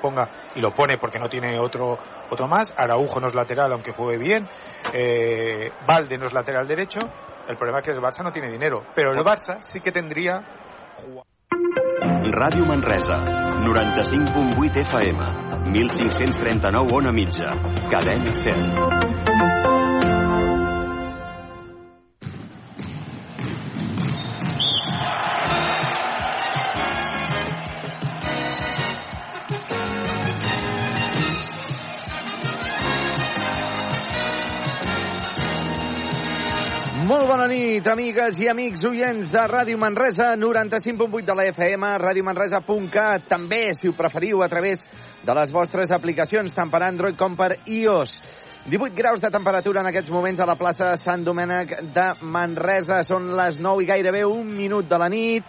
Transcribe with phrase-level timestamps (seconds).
[0.00, 1.98] ponga y lo pone porque no tiene otro
[2.30, 2.72] otro más.
[2.76, 4.48] Araujo no es lateral, aunque juegue bien.
[4.92, 7.00] Eh, Valde no es lateral derecho.
[7.48, 10.42] El problema es que el Barça no tiene dinero, pero el Barça sí que tendría
[12.32, 13.16] Ràdio Manresa,
[13.64, 15.18] 95.8 FM,
[15.70, 17.50] 1539 on a mitja,
[17.90, 19.09] cadena 100.
[37.80, 43.88] Nit, amigues i amics oients de Ràdio Manresa, 95.8 de la FM, radiomanresa.cat, també, si
[43.88, 44.84] ho preferiu, a través
[45.24, 48.12] de les vostres aplicacions, tant per Android com per iOS.
[48.68, 53.00] 18 graus de temperatura en aquests moments a la plaça Sant Domènec de Manresa.
[53.08, 55.46] Són les 9 i gairebé un minut de la nit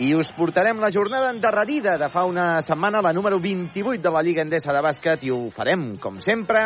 [0.00, 4.24] i us portarem la jornada endarrerida de fa una setmana, la número 28 de la
[4.24, 6.64] Lliga Endesa de Bàsquet, i ho farem, com sempre,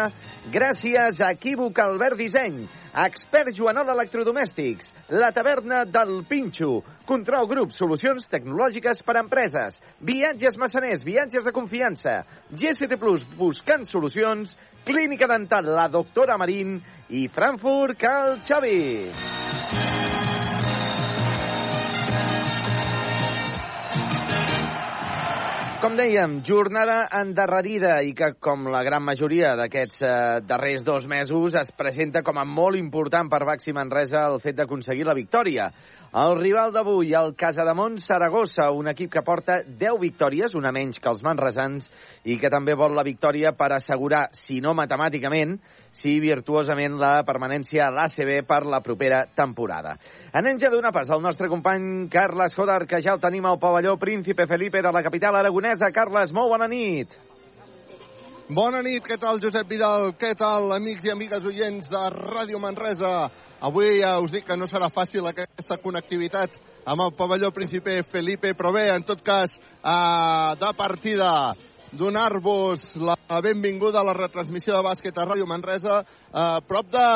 [0.54, 2.62] gràcies a Equívoc Albert Disseny,
[3.04, 10.58] Expert Joanol Electrodomèstics, La Taverna del Pinxo, Control Grup, solucions tecnològiques per a empreses, Viatges
[10.60, 12.18] Massaners, viatges de confiança,
[12.52, 14.52] GST Plus, buscant solucions,
[14.84, 16.76] Clínica Dental, la doctora Marín
[17.08, 19.97] i Frankfurt Cal Xavi.
[25.78, 30.08] Com dèiem, jornada endarrerida i que, com la gran majoria d'aquests eh,
[30.42, 35.06] darrers dos mesos, es presenta com a molt important per Baxi Manresa el fet d'aconseguir
[35.06, 35.68] la victòria.
[36.08, 41.10] El rival d'avui, el Casademont Saragossa, un equip que porta 10 victòries, una menys que
[41.12, 41.84] els manresans,
[42.24, 45.58] i que també vol la victòria per assegurar, si no matemàticament,
[45.92, 49.98] si virtuosament la permanència a l'ACB per la propera temporada.
[50.32, 53.98] Anem ja d'una pas al nostre company Carles Jodar, que ja el tenim al pavelló
[54.00, 55.92] Príncipe Felipe de la capital aragonesa.
[55.92, 57.20] Carles, molt bona nit.
[58.48, 60.14] Bona nit, què tal Josep Vidal?
[60.16, 63.26] Què tal amics i amigues oients de Ràdio Manresa?
[63.60, 66.56] Avui ja us dic que no serà fàcil aquesta connectivitat
[66.88, 71.52] amb el pavelló Príncipe Felipe, però bé, en tot cas, eh, de partida,
[71.92, 76.00] donar-vos la benvinguda a la retransmissió de bàsquet a Ràdio Manresa.
[76.32, 77.06] Eh, prop de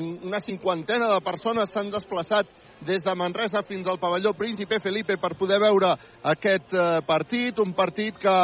[0.00, 2.48] una cinquantena de persones s'han desplaçat
[2.80, 7.74] des de Manresa fins al pavelló Príncipe Felipe per poder veure aquest eh, partit, un
[7.76, 8.38] partit que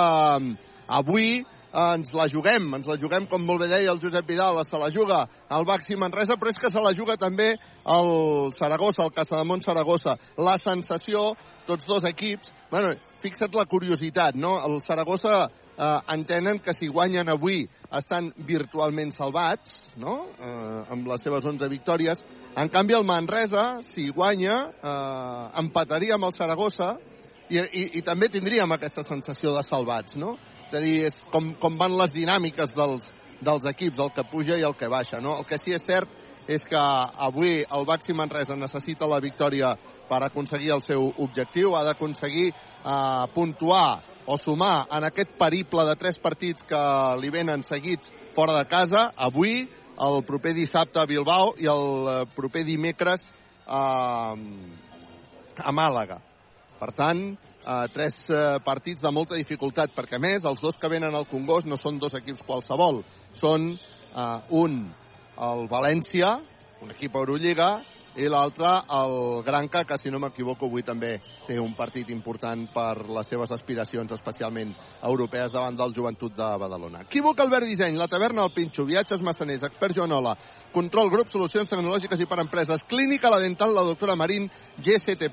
[0.89, 1.45] avui
[1.77, 4.89] ens la juguem, ens la juguem, com molt bé deia el Josep Vidal, se la
[4.91, 8.11] juga el Baxi Manresa, però és que se la juga també el
[8.57, 10.17] Saragossa, el Casademont Saragossa.
[10.39, 11.35] La sensació,
[11.69, 14.57] tots dos equips, bueno, fixa't la curiositat, no?
[14.65, 15.47] El Saragossa
[15.77, 21.69] eh, entenen que si guanyen avui estan virtualment salvats, no?, eh, amb les seves 11
[21.69, 22.25] victòries.
[22.57, 26.95] En canvi, el Manresa, si guanya, eh, empataria amb el Saragossa
[27.51, 30.39] i, i, i també tindríem aquesta sensació de salvats, no?
[30.67, 33.11] És a dir, és com, com van les dinàmiques dels,
[33.41, 35.21] dels equips, el que puja i el que baixa.
[35.23, 35.39] No?
[35.41, 36.11] El que sí és cert
[36.51, 39.75] és que avui el Baxi Manresa necessita la victòria
[40.07, 45.97] per aconseguir el seu objectiu, ha d'aconseguir eh, puntuar o sumar en aquest periple de
[45.99, 46.83] tres partits que
[47.21, 49.67] li venen seguits fora de casa, avui,
[49.97, 53.27] el proper dissabte a Bilbao i el eh, proper dimecres
[53.67, 54.35] eh,
[55.57, 56.21] a Màlaga.
[56.77, 57.23] Per tant,
[57.67, 61.27] eh, tres eh, partits de molta dificultat, perquè a més els dos que venen al
[61.31, 63.03] Congost no són dos equips qualsevol,
[63.35, 64.87] són eh, un
[65.37, 66.39] el València,
[66.81, 67.75] un equip Eurolliga,
[68.17, 73.05] i l'altre el Granca, que si no m'equivoco avui també té un partit important per
[73.13, 74.71] les seves aspiracions, especialment
[75.05, 77.03] europees, davant del Joventut de Badalona.
[77.05, 80.33] Equívoc Albert Disseny, la taverna al Pinxo, viatges massaners, expert Joanola,
[80.73, 84.49] control grup, solucions tecnològiques i per empreses, clínica la dental, la doctora Marín,
[84.81, 85.29] GCT+.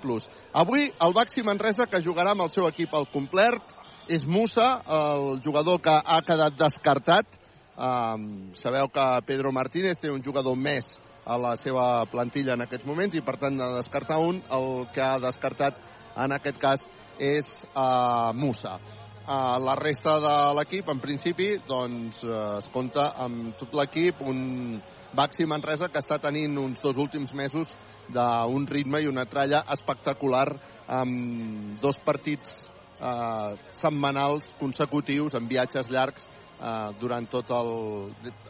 [0.51, 3.63] Avui el Baxi Manresa, que jugarà amb el seu equip al complet,
[4.11, 7.39] és Musa, el jugador que ha quedat descartat.
[7.73, 10.91] Um, sabeu que Pedro Martínez té un jugador més
[11.25, 15.03] a la seva plantilla en aquests moments i per tant de descartar un, el que
[15.03, 15.79] ha descartat
[16.19, 16.83] en aquest cas
[17.19, 18.77] és uh, Musa.
[19.23, 24.81] Uh, la resta de l'equip, en principi, doncs uh, es compta amb tot l'equip, un
[25.15, 27.71] Baxi Manresa que està tenint uns dos últims mesos
[28.11, 30.47] d'un ritme i una tralla espectacular
[30.91, 32.65] amb dos partits
[32.99, 36.27] uh, setmanals consecutius amb viatges llargs
[36.59, 37.71] uh, durant tot el,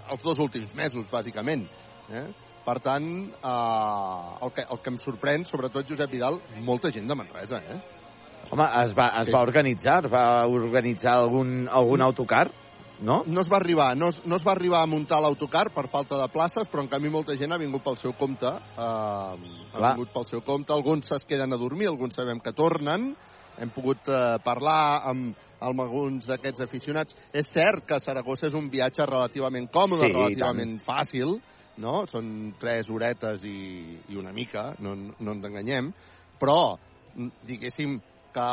[0.10, 1.68] els dos últims mesos, bàsicament.
[2.10, 2.26] Eh?
[2.64, 7.18] Per tant, eh, el, que, el que em sorprèn, sobretot Josep Vidal, molta gent de
[7.20, 7.80] Manresa, eh?
[8.52, 12.46] Home, es va, es va organitzar, es va organitzar algun, algun autocar,
[13.04, 13.22] no?
[13.26, 16.20] No es va arribar, no es, no es va arribar a muntar l'autocar per falta
[16.22, 19.36] de places, però en canvi molta gent ha vingut pel seu compte, eh, ha
[19.76, 19.94] Clar.
[19.96, 23.12] vingut pel seu compte, alguns es queden a dormir, alguns sabem que tornen,
[23.60, 27.16] hem pogut eh, parlar amb amb alguns d'aquests aficionats.
[27.32, 31.38] És cert que Saragossa és un viatge relativament còmode, Sí, relativament fàcil,
[31.78, 32.06] no?
[32.08, 35.92] Són tres horetes i, i una mica, no, no ens enganyem,
[36.40, 36.78] però
[37.16, 38.00] mm, diguéssim
[38.34, 38.48] que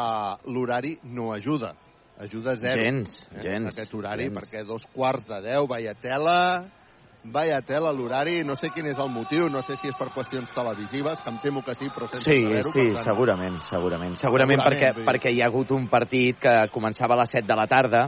[0.52, 1.74] l'horari no ajuda.
[2.20, 2.82] Ajuda zero.
[2.84, 4.36] Gens, eh, gens, Aquest horari, gens.
[4.36, 6.66] perquè dos quarts de deu, vaya tela,
[7.24, 10.52] vaya tela l'horari, no sé quin és el motiu, no sé si és per qüestions
[10.52, 12.72] televisives, que em temo que sí, però sense Sí, saber-ho.
[12.72, 14.16] sí, tant, segurament, segurament.
[14.20, 15.08] Segurament, perquè, Segurament, vull dir.
[15.10, 18.04] perquè hi ha hagut un partit que començava a les 7 de la tarda,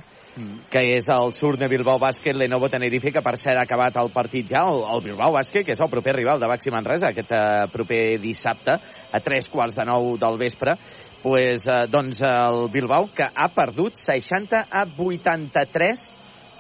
[0.73, 4.49] Que és el Surne Bilbao Bàsquet, Lenovo Tenerife, que per cert ha acabat el partit
[4.49, 7.67] ja, el, el Bilbao Bàsquet, que és el proper rival de Baxi Manresa, aquest eh,
[7.73, 8.79] proper dissabte,
[9.13, 10.79] a tres quarts de nou del vespre,
[11.23, 16.09] pues, eh, doncs el Bilbao, que ha perdut 60 a 83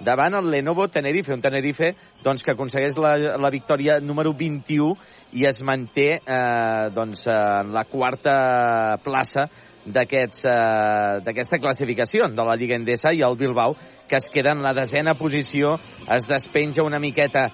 [0.03, 4.97] davant el Lenovo Tenerife, un Tenerife doncs, que aconsegueix la, la victòria número 21
[5.39, 9.47] i es manté eh, doncs, en la quarta plaça
[9.85, 13.75] d'aquesta classificació de la Lliga Endesa i el Bilbao,
[14.09, 15.79] que es queda en la desena posició,
[16.11, 17.49] es despenja una miqueta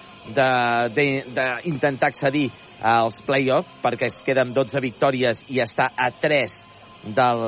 [0.93, 2.49] d'intentar accedir
[2.81, 6.69] als play-offs, perquè es queda amb 12 victòries i està a 3
[7.15, 7.41] del,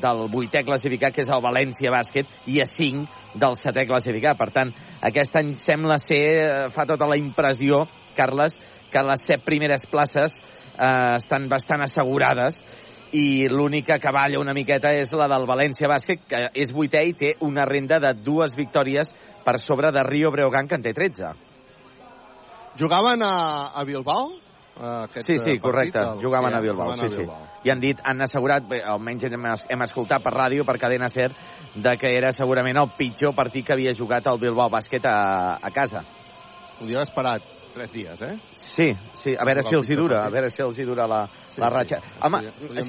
[0.00, 4.38] del vuitè classificat, que és el València Bàsquet, i a 5 del setè classificat.
[4.38, 7.82] Per tant, aquest any sembla ser, eh, fa tota la impressió,
[8.16, 8.58] Carles,
[8.92, 12.60] que les set primeres places eh, estan bastant assegurades
[13.12, 17.12] i l'única que balla una miqueta és la del València Bàsquet, que és vuitè i
[17.12, 19.12] té una renda de dues victòries
[19.44, 21.32] per sobre de Rio Breogán, que en té 13.
[22.78, 24.30] Jugaven a, a Bilbao?
[24.80, 25.98] eh, Aquest Sí, sí, eh, correcte.
[25.98, 27.16] partit, el- Jugaven sí, a Bilbao, sí, a sí.
[27.16, 27.48] Bilbao.
[27.64, 31.30] I han dit, han assegurat, bé, almenys hem, hem escoltat per ràdio, per cadena ser,
[31.74, 35.70] de que era segurament el pitjor partit que havia jugat el Bilbao Bàsquet a, a
[35.70, 36.02] casa.
[36.78, 37.42] Podria haver esperat
[37.74, 38.34] tres dies, eh?
[38.54, 38.90] Sí,
[39.20, 41.60] sí, a veure si els hi dura, a veure si els hi dura la, Sí,
[41.60, 41.74] la sí.
[41.74, 41.98] ratxa.
[42.24, 42.38] Home,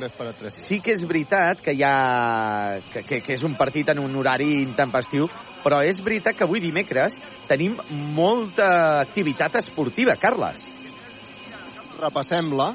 [0.08, 0.68] esperat tres dies.
[0.70, 2.80] sí que és veritat que hi ha...
[2.94, 5.28] Que, que, que és un partit en un horari intempestiu,
[5.64, 7.18] però és veritat que avui dimecres
[7.50, 7.76] tenim
[8.16, 10.64] molta activitat esportiva, Carles.
[12.00, 12.72] Repassem-la.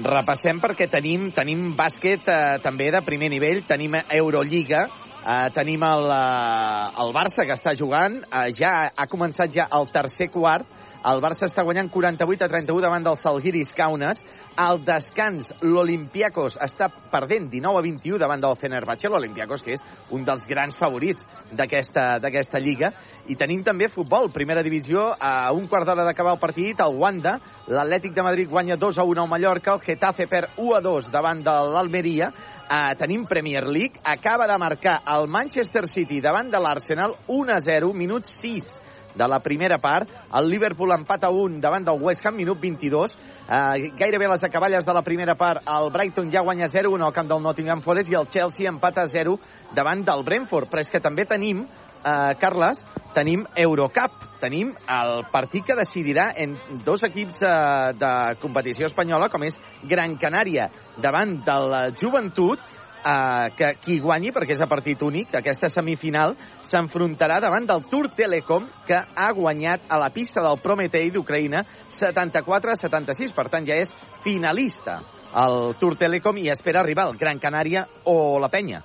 [0.00, 4.86] Repassem perquè tenim, tenim bàsquet eh, també de primer nivell, tenim Eurolliga,
[5.20, 9.90] eh, tenim el, eh, el Barça que està jugant, eh, ja ha començat ja el
[9.92, 10.64] tercer quart,
[11.00, 14.18] el Barça està guanyant 48 a 31 davant del Salgiris Kaunas.
[14.60, 20.26] Al descans, l'Olimpiakos està perdent 19 a 21 davant del Fenerbahce, l'Olimpiakos que és un
[20.28, 21.24] dels grans favorits
[21.56, 22.92] d'aquesta lliga.
[23.32, 27.38] I tenim també futbol, primera divisió, a un quart d'hora d'acabar el partit, el Wanda,
[27.70, 31.12] l'Atlètic de Madrid guanya 2 a 1 al Mallorca, el Getafe perd 1 a 2
[31.14, 32.32] davant de l'Almeria,
[32.70, 37.58] Uh, tenim Premier League, acaba de marcar el Manchester City davant de l'Arsenal 1 a
[37.58, 38.79] 0, minut 6
[39.14, 40.08] de la primera part.
[40.34, 43.16] El Liverpool empata 1 davant del West Ham, minut 22.
[43.50, 47.28] Uh, gairebé les acaballes de la primera part, el Brighton ja guanya 0-1 al camp
[47.28, 49.38] del Nottingham Forest i el Chelsea empata 0
[49.74, 50.70] davant del Brentford.
[50.70, 52.84] Però és que també tenim, uh, Carles,
[53.14, 54.26] tenim Eurocup.
[54.40, 56.54] Tenim el partit que decidirà en
[56.86, 62.62] dos equips uh, de competició espanyola, com és Gran Canària davant de la Joventut,
[63.04, 66.36] eh, que qui guanyi, perquè és a partit únic, aquesta semifinal,
[66.68, 72.74] s'enfrontarà davant del Tour Telecom, que ha guanyat a la pista del Prometei d'Ucraïna 74
[72.74, 73.34] a 76.
[73.36, 73.94] Per tant, ja és
[74.24, 75.00] finalista
[75.40, 78.82] el Tour Telecom i espera arribar al Gran Canària o la Penya.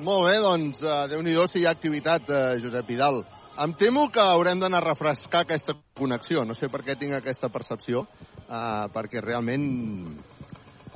[0.00, 3.20] Molt bé, doncs, uh, Déu-n'hi-do si hi ha activitat, uh, Josep Vidal.
[3.60, 6.46] Em temo que haurem d'anar a refrescar aquesta connexió.
[6.48, 8.06] No sé per què tinc aquesta percepció,
[8.48, 9.66] uh, perquè realment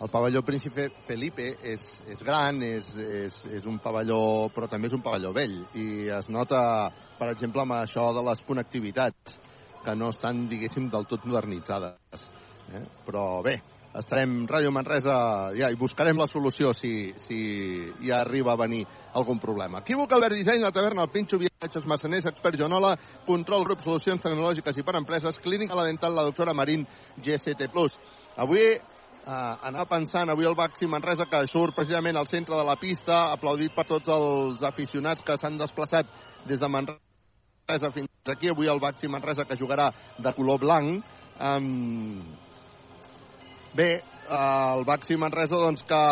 [0.03, 4.97] el pavelló Príncipe Felipe és, és gran, és, és, és un pavelló, però també és
[4.97, 9.39] un pavelló vell, i es nota, per exemple, amb això de les connectivitats,
[9.85, 12.27] que no estan, diguéssim, del tot modernitzades.
[12.73, 12.83] Eh?
[13.07, 13.59] Però bé,
[13.95, 15.17] estarem Ràdio Manresa
[15.55, 17.39] ja, i buscarem la solució si, si
[18.03, 18.83] hi arriba a venir
[19.15, 19.85] algun problema.
[19.85, 22.97] Equívoc Albert Disseny, la taverna El Pinxo, viatges massaners, expert Jonola,
[23.29, 26.89] control grup solucions tecnològiques i per empreses, clínica la dental, la doctora Marín,
[27.23, 27.71] GCT+.
[28.43, 28.73] Avui
[29.27, 33.33] eh, anava pensant, avui el Baxi Manresa que surt precisament al centre de la pista,
[33.33, 36.07] aplaudit per tots els aficionats que s'han desplaçat
[36.47, 38.53] des de Manresa fins aquí.
[38.53, 41.05] Avui el Baxi Manresa que jugarà de color blanc.
[41.41, 42.23] Um,
[43.75, 43.91] Bé,
[44.31, 46.03] eh, el Baxi Manresa, doncs que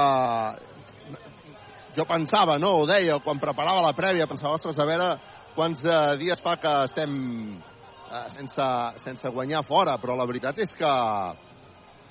[1.95, 5.13] jo pensava, no, ho deia, quan preparava la prèvia, pensava, ostres, a veure
[5.55, 7.13] quants eh, dies fa que estem
[7.53, 8.67] eh, sense,
[9.05, 10.93] sense guanyar fora, però la veritat és que,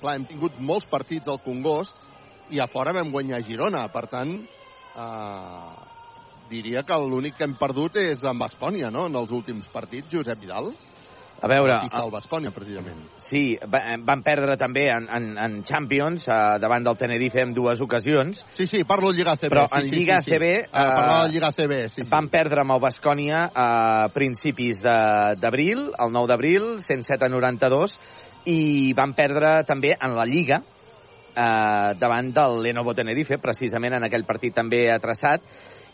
[0.02, 1.94] clar, hem tingut molts partits al Congost
[2.52, 4.34] i a fora vam guanyar a Girona, per tant,
[4.98, 5.74] eh,
[6.52, 10.40] diria que l'únic que hem perdut és amb Bascònia, no?, en els últims partits, Josep
[10.42, 10.72] Vidal.
[11.42, 13.00] A veure, del Bascònia, precisament.
[13.24, 17.80] Sí, va- van perdre també en, en, en Champions eh, davant del Tenerife en dues
[17.82, 18.44] ocasions.
[18.54, 19.50] Sí, sí, parlo de Lliga CB.
[19.50, 20.36] Però sí, en sí, Lliga sí, sí.
[20.36, 22.08] ACB, Ah, eh, de Lliga CB, sí, sí.
[22.12, 27.98] Van perdre amb el Bascònia a principis de- d'abril, el 9 d'abril, 107 a 92,
[28.48, 34.26] i van perdre també en la Lliga eh, davant del Lenovo Tenerife, precisament en aquell
[34.28, 35.44] partit també traçat,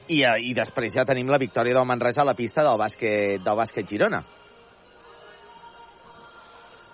[0.08, 3.44] i, eh, i després ja tenim la victòria del Manresa a la pista del bàsquet,
[3.44, 4.22] del bàsquet Girona.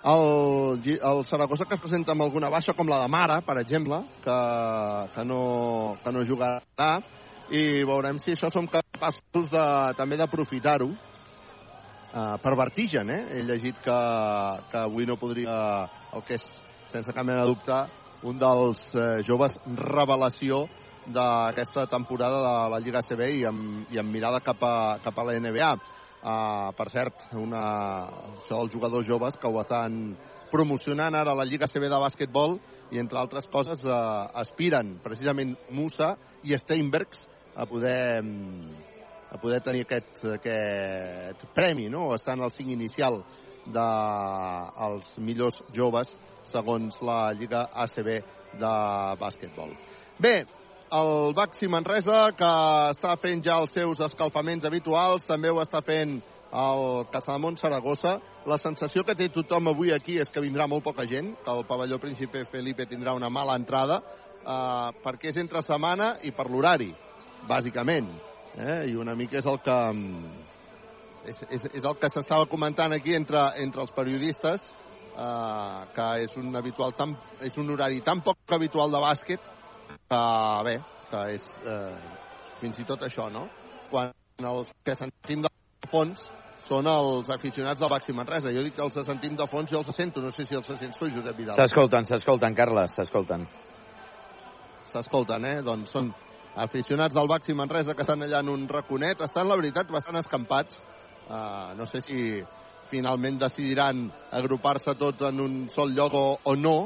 [0.05, 4.03] El, el Saragossa que es presenta amb alguna baixa, com la de Mara, per exemple,
[4.21, 4.35] que,
[5.15, 6.91] que, no, que no jugarà,
[7.49, 9.65] i veurem si això som capaços de,
[9.97, 10.91] també d'aprofitar-ho
[12.15, 13.21] uh, per vertigen, eh?
[13.35, 13.99] He llegit que,
[14.71, 15.59] que avui no podria,
[16.15, 16.47] el que és,
[16.89, 17.83] sense cap mena de dubte,
[18.25, 20.63] un dels eh, joves revelació
[21.05, 25.25] d'aquesta temporada de la Lliga CB i amb, i amb mirada cap a, cap a
[25.27, 25.73] la NBA.
[26.25, 27.59] Uh, per cert, una,
[28.31, 30.15] això dels jugadors joves que ho estan
[30.49, 32.57] promocionant ara a la Lliga CB de bàsquetbol
[32.89, 38.94] i, entre altres coses, uh, aspiren precisament Musa i Steinbergs a poder, mm,
[39.35, 42.13] a poder tenir aquest, aquest premi, no?
[42.15, 43.19] Estan al cinc inicial
[43.65, 46.13] dels de, millors joves
[46.45, 48.09] segons la Lliga ACB
[48.59, 48.75] de
[49.19, 49.73] bàsquetbol.
[50.21, 50.35] Bé,
[50.95, 52.51] el Baxi Manresa, que
[52.93, 56.19] està fent ja els seus escalfaments habituals, també ho està fent
[56.55, 58.19] el Casademont Saragossa.
[58.45, 61.65] La sensació que té tothom avui aquí és que vindrà molt poca gent, que el
[61.67, 63.99] pavelló Príncipe Felipe tindrà una mala entrada,
[64.45, 66.93] eh, perquè és entre setmana i per l'horari,
[67.49, 68.13] bàsicament.
[68.57, 68.85] Eh?
[68.91, 69.77] I una mica és el que
[71.25, 74.63] és, és, és el que s'estava comentant aquí entre, entre els periodistes,
[75.15, 79.51] eh, que és un, habitual tan, és un horari tan poc habitual de bàsquet
[79.89, 80.21] que,
[80.69, 80.77] bé,
[81.09, 82.15] que és eh,
[82.61, 83.47] fins i tot això, no?
[83.91, 84.13] Quan
[84.45, 85.51] els que sentim de
[85.91, 86.23] fons
[86.65, 88.51] són els aficionats del Baxi Manresa.
[88.53, 90.21] Jo dic que els sentim de fons, jo els sento.
[90.23, 91.59] No sé si els sents tu, Josep Vidal.
[91.59, 93.45] S'escolten, s'escolten, Carles, s'escolten.
[94.89, 95.59] S'escolten, eh?
[95.65, 96.09] Doncs són
[96.55, 99.21] aficionats del Baxi Manresa que estan allà en un raconet.
[99.21, 100.79] Estan, la veritat, bastant escampats.
[101.25, 102.19] Uh, no sé si
[102.91, 106.77] finalment decidiran agrupar-se tots en un sol lloc o, o no.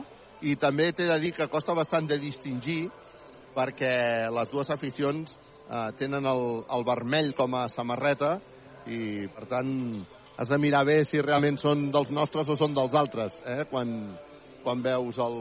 [0.41, 2.85] I també t'he de dir que costa bastant de distingir
[3.55, 8.38] perquè les dues aficions eh, tenen el, el vermell com a samarreta
[8.88, 9.71] i, per tant,
[10.39, 13.65] has de mirar bé si realment són dels nostres o són dels altres, eh?
[13.69, 13.91] quan,
[14.63, 15.38] quan veus el,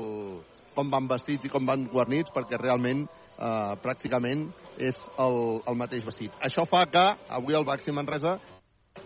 [0.75, 3.06] com van vestits i com van guarnits, perquè realment
[3.38, 6.33] eh, pràcticament és el, el mateix vestit.
[6.42, 8.38] Això fa que avui el Baxi Manresa,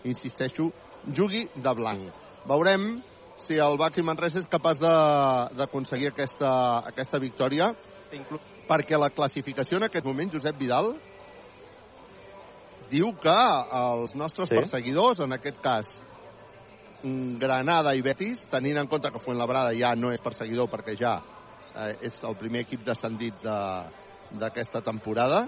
[0.04, 0.70] insisteixo,
[1.14, 2.10] jugui de blanc.
[2.48, 3.02] Veurem
[3.46, 7.74] si el Baxi Manresa és capaç de- d'aconseguir aquesta, aquesta victòria,
[8.68, 10.94] perquè la classificació en aquest moment, Josep Vidal,
[12.90, 13.36] diu que
[13.72, 14.54] els nostres Sí.
[14.54, 16.02] perseguidors, en aquest cas
[17.02, 21.20] Granada i Betis, tenint en compte que Fuenlabrada ja no és perseguidor perquè ja
[21.74, 24.01] eh, és el primer equip descendit de-
[24.40, 25.46] d'aquesta temporada,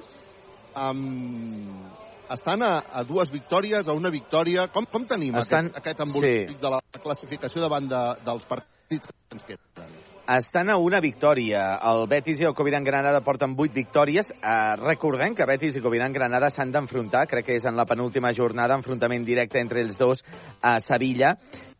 [0.76, 1.84] um,
[2.30, 4.68] estan a, a dues victòries, a una victòria.
[4.72, 6.60] Com, com tenim Estan- aquest, aquest embolic sí.
[6.60, 10.00] de la classificació davant de, dels partits que ens queden?
[10.24, 11.74] Estan a una victòria.
[11.84, 14.30] El Betis i el Coviran Granada porten 8 victòries.
[14.32, 18.32] Eh, recordem que Betis i Coviran Granada s'han d'enfrontar, crec que és en la penúltima
[18.32, 20.24] jornada, enfrontament directe entre els dos
[20.62, 21.34] a Sevilla,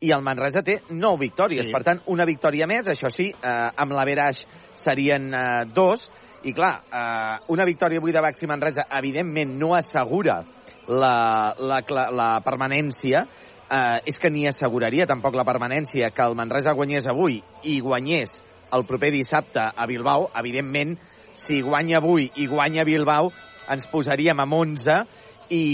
[0.05, 1.71] i el Manresa té 9 victòries.
[1.71, 1.73] Sí.
[1.73, 4.45] Per tant, una victòria més, això sí, eh, amb l'Averaix
[4.85, 6.11] serien eh, dos,
[6.45, 10.43] i clar, eh, una victòria avui de Baxi Manresa, evidentment, no assegura
[10.89, 13.25] la, la, la, la permanència,
[13.65, 18.37] eh, és que ni asseguraria tampoc la permanència que el Manresa guanyés avui i guanyés
[18.75, 20.29] el proper dissabte a Bilbao.
[20.37, 20.97] Evidentment,
[21.35, 23.33] si guanya avui i guanya Bilbao,
[23.71, 24.99] ens posaríem amb 11
[25.49, 25.65] i,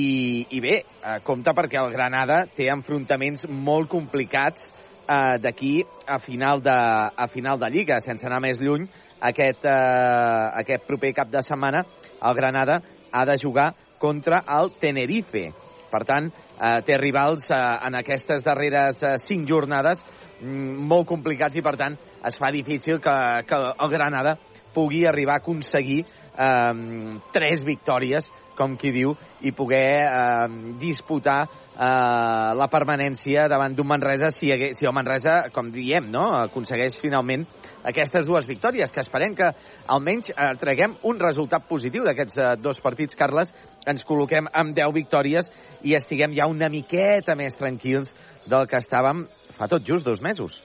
[0.51, 4.69] i bé, eh, compte perquè el Granada té enfrontaments molt complicats
[5.11, 6.79] eh, d'aquí a, final de,
[7.11, 8.87] a final de Lliga, sense anar més lluny,
[9.21, 11.85] aquest, eh, aquest proper cap de setmana
[12.23, 12.81] el Granada
[13.13, 15.51] ha de jugar contra el Tenerife.
[15.91, 20.05] Per tant, eh, té rivals eh, en aquestes darreres eh, cinc jornades
[20.41, 24.37] mm, molt complicats i, per tant, es fa difícil que, que el Granada
[24.75, 30.47] pugui arribar a aconseguir eh, tres victòries, com qui diu, i poder eh,
[30.79, 36.29] disputar eh, la permanència davant d'un Manresa si, hagués, si el Manresa, com diem, no,
[36.45, 37.47] aconsegueix finalment
[37.85, 39.51] aquestes dues victòries, que esperem que
[39.89, 43.55] almenys eh, traguem un resultat positiu d'aquests eh, dos partits, Carles,
[43.89, 45.51] ens col·loquem amb 10 victòries
[45.83, 48.13] i estiguem ja una miqueta més tranquils
[48.47, 49.25] del que estàvem
[49.57, 50.63] fa tot just dos mesos.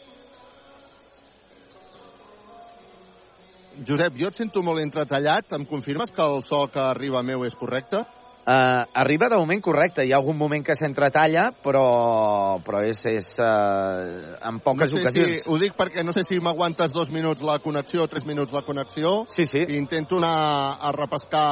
[3.75, 5.51] Josep, jo et sento molt entretallat.
[5.57, 8.05] Em confirmes que el so que arriba meu és correcte?
[8.45, 10.03] Uh, arriba de moment correcte.
[10.05, 15.01] Hi ha algun moment que s'entretalla, però, però és, és uh, en poques no sé
[15.01, 15.31] ocasions.
[15.39, 18.53] Si, ho dic perquè no sé si m'aguantes dos minuts la connexió o tres minuts
[18.53, 19.15] la connexió.
[19.33, 19.63] Sí, sí.
[19.65, 21.47] I intento anar a repescar,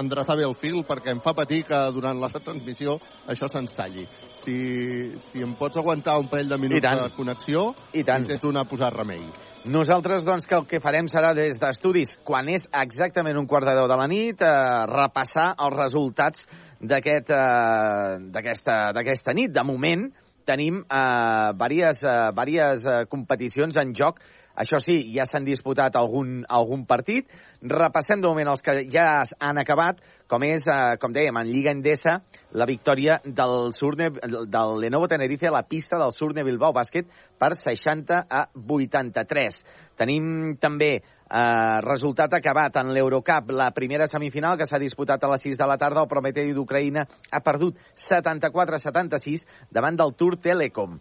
[0.00, 2.96] endreçar bé el fil, perquè em fa patir que durant la transmissió
[3.28, 4.08] això se'ns talli.
[4.40, 4.56] Si,
[5.28, 8.24] si em pots aguantar un parell de minuts de connexió, I tant.
[8.24, 9.26] intento anar a posar remei.
[9.68, 13.74] Nosaltres, doncs, que el que farem serà des d'estudis, quan és exactament un quart de
[13.76, 19.52] deu de la nit, eh, repassar els resultats eh, d'aquesta d'aquesta nit.
[19.52, 20.06] De moment,
[20.48, 24.22] tenim eh, diverses, eh, diverses eh, competicions en joc.
[24.58, 27.28] Això sí, ja s'han disputat algun, algun partit.
[27.62, 31.70] Repassem de moment els que ja han acabat, com és, eh, com dèiem, en Lliga
[31.70, 32.18] Endesa,
[32.52, 37.06] la victòria del, Surne, del Lenovo Tenerife a la pista del Surne Bilbao Bàsquet
[37.38, 39.62] per 60 a 83.
[39.98, 40.98] Tenim també
[41.30, 45.66] eh, resultat acabat en l'Eurocup, la primera semifinal que s'ha disputat a les 6 de
[45.66, 46.02] la tarda.
[46.02, 50.98] El Prometei d'Ucraïna ha perdut 74-76 davant del Tour Telecom.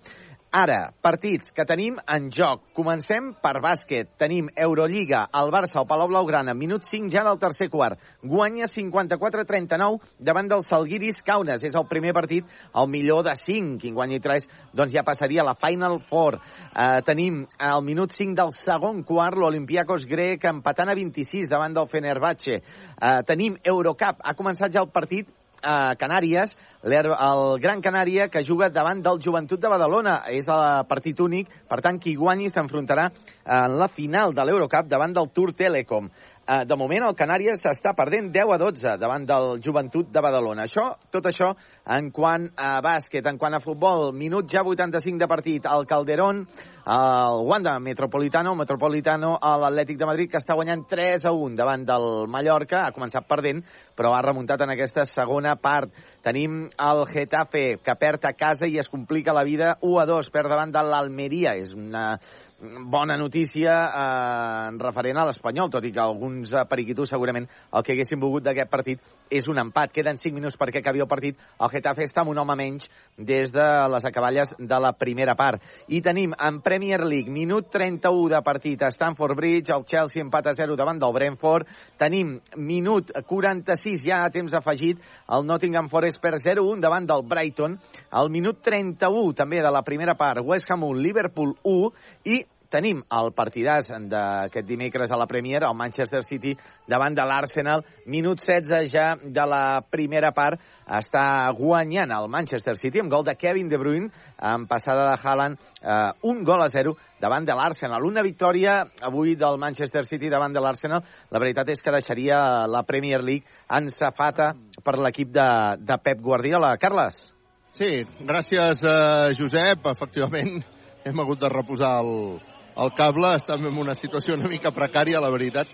[0.51, 2.62] Ara, partits que tenim en joc.
[2.75, 4.13] Comencem per bàsquet.
[4.18, 8.00] Tenim Eurolliga, el Barça, el Palau Blaugrana, minut 5 ja del tercer quart.
[8.24, 11.66] Guanya 54-39 davant del Salguiris Kaunas.
[11.68, 13.75] És el primer partit, el millor de 5.
[13.82, 16.39] Qui guanyi 3, doncs ja passaria a la Final Four.
[16.39, 21.92] Uh, tenim al minut 5 del segon quart l'Olimpiakos grec empatant a 26 davant del
[21.92, 22.62] Fenerbahce.
[22.96, 24.24] Uh, tenim Eurocup.
[24.24, 25.27] Ha començat ja el partit
[25.61, 30.21] a Canàries, el Gran Canària, que juga davant del Joventut de Badalona.
[30.29, 33.09] És el partit únic, per tant, qui guanyi s'enfrontarà
[33.45, 36.09] en la final de l'Eurocup davant del Tour Telecom.
[36.48, 40.63] Eh, De moment, el Canàries està perdent 10 a 12 davant del Joventut de Badalona.
[40.63, 41.50] Això, tot això,
[41.92, 46.46] en quant a bàsquet, en quant a futbol, minut ja 85 de partit, el Calderón,
[46.88, 51.84] el Wanda Metropolitano, Metropolitano a l'Atlètic de Madrid, que està guanyant 3 a 1 davant
[51.84, 53.60] del Mallorca, ha començat perdent,
[53.98, 55.92] però ha remuntat en aquesta segona part.
[56.24, 60.32] Tenim el Getafe, que perd a casa i es complica la vida 1 a 2,
[60.32, 61.58] perd davant de l'Almeria.
[61.60, 62.13] És una
[62.59, 67.83] bona notícia eh, en referent a l'Espanyol, tot i que alguns eh, periquitos segurament el
[67.85, 69.91] que haguessin volgut d'aquest partit és un empat.
[69.93, 71.37] Queden 5 minuts perquè acabi el partit.
[71.61, 72.87] El Getafe està amb un home menys
[73.17, 75.61] des de les acaballes de la primera part.
[75.87, 80.50] I tenim en Premier League, minut 31 de partit a Stamford Bridge, el Chelsea empat
[80.50, 81.67] a 0 davant del Brentford.
[82.00, 87.77] Tenim minut 46 ja a temps afegit, el Nottingham Forest per 0-1 davant del Brighton.
[88.17, 91.91] El minut 31 també de la primera part, West Ham 1, Liverpool 1
[92.25, 96.56] i tenim el partidàs d'aquest dimecres a la Premier, el Manchester City
[96.88, 103.01] davant de l'Arsenal, minut 16 ja de la primera part, està guanyant el Manchester City
[103.03, 106.96] amb gol de Kevin De Bruyne, amb passada de Haaland, eh, un gol a zero
[107.20, 108.06] davant de l'Arsenal.
[108.06, 112.84] Una victòria avui del Manchester City davant de l'Arsenal, la veritat és que deixaria la
[112.84, 114.53] Premier League en safata
[114.84, 115.50] per l'equip de,
[115.80, 116.75] de Pep Guardiola.
[116.77, 117.34] Carles?
[117.77, 119.86] Sí, gràcies, eh, Josep.
[119.92, 120.64] Efectivament,
[121.06, 122.40] hem hagut de reposar el,
[122.77, 123.35] el cable.
[123.35, 125.68] Estem en una situació una mica precària, la veritat.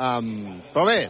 [0.00, 1.00] Um, però bé,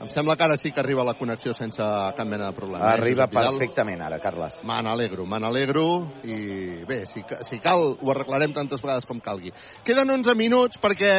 [0.00, 1.82] em sembla que ara sí que arriba la connexió sense
[2.16, 2.90] cap mena de problema.
[2.90, 3.58] eh, Arriba Vidal?
[3.58, 4.58] perfectament ara, Carles.
[4.64, 5.84] Me n'alegro, me n'alegro
[6.24, 9.52] i bé, si, si cal ho arreglarem tantes vegades com calgui.
[9.84, 11.12] Queden 11 minuts perquè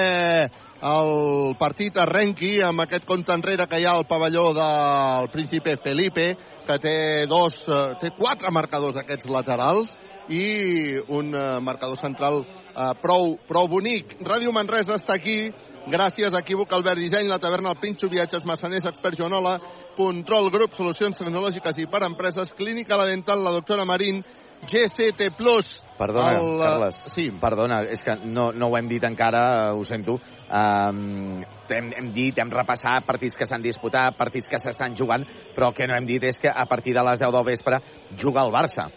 [0.85, 6.35] el partit arrenqui amb aquest compte enrere que hi ha al pavelló del príncipe Felipe,
[6.67, 6.97] que té
[7.31, 9.95] dos, eh, té quatre marcadors aquests laterals
[10.27, 12.43] i un eh, marcador central
[12.75, 14.17] eh, prou, prou bonic.
[14.25, 15.51] Ràdio Manresa està aquí
[15.85, 19.57] gràcies a Equívoc Albert Disseny, la taverna El Pinxo, Viatges Massaners, Expert Joanola,
[19.95, 24.23] Control Grup, Solucions Tecnològiques i per Empreses, Clínica La Dental, la doctora Marín,
[24.65, 25.83] GCT Plus.
[25.97, 27.03] Perdona, el, eh, Carles.
[27.13, 30.17] Sí, Perdona, és que no, no ho hem dit encara, eh, ho sento.
[30.45, 35.71] Um, hem, hem dit, hem repassat partits que s'han disputat, partits que s'estan jugant, però
[35.71, 37.81] el que no hem dit és que a partir de les 10 del vespre
[38.17, 38.89] juga el Barça.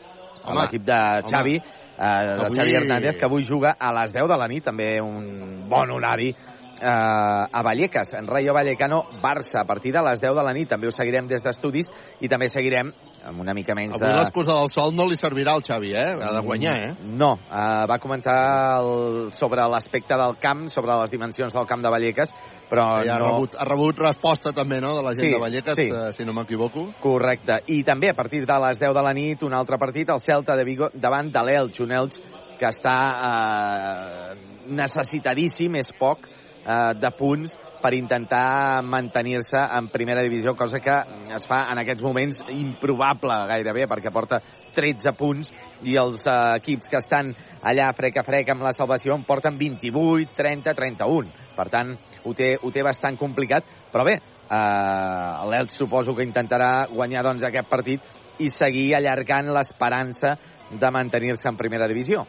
[0.44, 1.56] Home, L'equip de Xavi,
[1.98, 5.00] eh, de Avui- Xavi Hernández, que avui juga a les 10 de la nit, també
[5.00, 6.34] un bon horari,
[6.80, 10.68] eh, a Vallecas, en Rayo Vallecano, Barça, a partir de les 10 de la nit.
[10.68, 12.92] També ho seguirem des d'estudis i també seguirem
[13.28, 14.14] amb una mica menys avui de...
[14.16, 16.06] l'excusa del sol no li servirà al Xavi, eh?
[16.22, 16.92] Ha de guanyar, eh?
[17.18, 18.38] No, uh, va comentar
[18.80, 22.32] el, sobre l'aspecte del camp, sobre les dimensions del camp de Vallecas,
[22.70, 23.18] però ha, no...
[23.26, 25.88] rebut, ha rebut resposta també, no?, de la gent Sí, de Vallecas, sí.
[25.90, 26.88] eh, si no m'equivoco.
[27.02, 27.60] Correcte.
[27.74, 30.56] I també a partir de les 10 de la nit, un altre partit, el Celta
[30.56, 32.20] de Vigo davant de l'Elx, un Elx
[32.58, 34.34] que està eh,
[34.78, 36.26] necessitadíssim, és poc,
[36.68, 40.94] eh, de punts per intentar mantenir-se en primera divisió, cosa que
[41.34, 44.40] es fa en aquests moments improbable gairebé, perquè porta
[44.74, 45.52] 13 punts
[45.86, 49.58] i els eh, equips que estan allà frec a frec amb la salvació en porten
[49.58, 51.30] 28, 30, 31.
[51.58, 56.88] Per tant, ho té, ho té bastant complicat, però bé, eh, l'Elx suposo que intentarà
[56.92, 60.36] guanyar doncs, aquest partit i seguir allargant l'esperança
[60.68, 62.26] de mantenir-se en primera divisió.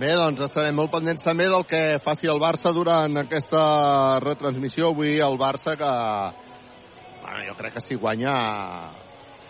[0.00, 3.60] Bé, doncs estarem molt pendents també del que faci el Barça durant aquesta
[4.24, 4.94] retransmissió.
[4.94, 5.90] Avui el Barça que...
[7.20, 8.32] Bueno, jo crec que si guanya...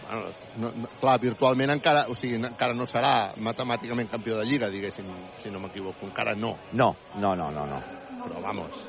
[0.09, 4.73] Bueno, no, no, clar, virtualment encara, o sigui, encara no serà matemàticament campió de Lliga,
[4.75, 5.07] diguéssim,
[5.39, 6.09] si no m'equivoco.
[6.09, 6.57] Encara no.
[6.73, 7.81] No, no, no, no, no.
[8.25, 8.83] Però, vamos,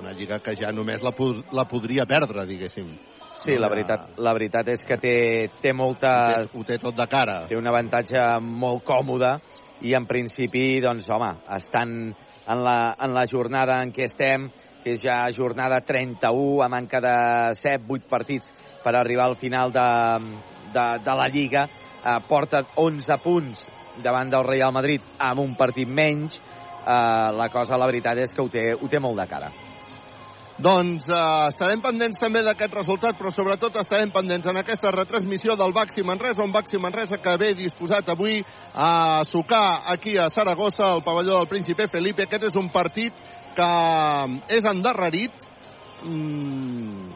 [0.00, 2.90] una Lliga que ja només la, pod la podria perdre, diguéssim.
[3.44, 5.18] Sí, la veritat, la veritat és que té,
[5.62, 6.16] té molta...
[6.42, 7.44] Ho té, ho té tot de cara.
[7.46, 9.36] Té un avantatge molt còmode
[9.82, 12.14] i en principi, doncs, home, estan
[12.46, 14.48] en la, en la jornada en què estem,
[14.84, 17.14] que és ja jornada 31, a manca de
[17.56, 18.52] 7-8 partits
[18.84, 19.88] per arribar al final de,
[20.74, 21.66] de, de la Lliga,
[22.04, 23.66] eh, porta 11 punts
[24.04, 28.44] davant del Real Madrid amb un partit menys, eh, la cosa, la veritat, és que
[28.44, 29.52] ho té, ho té molt de cara.
[30.54, 35.74] Doncs eh, estarem pendents també d'aquest resultat, però sobretot estarem pendents en aquesta retransmissió del
[35.74, 38.38] Baxi Manresa, un Baxi Manresa que ve disposat avui
[38.72, 42.28] a sucar aquí a Saragossa, al pavelló del Príncipe Felipe.
[42.28, 43.18] Aquest és un partit
[43.56, 43.70] que
[44.54, 45.34] és endarrerit
[46.04, 47.10] mmm,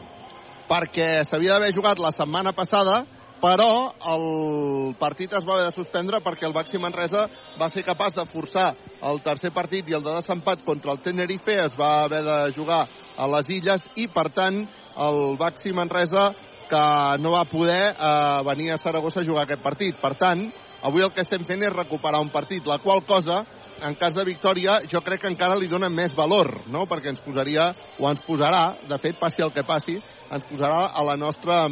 [0.67, 3.05] perquè s'havia d'haver jugat la setmana passada,
[3.39, 7.27] però el partit es va haver de suspendre perquè el Baxi Manresa
[7.59, 8.67] va ser capaç de forçar
[9.09, 12.83] el tercer partit i el de desempat contra el Tenerife es va haver de jugar
[13.17, 14.65] a les illes i, per tant,
[14.99, 16.29] el Baxi Manresa
[16.69, 16.81] que
[17.19, 19.95] no va poder eh, venir a Saragossa a jugar aquest partit.
[19.97, 20.43] Per tant,
[20.85, 23.41] avui el que estem fent és recuperar un partit, la qual cosa,
[23.81, 26.85] en cas de victòria, jo crec que encara li dona més valor, no?
[26.85, 29.97] perquè ens posaria, o ens posarà, de fet, passi el que passi,
[30.29, 31.63] ens posarà a la nostra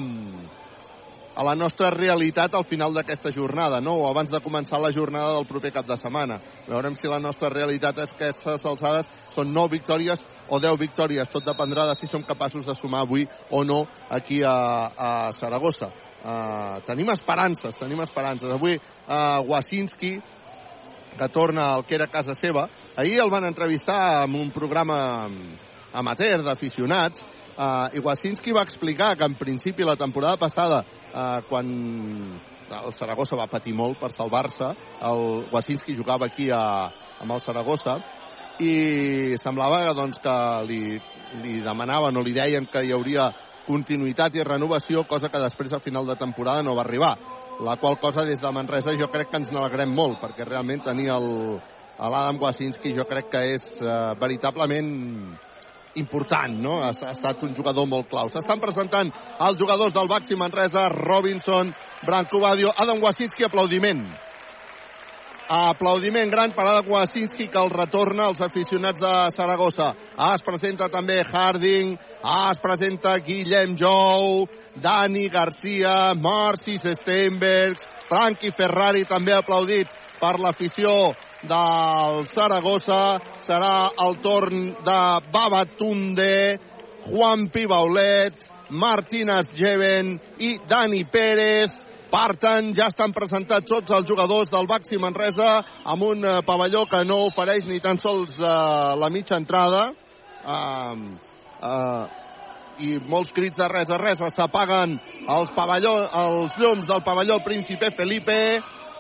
[1.38, 3.93] a la nostra realitat al final d'aquesta jornada, no?
[4.02, 6.39] o abans de començar la jornada del proper cap de setmana.
[6.65, 11.30] Veurem si la nostra realitat és que aquestes alçades són 9 victòries o 10 victòries.
[11.30, 14.58] Tot dependrà de si som capaços de sumar avui o no aquí a,
[14.97, 15.91] a Saragossa.
[16.17, 18.50] Uh, tenim esperances, tenim esperances.
[18.50, 20.15] Avui uh, Wasinski,
[21.17, 22.65] que torna al que era casa seva,
[22.97, 25.30] ahir el van entrevistar en un programa
[25.93, 27.21] amateur d'aficionats,
[27.58, 31.67] uh, i Wasinski va explicar que en principi la temporada passada eh, quan
[32.67, 34.74] el Saragossa va patir molt per salvar-se,
[35.08, 36.91] el Wasinski jugava aquí a,
[37.22, 37.98] amb el Saragossa
[38.60, 40.82] i semblava doncs, que li,
[41.43, 43.30] li demanaven o li deien que hi hauria
[43.67, 47.15] continuïtat i renovació, cosa que després a final de temporada no va arribar.
[47.63, 51.10] La qual cosa des de Manresa jo crec que ens n'alegrem molt, perquè realment tenir
[51.10, 54.91] l'Adam Wasinski jo crec que és eh, veritablement
[55.98, 56.80] important, no?
[56.84, 58.30] Ha, ha estat un jugador molt clau.
[58.32, 59.12] S'estan presentant
[59.48, 61.74] els jugadors del Baxi Manresa, Robinson,
[62.06, 64.06] Branco Badio, Adam Wasinski, aplaudiment.
[65.48, 69.94] Aplaudiment gran per Adam Wasinski que el retorna als aficionats de Saragossa.
[70.18, 74.44] Ah, es presenta també Harding, ah, es presenta Guillem Jou,
[74.76, 79.88] Dani Garcia, Marcis Steinbergs, Frankie Ferrari també aplaudit
[80.20, 80.92] per l'afició
[81.43, 83.19] del Saragossa.
[83.45, 85.00] Serà el torn de
[85.32, 86.60] Babatunde,
[87.08, 91.71] Juan Pibaulet, Martínez Jeven i Dani Pérez.
[92.08, 96.86] Per tant, ja estan presentats tots els jugadors del Baxi Manresa amb un eh, pavelló
[96.88, 99.89] que no ofereix ni tan sols uh, la mitja entrada.
[100.47, 100.95] Uh,
[101.60, 102.06] uh,
[102.80, 104.21] i molts crits de res a res.
[104.36, 104.95] S'apaguen
[105.28, 108.38] els, pavelló, els llums del pavelló Príncipe Felipe.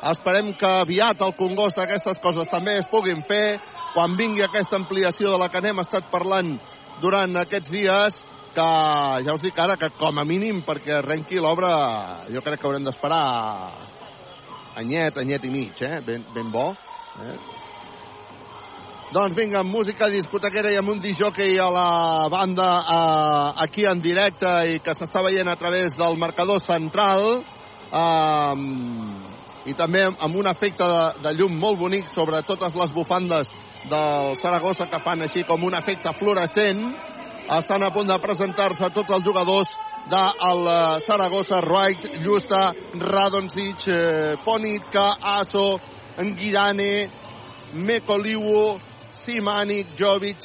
[0.05, 3.59] Esperem que aviat al Congost aquestes coses també es puguin fer.
[3.95, 6.57] Quan vingui aquesta ampliació de la que n'hem estat parlant
[7.01, 8.17] durant aquests dies,
[8.57, 8.69] que
[9.25, 12.85] ja us dic ara que com a mínim perquè arrenqui l'obra jo crec que haurem
[12.87, 13.21] d'esperar
[14.81, 16.01] anyet, anyet i mig, eh?
[16.05, 16.71] ben, ben bo.
[17.21, 17.37] Eh?
[19.13, 21.91] Doncs vinga, amb música discotequera i amb un disjockey a la
[22.33, 28.55] banda eh, aquí en directe i que s'està veient a través del marcador central eh,
[29.67, 33.51] i també amb un efecte de, de llum molt bonic sobre totes les bufandes
[33.91, 36.81] del Saragossa que fan així com un efecte fluorescent
[37.57, 39.71] estan a punt de presentar-se tots els jugadors
[40.07, 45.79] del de Saragossa, Wright, Llusta, Radonjic, eh, Ponitka, Aso,
[46.17, 47.09] Ngirane,
[47.73, 48.79] Mekoliwo,
[49.11, 50.37] Simanic, Jovic,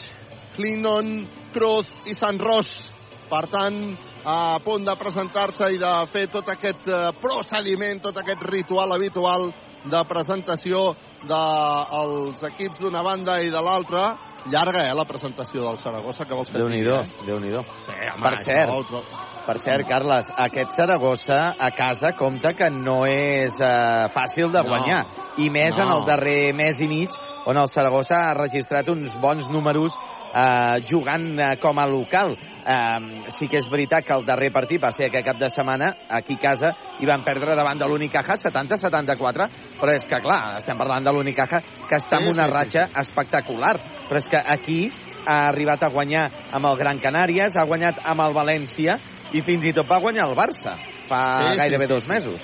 [0.56, 2.90] Clinton, Cruz i Sant Ros.
[3.30, 3.78] Per tant,
[4.24, 6.88] a punt de presentar-se i de fer tot aquest
[7.20, 10.92] procediment, tot aquest ritual habitual de presentació
[11.26, 14.12] dels equips d'una banda i de l'altra.
[14.50, 17.26] Llarga, eh, la presentació del Saragossa, que vols que digui, Déu-n'hi-do, eh?
[17.26, 17.62] Déu-n'hi-do.
[17.86, 19.02] Sí, home, Per cert, això, però-
[19.46, 24.68] Per cert, Carles, aquest Saragossa a casa compta que no és eh, fàcil de No.
[24.68, 25.06] guanyar.
[25.38, 25.82] I més No.
[25.84, 27.10] en el darrer mes i mig,
[27.46, 29.92] on el Saragossa ha registrat uns bons números
[30.32, 32.34] eh, jugant eh, com a local.
[32.62, 35.92] Eh, sí que és veritat que el darrer partit va ser aquest cap de setmana,
[36.08, 39.48] aquí a casa, i van perdre davant de l'Unicaja 70-74,
[39.80, 43.74] però és que, clar, estem parlant de l'Unicaja, que està en una ratxa espectacular,
[44.08, 44.80] però és que aquí
[45.26, 48.98] ha arribat a guanyar amb el Gran Canàries, ha guanyat amb el València
[49.32, 50.76] i fins i tot va guanyar el Barça
[51.12, 52.10] fa Sí, gairebé sí, dos sí.
[52.10, 52.40] mesos.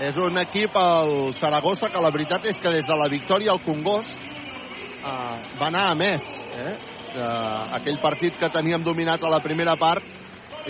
[0.00, 3.60] És un equip, el Saragossa, que la veritat és que des de la victòria al
[3.64, 6.24] Congost eh, va anar a més.
[6.56, 6.76] Eh?
[7.10, 10.04] Eh, aquell partit que teníem dominat a la primera part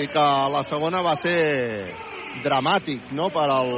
[0.01, 1.37] i que a la segona va ser
[2.45, 3.29] dramàtic no?
[3.35, 3.73] per al,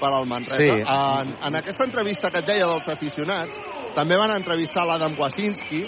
[0.00, 0.58] per al Manresa.
[0.60, 0.70] Sí.
[0.82, 3.58] En, en aquesta entrevista que et deia dels aficionats,
[3.96, 5.84] també van entrevistar l'Adam Wasinski,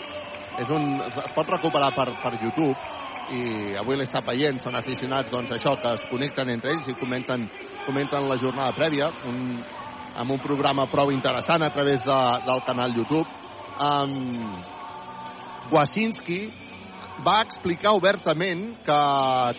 [0.62, 2.76] és un, es, pot recuperar per, per YouTube,
[3.34, 6.96] i avui l'he estat veient, són aficionats doncs, això, que es connecten entre ells i
[7.00, 7.48] comenten,
[7.86, 9.58] comenten la jornada prèvia, un,
[10.14, 13.26] amb un programa prou interessant a través de, del canal YouTube.
[13.74, 14.54] Um,
[15.72, 16.40] Wasinski
[17.24, 19.00] va explicar obertament que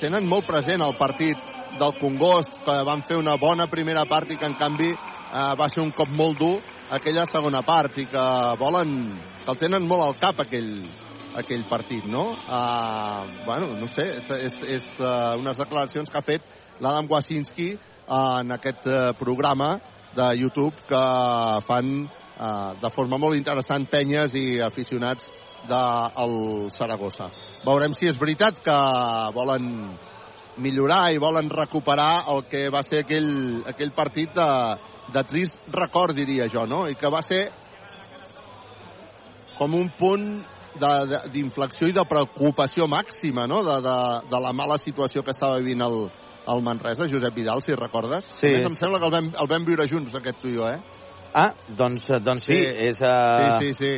[0.01, 1.39] tenen molt present el partit
[1.79, 5.67] del Congost, que van fer una bona primera part i que, en canvi, eh, va
[5.71, 6.55] ser un cop molt dur
[6.95, 8.25] aquella segona part i que
[8.59, 8.93] volen,
[9.43, 10.85] que el tenen molt al cap aquell,
[11.35, 12.29] aquell partit, no?
[12.45, 16.45] Uh, bueno, no sé, és, és, és uh, unes declaracions que ha fet
[16.79, 19.79] l'Adam Wasinski uh, en aquest uh, programa
[20.15, 21.01] de YouTube que
[21.67, 25.27] fan uh, de forma molt interessant penyes i aficionats
[25.69, 27.29] del Saragossa.
[27.65, 28.77] Veurem si és veritat que
[29.35, 29.69] volen
[30.57, 34.49] millorar i volen recuperar el que va ser aquell, aquell partit de,
[35.13, 36.85] de trist record, diria jo, no?
[36.87, 37.49] I que va ser
[39.57, 40.27] com un punt
[40.75, 43.97] d'inflexió i de preocupació màxima, no?, de, de,
[44.31, 45.95] de la mala situació que estava vivint el,
[46.51, 48.27] el Manresa, Josep Vidal, si recordes.
[48.41, 48.49] Sí.
[48.51, 50.67] A més, em sembla que el vam, el vam viure junts, aquest tu i jo,
[50.67, 50.79] eh?
[51.35, 52.67] Ah, doncs, doncs sí, Sí.
[52.89, 52.99] és...
[53.03, 53.95] Uh, Sí, sí, sí.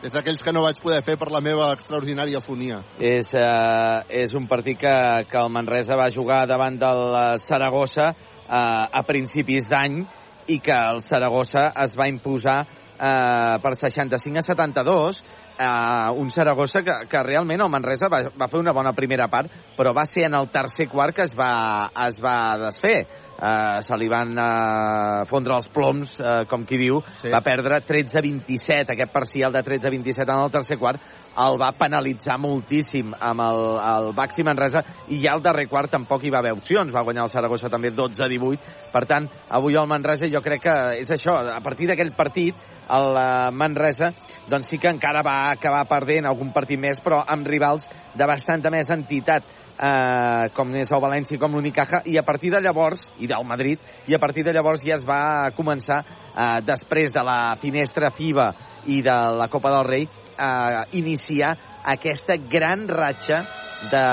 [0.00, 2.78] És d'aquells que no vaig poder fer per la meva extraordinària fonia.
[2.96, 4.94] És, eh, és un partit que,
[5.28, 7.02] que el Manresa va jugar davant del
[7.44, 10.00] Saragossa eh, a principis d'any
[10.48, 15.20] i que el Saragossa es va imposar eh, per 65 a 72
[15.60, 15.68] eh,
[16.16, 19.92] un Saragossa que, que realment el Manresa va, va fer una bona primera part però
[19.96, 23.04] va ser en el tercer quart que es va, es va desfer
[23.40, 27.30] eh, se li van eh, fondre els ploms, eh, com qui diu, Sí.
[27.32, 31.00] va perdre 13-27, aquest parcial de 13-27 en el tercer quart,
[31.40, 36.24] el va penalitzar moltíssim amb el, el Baxi Manresa i ja al darrer quart tampoc
[36.24, 38.58] hi va haver opcions, va guanyar el Saragossa també 12-18,
[38.92, 42.56] per tant, avui el Manresa jo crec que és això, a partir d'aquell partit
[42.90, 44.10] el eh, Manresa
[44.50, 48.70] doncs sí que encara va acabar perdent algun partit més, però amb rivals de bastanta
[48.74, 49.46] més entitat
[49.80, 53.80] eh, com és el València com l'Unicaja, i a partir de llavors, i del Madrid,
[54.06, 58.50] i a partir de llavors ja es va començar, eh, després de la finestra FIBA
[58.86, 60.08] i de la Copa del Rei,
[60.40, 63.42] a iniciar aquesta gran ratxa
[63.90, 64.04] de,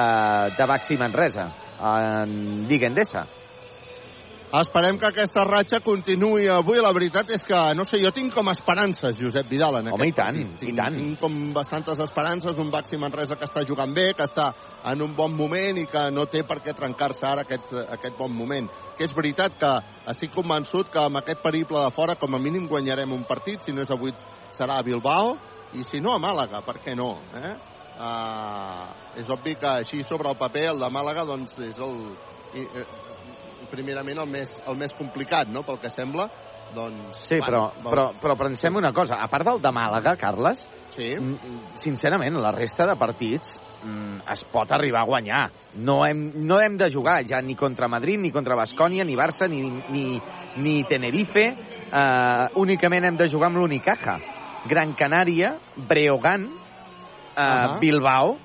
[0.58, 3.28] de Baxi Manresa en Lliga Endesa.
[4.48, 6.78] Esperem que aquesta ratxa continuï avui.
[6.80, 10.14] La veritat és que, no sé, jo tinc com esperances, Josep Vidal, en Home, aquest
[10.14, 10.62] i tant, partit.
[10.62, 10.96] i Tinc, tant.
[10.96, 14.54] Tinc com bastantes esperances, un Baxi Manresa que està jugant bé, que està
[14.88, 18.32] en un bon moment i que no té per què trencar-se ara aquest, aquest bon
[18.32, 18.70] moment.
[18.96, 19.74] Que és veritat que
[20.14, 23.76] estic convençut que amb aquest periple de fora, com a mínim guanyarem un partit, si
[23.76, 24.16] no és avui
[24.56, 25.36] serà a Bilbao,
[25.76, 27.18] i si no a Màlaga, per què no?
[27.36, 27.52] Eh?
[27.98, 28.88] Uh,
[29.20, 31.96] és obvi que així sobre el paper el de Màlaga doncs és el,
[32.54, 32.86] i, eh,
[33.72, 36.30] primerament el més, el més complicat, no?, pel que sembla.
[36.76, 39.22] Doncs, Sí, però, bueno, però, però pensem una cosa.
[39.24, 40.66] A part del de Màlaga, Carles,
[40.98, 41.12] Sí,
[41.78, 43.52] sincerament, la resta de partits
[44.34, 45.42] es pot arribar a guanyar.
[45.86, 49.48] No hem, no hem de jugar ja ni contra Madrid, ni contra Bascònia, ni Barça,
[49.48, 49.62] ni,
[49.94, 50.20] ni,
[50.58, 51.46] ni Tenerife.
[51.88, 54.18] Uh, únicament hem de jugar amb l'Unicaja.
[54.68, 55.54] Gran Canària,
[55.88, 57.78] Breogán, uh, Ahà.
[57.80, 58.36] Bilbao.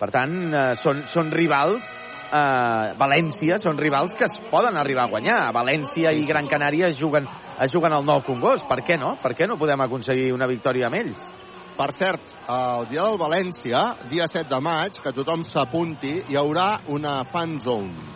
[0.00, 1.86] Per tant, uh, són, són rivals
[2.34, 5.38] uh, València són rivals que es poden arribar a guanyar.
[5.54, 7.28] València i Gran Canària es juguen,
[7.62, 8.66] es juguen al nou Congost.
[8.70, 9.14] Per què no?
[9.22, 11.28] Per què no podem aconseguir una victòria amb ells?
[11.74, 16.68] Per cert, el dia del València, dia 7 de maig, que tothom s'apunti, hi haurà
[16.94, 18.12] una fan zone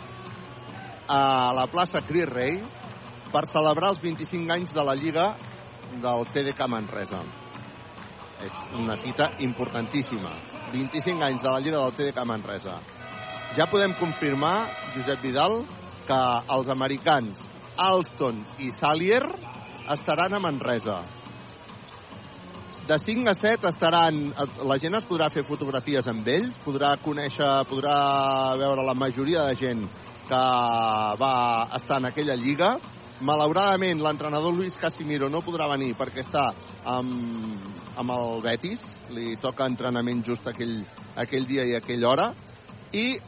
[1.09, 2.59] a la plaça Cris Rei
[3.33, 5.33] per celebrar els 25 anys de la Lliga
[6.03, 7.19] del TDK Manresa.
[8.45, 10.31] És una cita importantíssima.
[10.71, 12.77] 25 anys de la Lliga del TDK Manresa.
[13.57, 15.63] Ja podem confirmar, Josep Vidal,
[16.05, 16.19] que
[16.53, 17.39] els americans
[17.79, 19.23] Alston i Salier
[19.89, 20.99] estaran a Manresa.
[22.89, 24.19] De 5 a 7 estaran...
[24.65, 27.97] La gent es podrà fer fotografies amb ells, podrà conèixer, podrà
[28.57, 29.83] veure la majoria de gent
[30.29, 30.43] que
[31.21, 31.33] va
[31.77, 32.75] estar en aquella lliga.
[33.25, 36.47] Malauradament, l'entrenador Luis Casimiro no podrà venir perquè està
[36.85, 37.65] amb,
[37.97, 38.81] amb el Betis.
[39.13, 40.77] Li toca entrenament just aquell,
[41.17, 42.29] aquell dia i aquella hora.
[42.93, 43.19] I,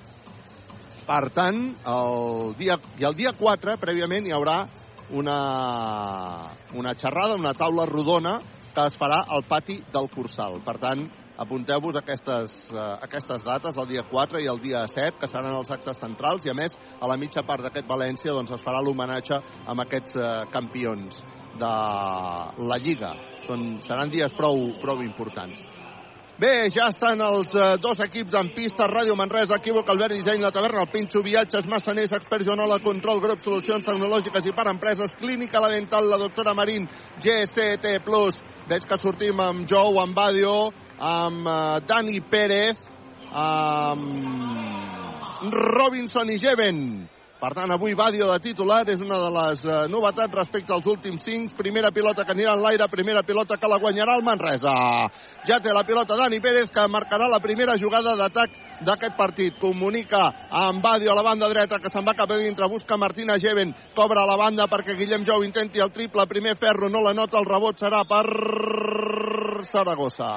[1.12, 1.58] per tant,
[1.91, 4.62] el dia, i el dia 4, prèviament, hi haurà
[5.19, 5.39] una,
[6.80, 8.38] una xerrada, una taula rodona
[8.71, 10.62] que es farà al pati del Cursal.
[10.63, 11.04] Per tant,
[11.43, 15.74] apunteu-vos aquestes, eh, aquestes dates, el dia 4 i el dia 7, que seran els
[15.76, 19.41] actes centrals, i a més, a la mitja part d'aquest València doncs, es farà l'homenatge
[19.67, 21.19] amb aquests eh, campions
[21.60, 21.76] de
[22.71, 23.12] la Lliga.
[23.43, 25.60] Són, seran dies prou, prou importants.
[26.42, 28.88] Bé, ja estan els eh, dos equips en pista.
[28.90, 33.44] Ràdio Manresa, Equívoc, Albert Disseny, La Taverna, el Pinxo, Viatges, Massaners, Experts Joanola, Control, Grup,
[33.46, 36.90] Solucions Tecnològiques i per Empreses, Clínica La Dental, la doctora Marín,
[37.22, 37.94] GCT+.
[38.72, 42.78] Veig que sortim amb Jou, amb Badio, amb uh, Dani Pérez,
[43.38, 44.02] amb
[45.54, 46.82] Robinson i Jeven.
[47.42, 51.24] Per tant, avui Badio de titular és una de les uh, novetats respecte als últims
[51.26, 51.56] cinc.
[51.58, 54.74] Primera pilota que anirà en l'aire, primera pilota que la guanyarà el Manresa.
[55.50, 58.54] Ja té la pilota Dani Pérez que marcarà la primera jugada d'atac
[58.86, 59.58] d'aquest partit.
[59.58, 60.20] Comunica
[60.52, 63.74] amb Badio a la banda dreta que se'n va cap a dintre, busca Martina Geven,
[63.98, 67.40] cobra a la banda perquè Guillem Jou intenti el triple, primer ferro, no la nota,
[67.42, 68.22] el rebot serà per
[69.66, 70.30] Saragossa.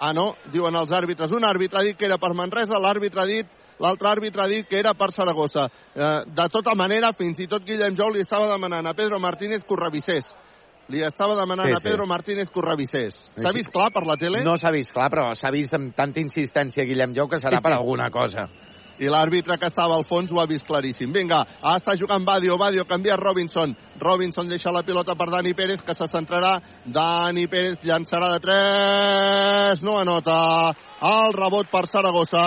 [0.00, 1.30] Ah, no, diuen els àrbitres.
[1.30, 4.66] Un àrbitre ha dit que era per Manresa, l'àrbitre ha dit l'altre àrbitre ha dit
[4.68, 5.66] que era per Saragossa.
[5.94, 9.64] Eh, de tota manera, fins i tot Guillem Jou li estava demanant a Pedro Martínez
[9.64, 10.28] que ho revisés.
[10.88, 11.88] Li estava demanant Sí, a sí.
[11.88, 13.16] Pedro Martínez que ho revisés.
[13.36, 14.44] S'ha vist clar per la tele?
[14.46, 17.72] No s'ha vist clar, però s'ha vist amb tanta insistència Guillem Jou que serà per
[17.74, 18.46] alguna cosa.
[18.98, 21.10] I l'àrbitre que estava al fons ho ha vist claríssim.
[21.12, 21.42] Vinga,
[21.74, 23.74] està jugant Badio, Badio canvia Robinson.
[24.00, 26.54] Robinson deixa la pilota per Dani Pérez, que se centrarà.
[26.86, 30.38] Dani Pérez llançarà de 3, no anota.
[31.06, 32.46] El rebot per Saragossa.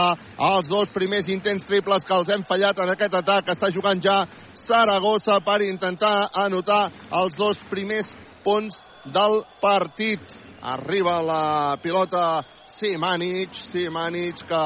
[0.50, 3.54] Els dos primers intents triples que els hem fallat en aquest atac.
[3.54, 4.24] Està jugant ja
[4.58, 6.88] Saragossa per intentar anotar
[7.22, 8.10] els dos primers
[8.44, 10.22] punts del partit.
[10.62, 12.42] Arriba la pilota
[12.80, 14.66] Simanic, Simanic que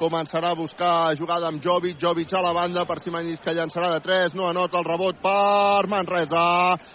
[0.00, 4.00] començarà a buscar jugada amb Jovic, Jovic a la banda per Simanic que llançarà de
[4.00, 6.44] 3, no anota el rebot per Manresa.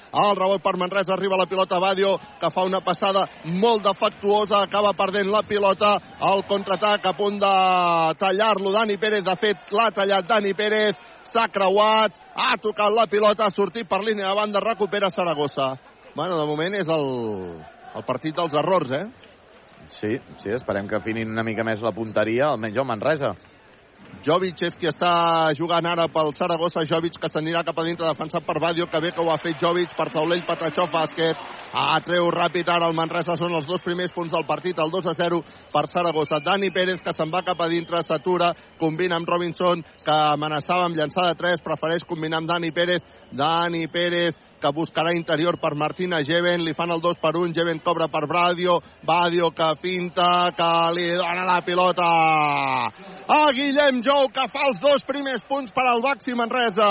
[0.09, 4.95] El rebot per Manresa, arriba la pilota Badio que fa una passada molt defectuosa, acaba
[4.97, 5.93] perdent la pilota,
[6.31, 7.55] el contraatac a punt de
[8.21, 8.73] tallar-lo.
[8.73, 10.97] Dani Pérez, de fet l'ha tallat Dani Pérez,
[11.29, 15.75] s'ha creuat, ha tocat la pilota, ha sortit per línia de banda, recupera Saragossa.
[16.15, 17.07] Bueno, de moment és el,
[17.93, 19.24] el partit dels errors, eh?
[19.89, 23.35] Sí, sí, esperem que afinin una mica més la punteria, almenys el Manresa.
[24.25, 26.85] Jovic és qui està jugant ara pel Saragossa.
[26.89, 29.59] Jovic que s'anirà cap a dintre defensat per Badio, que bé que ho ha fet
[29.61, 31.37] Jovic per taulell Patachov bàsquet.
[31.75, 35.09] Ah, treu ràpid ara el Manresa, són els dos primers punts del partit, el 2
[35.11, 35.41] a 0
[35.73, 36.39] per Saragossa.
[36.39, 40.95] Dani Pérez que se'n va cap a dintre, s'atura, combina amb Robinson, que amenaçava amb
[40.95, 43.03] llançar de 3, prefereix combinar amb Dani Pérez.
[43.35, 47.81] Dani Pérez que buscarà interior per Martina Jeven, li fan el 2 per 1, Jeven
[47.85, 52.07] cobra per Badio, Badio que finta, que li dona la pilota
[53.27, 56.87] a Guillem Jou, que fa els dos primers punts per al Baxi Manresa.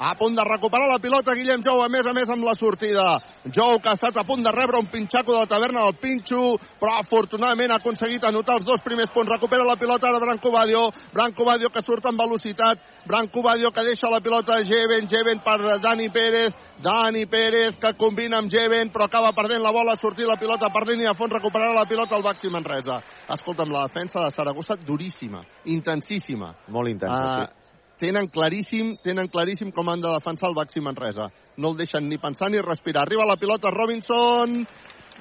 [0.00, 3.06] A punt de recuperar la pilota Guillem Jou, a més a més amb la sortida.
[3.44, 6.56] Jou que ha estat a punt de rebre un pinxaco de la taverna del Pinxo,
[6.80, 9.30] però afortunadament ha aconseguit anotar els dos primers punts.
[9.30, 13.84] Recupera la pilota ara Branco Badio, Branco Badio que surt amb velocitat, Branco Badio que
[13.84, 19.06] deixa la pilota Jeven, Jeven per Dani Pérez, Dani Pérez que combina amb Jeven però
[19.10, 22.24] acaba perdent la bola, sortir la pilota per línia a fons, recuperarà la pilota al
[22.24, 23.02] Baxi Manresa.
[23.28, 26.54] Escolta'm, la defensa de Saragossa duríssima, intensíssima.
[26.68, 27.61] Molt intensa, Ah, sí.
[28.02, 31.28] Tenen claríssim, tenen claríssim com han de defensar el Baxi Manresa.
[31.56, 33.04] No el deixen ni pensar ni respirar.
[33.06, 34.56] Arriba la pilota Robinson,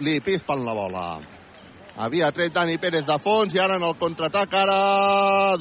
[0.02, 1.06] li pispen la bola.
[2.02, 4.80] Havia tret Dani Pérez de fons i ara en el contraatac ara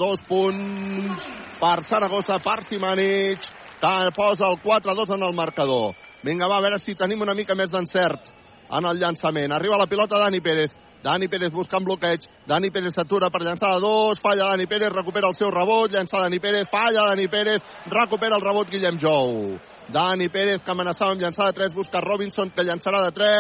[0.01, 1.27] dos punts
[1.61, 3.45] per Saragossa, per Simanic,
[3.83, 5.93] que posa el 4-2 en el marcador.
[6.23, 8.33] Vinga, va, a veure si tenim una mica més d'encert
[8.71, 9.53] en el llançament.
[9.53, 10.73] Arriba la pilota Dani Pérez.
[11.03, 12.21] Dani Pérez buscant bloqueig.
[12.47, 14.19] Dani Pérez s'atura per llançar a dos.
[14.21, 15.89] Falla Dani Pérez, recupera el seu rebot.
[15.93, 17.63] Llança Dani Pérez, falla Dani Pérez.
[17.87, 19.59] Recupera el rebot Guillem Jou.
[19.89, 21.75] Dani Pérez que amenaçava amb llançar de 3.
[21.75, 23.31] Busca Robinson que llançarà de 3.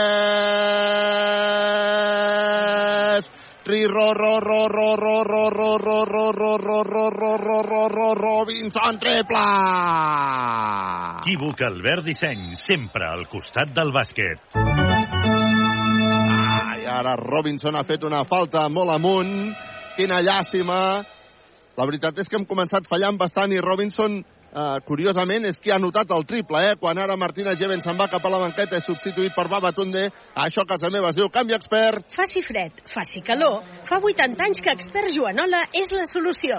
[3.62, 7.62] Tri, ro, ro, ro, ro, ro, ro, ro, ro, ro, ro, ro, ro, ro, ro,
[7.62, 9.36] ro, ro, Robinson triple!
[11.20, 14.89] Equívoc Albert Disseny, sempre al costat del bàsquet.
[16.90, 19.54] Ara Robinson ha fet una falta molt amunt.
[19.94, 20.78] Quina llàstima.
[21.78, 25.78] La veritat és que hem començat fallant bastant i Robinson eh, curiosament, és qui ha
[25.78, 26.74] notat el triple, eh?
[26.80, 30.08] Quan ara Martina Geven se'n va cap a la banqueta, és substituït per Babatunde.
[30.34, 32.10] Això a casa meva es diu canvi expert.
[32.16, 33.62] Faci fred, faci calor.
[33.86, 36.58] Fa 80 anys que Expert Joanola és la solució.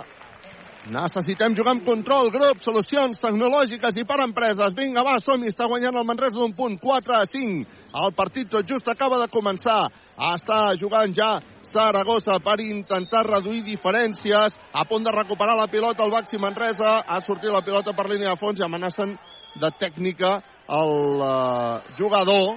[0.90, 4.74] Necessitem jugar amb control, grup, solucions tecnològiques i per empreses.
[4.74, 7.68] Vinga, va, som està guanyant el Manresa d'un punt, 4 a 5.
[8.02, 9.92] El partit tot just acaba de començar.
[10.32, 14.58] Està jugant ja Saragossa per intentar reduir diferències.
[14.74, 16.98] A punt de recuperar la pilota el Baxi Manresa.
[17.06, 19.14] Ha sortit la pilota per línia de fons i amenacen
[19.62, 22.56] de tècnica el uh, jugador.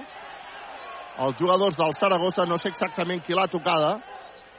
[1.21, 3.99] Els jugadors del Saragossa, no sé exactament qui l'ha tocada.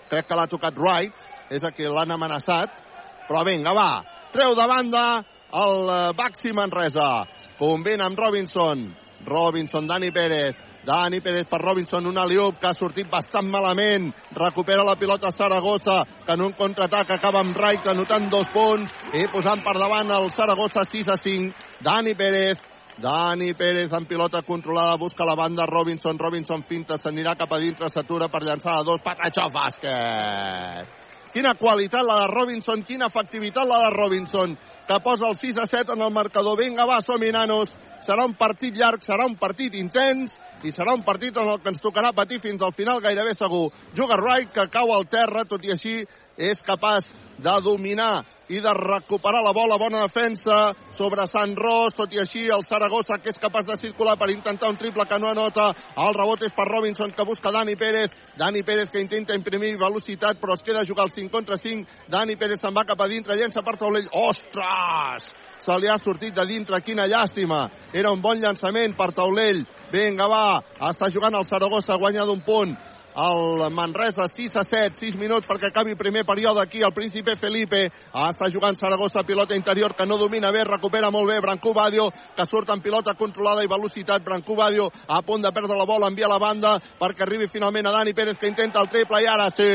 [0.06, 2.86] Crec que l'ha tocat Wright, és a qui l'han amenaçat
[3.28, 3.90] però vinga, va,
[4.32, 5.06] treu de banda
[5.52, 7.26] el eh, Baxi Manresa.
[7.58, 8.86] Combina amb Robinson.
[9.24, 10.56] Robinson, Dani Pérez.
[10.86, 14.12] Dani Pérez per Robinson, un aliup que ha sortit bastant malament.
[14.36, 19.26] Recupera la pilota Saragossa, que en un contraatac acaba amb Wright anotant dos punts i
[19.32, 21.66] posant per davant el Saragossa 6 a 5.
[21.82, 22.62] Dani Pérez
[22.96, 27.90] Dani Pérez en pilota controlada, busca la banda Robinson, Robinson finta, s'anirà cap a dintre,
[27.92, 31.05] s'atura per llançar a dos, Patachó bàsquet.
[31.36, 34.54] Quina qualitat la de Robinson, quina efectivitat la de Robinson,
[34.88, 36.56] que posa el 6 a 7 en el marcador.
[36.56, 37.74] Vinga, va, som nanos.
[38.06, 40.32] Serà un partit llarg, serà un partit intens
[40.64, 43.68] i serà un partit en el que ens tocarà patir fins al final gairebé segur.
[43.92, 45.98] Juga Wright, que cau al terra, tot i així
[46.38, 49.78] és capaç de dominar i de recuperar la bola.
[49.78, 54.16] Bona defensa sobre Sant Ros, tot i així el Saragossa que és capaç de circular
[54.18, 55.72] per intentar un triple que no anota.
[55.96, 58.14] El rebot és per Robinson que busca Dani Pérez.
[58.38, 62.08] Dani Pérez que intenta imprimir velocitat però es queda a jugar el 5 contra 5.
[62.08, 64.08] Dani Pérez se'n va cap a dintre, llença per taulell.
[64.12, 65.30] Ostres!
[65.58, 67.64] Se li ha sortit de dintre, quina llàstima.
[67.92, 69.64] Era un bon llançament per taulell.
[69.90, 72.76] Vinga, va, està jugant el Saragossa, guanya d'un punt
[73.16, 76.82] el Manresa 6 a 7, 6 minuts perquè acabi primer període aquí.
[76.84, 81.40] El príncipe Felipe està jugant Saragossa, pilota interior que no domina bé, recupera molt bé
[81.40, 84.22] Brancú Badio que surt en pilota controlada i velocitat.
[84.24, 87.94] Brancú Badio a punt de perdre la bola envia la banda perquè arribi finalment a
[87.96, 89.70] Dani Pérez que intenta el triple i ara sí.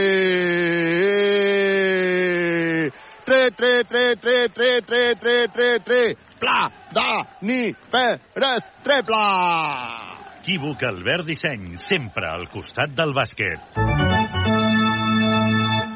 [3.26, 10.11] 3, 3, 3, 3, 3, 3, 3, 3, 3, pla, Dani Pérez, triple!
[10.42, 13.62] Equívoc Albert Disseny, sempre al costat del bàsquet.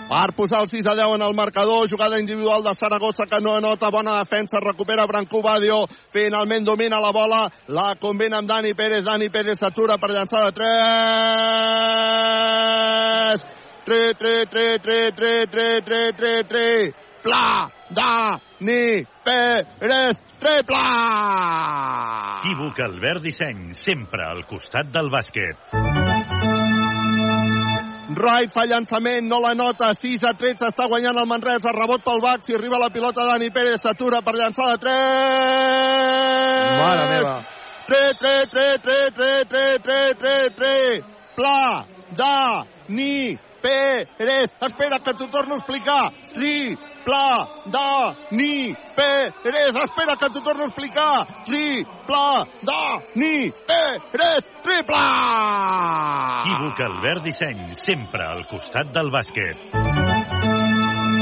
[0.05, 3.55] Per posar el 6 a 10 en el marcador, jugada individual de Saragossa que no
[3.57, 9.03] anota, bona defensa, recupera Brancú Badio, finalment domina la bola, la combina amb Dani Pérez,
[9.03, 10.61] Dani Pérez s'atura per llançar de 3,
[13.89, 16.93] 3, 3, 3, 3, 3, 3, 3, 3,
[17.25, 20.77] pla, Dani Pérez, triple!
[22.37, 25.57] Equívoc Albert Disseny, sempre al costat del bàsquet.
[28.15, 32.21] Wright fa llançament, no la nota, 6 a 13, està guanyant el Manresa, rebot pel
[32.21, 34.93] Bax, i arriba la pilota Dani Pérez, s'atura per llançar de 3!
[36.83, 37.35] Mare meva.
[37.89, 41.01] 3, 3, 3, 3, 3, 3, 3, 3, 3,
[41.35, 43.33] pla, da, ni,
[43.65, 50.41] Pérez, espera que t'ho torno a explicar, tri, pla, da, ni, Pérez, espera que t'ho
[50.41, 55.01] torno a explicar, tri, pla, da, ni, Pérez, triple!
[56.45, 59.57] Equívoc Albert Disseny, sempre al costat del bàsquet.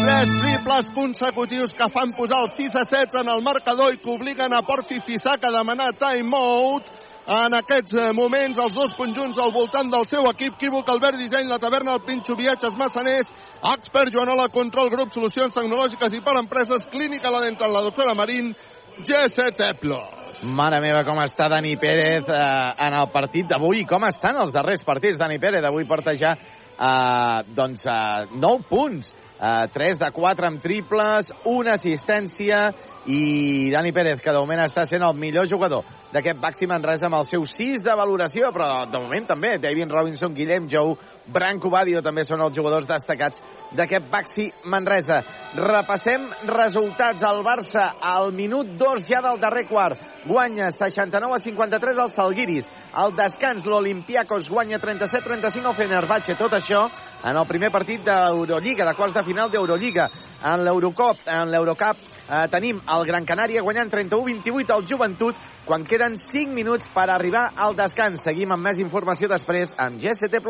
[0.04, 4.12] Tres triples consecutius que fan posar el 6 a 7 en el marcador i que
[4.12, 6.92] obliguen a Porfi Fisac a demanar timeout.
[7.24, 11.48] En aquests eh, moments, els dos conjunts al voltant del seu equip, Quívoc, Albert Disseny,
[11.48, 13.30] la taverna, el Pinxo Viatges, Massaners,
[13.72, 18.52] Expert Joanola, Control Grup, Solucions Tecnològiques i per Empreses, Clínica La Dental, la doctora Marín,
[19.00, 20.44] GCT Plus.
[20.44, 22.44] Mare meva, com està Dani Pérez eh,
[22.84, 25.22] en el partit d'avui i com estan els darrers partits.
[25.22, 29.14] Dani Pérez avui porta ja eh, doncs, eh, 9 punts.
[29.44, 32.70] Uh, 3 de 4 amb triples, una assistència
[33.12, 35.84] i Dani Pérez, que de moment està sent el millor jugador
[36.14, 40.32] d'aquest Baxi Manresa amb el seu 6 de valoració, però de moment també David Robinson,
[40.38, 40.94] Guillem Jou,
[41.28, 43.44] Branco Badio també són els jugadors destacats
[43.76, 45.20] d'aquest Baxi Manresa.
[45.60, 47.24] Repassem resultats.
[47.24, 52.70] El Barça al minut 2 ja del darrer quart guanya 69 a 53 al Salguiris.
[52.94, 56.38] Al descans l'Olimpiakos guanya 37-35 al Fenerbahce.
[56.40, 56.86] Tot això
[57.24, 60.10] en el primer partit d'Eurolliga, de quarts de final d'Eurolliga.
[60.44, 66.18] En l'Eurocop, en l'Eurocup, eh, tenim el Gran Canària guanyant 31-28 al Joventut quan queden
[66.18, 68.22] 5 minuts per arribar al descans.
[68.24, 70.44] Seguim amb més informació després amb GCT+.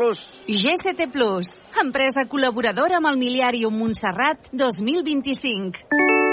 [0.48, 1.10] GCT
[1.80, 6.23] empresa col·laboradora amb el Miliàrium Montserrat 2025.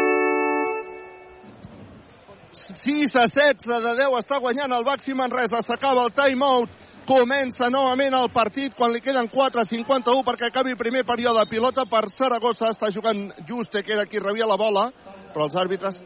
[2.54, 5.62] 6 a 16 de 10 està guanyant el Baxi Manresa.
[5.64, 6.70] S'acaba el timeout.
[7.08, 11.48] Comença novament el partit quan li queden 4-51 perquè acabi primer període.
[11.50, 12.70] Pilota per Saragossa.
[12.72, 14.90] Està jugant Juste, que era qui rebia la bola.
[15.32, 16.02] Però els àrbitres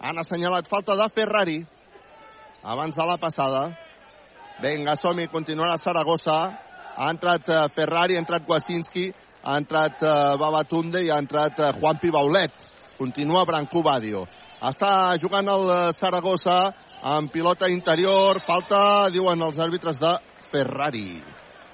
[0.00, 1.56] Han assenyalat falta de Ferrari.
[2.62, 3.70] Abans de la passada.
[4.60, 6.36] Vinga, som-hi, continuarà Saragossa.
[6.96, 9.10] Ha entrat eh, Ferrari, ha entrat Wasinski,
[9.42, 12.66] ha entrat eh, Babatunde i ha entrat eh, Juanpi Baulet.
[12.98, 14.26] Continua Branco Badio.
[14.66, 16.56] Està jugant el eh, Saragossa
[17.06, 18.40] amb pilota interior.
[18.46, 18.80] Falta,
[19.14, 20.10] diuen els àrbitres de
[20.50, 21.20] Ferrari,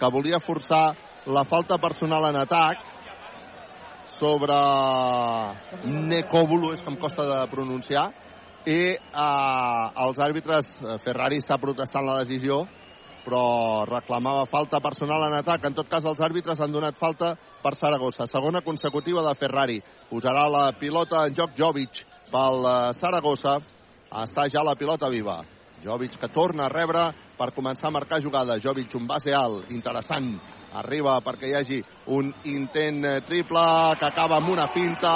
[0.01, 0.91] que volia forçar
[1.33, 2.83] la falta personal en atac
[4.19, 4.59] sobre
[5.89, 8.11] Nekobulu, és que em costa de pronunciar,
[8.69, 12.61] i eh, els àrbitres, eh, Ferrari està protestant la decisió,
[13.25, 15.65] però reclamava falta personal en atac.
[15.65, 18.29] En tot cas, els àrbitres han donat falta per Saragossa.
[18.29, 19.81] Segona consecutiva de Ferrari.
[20.11, 22.03] Posarà la pilota en joc Jovic
[22.33, 23.59] pel eh, Saragossa.
[24.23, 25.41] Està ja la pilota viva.
[25.83, 27.09] Jovic que torna a rebre
[27.39, 28.59] per començar a marcar jugada.
[28.63, 30.35] Jovic, un base alt, interessant.
[30.79, 31.79] Arriba perquè hi hagi
[32.17, 33.65] un intent eh, triple
[34.01, 35.15] que acaba amb una finta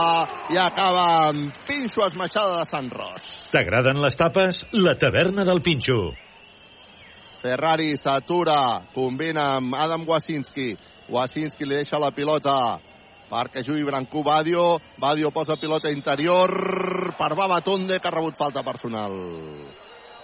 [0.52, 3.24] i acaba amb pinxo esmaixada de Sant Ros.
[3.52, 4.64] T'agraden les tapes?
[4.72, 6.00] La taverna del Pinxo.
[7.40, 10.74] Ferrari s'atura, combina amb Adam Wasinski.
[11.12, 12.56] Wasinski li deixa la pilota
[13.30, 14.78] perquè jugui Brancú Badio.
[14.98, 16.52] Badio posa pilota interior
[17.18, 19.12] per Babatunde, que ha rebut falta personal.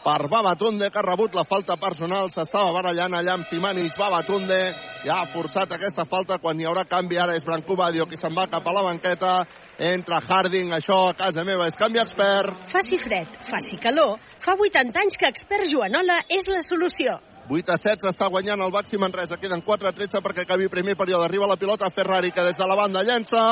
[0.03, 2.31] Per Babatunde, que ha rebut la falta personal.
[2.31, 3.95] S'estava barallant allà amb Simanic.
[3.99, 4.59] Babatunde
[5.05, 7.19] ja ha forçat aquesta falta quan hi haurà canvi.
[7.23, 9.35] Ara és Brancú Badio qui se'n va cap a la banqueta.
[9.79, 12.67] Entra Harding, això a casa meva és canvi expert.
[12.71, 17.19] Faci fred, faci calor, fa 80 anys que expert Joanola és la solució.
[17.53, 19.37] 8 a 7 s'està guanyant el Baxi Manresa.
[19.37, 21.25] Queden 4 a 13 perquè acabi primer període.
[21.27, 23.43] Arriba la pilota Ferrari, que des de la banda llença...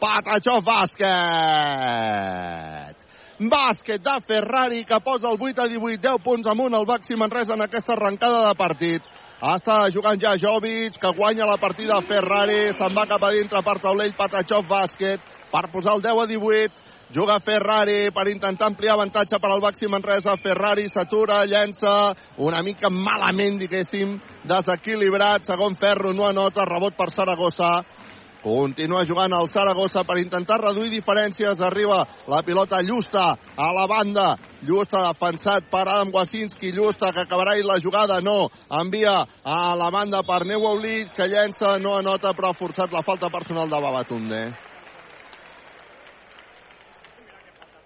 [0.00, 1.06] Patachó bàsquet!
[3.38, 7.54] Bàsquet de Ferrari, que posa el 8 a 18, 10 punts amunt el Baxi Manresa
[7.54, 9.02] en aquesta arrencada de partit.
[9.44, 12.72] Està jugant ja Jovic, que guanya la partida Ferrari.
[12.74, 15.20] Se'n va cap a dintre per taulell Patachov bàsquet
[15.52, 16.93] per posar el 10 a 18.
[17.12, 20.36] Juga Ferrari per intentar ampliar avantatge per al Baxi Manresa.
[20.36, 25.44] Ferrari s'atura, llença una mica malament, diguéssim, desequilibrat.
[25.44, 27.84] Segon ferro, no anota, rebot per Saragossa.
[28.44, 31.60] Continua jugant el Saragossa per intentar reduir diferències.
[31.64, 33.22] Arriba la pilota Llusta
[33.56, 34.34] a la banda.
[34.60, 36.72] Llusta defensat per Adam Wasinski.
[36.72, 38.20] Llusta que acabarà la jugada.
[38.20, 38.50] No.
[38.68, 43.30] Envia a la banda per Neuouli que llença, no anota, però ha forçat la falta
[43.30, 44.73] personal de Babatunde.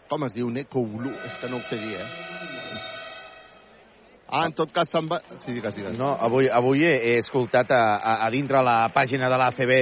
[0.08, 0.48] Com es diu?
[0.50, 1.10] Nekoulu?
[1.28, 2.08] És que no ho sé dir, eh?
[4.28, 5.22] Ah, en tot cas se'n va...
[5.40, 5.94] Sí, digues, digues.
[5.98, 9.72] No, avui, avui he, he escoltat a, a, a dintre la pàgina de l'ACB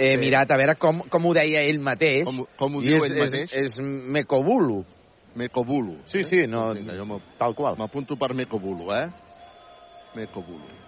[0.00, 0.16] he Sí.
[0.20, 2.24] mirat a veure com, com ho deia ell mateix.
[2.28, 3.52] Com, com ho diu és, ell mateix?
[3.52, 4.82] És, és Mekobulu.
[5.40, 5.96] Mekobulu.
[6.12, 7.76] Sí, sí, no, m'ho- tal qual.
[7.78, 9.06] m'apunto per Mekobulu, eh?
[10.16, 10.79] Mekobulu.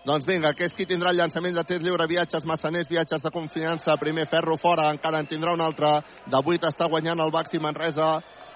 [0.00, 3.30] Doncs vinga, que és qui tindrà el llançament de tir lliure, viatges massaners, viatges de
[3.34, 5.90] confiança, primer ferro fora, encara en tindrà un altre.
[6.24, 8.14] De 8 està guanyant el Baxi Manresa,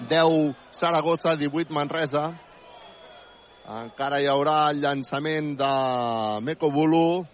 [0.08, 2.24] 10 Saragossa, 18 Manresa.
[3.76, 5.70] Encara hi haurà el llançament de
[6.48, 7.24] Mekobulu.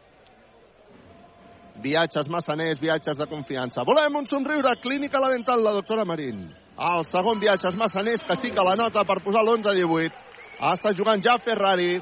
[1.80, 3.86] Viatges massaners, viatges de confiança.
[3.86, 6.48] Volem un somriure, clínica la dental, la doctora Marín.
[6.80, 10.26] El segon viatges massaners, que sí que la nota per posar l'11-18.
[10.74, 12.00] Està jugant ja Ferrari.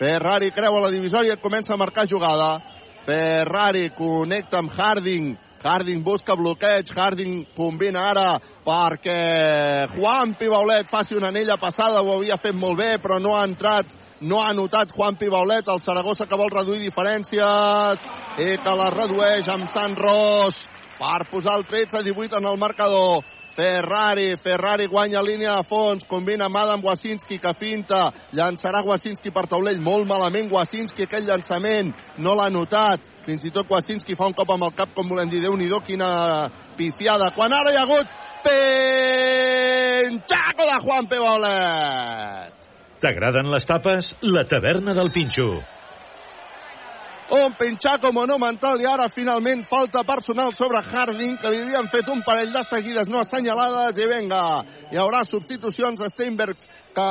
[0.00, 2.54] Ferrari creua la divisòria comença a marcar jugada.
[3.04, 5.34] Ferrari connecta amb Harding.
[5.60, 6.88] Harding busca bloqueig.
[6.96, 12.00] Harding combina ara perquè Juan Pibaulet faci una anella passada.
[12.00, 15.80] Ho havia fet molt bé, però no ha entrat no ha anotat Juan Pibaulet, el
[15.80, 18.02] Saragossa que vol reduir diferències
[18.40, 20.64] i que la redueix amb Sant Ros
[21.00, 23.24] per posar el 13-18 en el marcador.
[23.60, 29.44] Ferrari, Ferrari guanya línia de fons, combina amb Adam Wasinski que finta, llançarà Wasinski per
[29.50, 31.92] taulell, molt malament Wasinski, aquell llançament,
[32.24, 35.28] no l'ha notat, fins i tot Wasinski fa un cop amb el cap, com volem
[35.28, 36.08] dir, Déu-n'hi-do, quina
[36.78, 38.08] pifiada, quan ara hi ha hagut
[38.46, 42.56] penxaco de Juan Pibaulet.
[43.04, 44.16] T'agraden les tapes?
[44.24, 45.50] La taverna del Pinxo.
[47.30, 52.24] Un pinxaco monumental i ara finalment falta personal sobre Harding que li havien fet un
[52.26, 54.40] parell de seguides no assenyalades i venga,
[54.90, 56.66] hi haurà substitucions Steinbergs
[56.96, 57.10] que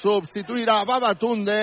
[0.00, 1.58] substituirà Babatunde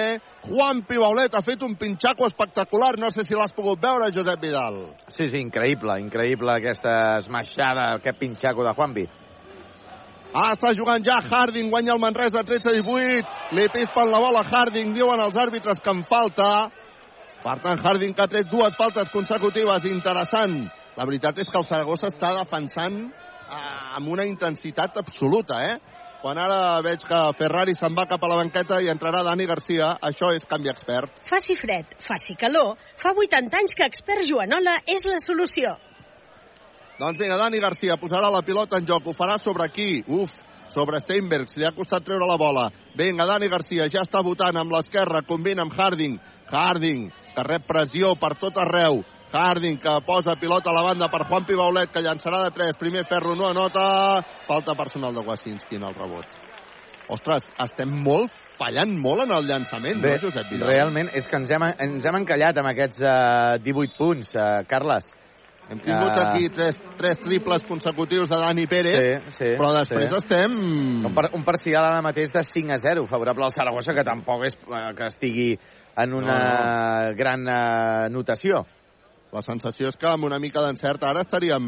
[0.45, 4.79] Juan Pibaulet ha fet un pinxaco espectacular no sé si l'has pogut veure Josep Vidal
[5.09, 9.07] Sí, sí, increïble, increïble aquesta esmaixada, aquest pinxaco de Juanpi.
[10.33, 13.53] Ah, està jugant ja Harding, guanya el Manresa 13-18.
[13.53, 16.47] Li pispen la bola a Harding, diuen els àrbitres que en falta.
[17.43, 20.61] Per tant, Harding que ha tret dues faltes consecutives, interessant.
[20.95, 23.01] La veritat és que el Saragossa està defensant
[23.49, 25.75] ah, amb una intensitat absoluta, eh?
[26.23, 29.89] Quan ara veig que Ferrari se'n va cap a la banqueta i entrarà Dani Garcia,
[30.07, 31.19] això és canvi expert.
[31.27, 35.73] Faci fred, faci calor, fa 80 anys que expert Joanola és la solució.
[37.01, 39.09] Doncs vinga, Dani Garcia posarà la pilota en joc.
[39.11, 39.99] Ho farà sobre qui?
[40.07, 40.31] Uf,
[40.71, 41.57] sobre Steinbergs.
[41.57, 42.69] Li ha costat treure la bola.
[42.95, 45.25] Vinga, Dani Garcia ja està votant amb l'esquerra.
[45.27, 46.15] Combina amb Harding.
[46.53, 49.03] Harding, que rep pressió per tot arreu.
[49.33, 52.75] Harding, que posa pilota a la banda per Juan Pibaulet, que llançarà de 3.
[52.77, 54.21] Primer ferro no anota.
[54.47, 56.25] Falta personal de Wasinski en el rebot.
[57.09, 60.69] Ostres, estem molt fallant molt en el llançament, Bé, no, Josep Vidal?
[60.69, 65.09] realment és que ens hem, ens hem encallat amb aquests uh, 18 punts, uh, Carles.
[65.69, 66.29] Hem tingut Ah.
[66.29, 70.17] aquí tres, tres triples consecutius de Dani Pérez, Sí, sí, però després sí.
[70.17, 70.51] estem...
[71.07, 74.45] Un, par un parcial ara mateix de 5 a 0, favorable al Saragossa, que tampoc
[74.45, 75.47] és eh, que estigui
[75.95, 78.63] en una gran eh, notació.
[79.33, 81.65] La sensació és que amb una mica d'encert ara estaríem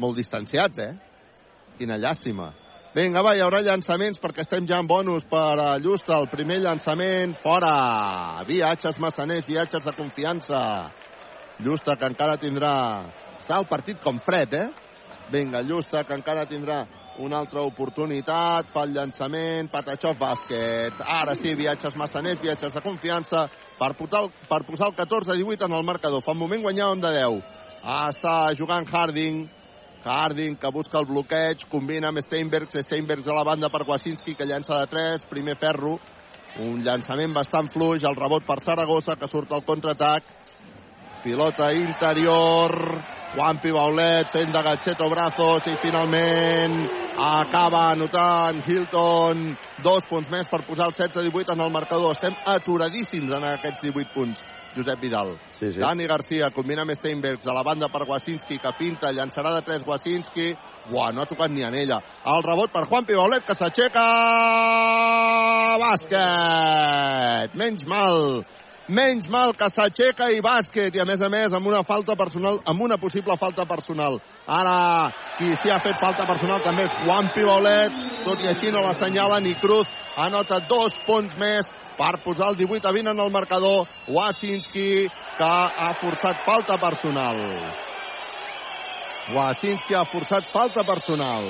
[0.00, 0.94] molt distanciats, eh?
[1.78, 2.52] Quina llàstima.
[2.94, 6.16] Vinga, va, hi haurà llançaments perquè estem ja en bonus per a Llusta.
[6.16, 8.42] El primer llançament, fora!
[8.48, 10.60] Viatges massaners, viatges de confiança.
[11.60, 12.72] Llusta, que encara tindrà...
[13.38, 14.66] Està el partit com fred, eh?
[15.32, 16.82] Vinga, Llusta, que encara tindrà
[17.18, 21.00] una altra oportunitat, fa el llançament, Patachov bàsquet.
[21.02, 23.46] Ara sí, viatges massaners, viatges de confiança
[23.78, 26.22] per, el, per posar el 14-18 en el marcador.
[26.24, 27.40] Fa un moment guanyar un de 10.
[27.82, 29.46] Ah, està jugant Harding.
[30.04, 34.46] Harding, que busca el bloqueig, combina amb Steinbergs, Steinbergs a la banda per Wasinski, que
[34.46, 35.98] llança de 3, primer ferro,
[36.62, 40.30] un llançament bastant fluix, el rebot per Saragossa, que surt al contraatac,
[41.24, 42.78] pilota interior,
[43.34, 50.62] Juan Pibaulet fent de gatxeto brazos i finalment acaba anotant Hilton dos punts més per
[50.66, 52.14] posar el 16-18 en el marcador.
[52.14, 54.44] Estem aturadíssims en aquests 18 punts.
[54.76, 55.32] Josep Vidal.
[55.58, 55.80] Sí, sí.
[55.80, 59.86] Dani Garcia combina amb Steinbergs a la banda per Wasinski, que pinta, llançarà de 3
[59.88, 60.52] Wasinski.
[60.92, 61.98] Uah, no ha tocat ni en ella.
[62.24, 64.04] El rebot per Juan Pibaulet, que s'aixeca...
[65.82, 67.58] Bàsquet!
[67.58, 68.44] Menys mal.
[68.88, 70.94] Menys mal que s'aixeca i bàsquet.
[70.96, 74.16] I a més a més amb una falta personal, amb una possible falta personal.
[74.48, 77.98] Ara, qui s'hi ha fet falta personal també és Juan Pibaulet.
[78.24, 79.92] Tot i així no l'assenyala ni Cruz.
[80.16, 81.68] Anota dos punts més
[81.98, 83.84] per posar el 18 a 20 en el marcador.
[84.08, 84.88] Wasinski,
[85.36, 85.50] que
[85.84, 87.42] ha forçat falta personal.
[89.36, 91.44] Wasinski ha forçat falta personal.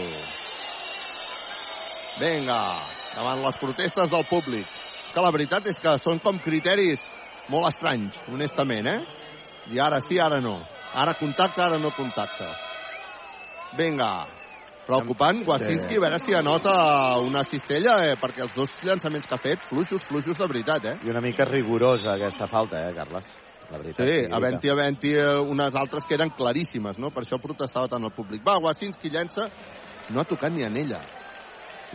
[2.18, 2.61] Vinga,
[3.14, 4.66] davant les protestes del públic.
[5.14, 7.07] Que la veritat és que són com criteris
[7.53, 8.99] molt estranys, honestament, eh?
[9.72, 10.59] I ara sí, ara no.
[10.94, 12.49] Ara contacte, ara no contacte.
[13.76, 14.26] Vinga,
[14.86, 16.72] preocupant, Wasinski, a veure si anota
[17.20, 18.14] una cistella, eh?
[18.20, 20.96] perquè els dos llançaments que ha fet, fluixos, fluixos de veritat, eh?
[21.05, 23.28] I una mica rigorosa aquesta falta, eh, Carles?
[23.68, 24.09] La veritat.
[24.09, 27.12] Sí, a venti eh, unes altres que eren claríssimes, no?
[27.12, 28.40] Per això protestava tant el públic.
[28.46, 29.51] Va, Wasinski llença,
[30.09, 31.03] no ha tocat ni en ella.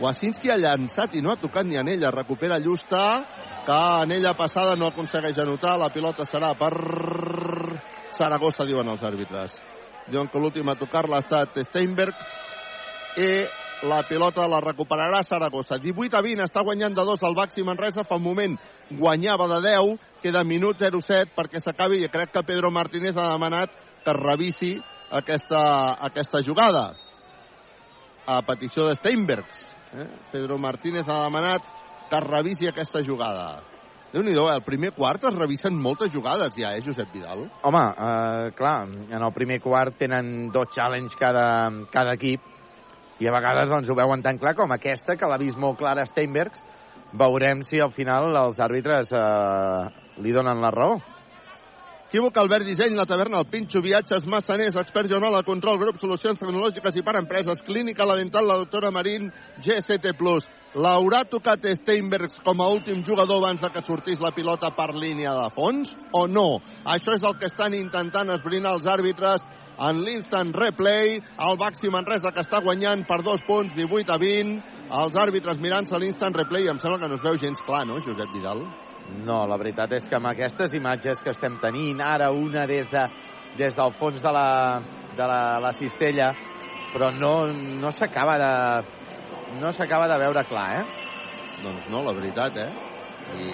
[0.02, 2.10] Wasinski ha llançat i no ha tocat ni en ella.
[2.10, 3.24] Recupera Llusta,
[3.66, 5.76] que en ella passada no aconsegueix anotar.
[5.78, 6.72] La pilota serà per
[8.14, 9.54] Saragossa, diuen els àrbitres.
[10.10, 12.26] Diuen que l'últim a tocar-la ha estat Steinbergs
[13.22, 13.30] i
[13.86, 15.78] la pilota la recuperarà Saragossa.
[15.78, 18.04] 18 a 20, està guanyant de 2 el Baxi Manresa.
[18.08, 18.58] Fa un moment
[18.90, 23.70] guanyava de 10, queda minut 07 perquè s'acabi i crec que Pedro Martínez ha demanat
[24.04, 24.72] que es revisi
[25.10, 25.62] aquesta,
[26.02, 26.90] aquesta jugada
[28.26, 29.73] a petició de Steinbergs.
[29.94, 30.08] Eh?
[30.32, 31.62] Pedro Martínez ha demanat
[32.10, 33.62] que es revisi aquesta jugada.
[34.14, 34.42] déu nhi eh?
[34.54, 37.48] el primer quart es revisen moltes jugades ja, eh, Josep Vidal?
[37.62, 42.40] Home, eh, clar, en el primer quart tenen dos challenge cada, cada equip
[43.18, 46.06] i a vegades doncs, ho veuen tan clar com aquesta, que l'ha vist molt clara
[46.06, 46.62] Steinbergs.
[47.14, 49.82] Veurem si al final els àrbitres eh,
[50.22, 50.98] li donen la raó.
[52.14, 56.94] Equívoc, Albert Disseny, la taverna, el Pinxo, viatges, massaners, expert Joanola, control, grup, solucions tecnològiques
[56.94, 60.12] i per empreses, clínica, la dental, la doctora Marín, GST+.
[60.78, 65.34] L'haurà tocat Steinbergs com a últim jugador abans de que sortís la pilota per línia
[65.34, 66.62] de fons o no?
[66.86, 69.42] Això és el que estan intentant esbrinar els àrbitres
[69.74, 71.18] en l'instant replay.
[71.18, 74.56] El Baxi Manresa que està guanyant per dos punts, 18 a 20.
[75.02, 76.70] Els àrbitres mirant-se l'instant replay.
[76.70, 78.62] Em sembla que no es veu gens clar, no, Josep Vidal?
[79.24, 83.04] No, la veritat és que amb aquestes imatges que estem tenint, ara una des, de,
[83.58, 84.48] des del fons de la,
[85.16, 86.32] de la, la cistella,
[86.94, 88.52] però no, no s'acaba de
[89.60, 90.84] no s'acaba de veure clar, eh?
[91.62, 92.70] Doncs no, la veritat, eh?
[93.38, 93.48] I...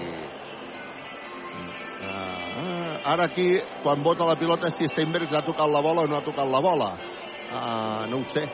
[2.01, 6.16] Uh, ara aquí, quan vota la pilota, si Steinbergs ha tocat la bola o no
[6.16, 6.90] ha tocat la bola.
[7.51, 8.46] Uh, no ho sé.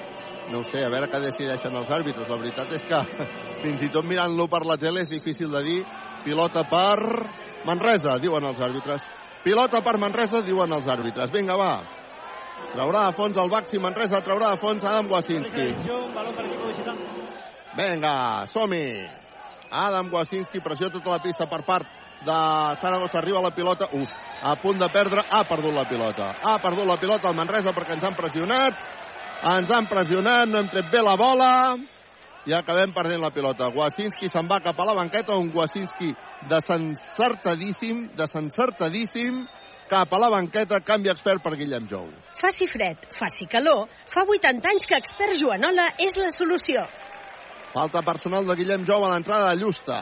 [0.51, 2.29] No ho sé, a veure què decideixen els àrbitres.
[2.31, 3.01] La veritat és que
[3.63, 5.81] fins i tot mirant-lo per la tele és difícil de dir.
[6.27, 6.99] Pilota per
[7.67, 9.05] Manresa, diuen els àrbitres.
[9.45, 11.31] Pilota per Manresa, diuen els àrbitres.
[11.31, 11.75] Vinga, va.
[12.73, 15.69] Traurà de fons el Baxi Manresa, traurà de fons Adam Wasinski.
[17.79, 18.17] Vinga,
[18.51, 18.89] som-hi.
[19.71, 21.87] Adam Wasinski, pressió tota la pista per part
[22.27, 22.39] de
[22.83, 23.87] Saragossa, arriba la pilota.
[23.95, 26.33] Uf, a punt de perdre, ha perdut la pilota.
[26.43, 28.89] Ha perdut la pilota el Manresa perquè ens han pressionat,
[29.57, 31.53] ens han pressionat, no hem tret bé la bola
[32.47, 33.69] i acabem perdent la pilota.
[33.75, 36.13] Wasinski se'n va cap a la banqueta, un Wasinski
[36.51, 39.43] desencertadíssim, desencertadíssim,
[39.91, 42.07] cap a la banqueta, canvi expert per Guillem Jou.
[42.39, 46.87] Faci fred, faci calor, fa 80 anys que expert Joanola és la solució.
[47.75, 50.01] Falta personal de Guillem Jou a l'entrada de Llusta.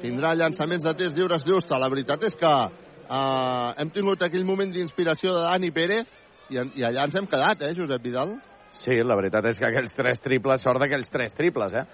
[0.00, 1.78] Tindrà llançaments de tres lliures Llusta.
[1.78, 6.06] La veritat és que eh, hem tingut aquell moment d'inspiració de Dani Pérez
[6.48, 8.38] i, i allà ens hem quedat, eh, Josep Vidal?
[8.78, 11.84] Sí, la veritat és que aquells tres triples, sort d'aquells tres triples, eh?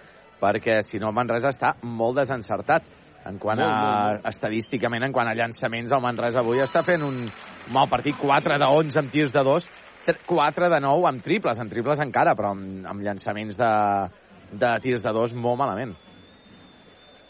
[0.40, 2.84] Perquè si no, el Manresa està molt desencertat
[3.24, 4.28] en quant Molt, a, molt, molt.
[4.34, 7.22] estadísticament, en quant a llançaments, el Manresa avui està fent un
[7.72, 9.68] mal partit, 4 de 11 amb tirs de 2,
[10.28, 13.70] 4 de 9 amb triples, en triples encara, però amb, amb llançaments de,
[14.52, 15.94] de tirs de 2 molt malament.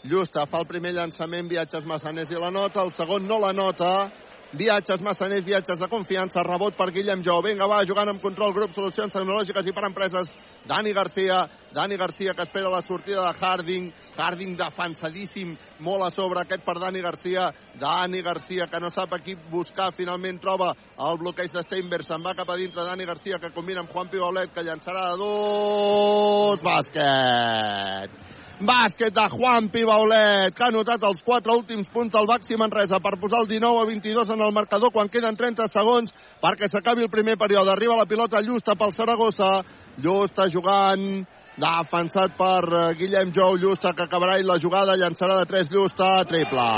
[0.05, 4.11] Llusta fa el primer llançament, viatges Massaners i la nota, el segon no la nota,
[4.55, 8.73] viatges Massaners, viatges de confiança, rebot per Guillem Jou, vinga va, jugant amb control, grup,
[8.73, 10.31] solucions tecnològiques i per empreses,
[10.65, 11.43] Dani Garcia,
[11.73, 15.53] Dani Garcia que espera la sortida de Harding, Harding defensadíssim,
[15.85, 19.91] molt a sobre aquest per Dani Garcia, Dani Garcia que no sap a qui buscar,
[19.93, 23.83] finalment troba el bloqueig de Steinberg, se'n va cap a dintre Dani Garcia que combina
[23.83, 28.23] amb Juan Pibolet que llançarà de dos, bàsquet!
[28.55, 33.17] Bàsquet de Juan Pibaulet, que ha anotat els quatre últims punts del Baxi Manresa per
[33.19, 37.11] posar el 19 a 22 en el marcador quan queden 30 segons perquè s'acabi el
[37.11, 37.73] primer període.
[37.73, 39.59] Arriba la pilota Llusta pel Saragossa.
[39.99, 41.25] Llusta jugant
[41.59, 43.59] defensat per eh, Guillem Jou.
[43.59, 46.23] Llusta que acabarà i la jugada llançarà de 3 Llusta.
[46.23, 46.71] Triple.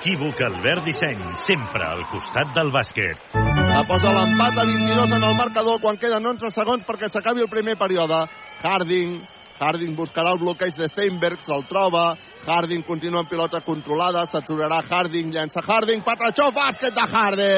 [0.00, 3.34] Equívoc Albert Disseny, sempre al costat del bàsquet.
[3.36, 7.52] La posa l'empat a 22 en el marcador quan queden 11 segons perquè s'acabi el
[7.52, 8.24] primer període.
[8.64, 9.20] Harding,
[9.60, 12.16] Harding buscarà el bloqueig de Steinberg, se'l troba.
[12.46, 17.50] Harding continua amb pilota controlada, s'aturarà Harding, llença Harding, patatxó, bàsquet de Harding!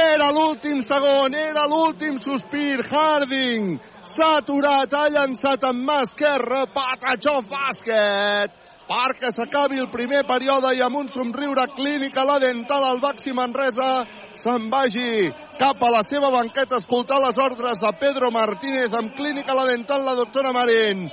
[0.00, 3.76] Era l'últim segon, era l'últim sospir, Harding!
[4.08, 8.64] S'ha aturat, ha llançat amb mà esquerra, patatxó, bàsquet!
[8.86, 13.32] perquè s'acabi el primer període i amb un somriure clínic a la dental al Baxi
[13.34, 14.06] Manresa
[14.38, 15.26] se'n vagi
[15.58, 19.64] cap a la seva banqueta a escoltar les ordres de Pedro Martínez amb clínica la
[19.68, 21.08] dental la doctora Marín.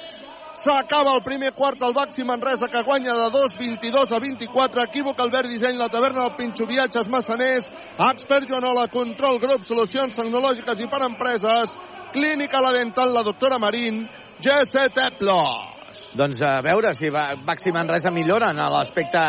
[0.63, 4.83] S'acaba el primer quart al Baxi Manresa que guanya de 2, 22 a 24.
[4.83, 10.83] Equívoc Albert Disseny, la taverna del Pinxo Viatges Massaners, Expert Joanola, Control Grup, Solucions Tecnològiques
[10.83, 11.73] i per Empreses,
[12.13, 14.05] Clínica la dental la doctora Marín,
[14.39, 15.73] GST Plus.
[16.13, 19.21] Doncs a veure si Baxi Manresa millora en l'aspecte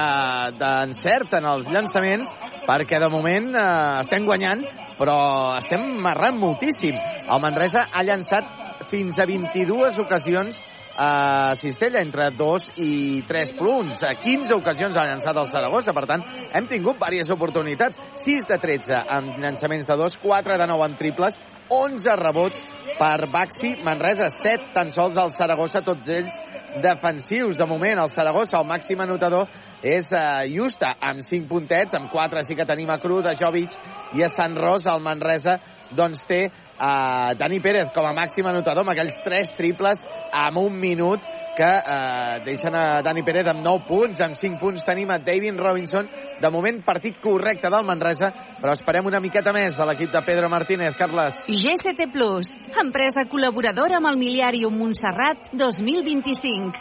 [0.60, 2.28] d'encert en els llançaments,
[2.68, 4.64] perquè de moment eh, estem guanyant,
[4.98, 5.16] però
[5.58, 6.98] estem marrant moltíssim.
[7.24, 8.48] El Manresa ha llançat
[8.90, 10.60] fins a 22 ocasions
[10.96, 14.02] a Cistella, entre 2 i 3 punts.
[14.02, 16.22] A 15 ocasions ha llançat el Saragossa, per tant,
[16.54, 17.98] hem tingut diverses oportunitats.
[18.22, 21.40] 6 de 13 amb llançaments de 2, 4 de 9 en triples,
[21.72, 22.64] 11 rebots
[22.98, 26.38] per Baxi Manresa, 7 tan sols al Saragossa, tots ells
[26.84, 27.58] defensius.
[27.58, 29.48] De moment, el Saragossa, el màxim anotador,
[29.84, 33.74] és uh, Justa, amb 5 puntets, amb 4 sí que tenim a Cruz, a Jovic
[34.14, 35.58] i a Sant Ros, el Manresa,
[35.94, 40.02] doncs té uh, Dani Pérez com a màxim anotador, amb aquells 3 triples
[40.34, 41.22] en un minut
[41.54, 45.60] que eh, deixen a Dani Pérez amb 9 punts, amb 5 punts tenim a David
[45.60, 46.08] Robinson,
[46.40, 50.50] de moment partit correcte del Manresa, però esperem una miqueta més de l'equip de Pedro
[50.50, 51.38] Martínez, Carles.
[51.46, 52.50] GCT Plus,
[52.82, 56.74] empresa col·laboradora amb el Miliàrium Montserrat 2025.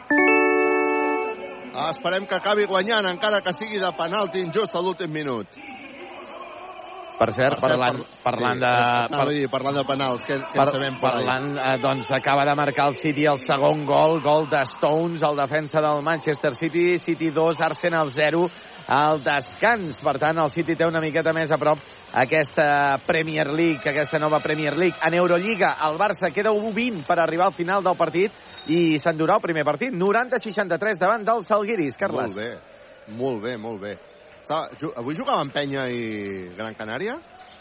[1.73, 5.57] Esperem que acabi guanyant, encara que sigui de penalti injust a l'últim minut.
[7.23, 8.69] Per cert, parlant, parlant sí, de...
[9.07, 12.43] Anava a dir, parlant de penals, què, què Per, sabem per parlant, eh, doncs acaba
[12.49, 16.97] de marcar el City el segon gol, gol de Stones, el defensa del Manchester City,
[16.99, 18.43] City 2, Arsenal 0,
[18.91, 20.03] al descans.
[20.03, 21.79] Per tant, el City té una miqueta més a prop
[22.11, 24.99] aquesta Premier League, aquesta nova Premier League.
[24.99, 28.35] En Eurolliga, el Barça queda 1-20 per arribar al final del partit
[28.67, 32.35] i s'endurà el primer partit, 90-63 davant dels Salguiris, Carles.
[32.35, 32.51] Molt bé,
[33.15, 34.01] molt bé, molt bé.
[34.43, 34.65] Està,
[34.99, 37.15] avui jugaven Penya i Gran Canària?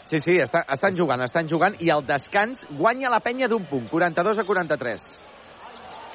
[0.09, 3.85] Sí, sí, està, estan jugant, estan jugant i al descans guanya la penya d'un punt,
[3.87, 5.05] 42 a 43.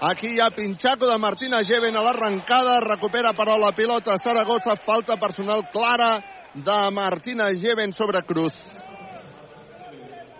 [0.08, 5.16] Aquí hi ha Pinchaco de Martina Geven a l'arrencada, recupera però la pilota Saragossa, falta
[5.16, 6.10] personal clara
[6.52, 8.60] de Martina Geven sobre Cruz.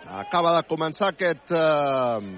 [0.05, 2.29] Acaba de començar aquest eh,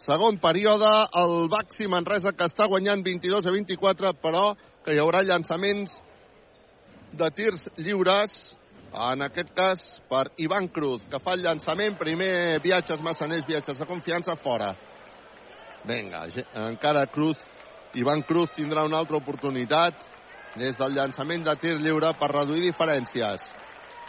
[0.00, 0.90] segon període,
[1.20, 4.48] el Baxi Manresa que està guanyant 22 a 24, però
[4.82, 5.92] que hi haurà llançaments
[7.16, 8.36] de tirs lliures,
[8.92, 13.88] en aquest cas per Ivan Cruz, que fa el llançament, primer viatges massaners, viatges de
[13.88, 14.72] confiança, fora.
[15.86, 16.26] Vinga,
[16.66, 17.40] encara Cruz,
[17.96, 20.04] Ivan Cruz tindrà una altra oportunitat
[20.56, 23.44] des del llançament de tir lliure per reduir diferències.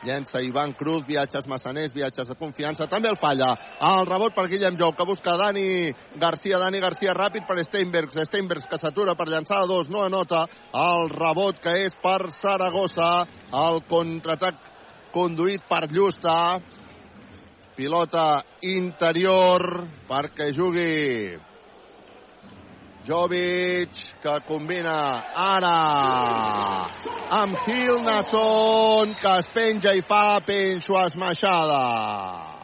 [0.06, 3.50] Llença Ivan Cruz, viatges massaners, viatges de confiança, també el falla.
[3.82, 5.92] El rebot per Guillem Jou, que busca Dani
[6.22, 10.46] Garcia, Dani Garcia ràpid per Steinbergs, Steinbergs que s'atura per llançar a dos, no anota.
[10.74, 13.26] El rebot que és per Saragossa,
[13.66, 14.62] el contraatac
[15.16, 16.38] conduït per Llusta.
[17.78, 21.38] Pilota interior perquè jugui
[23.08, 24.98] Jovic, que combina
[25.32, 25.76] ara
[27.40, 31.80] amb Hilnason, que es penja i fa penxo esmaixada.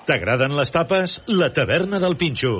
[0.03, 1.15] T'agraden les tapes?
[1.31, 2.53] La taverna del Pinxo.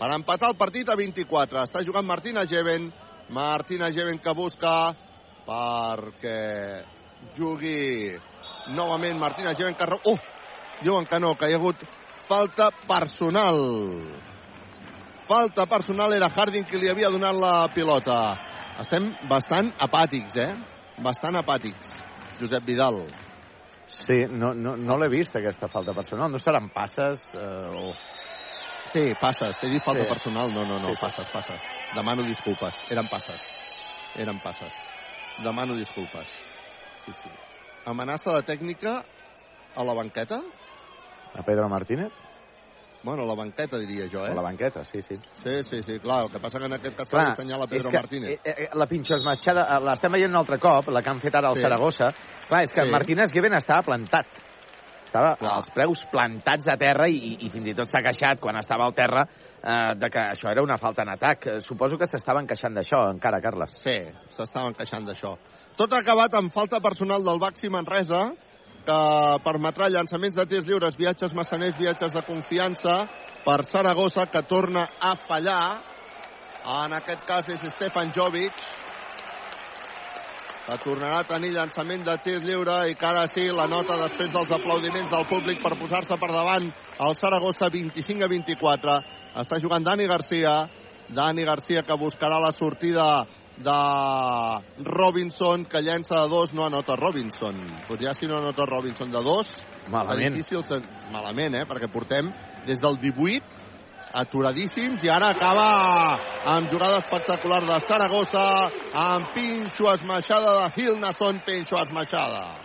[0.00, 1.60] Per empatar el partit a 24.
[1.68, 2.88] Està jugant Martina Geven.
[3.28, 4.94] Martina Geven que busca
[5.44, 6.40] perquè
[7.36, 8.16] jugui
[8.72, 9.92] novament Martina Geven que...
[10.08, 10.20] Uh!
[10.80, 11.84] Diuen que no, que hi ha hagut
[12.28, 13.60] falta personal.
[15.28, 18.18] Falta personal era Harding qui li havia donat la pilota.
[18.82, 20.50] Estem bastant apàtics, eh?
[21.04, 21.86] Bastant apàtics.
[22.40, 23.04] Josep Vidal.
[24.04, 26.30] Sí, no, no, no l'he vist, aquesta falta personal.
[26.32, 27.94] No seran passes eh, o...
[28.92, 29.62] Sí, passes.
[29.62, 30.08] He dit falta Sí.
[30.10, 30.52] personal.
[30.52, 30.88] No, no, no.
[30.88, 31.00] Sí, sí.
[31.00, 31.62] passes, passes.
[31.94, 32.74] Demano disculpes.
[32.90, 33.40] Eren passes.
[34.16, 34.74] Eren passes.
[35.42, 36.28] Demano disculpes.
[37.06, 37.30] Sí, sí.
[37.86, 39.04] Amenaça de tècnica
[39.76, 40.40] a la banqueta?
[41.34, 42.12] A Pedro Martínez?
[43.04, 44.30] Bueno, la banqueta, diria jo, eh?
[44.30, 45.16] A la banqueta, sí, sí.
[45.42, 46.24] Sí, sí, sí, clar.
[46.24, 48.40] El que passa que en aquest cas Clar, d'assenyalar és Pedro que, Martínez.
[48.42, 51.34] eh, eh, La pinxo esmatxada, eh, l'estem veient un altre cop, la que han fet
[51.34, 51.60] ara al Sí.
[51.62, 52.12] Saragossa.
[52.48, 52.90] Clar, és que Sí.
[52.90, 54.26] Martínez Given estava plantat.
[55.04, 55.56] Estava Clar.
[55.56, 58.94] els preus plantats a terra i, i, fins i tot s'ha queixat quan estava al
[58.94, 59.26] terra
[59.62, 61.46] eh, de que això era una falta en atac.
[61.46, 63.70] Eh, Suposo que s'estaven queixant d'això encara, Carles.
[63.82, 63.98] Sí,
[64.30, 65.36] s'estaven queixant d'això.
[65.76, 68.32] Tot acabat amb falta personal del Baxi Manresa,
[68.84, 69.00] que
[69.44, 73.04] permetrà llançaments de tirs lliures, viatges massaners, viatges de confiança
[73.44, 75.82] per Saragossa, que torna a fallar.
[76.84, 78.64] En aquest cas és Stefan Jovic,
[80.64, 84.32] que tornarà a tenir llançament de tir lliure i que ara sí la nota després
[84.32, 86.70] dels aplaudiments del públic per posar-se per davant
[87.04, 88.96] el Saragossa 25 a 24.
[89.44, 90.62] Està jugant Dani Garcia,
[91.12, 93.26] Dani Garcia que buscarà la sortida
[93.56, 97.54] de Robinson, que llença de dos, no anota Robinson.
[97.88, 99.48] Doncs ja si no anota Robinson de dos,
[99.88, 100.34] Malament.
[100.34, 100.82] difícil, se-
[101.12, 101.64] malament, eh?
[101.66, 102.32] perquè portem
[102.66, 103.42] des del 18
[104.14, 111.76] aturadíssims i ara acaba amb jugada espectacular de Saragossa amb pinxo esmaixada de Hilnason, pinxo
[111.82, 112.58] esmaixada.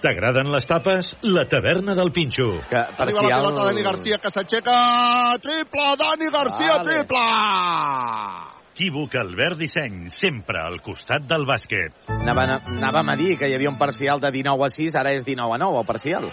[0.00, 1.16] T'agraden les tapes?
[1.22, 2.58] La taverna del Pinxo.
[2.68, 6.84] Que Arriba la pilota Dani Garcia que s'aixeca, triple, Dani Garcia, Vale.
[6.84, 8.53] triple!
[8.74, 12.08] Equívoc Albert Disseny, sempre al costat del bàsquet.
[12.10, 15.22] Anàvem, anàvem a dir que hi havia un parcial de 19 a 6, ara és
[15.22, 16.26] 19 a 9, el parcial.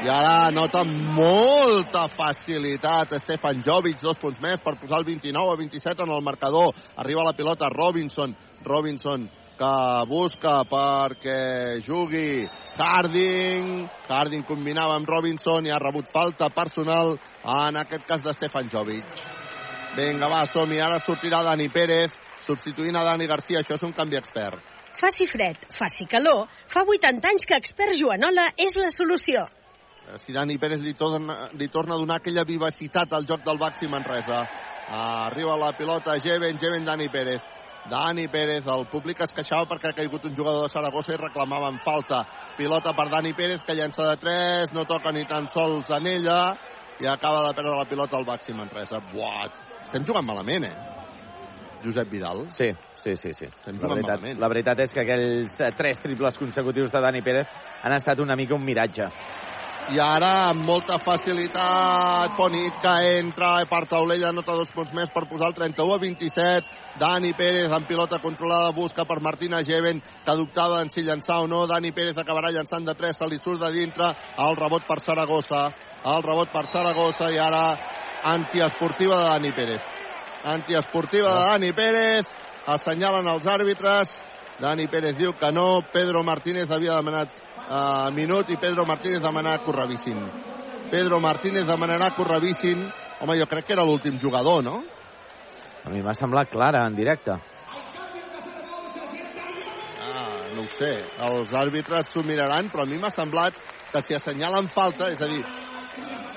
[0.00, 5.60] I ara nota molta facilitat Stefan Jovic, dos punts més per posar el 29 a
[5.60, 6.72] 27 en el marcador.
[6.96, 8.32] Arriba la pilota Robinson.
[8.64, 9.28] Robinson
[9.60, 9.76] que
[10.08, 12.48] busca perquè jugui
[12.80, 13.84] Harding.
[14.08, 19.35] Harding combinava amb Robinson i ha rebut falta personal en aquest cas de Stefan Jovic.
[19.96, 20.78] Vinga, va, som-hi.
[20.84, 22.12] Ara sortirà Dani Pérez
[22.44, 23.62] substituint a Dani Garcia.
[23.62, 24.74] Això és un canvi expert.
[24.96, 29.44] Faci fred, faci calor, fa 80 anys que Expert Joanola és la solució.
[30.16, 33.88] si Dani Pérez li torna, li torna a donar aquella vivacitat al joc del Baxi
[33.88, 34.46] Manresa.
[34.88, 37.42] Arriba la pilota Jeven, Jeven Dani Pérez.
[37.90, 41.80] Dani Pérez, el públic es queixava perquè ha caigut un jugador de Saragossa i reclamaven
[41.84, 42.24] falta.
[42.56, 46.56] Pilota per Dani Pérez, que llença de 3, no toca ni tan sols en ella,
[47.00, 49.02] i acaba de perdre la pilota al Baxi Manresa.
[49.12, 49.65] Buat!
[49.86, 50.74] Estem jugant malament, eh?
[51.84, 52.46] Josep Vidal.
[52.56, 52.72] Sí,
[53.02, 53.32] sí, sí.
[53.38, 53.46] sí.
[53.46, 54.40] Estem La veritat, malament.
[54.42, 57.46] la veritat és que aquells eh, tres triples consecutius de Dani Pérez
[57.82, 59.06] han estat una mica un miratge.
[59.94, 65.28] I ara, amb molta facilitat, Ponit que entra per taulella, nota dos punts més per
[65.30, 66.72] posar el 31 a 27.
[66.98, 71.46] Dani Pérez amb pilota controlada busca per Martina Geven, que dubtava en si llançar o
[71.46, 71.68] no.
[71.70, 74.10] Dani Pérez acabarà llançant de 3, se li surt de dintre.
[74.42, 75.68] El rebot per Saragossa.
[76.02, 77.62] El rebot per Saragossa i ara
[78.26, 79.82] antiesportiva de Dani Pérez.
[80.44, 82.26] Antiesportiva de Dani Pérez.
[82.66, 84.10] Assenyalen els àrbitres.
[84.58, 85.82] Dani Pérez diu que no.
[85.92, 87.30] Pedro Martínez havia demanat
[87.68, 90.18] uh, minut i Pedro Martínez demanarà que ho revisin.
[90.90, 92.86] Pedro Martínez demanarà que ho revisin.
[93.20, 94.80] Home, jo crec que era l'últim jugador, no?
[95.84, 97.36] A mi m'ha semblat clara, en directe.
[100.02, 100.90] Ah, no ho sé.
[101.28, 103.54] Els àrbitres s'ho miraran, però a mi m'ha semblat
[103.92, 105.44] que si assenyalen falta, és a dir,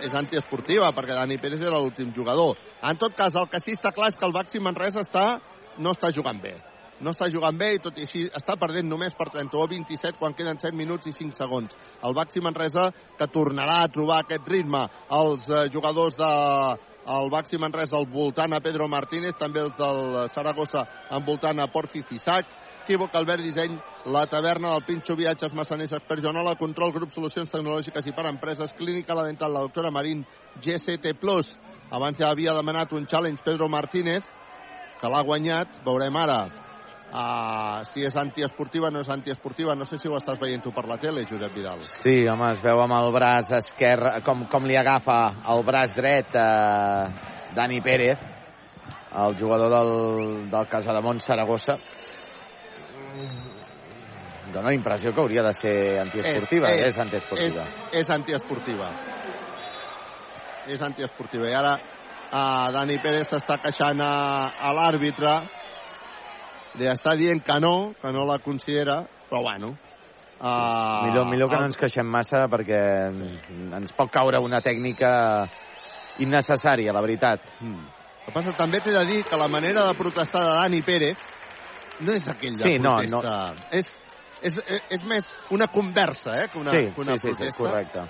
[0.06, 2.58] és antiesportiva, perquè Dani Pérez era l'últim jugador.
[2.82, 5.40] En tot cas, el que sí està clar és que el Baxi Manresa està,
[5.78, 6.56] no està jugant bé.
[7.00, 10.20] No està jugant bé i tot i així està perdent només per 31 a 27
[10.20, 11.78] quan queden 7 minuts i 5 segons.
[12.04, 14.84] El Baxi Manresa que tornarà a trobar aquest ritme.
[15.16, 16.32] Els eh, jugadors de
[17.10, 20.84] el Baxi Manresa al voltant a Pedro Martínez, també els del Saragossa
[21.18, 22.52] envoltant a Porfi Fisac,
[22.84, 28.08] Equívoc, Albert Disseny, la taverna del Pinxo Viatges, Massaners, Expert Joanola, Control, Grup Solucions Tecnològiques
[28.08, 30.26] i per Empreses, Clínica La Dental, la doctora Marín,
[30.62, 31.16] GCT+.
[31.92, 34.26] Abans ja havia demanat un challenge Pedro Martínez,
[35.00, 36.42] que l'ha guanyat, veurem ara
[37.10, 39.76] uh, si és antiesportiva no és antiesportiva.
[39.76, 41.82] No sé si ho estàs veient tu per la tele, Josep Vidal.
[42.04, 45.20] Sí, home, es veu amb el braç esquerre, com, com li agafa
[45.54, 46.50] el braç dret a
[47.58, 48.22] Dani Pérez,
[49.10, 49.94] el jugador del,
[50.52, 51.80] del Casademont Saragossa.
[54.54, 56.72] Dóna la impressió que hauria de ser antiesportiva.
[56.72, 57.66] És, és, és antiesportiva.
[57.92, 58.90] És, és antiesportiva.
[60.70, 61.50] És antiesportiva.
[61.50, 64.14] I ara uh, Dani Pérez s'està queixant a,
[64.58, 65.36] a l'àrbitre
[66.80, 69.74] li està dient que no, que no la considera, però bueno.
[70.40, 72.78] Uh, millor, millor que no ens queixem massa perquè
[73.76, 75.10] ens pot caure una tècnica
[76.24, 77.44] innecessària, la veritat.
[77.60, 77.90] Mm.
[78.20, 81.20] El que passa, també t'he de dir que la manera de protestar de Dani Pérez
[82.00, 83.18] no és aquell de sí, protesta.
[83.18, 83.68] No, no.
[83.76, 83.92] És,
[84.42, 84.58] és,
[84.96, 87.52] és més una conversa, eh, que una, sí, que una sí, protesta.
[87.52, 88.08] Sí, sí, correcte.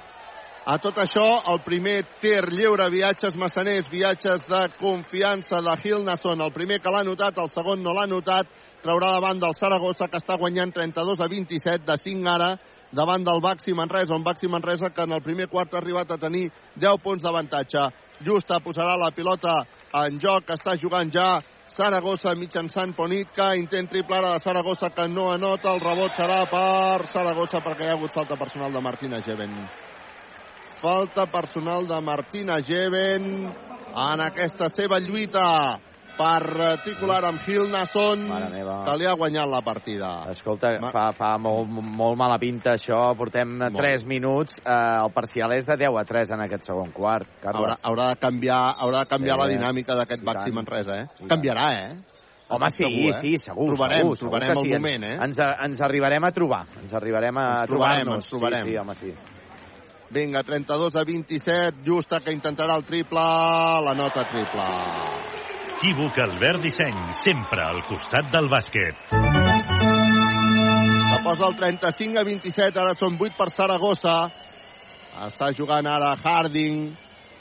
[0.69, 6.43] A tot això, el primer tir lliure, viatges massaners, viatges de confiança de Hilnason.
[6.45, 8.51] El primer que l'ha notat, el segon no l'ha notat.
[8.83, 12.51] Traurà davant del Saragossa, que està guanyant 32 a 27, de 5 ara,
[12.91, 16.19] davant del Baxi Manresa, un Baxi Manresa que en el primer quart ha arribat a
[16.21, 17.87] tenir 10 punts d'avantatge.
[18.25, 19.63] Justa posarà la pilota
[20.03, 21.39] en joc, està jugant ja
[21.69, 27.05] Saragossa mitjançant Ponitka, intent triple ara de Saragossa que no anota, el rebot serà per
[27.11, 29.53] Saragossa perquè hi ha hagut falta personal de Martina Geven.
[30.81, 33.29] Falta personal de Martina Geven
[33.89, 35.45] en aquesta seva lluita
[36.19, 38.25] particular amb Hilnason,
[38.85, 40.09] que li ha guanyat la partida.
[40.33, 40.91] Escolta, Ma...
[40.91, 43.79] fa, fa molt, molt mala pinta això, portem molt.
[43.79, 47.61] 3 minuts, eh, el parcial és de 10 a 3 en aquest segon quart, Carles.
[47.61, 51.27] Haurà, haurà de canviar, haurà de canviar sí, la dinàmica d'aquest Baxi Manresa, eh?
[51.31, 51.89] Canviarà, eh?
[52.49, 53.17] Home, sí, segur, eh?
[53.21, 53.67] sí, segur.
[53.69, 54.77] Trobarem, segur, trobarem segur el sí.
[54.77, 55.17] moment, eh?
[55.27, 58.65] Ens, ens arribarem a trobar, ens arribarem a ens trobarem, ens trobarem.
[58.65, 59.13] Sí, sí, home, sí.
[60.09, 63.27] Vinga, 32 a 27, Justa que intentarà el triple,
[63.85, 64.65] la nota triple.
[65.79, 66.91] Equívoc Albert Disseny,
[67.23, 68.97] sempre al costat del bàsquet.
[69.15, 74.27] La posa el 35 a 27, ara són 8 per Saragossa.
[75.23, 76.91] Està jugant ara Harding.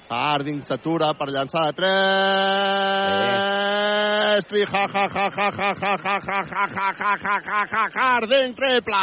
[0.07, 4.47] Harding s'atura per llançar de 3.
[4.47, 4.63] Sí.
[4.71, 8.55] Ha, ha, ha, ha, ha, ha, ha, ha, ha, ha, ha, ha, ha, ha, Harding
[8.55, 9.03] triple!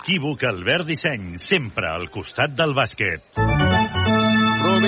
[0.00, 3.20] Equívoc Albert Disseny, sempre al costat del bàsquet.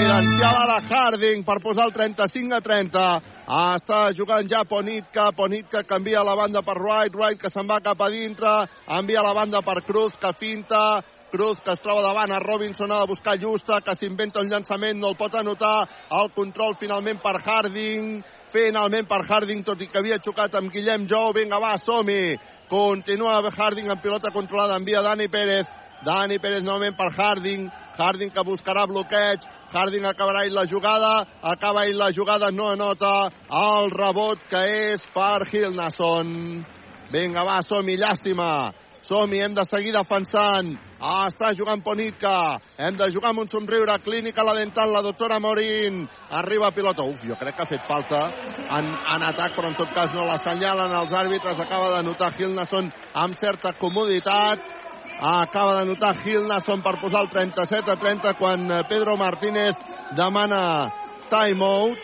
[0.07, 3.05] Providencial ara Harding per posar el 35 a 30.
[3.51, 5.33] Està jugant ja Ponitka.
[5.35, 7.17] Ponitka canvia la banda per Wright.
[7.19, 8.53] Wright que se'n va cap a dintre.
[8.87, 11.03] Envia la banda per Cruz que finta.
[11.33, 14.95] Cruz que es troba davant a Robinson ha de buscar Justa que s'inventa un llançament,
[14.95, 15.89] no el pot anotar
[16.21, 18.23] el control finalment per Harding
[18.55, 22.39] finalment per Harding tot i que havia xocat amb Guillem Jou vinga va, som-hi
[22.71, 25.67] continua Harding amb pilota controlada envia Dani Pérez
[26.07, 27.67] Dani Pérez novament per Harding
[27.99, 29.43] Harding que buscarà bloqueig
[29.73, 34.63] Harding acabarà la jugada, acaba la jugada, no anota el rebot que
[34.95, 36.65] és per Hilnason.
[37.13, 38.73] Vinga, va, som-hi, llàstima.
[39.07, 40.73] Som-hi, hem de seguir defensant.
[40.99, 42.59] Ah, està jugant Ponitka.
[42.81, 43.95] Hem de jugar amb un somriure.
[44.03, 46.09] Clínica la dental, la doctora Morín.
[46.31, 47.05] Arriba pilota.
[47.05, 48.25] Uf, jo crec que ha fet falta
[48.65, 51.61] en, en atac, però en tot cas no l'assenyalen els àrbitres.
[51.63, 54.76] Acaba de notar Hilnason amb certa comoditat.
[55.19, 59.77] Acaba de notar Hilnason per posar el 37 a 30 quan Pedro Martínez
[60.17, 60.93] demana
[61.31, 61.99] timeout.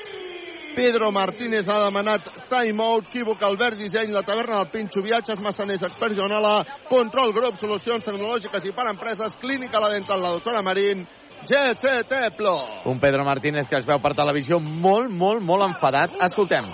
[0.75, 3.11] Pedro Martínez ha demanat timeout.
[3.11, 8.65] Equívoc, Albert Disseny, la taverna del Pinxo, viatges, massaners, expert Joanola, control grup, solucions tecnològiques
[8.65, 11.05] i per empreses, clínica la dental, la doctora Marín,
[11.45, 12.87] GCT Plus.
[12.87, 16.17] Un Pedro Martínez que es veu per televisió molt, molt, molt enfadat.
[16.25, 16.65] Escoltem.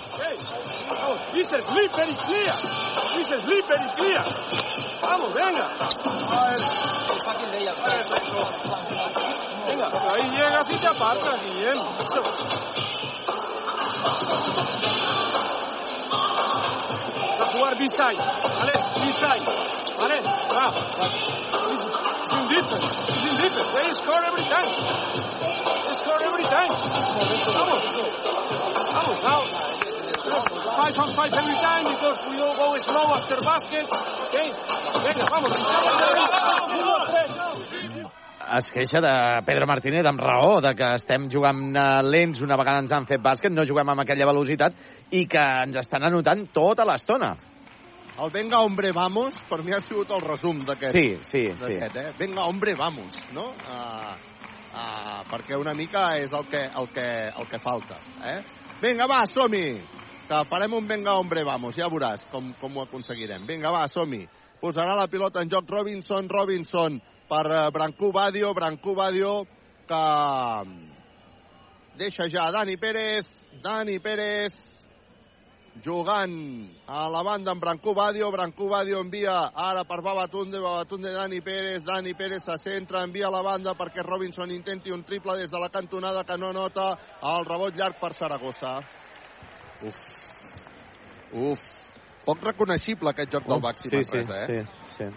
[1.33, 2.55] Dice slipper y clear.
[3.17, 4.25] Dice slipper y clear.
[5.01, 5.67] Vamos, venga.
[9.67, 11.79] Venga, ahí llegas y te apartas, Guillem.
[17.39, 18.17] A jugar B-side.
[18.17, 18.73] ¿Vale?
[18.95, 19.45] B-side.
[19.97, 20.21] ¿Vale?
[20.55, 20.71] Va.
[22.49, 22.85] Defense.
[23.07, 23.69] He's in defense.
[23.69, 24.69] They score every time.
[24.69, 26.71] They score every time.
[27.53, 27.81] Vamos.
[28.93, 29.98] Vamos, now.
[30.39, 33.87] Five on five every time because we all go slow after basket.
[34.25, 34.47] Okay?
[35.03, 35.51] Venga, vamos.
[38.49, 39.11] es queixa de
[39.45, 43.21] Pedro Martínez amb raó, de que estem jugant eh, lents una vegada ens han fet
[43.21, 44.73] bàsquet, no juguem amb aquella velocitat
[45.13, 47.35] i que ens estan anotant tota l'estona.
[48.19, 50.97] El Venga Hombre Vamos, per mi ha sigut el resum d'aquest.
[50.97, 51.77] Sí, sí, sí.
[51.77, 52.09] Eh?
[52.17, 53.45] Venga Hombre Vamos, no?
[53.63, 54.17] Uh,
[54.69, 57.97] Uh, perquè una mica és el que, el que, el que falta.
[58.21, 58.37] Eh?
[58.83, 59.79] Vinga, va, som-hi!
[60.29, 63.47] Que farem un venga hombre, vamos, ja veuràs com, com ho aconseguirem.
[63.49, 64.27] Vinga, va, som-hi.
[64.61, 66.99] Posarà la pilota en joc Robinson, Robinson
[67.31, 69.47] per uh, Brancú Badio, Brancú Badio,
[69.89, 70.01] que
[71.97, 73.25] deixa ja Dani Pérez,
[73.63, 74.53] Dani Pérez,
[75.81, 76.37] jugant
[76.85, 81.81] a la banda amb Brancú Badio, Brancú Badio envia ara per Babatunde, Babatunde Dani Pérez,
[81.81, 85.57] Dani Pérez se centra, envia a la banda perquè Robinson intenti un triple des de
[85.57, 86.91] la cantonada que no nota
[87.23, 88.77] el rebot llarg per Saragossa.
[89.81, 90.18] Uf,
[91.33, 91.59] uf,
[92.25, 94.63] poc reconeixible aquest joc del Baxi sí, sí, Manresa, eh?
[94.97, 95.09] sí, sí.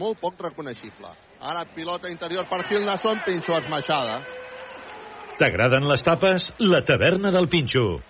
[0.00, 1.10] Molt poc reconeixible.
[1.40, 4.20] Ara pilota interior per Hilnason, pinxo esmaixada.
[5.40, 6.50] T'agraden les tapes?
[6.60, 8.00] La taverna del Pinxo.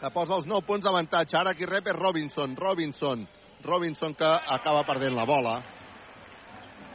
[0.00, 1.36] que posa els 9 punts d'avantatge.
[1.36, 2.56] Ara qui rep és Robinson.
[2.56, 3.26] Robinson.
[3.64, 5.60] Robinson que acaba perdent la bola.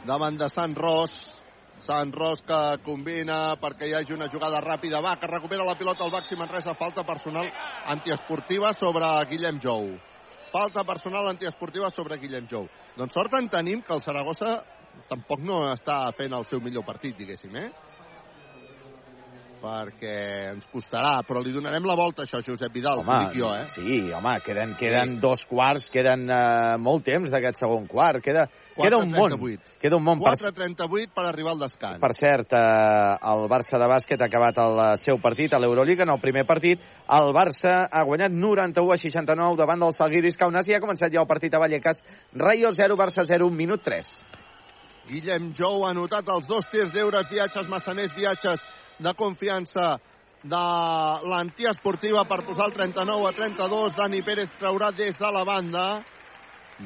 [0.06, 1.35] Davant de Sant Ros.
[1.84, 5.02] Sant Ros que combina perquè hi hagi una jugada ràpida.
[5.04, 6.74] Va, que recupera la pilota al Baxi Manresa.
[6.74, 7.50] Falta personal
[7.92, 9.92] antiesportiva sobre Guillem Jou.
[10.52, 12.68] Falta personal antiesportiva sobre Guillem Jou.
[12.96, 14.62] Doncs sort en tenim que el Saragossa
[15.10, 17.68] tampoc no està fent el seu millor partit, diguéssim, eh?
[19.60, 20.14] Perquè
[20.52, 23.64] ens costarà, però li donarem la volta això, Josep Vidal, Home, ho dic jo, eh?
[23.74, 25.20] Sí, home, queden, queden sí.
[25.22, 28.46] dos quarts, queden uh, molt temps d'aquest segon quart, queda,
[28.76, 29.34] queda un món.
[29.38, 29.74] 4.38.
[29.82, 30.22] Queda un món.
[30.22, 32.00] Per, 4.38 per arribar al descans.
[32.02, 36.14] per cert, uh, el Barça de bàsquet ha acabat el seu partit a l'Euroliga, en
[36.14, 36.82] el primer partit.
[37.18, 41.22] El Barça ha guanyat 91 a 69 davant del Salguiris Kaunas i ha començat ja
[41.24, 42.02] el partit a Vallecas.
[42.34, 44.10] Rayo 0, Barça 0, minut 3.
[45.06, 48.64] Guillem Jou ha anotat els dos tirs d'eures, viatges massaners, viatges
[48.98, 49.96] de confiança
[50.46, 50.66] de
[51.26, 53.96] l'antiesportiva per posar el 39 a 32.
[53.96, 55.86] Dani Pérez traurà des de la banda.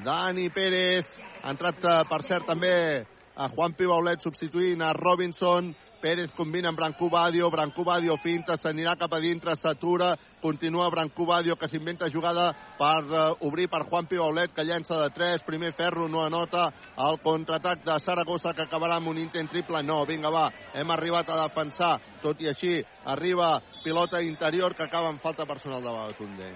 [0.05, 1.07] Dani Pérez
[1.43, 3.07] ha entrat, eh, per cert, també
[3.37, 5.75] a Juan Pibaulet substituint a Robinson.
[6.01, 11.27] Pérez combina amb Brancú Badio, Brancú Badio finta, s'anirà cap a dintre, s'atura, continua Brancú
[11.29, 12.47] Badio que s'inventa jugada
[12.79, 17.21] per uh, obrir per Juan Pibaulet que llença de 3, primer ferro no anota el
[17.21, 21.39] contraatac de Saragossa que acabarà amb un intent triple, no, vinga va, hem arribat a
[21.43, 21.93] defensar,
[22.25, 26.53] tot i així arriba pilota interior que acaba amb falta personal de Babatunde.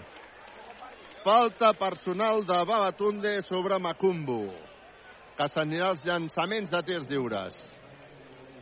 [1.25, 4.43] Falta personal de Babatunde sobre Macumbu
[5.37, 7.57] que s'anirà als llançaments de tirs lliures.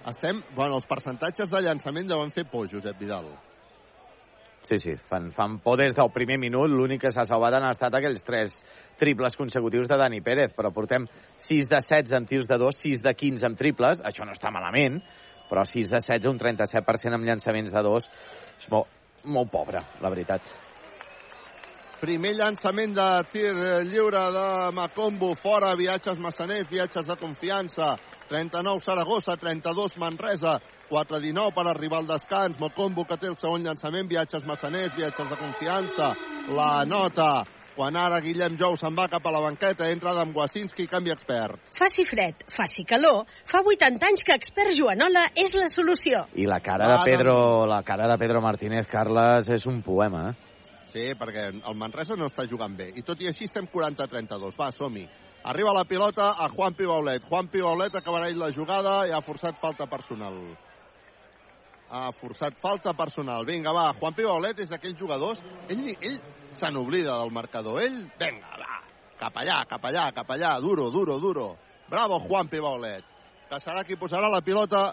[0.09, 0.43] Estem...
[0.57, 3.31] Bueno, els percentatges de llançament ja van fer por, Josep Vidal.
[4.63, 6.71] Sí, sí, fan, fan por des del primer minut.
[6.71, 8.55] L'únic que s'ha salvat han estat aquells tres
[8.99, 11.09] triples consecutius de Dani Pérez, però portem
[11.49, 14.53] 6 de 16 amb tirs de 2, 6 de 15 amb triples, això no està
[14.55, 15.01] malament,
[15.51, 18.11] però 6 de 16, un 37% amb llançaments de 2,
[18.63, 20.47] és molt, molt pobre, la veritat.
[22.03, 23.51] Primer llançament de tir
[23.87, 27.93] lliure de Macombo, fora, viatges massaners, viatges de confiança.
[28.29, 30.59] 39 Saragossa, 32 Manresa,
[30.91, 32.61] 4-19 per arribar al descans.
[32.61, 36.13] Mocombo que té el segon llançament, viatges massaners, viatges de confiança.
[36.53, 37.33] La nota
[37.73, 41.73] quan ara Guillem Jou se'n va cap a la banqueta, entra Adam Wasinski, canvi expert.
[41.79, 46.27] Faci fred, faci calor, fa 80 anys que expert Joanola és la solució.
[46.37, 46.99] I la cara de.
[47.09, 47.35] Pedro,
[47.67, 50.51] la cara de Pedro Martínez, Carles, és un poema, eh?
[50.93, 52.91] Sí, perquè el Manresa no està jugant bé.
[53.01, 54.59] I tot i així estem 40-32.
[54.61, 55.07] Va, som-hi.
[55.45, 57.25] Arriba la pilota a Juan Pibaulet.
[57.27, 60.37] Juan Pibaulet acabarà ell la jugada i ha forçat falta personal.
[61.91, 63.45] Ha forçat falta personal.
[63.45, 65.43] Vinga, va, Juan Pibaulet és d'aquells jugadors...
[65.69, 66.21] Ell, ell
[66.55, 67.81] se n'oblida del marcador.
[67.83, 68.79] Ell, vinga, va,
[69.19, 71.49] cap allà, cap allà, cap allà, duro, duro, duro.
[71.91, 73.05] Bravo, Juan Pibaulet,
[73.51, 74.93] que serà qui posarà la pilota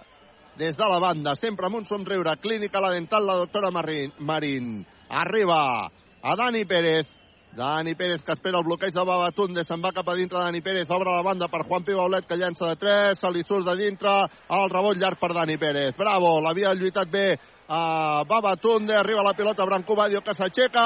[0.58, 2.34] des de la banda, sempre amb un somriure.
[2.42, 4.18] Clínica la dental, la doctora Marín.
[4.18, 4.82] Marín.
[5.10, 7.19] Arriba a Dani Pérez.
[7.56, 10.90] Dani Pérez que espera el bloqueig de Babatunde, se'n va cap a dintre Dani Pérez,
[10.90, 14.14] obre la banda per Juan Pibaulet que llença de 3, se li surt de dintre,
[14.60, 15.96] el rebot llarg per Dani Pérez.
[15.98, 17.28] Bravo, l'havia lluitat bé
[17.68, 20.86] a Babatunde, arriba la pilota Branco Badio que s'aixeca,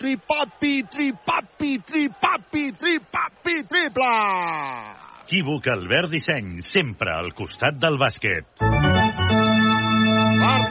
[0.00, 4.12] tripapi, tripapi, tripapi, tripapi, triple!
[5.24, 8.93] Equívoc Albert Disseny, sempre al costat del bàsquet.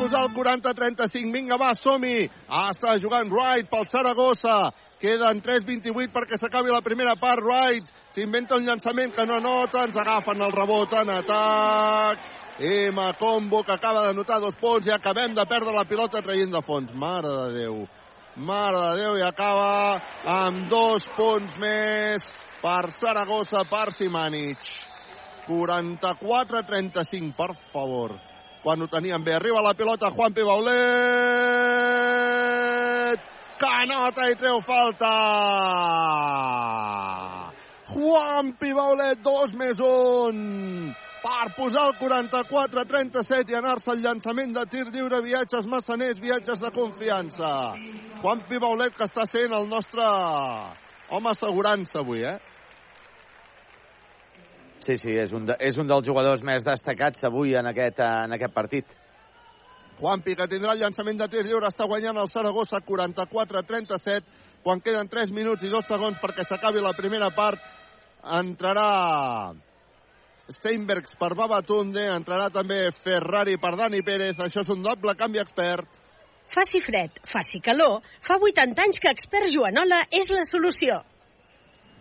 [0.03, 2.25] Posar el 40-35, vinga, va, som-hi.
[2.51, 4.73] Ah, està jugant Wright pel Saragossa.
[4.99, 7.39] Queden 3-28 perquè s'acabi la primera part.
[7.39, 9.85] Wright s'inventa un llançament que no nota.
[9.87, 12.25] Ens agafen el rebot en atac.
[12.59, 16.51] I Macombo, que acaba de notar dos punts i acabem de perdre la pilota traient
[16.51, 16.91] de fons.
[16.91, 17.79] Mare de Déu.
[18.43, 20.03] Mare de Déu, i acaba
[20.35, 22.27] amb dos punts més
[22.59, 24.67] per Saragossa, per Simanic.
[25.47, 28.19] 44-35, per favor
[28.63, 29.35] quan ho teníem bé.
[29.35, 30.73] Arriba la pilota Juan Pibaulet,
[33.59, 35.11] que nota i treu falta.
[37.93, 40.95] Juan Pibaulet, dos més un.
[41.23, 46.71] per posar el 44-37 i anar-se al llançament de tir lliure, viatges massaners, viatges de
[46.75, 47.51] confiança.
[48.19, 52.39] Juan Pibaulet que està sent el nostre home assegurança avui, eh?
[54.83, 58.35] Sí, sí, és un, de, és un dels jugadors més destacats avui en aquest, en
[58.35, 58.89] aquest partit.
[59.99, 64.25] Juanpi, que tindrà el llançament de tir lliure, està guanyant el Saragossa 44-37,
[64.63, 67.61] quan queden 3 minuts i 2 segons perquè s'acabi la primera part,
[68.41, 69.53] entrarà
[70.51, 75.87] Steinbergs per Babatunde, entrarà també Ferrari per Dani Pérez, això és un doble canvi expert.
[76.51, 80.99] Faci fred, faci calor, fa 80 anys que expert Joanola és la solució.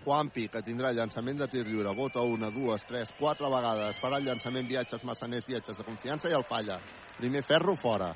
[0.04, 4.26] Juanpi, que tindrà llançament de tir lliure, vota una, dues, tres, quatre vegades, farà el
[4.26, 6.80] llançament viatges massaners, viatges de confiança i el falla.
[7.18, 8.12] Primer ferro fora.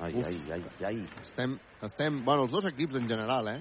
[0.00, 0.26] Ai, Uf.
[0.26, 1.00] ai, ai, ai.
[1.22, 3.60] Estem, estem, bueno, els dos equips en general, eh?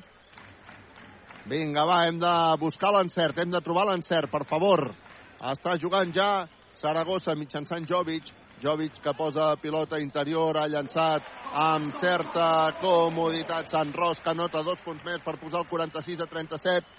[1.48, 4.90] Vinga, va, hem de buscar l'encert, hem de trobar l'encert, per favor.
[5.38, 6.48] Està jugant ja
[6.78, 8.34] Saragossa mitjançant Jovic.
[8.62, 14.82] Jovic que posa pilota interior, ha llançat amb certa comoditat Sant Ros, que nota dos
[14.84, 16.97] punts més per posar el 46 a 37.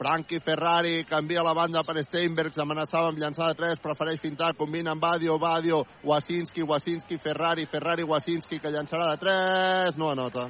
[0.00, 4.94] Frankie Ferrari canvia la banda per Steinbergs, amenaçava amb llançar de 3, prefereix fintar, combina
[4.94, 10.46] amb Badio, Badio, Wasinski, Wasinski, Ferrari, Ferrari, Wasinski, que llançarà de 3, no anota.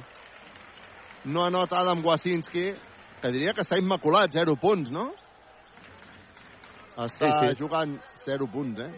[1.25, 2.63] No anota Adam Wasinski,
[3.19, 5.09] que diria que està immaculat, 0 punts, no?
[6.95, 7.59] Està Sí, sí.
[7.59, 8.91] jugant 0 punts, eh?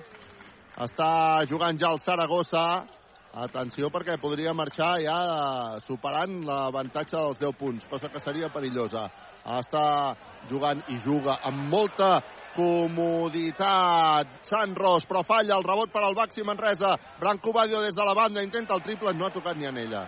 [0.85, 2.85] Està jugant ja el Saragossa.
[3.33, 9.09] Atenció perquè podria marxar ja superant l'avantatge dels 10 punts, cosa que seria perillosa.
[9.43, 10.15] Està
[10.49, 12.21] jugant i juga amb molta
[12.55, 14.27] comoditat.
[14.47, 16.95] Sant Ros, però falla el rebot per al Baxi Manresa.
[17.19, 20.05] Branco Badio des de la banda intenta el triple, no ha tocat ni en ella.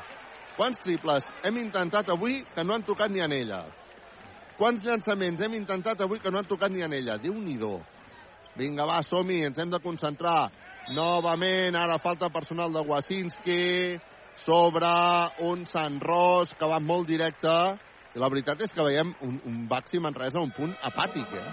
[0.55, 3.65] Quants triples hem intentat avui que no han tocat ni en ella?
[4.55, 7.17] Quants llançaments hem intentat avui que no han tocat ni en ella?
[7.19, 7.73] Déu-n'hi-do.
[8.55, 10.47] Vinga, va, som-hi, ens hem de concentrar.
[10.95, 13.97] Novament, ara falta personal de Wasinski
[14.45, 14.91] sobre
[15.43, 17.75] un Sant Ros que va molt directe.
[18.15, 21.49] I la veritat és que veiem un, un Baxi Manresa un punt apàtic, eh?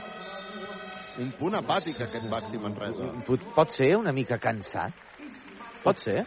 [1.22, 3.08] Un punt apàtic, aquest Baxi Manresa.
[3.26, 4.94] Pot, pot ser una mica cansat?
[5.82, 6.22] Pot ser?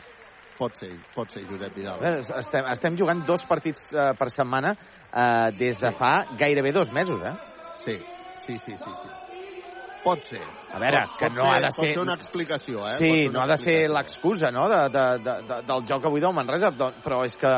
[0.60, 1.99] Pot ser, pot ser, Josep A Vidal.
[1.99, 6.91] veure, estem, estem jugant dos partits eh, per setmana eh, des de fa gairebé dos
[6.95, 7.34] mesos, eh?
[7.84, 7.95] Sí,
[8.45, 8.94] sí, sí, sí.
[9.02, 9.10] sí.
[10.06, 10.44] Pot ser.
[10.72, 12.95] A veure, pot, que pot no ser, ha de Pot ser- ser una explicació, eh?
[13.02, 16.22] Sí, ser no ha de ser l'excusa, no?, de, de, de, de, del joc avui
[16.24, 16.72] del Manresa,
[17.03, 17.52] però és que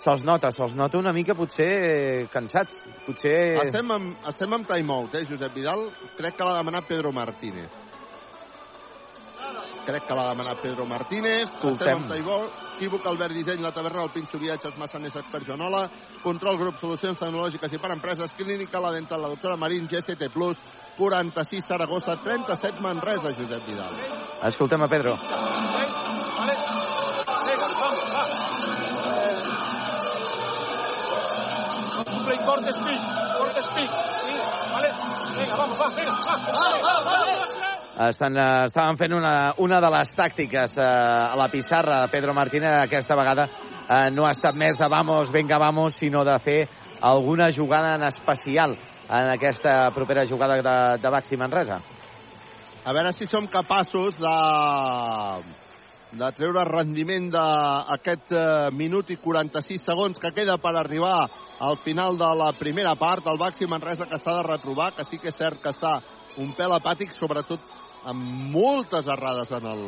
[0.00, 3.36] se'ls nota, se'ls nota una mica potser cansats, potser...
[3.66, 5.86] Estem amb, estem amb timeout, eh, Josep Vidal?
[6.16, 7.78] Crec que l'ha demanat Pedro Martínez.
[9.84, 11.46] Crec que l'ha demanat Pedro Martínez.
[11.48, 11.74] Escoltem.
[11.74, 12.66] Estem amb timeout.
[12.80, 15.82] Equívoc, Albert Disseny, la taverna, el Pinxo Viatges, Massaners, Expert Joanola,
[16.22, 20.30] Control Grup, Solucions Tecnològiques i per Empreses, Clínica, la Dental, la doctora Marín, GCT+,
[20.96, 24.00] 46 Saragossa, 37 Manresa, Josep Vidal.
[24.48, 25.16] Escoltem a Pedro.
[25.20, 26.56] Vale.
[27.44, 28.89] Venga, vamos, va.
[32.00, 33.00] Un play corte speed,
[33.36, 33.90] corte speed.
[34.24, 34.34] Sí,
[34.72, 34.88] vale.
[35.38, 36.36] Venga, vamos, va, venga, va.
[36.58, 38.08] Vale, va, va, va.
[38.08, 42.32] Estan, eh, estaven fent una, una de les tàctiques eh, a la pissarra de Pedro
[42.32, 43.44] Martínez aquesta vegada
[43.90, 46.60] eh, no ha estat més de vamos, venga, vamos, sinó de fer
[47.02, 48.78] alguna jugada en especial
[49.10, 51.80] en aquesta propera jugada de, de Baxi Manresa.
[52.84, 54.36] A veure si som capaços de,
[56.10, 61.28] de treure rendiment d'aquest eh, minut i 46 segons que queda per arribar
[61.62, 63.26] al final de la primera part.
[63.30, 66.00] El Baxi Manresa que s'ha de retrobar, que sí que és cert que està
[66.42, 67.62] un pèl apàtic, sobretot
[68.10, 69.84] amb moltes errades en el,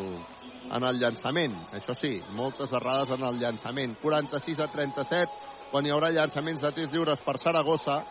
[0.70, 1.56] en el llançament.
[1.74, 3.96] Això sí, moltes errades en el llançament.
[4.02, 8.02] 46 a 37, quan hi haurà llançaments de tirs lliures per Saragossa,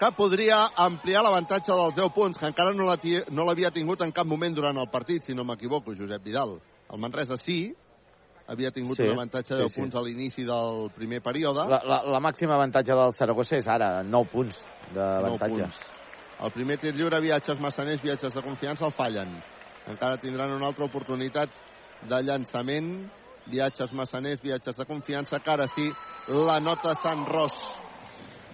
[0.00, 4.00] que podria ampliar l'avantatge dels 10 punts, que encara no la ti- no l'havia tingut
[4.00, 6.56] en cap moment durant el partit, si no m'equivoco, Josep Vidal.
[6.90, 7.74] El Manresa sí,
[8.48, 9.80] havia tingut Sí, un avantatge de 10 sí, sí.
[9.80, 11.68] punts a l'inici del primer període.
[11.68, 14.64] La, la, la màxima avantatge del Saragossa és ara, 9 punts
[14.94, 15.68] d'avantatge.
[16.40, 19.36] El primer tir lliure, viatges massaners, viatges de confiança, el fallen.
[19.86, 21.50] Encara tindran una altra oportunitat
[22.08, 23.10] de llançament,
[23.46, 25.90] viatges massaners, viatges de confiança, que ara sí,
[26.28, 27.52] la nota Sant Ros.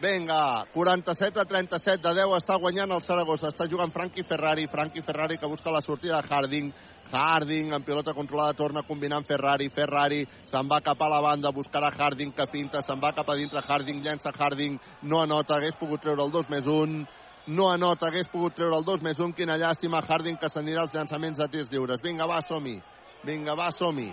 [0.01, 3.48] Vinga, 47 a 37 de 10 està guanyant el Saragossa.
[3.48, 6.73] Està jugant Frankie Ferrari, Frankie Ferrari que busca la sortida de Harding.
[7.12, 11.93] Harding amb pilota controlada torna combinant Ferrari, Ferrari se'n va cap a la banda, buscarà
[11.94, 16.02] Harding que finta, se'n va cap a dintre Harding, llença Harding, no anota, hagués pogut
[16.02, 17.05] treure el 2 més 1,
[17.47, 20.93] no anota, hagués pogut treure el 2 més 1, quina llàstima, Harding que s'anirà als
[20.98, 22.02] llançaments de tirs lliures.
[22.02, 22.74] Vinga, va, som-hi.
[23.23, 24.10] Vinga, va, som-hi.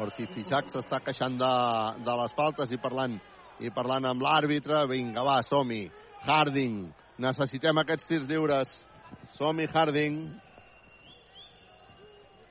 [0.00, 1.54] Ortiz Fisac s'està queixant de,
[2.08, 3.20] de les faltes i parlant,
[3.60, 4.84] i parlant amb l'àrbitre.
[4.90, 5.84] Vinga, va, som-hi.
[6.24, 6.80] Harding.
[7.22, 8.72] Necessitem aquests tirs lliures.
[9.38, 10.18] Som-hi, Harding.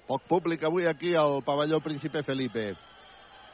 [0.08, 2.74] Poc públic avui aquí al pavelló Príncipe Felipe.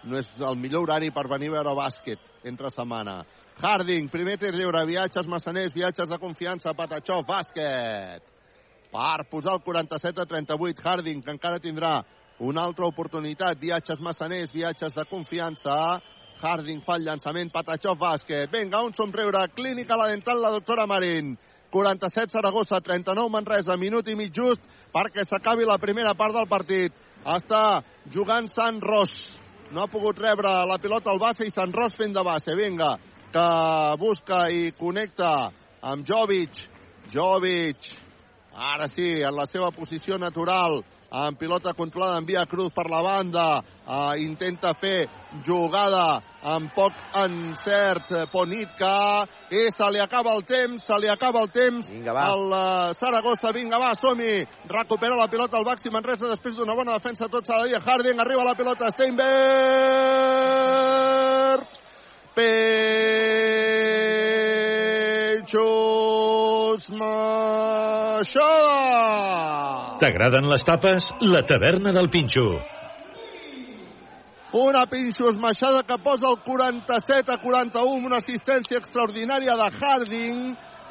[0.04, 3.22] No és el millor horari per venir a veure bàsquet entre setmana.
[3.60, 8.24] Harding, primer tir lliure, viatges massaners, viatges de confiança, Patachó, bàsquet.
[8.90, 12.00] Per posar el 47 a 38, Harding, que encara tindrà
[12.40, 16.00] una altra oportunitat, viatges massaners, viatges de confiança.
[16.40, 18.52] Harding fa el llançament, Patachó, bàsquet.
[18.54, 21.38] Vinga, un somriure, clínica la dental, la doctora Marín.
[21.70, 24.64] 47 Saragossa, 39 Manresa, minut i mig just
[24.94, 26.96] perquè s'acabi la primera part del partit.
[27.26, 27.82] Està
[28.14, 29.14] jugant Sant Ros.
[29.72, 32.56] No ha pogut rebre la pilota al base i Sant Ros fent de base.
[32.56, 32.96] Vinga,
[33.34, 33.48] que
[34.00, 35.52] busca i connecta
[35.82, 36.64] amb Jovic.
[37.14, 37.92] Jovic,
[38.56, 40.80] ara sí, en la seva posició natural,
[41.12, 45.08] amb pilota controlada en via cruz per la banda, eh, intenta fer
[45.46, 48.30] jugada amb poc encert.
[48.32, 52.28] Ponitka, i se li acaba el temps, se li acaba el temps Vinga, va.
[52.34, 54.48] el uh, Saragossa, vinga va, som-hi.
[54.70, 58.20] Recupera la pilota al Baxi Manresa després d'una bona defensa tot s'ha de dir, Harding.
[58.20, 59.30] Arriba la pilota Steinberg.
[62.40, 62.70] Peixos
[66.94, 68.70] Maixada
[70.00, 71.10] T'agraden les tapes?
[71.28, 72.46] La taverna del Pinxo.
[74.56, 80.40] Una Pinxos Maixada que posa el 47 a 41, una assistència extraordinària de Harding,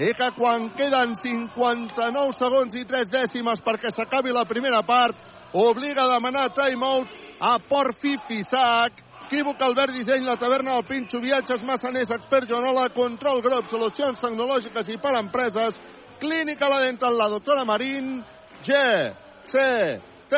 [0.04, 5.16] i que quan queden 59 segons i 3 dècimes perquè s'acabi la primera part,
[5.56, 7.08] obliga a demanar timeout
[7.40, 9.04] a Port Fifisac.
[9.24, 14.92] Equívoc, Albert Disseny, la taverna del Pinxo, viatges massaners, expert Joanola, control grup, solucions tecnològiques
[14.92, 15.80] i per empreses,
[16.20, 18.18] clínica la dental, la doctora Marín,
[18.62, 18.72] G,
[19.46, 20.36] C, T,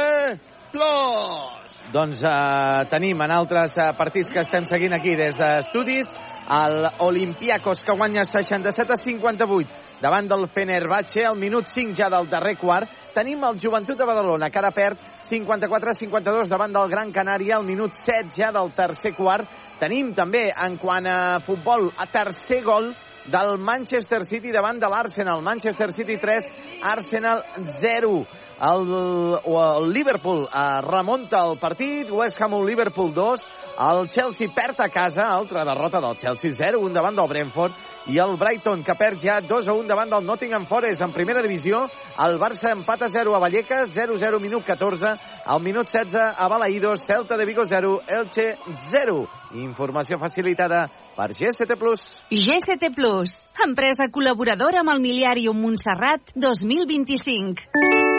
[0.72, 1.60] Plus.
[1.90, 6.10] Doncs eh, tenim en altres eh, partits que estem seguint aquí des d'estudis
[6.51, 12.28] el Olympiacos que guanya 67 a 58 davant del Fenerbahce al minut 5 ja del
[12.30, 12.88] darrer quart.
[13.14, 14.98] Tenim el Joventut de Badalona que ara perd
[15.28, 19.48] 54 a 52 davant del Gran Canària al minut 7 ja del tercer quart.
[19.80, 22.92] Tenim també en quant a futbol a tercer gol
[23.26, 25.42] del Manchester City davant de l'Arsenal.
[25.42, 26.47] Manchester City 3,
[26.82, 27.44] Arsenal
[27.80, 28.26] 0.
[28.60, 28.90] El,
[29.40, 33.47] el Liverpool eh, remunta el partit, West Ham 1, Liverpool 2,
[33.80, 37.72] el Chelsea perd a casa, altra derrota del Chelsea 0-1 davant del Brentford,
[38.11, 41.85] i el Brighton, que perd ja 2-1 davant del Nottingham Forest en primera divisió,
[42.19, 45.15] el Barça empata 0 a Vallecas, 0-0 minut 14,
[45.47, 48.57] al minut 16 a Balaïdos, Celta de Vigo 0, Elche
[48.91, 49.28] 0.
[49.62, 51.70] Informació facilitada per GST+.
[52.31, 58.11] GCT Plus, empresa col·laboradora amb el Miliàrium Montserrat 2025.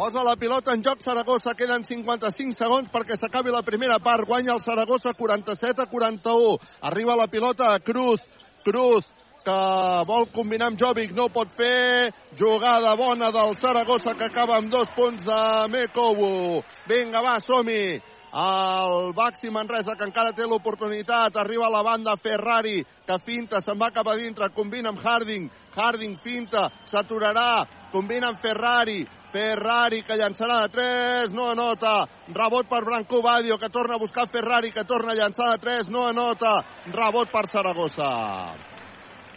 [0.00, 4.24] Posa la pilota en joc Saragossa, queden 55 segons perquè s'acabi la primera part.
[4.28, 6.60] Guanya el Saragossa 47 a 41.
[6.88, 8.20] Arriba la pilota a Cruz.
[8.64, 9.06] Cruz
[9.44, 12.12] que vol combinar amb Jovic, no pot fer.
[12.38, 15.42] Jugada bona del Saragossa que acaba amb dos punts de
[15.72, 16.62] Mekovu.
[16.88, 18.00] Vinga, va, som-hi.
[18.30, 22.76] El Baxi Manresa, que encara té l'oportunitat, arriba a la banda Ferrari,
[23.06, 28.38] que finta, se'n va cap a dintre, combina amb Harding, Harding finta, s'aturarà, combina amb
[28.38, 29.00] Ferrari,
[29.32, 34.28] Ferrari que llançarà de 3, no anota, rebot per Branco Badio, que torna a buscar
[34.28, 38.10] Ferrari, que torna a llançar de 3, no anota, rebot per Saragossa.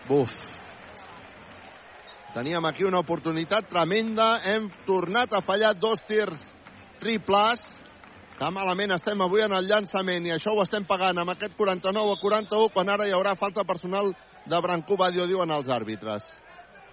[0.07, 0.33] Buf.
[2.33, 6.41] Teníem aquí una oportunitat tremenda, hem tornat a fallar dos tirs
[6.99, 7.61] triples,
[8.39, 12.15] que malament estem avui en el llançament i això ho estem pagant amb aquest 49
[12.15, 14.09] a 41 quan ara hi haurà falta personal
[14.49, 16.25] de Brancú Badio, diuen els àrbitres.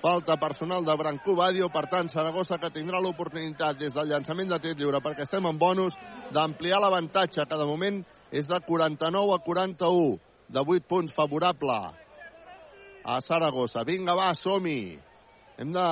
[0.01, 4.59] Falta personal de Brancú Badio, per tant, Saragossa que tindrà l'oportunitat des del llançament de
[4.65, 5.93] tir lliure perquè estem en bonus
[6.33, 8.01] d'ampliar l'avantatge que de moment
[8.33, 10.17] és de 49 a 41
[10.49, 11.77] de 8 punts favorable
[13.05, 13.85] a Saragossa.
[13.85, 14.99] Vinga, va, som-hi.
[15.61, 15.87] Hem de...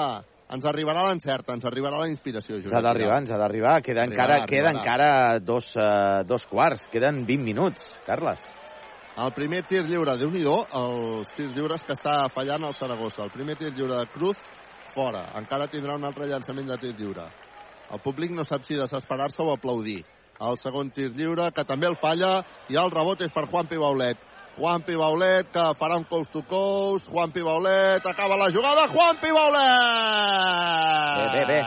[0.48, 2.72] Ens arribarà l'encert, ens arribarà la inspiració, Josep.
[2.72, 3.74] ha d'arribar, ens ha d'arribar.
[3.84, 4.78] Queda Arribarà, encara, queda arribarà.
[4.80, 6.86] encara dos, uh, dos quarts.
[6.88, 8.40] Queden 20 minuts, Carles.
[9.18, 13.24] El primer tir lliure, déu nhi els tirs lliures que està fallant el Saragossa.
[13.24, 14.38] El primer tir lliure de Cruz,
[14.94, 15.24] fora.
[15.40, 17.24] Encara tindrà un altre llançament de tir lliure.
[17.90, 20.04] El públic no sap si desesperar-se o aplaudir.
[20.38, 24.22] El segon tir lliure, que també el falla, i el rebot és per Juanpi Baulet.
[24.58, 27.10] Juanpi Baulet, que farà un coast to coast.
[27.10, 28.86] Juanpi Baulet, acaba la jugada.
[28.94, 29.66] Juanpi Baulet!
[31.18, 31.60] Bé, bé, bé.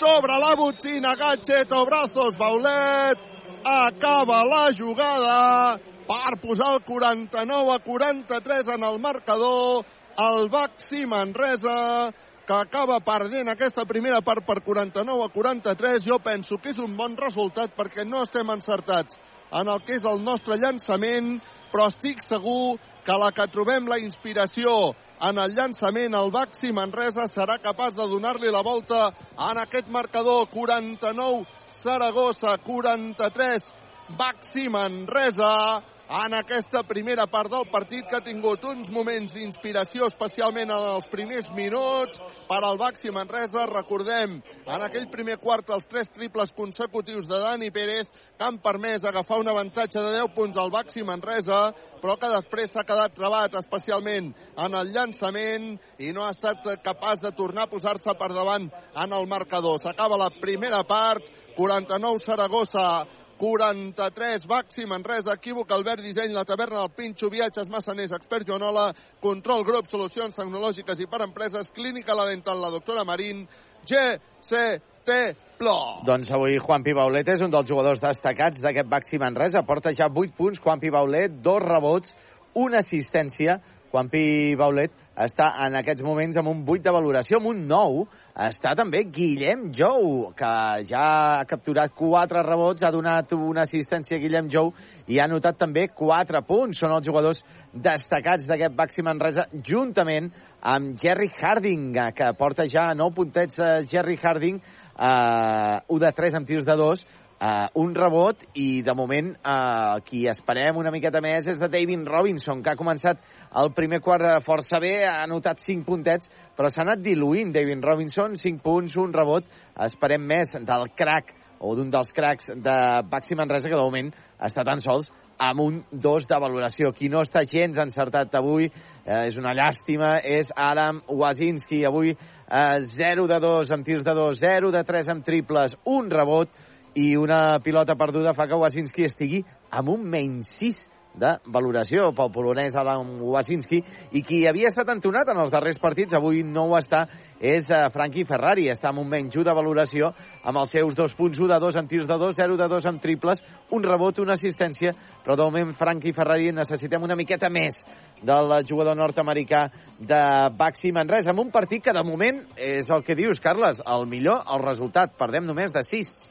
[0.00, 3.28] Sobre la botzina, Gatcheto, brazos, Baulet.
[3.68, 9.84] Acaba la jugada per posar el 49 a 43 en el marcador.
[10.18, 12.10] El Baxi Manresa,
[12.46, 16.02] que acaba perdent aquesta primera part per 49 a 43.
[16.02, 19.20] Jo penso que és un bon resultat perquè no estem encertats
[19.54, 21.38] en el que és el nostre llançament,
[21.70, 26.18] però estic segur que la que trobem la inspiració en el llançament.
[26.18, 30.48] El Baxi Manresa serà capaç de donar-li la volta en aquest marcador.
[30.50, 31.46] 49
[31.84, 33.70] Saragossa, 43
[34.18, 40.72] Baxi Manresa en aquesta primera part del partit que ha tingut uns moments d'inspiració, especialment
[40.74, 42.18] en els primers minuts
[42.48, 43.62] per al Baxi Manresa.
[43.70, 49.06] Recordem, en aquell primer quart, els tres triples consecutius de Dani Pérez que han permès
[49.06, 51.60] agafar un avantatge de 10 punts al Baxi Manresa,
[52.02, 57.22] però que després s'ha quedat trebat, especialment en el llançament, i no ha estat capaç
[57.22, 59.78] de tornar a posar-se per davant en el marcador.
[59.78, 61.22] S'acaba la primera part,
[61.54, 63.06] 49 Saragossa,
[63.40, 68.90] 43, Baxi, Manresa, Equívoc, Albert Disseny, La Taverna del Pinxo, Viatges Massaners, Expert Joanola,
[69.22, 73.46] Control Grup, Solucions Tecnològiques i per Empreses, Clínica La Dental, la doctora Marín,
[73.88, 75.16] GCT
[75.56, 76.04] Plus.
[76.04, 79.64] Doncs avui Juan Pibaulet és un dels jugadors destacats d'aquest Baxi Manresa.
[79.64, 82.12] Porta ja 8 punts, Juan Pibaulet, dos rebots,
[82.60, 83.56] una assistència.
[83.90, 88.04] Juan Pibaulet està en aquests moments amb un 8 de valoració, amb un 9.
[88.40, 90.50] Està també Guillem Jou, que
[90.88, 94.70] ja ha capturat 4 rebots, ha donat una assistència a Guillem Jou
[95.12, 96.80] i ha anotat també 4 punts.
[96.80, 97.42] Són els jugadors
[97.74, 100.30] destacats d'aquest Baxi Manresa, juntament
[100.72, 106.40] amb Jerry Harding, que porta ja 9 puntets a Jerry Harding, eh, 1 de 3
[106.40, 107.04] amb tirs de 2,
[107.40, 112.02] Uh, un rebot i de moment uh, qui esperem una miqueta més és de David
[112.04, 113.22] Robinson que ha començat
[113.58, 117.82] el primer quart eh, força bé, ha anotat 5 puntets però s'ha anat diluint David
[117.84, 119.46] Robinson 5 punts, un rebot
[119.86, 122.76] esperem més del crack o d'un dels cracs de
[123.10, 125.10] Baxi Manresa que de moment està tan sols
[125.40, 126.90] amb un 2 de valoració.
[126.92, 131.82] Qui no està gens encertat avui, eh, és una llàstima, és Adam Wazinski.
[131.88, 136.10] Avui eh, 0 de 2 amb tirs de 2, 0 de 3 amb triples, un
[136.12, 136.52] rebot,
[136.94, 140.82] i una pilota perduda fa que Wasinski estigui amb un menys 6
[141.18, 143.80] de valoració pel polonès Adam Wasinski
[144.14, 147.06] i qui havia estat entonat en els darrers partits avui no ho està
[147.40, 150.12] és uh, Frankie Ferrari, està amb un menys 1 de valoració
[150.44, 152.88] amb els seus dos punts 1 de 2 amb tirs de 2, 0 de 2
[152.92, 153.42] amb triples
[153.74, 157.82] un rebot, una assistència però de moment Frankie Ferrari necessitem una miqueta més
[158.22, 159.66] del jugador nord-americà
[159.98, 160.24] de
[160.56, 164.44] Baxi Manresa amb un partit que de moment és el que dius Carles, el millor
[164.46, 166.29] el resultat, perdem només de 6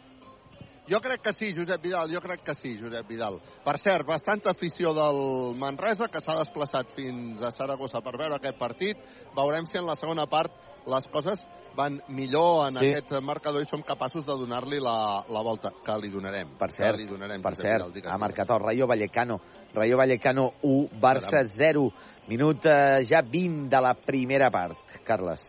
[0.90, 3.40] jo crec que sí, Josep Vidal, jo crec que sí, Josep Vidal.
[3.64, 8.58] Per cert, bastanta afició del Manresa, que s'ha desplaçat fins a Saragossa per veure aquest
[8.58, 8.98] partit.
[9.36, 10.52] Veurem si en la segona part
[10.90, 11.46] les coses
[11.78, 12.90] van millor en Sí.
[12.90, 16.58] aquest marcador i som capaços de donar-li la, la volta, que li donarem.
[16.58, 19.40] Per cert, li donarem, per Josep cert, Vidal, ha marcat el Rayo Vallecano.
[19.74, 21.92] Rayo Vallecano 1, Barça 0.
[22.28, 25.42] Minut eh, ja 20 de la primera part, Carles.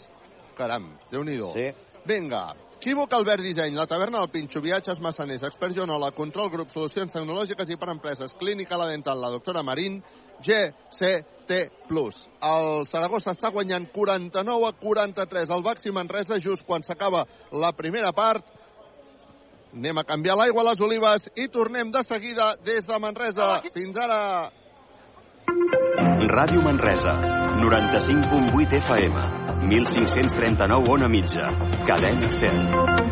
[0.57, 1.51] Caram, déu-n'hi-do.
[1.53, 1.67] Sí.
[2.07, 7.12] Vinga, Equívoc Albert Disseny, la taverna del Pinxo, viatges massaners, expert Joanola, control grup, solucions
[7.12, 9.98] tecnològiques i per empreses, clínica la dental, la doctora Marín,
[10.40, 11.59] GCT+.
[12.40, 15.52] El Saragossa està guanyant 49 a 43.
[15.52, 18.48] El Baxi Manresa just quan s'acaba la primera part.
[19.77, 23.59] Anem a canviar l'aigua a les olives i tornem de seguida des de Manresa.
[23.77, 24.48] Fins ara.
[26.32, 27.12] Ràdio Manresa,
[27.61, 31.47] 95.8 FM, 1539 on a mitja,
[31.87, 33.11] cadena 100.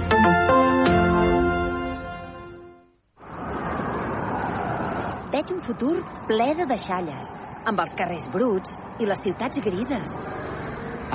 [5.33, 5.97] Veig un futur
[6.27, 7.35] ple de deixalles,
[7.69, 10.15] amb els carrers bruts i les ciutats grises.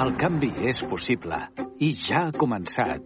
[0.04, 1.42] El canvi és possible
[1.82, 3.02] i ja ha començat.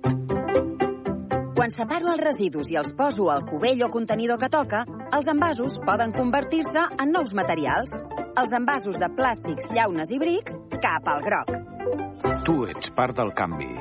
[1.58, 4.84] Quan separo els residus i els poso al cubell o contenidor que toca,
[5.16, 7.92] els envasos poden convertir-se en nous materials.
[8.38, 11.77] Els envasos de plàstics, llaunes i brics cap al groc.
[12.48, 13.74] Tu ets part del canvi.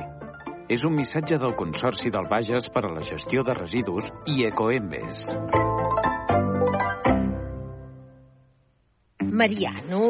[0.73, 5.27] És un missatge del Consorci del Bages per a la gestió de residus i Ecoembes.
[9.37, 10.01] Mariano,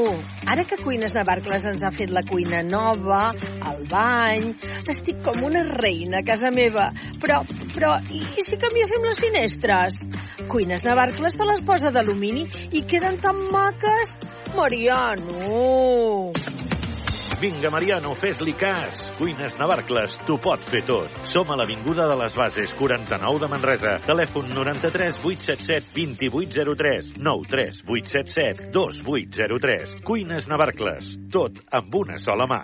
[0.46, 3.32] ara que Cuines Navarcles ens ha fet la cuina nova,
[3.72, 4.52] el bany...
[4.86, 6.86] Estic com una reina a casa meva.
[7.18, 7.40] Però,
[7.74, 9.98] però, i, i si canviéssim les finestres?
[10.52, 14.14] Cuines Navarcles te les posa d'alumini i queden tan maques.
[14.54, 16.30] Mariano!
[17.36, 18.96] Vinga, Mariano, fes-li cas.
[19.18, 21.12] Cuines Navarcles, t'ho pot fer tot.
[21.28, 23.92] Som a l'Avinguda de les Bases, 49 de Manresa.
[24.06, 29.98] Telèfon 93 877 2803 93 877 2803.
[30.08, 32.62] Cuines Navarcles, tot amb una sola mà.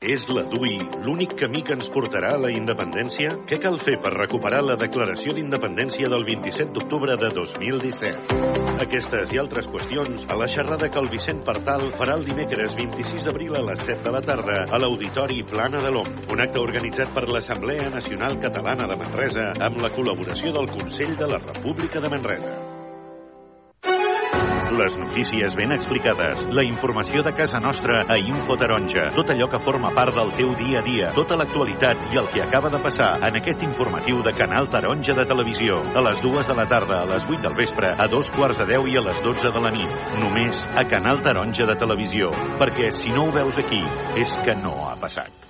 [0.00, 3.34] És la DUI l'únic camí que ens portarà a la independència?
[3.50, 8.38] Què cal fer per recuperar la declaració d'independència del 27 d'octubre de 2017?
[8.86, 13.28] Aquestes i altres qüestions a la xerrada que el Vicent Partal farà el dimecres 26
[13.28, 16.08] d'abril a les 7 de la tarda a l'Auditori Plana de l'Om.
[16.32, 21.28] Un acte organitzat per l'Assemblea Nacional Catalana de Manresa amb la col·laboració del Consell de
[21.28, 22.58] la República de Manresa.
[24.80, 29.60] Les notícies ben explicades, la informació de casa nostra a Info Taronja, tot allò que
[29.60, 33.10] forma part del teu dia a dia, tota l'actualitat i el que acaba de passar
[33.28, 35.82] en aquest informatiu de Canal Taronja de Televisió.
[35.92, 38.70] A les dues de la tarda, a les 8 del vespre, a dos quarts de
[38.72, 40.00] 10 i a les 12 de la nit.
[40.22, 42.32] Només a Canal Taronja de Televisió.
[42.62, 43.84] Perquè si no ho veus aquí,
[44.16, 45.49] és que no ha passat.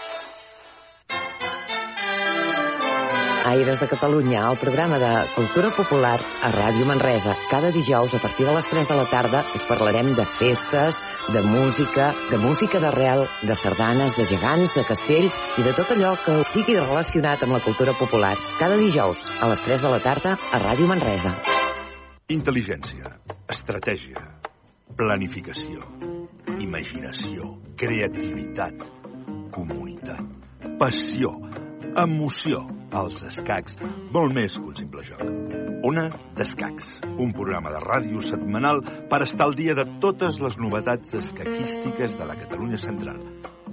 [3.51, 7.33] Aires de Catalunya, el programa de cultura popular a Ràdio Manresa.
[7.49, 10.95] Cada dijous, a partir de les 3 de la tarda, us parlarem de festes,
[11.33, 16.13] de música, de música d'arrel, de sardanes, de gegants, de castells i de tot allò
[16.23, 18.37] que sigui relacionat amb la cultura popular.
[18.55, 21.35] Cada dijous, a les 3 de la tarda, a Ràdio Manresa.
[22.31, 23.17] Intel·ligència,
[23.51, 24.29] estratègia,
[24.95, 25.83] planificació,
[26.55, 28.87] imaginació, creativitat,
[29.51, 30.23] comunitat,
[30.79, 31.35] passió,
[31.99, 33.77] emoció, els escacs,
[34.11, 35.23] molt més que un simple joc.
[35.87, 36.05] Ona
[36.37, 36.91] d'Escacs,
[37.23, 42.29] un programa de ràdio setmanal per estar al dia de totes les novetats escaquístiques de
[42.29, 43.23] la Catalunya central.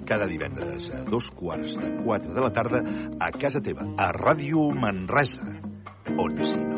[0.08, 2.80] Cada divendres a dos quarts de quatre de la tarda
[3.20, 5.44] a casa teva, a Ràdio Manresa.
[6.16, 6.77] On si no.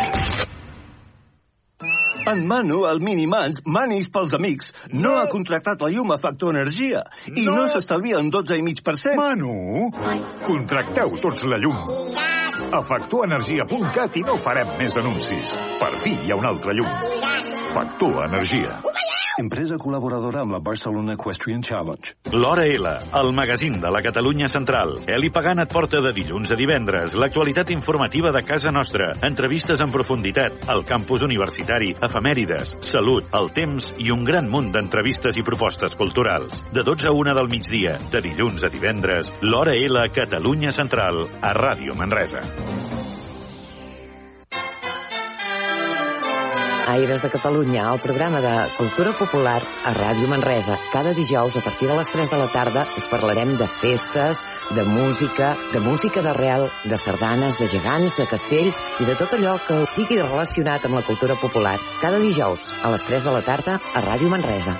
[2.27, 7.01] En Manu, el Minimans, Manis pels amics, no ha contractat la llum a Factor Energia
[7.27, 7.67] i no, No.
[7.67, 9.15] s'estalvia un 12,5%.
[9.17, 9.89] Manu,
[10.45, 11.81] contracteu tots la llum.
[12.71, 15.55] A factorenergia.cat i no farem més anuncis.
[15.81, 16.91] Per fi hi ha un altre llum.
[17.73, 18.81] Factor Energia.
[19.39, 22.11] Empresa col·laboradora amb la Barcelona Equestrian Challenge.
[22.35, 24.91] L'Hora L, el magazín de la Catalunya Central.
[25.07, 29.89] Eli Pagant et porta de dilluns a divendres l'actualitat informativa de casa nostra, entrevistes en
[29.89, 35.95] profunditat, el campus universitari, efemèrides, salut, el temps i un gran munt d'entrevistes i propostes
[35.95, 36.59] culturals.
[36.75, 41.55] De 12 a 1 del migdia, de dilluns a divendres, l'Hora L, Catalunya Central, a
[41.55, 42.43] Ràdio Manresa.
[46.87, 50.77] Aires de Catalunya, el programa de cultura popular a Ràdio Manresa.
[50.91, 54.41] Cada dijous, a partir de les 3 de la tarda, us parlarem de festes,
[54.75, 59.57] de música, de música d'arrel, de sardanes, de gegants, de castells i de tot allò
[59.67, 61.77] que sigui relacionat amb la cultura popular.
[62.01, 64.79] Cada dijous, a les 3 de la tarda, a Ràdio Manresa.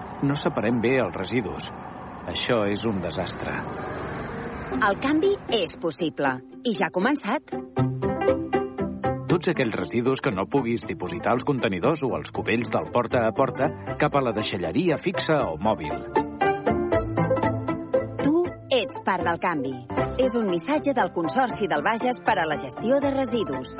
[0.21, 1.65] No separem bé els residus.
[2.29, 3.55] Això és un desastre.
[4.77, 6.35] El canvi és possible.
[6.61, 7.55] I ja ha començat.
[9.31, 13.33] Tots aquells residus que no puguis dipositar als contenidors o als cubells del porta a
[13.33, 15.97] porta cap a la deixalleria fixa o mòbil.
[18.21, 18.45] Tu
[18.77, 19.73] ets part del canvi.
[20.21, 23.73] És un missatge del Consorci del Bages per a la gestió de residus.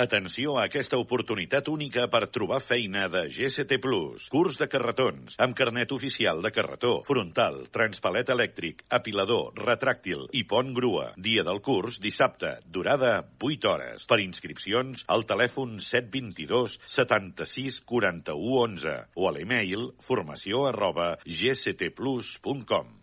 [0.00, 4.28] Atenció a aquesta oportunitat única per trobar feina de GCT Plus.
[4.32, 10.72] Curs de carretons, amb carnet oficial de carretó, frontal, transpalet elèctric, apilador, retràctil i pont
[10.78, 11.10] grua.
[11.20, 12.54] Dia del curs, dissabte.
[12.64, 13.12] Durada,
[13.44, 14.06] 8 hores.
[14.08, 22.99] Per inscripcions, al telèfon 722 76 41 11 o a l'email formació arroba gctplus.com.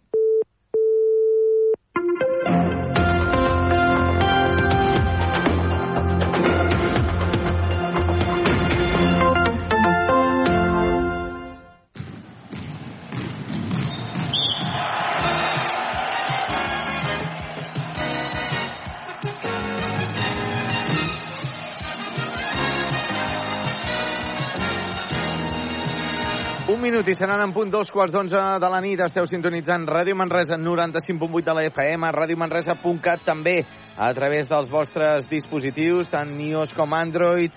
[26.87, 29.01] minut i seran en punt dos quarts d'onze de la nit.
[29.03, 33.57] Esteu sintonitzant Ràdio Manresa 95.8 de la FM, radiomanresa.cat també
[33.97, 37.51] a través dels vostres dispositius, tant iOS com Android.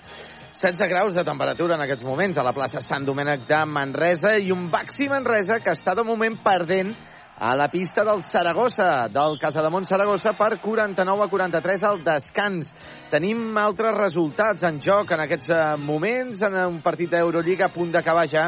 [0.59, 4.51] 16 graus de temperatura en aquests moments a la plaça Sant Domènec de Manresa i
[4.51, 6.91] un Baxi Manresa que està de moment perdent
[7.39, 12.73] a la pista del Saragossa, del Casademont Saragossa, per 49 a 43 al descans.
[13.11, 17.89] Tenim altres resultats en joc en aquests eh, moments, en un partit d'Eurolliga a punt
[17.91, 18.45] d'acabar ja.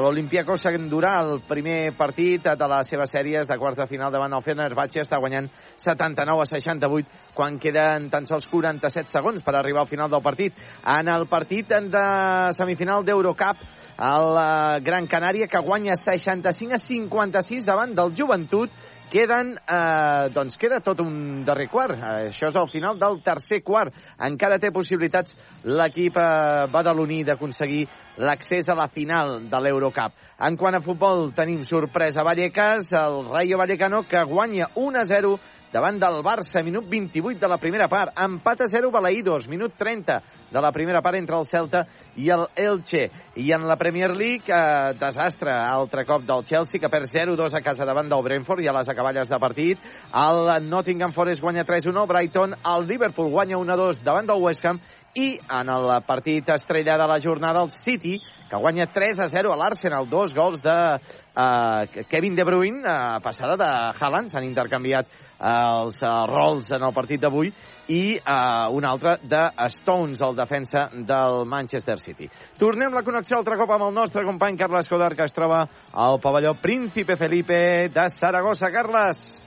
[0.00, 4.46] L'Olimpiakos Sandurà, el primer partit de les seves sèries de quarts de final davant el
[4.46, 5.50] Fenerbahce, està guanyant
[5.84, 10.56] 79 a 68 quan queden tan sols 47 segons per arribar al final del partit.
[10.80, 12.06] En el partit de
[12.56, 13.60] semifinal d'Eurocup,
[14.00, 18.72] el eh, Gran Canària, que guanya 65 a 56 davant del Joventut,
[19.10, 21.96] queden, eh, doncs queda tot un darrer quart.
[22.30, 23.94] Això és el final del tercer quart.
[24.18, 27.86] Encara té possibilitats l'equip eh, badaloní d'aconseguir
[28.18, 30.14] l'accés a la final de l'Eurocup.
[30.38, 35.04] En quant a futbol, tenim sorpresa a Vallecas, el Rayo Vallecano, que guanya 1 a
[35.04, 35.38] 0
[35.72, 38.12] davant del Barça, minut 28 de la primera part.
[38.16, 41.84] Empat a 0 Balaïdos, minut 30 de la primera part entre el Celta
[42.16, 43.08] i el Elche.
[43.36, 47.62] I en la Premier League, eh, desastre, altre cop del Chelsea, que perd 0-2 a
[47.62, 49.78] casa davant del Brentford i a les acaballes de partit.
[50.14, 54.80] El Nottingham Forest guanya 3-1, Brighton, el Liverpool guanya 1-2 davant del West Ham
[55.16, 58.18] i en el partit estrella de la jornada, el City,
[58.50, 63.20] que guanya 3 a 0 a l'Arsenal, dos gols de uh, Kevin De Bruyne, uh,
[63.24, 67.52] passada de Haaland, s'han intercanviat els uh, rols en el partit d'avui,
[67.92, 69.42] i uh, un altre de
[69.76, 72.28] Stones, el defensa del Manchester City.
[72.58, 76.20] Tornem la connexió altre cop amb el nostre company Carles Coder, que es troba al
[76.20, 78.72] pavelló Príncipe Felipe de Saragossa.
[78.72, 79.46] Carles!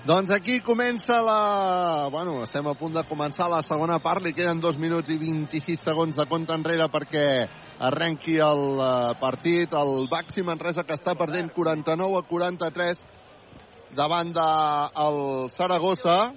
[0.00, 2.08] Doncs aquí comença la...
[2.10, 4.24] Bueno, estem a punt de començar la segona part.
[4.24, 7.24] Li queden dos minuts i 26 segons de compte enrere perquè
[7.84, 9.76] arrenqui el eh, partit.
[9.76, 13.04] El Baxi Manresa que està perdent 49 a 43
[13.96, 16.32] davant del de Saragossa.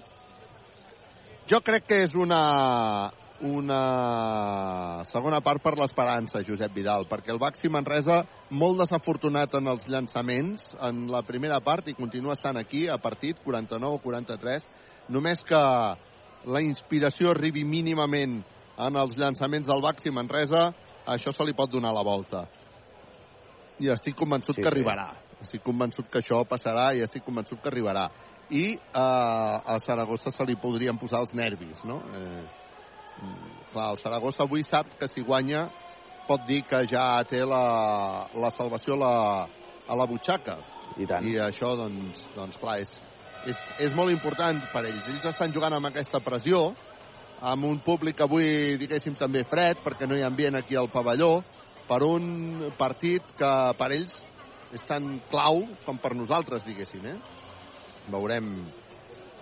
[1.49, 3.11] Jo crec que és una,
[3.43, 9.89] una segona part per l'esperança, Josep Vidal, perquè el Baxi Manresa, molt desafortunat en els
[9.91, 14.69] llançaments en la primera part i continua estant aquí a partit, 49-43,
[15.11, 15.61] només que
[16.47, 18.39] la inspiració arribi mínimament
[18.79, 20.71] en els llançaments del Baxi Manresa,
[21.05, 22.47] això se li pot donar la volta.
[23.83, 24.71] I estic convençut Sí, que sí.
[24.71, 25.22] arribarà.
[25.43, 28.07] Estic convençut que això passarà i estic convençut que arribarà.
[28.53, 31.99] I eh, a Saragossa se li podrien posar els nervis, no?
[32.15, 32.43] Eh,
[33.21, 35.67] mm, clar, el Saragossa avui sap que si guanya
[36.27, 39.15] pot dir que ja té la, la salvació a la,
[39.87, 40.59] a la butxaca.
[40.97, 41.27] I tant.
[41.27, 42.91] I això, doncs, doncs clar, és,
[43.49, 45.09] és, és molt important per ells.
[45.09, 46.69] Ells estan jugant amb aquesta pressió,
[47.43, 51.41] amb un públic avui, diguéssim, també fred, perquè no hi ha ambient aquí al pavelló,
[51.87, 54.15] per un partit que per ells
[54.73, 57.17] és tan clau com per nosaltres, diguéssim, eh?
[58.11, 58.47] Veurem,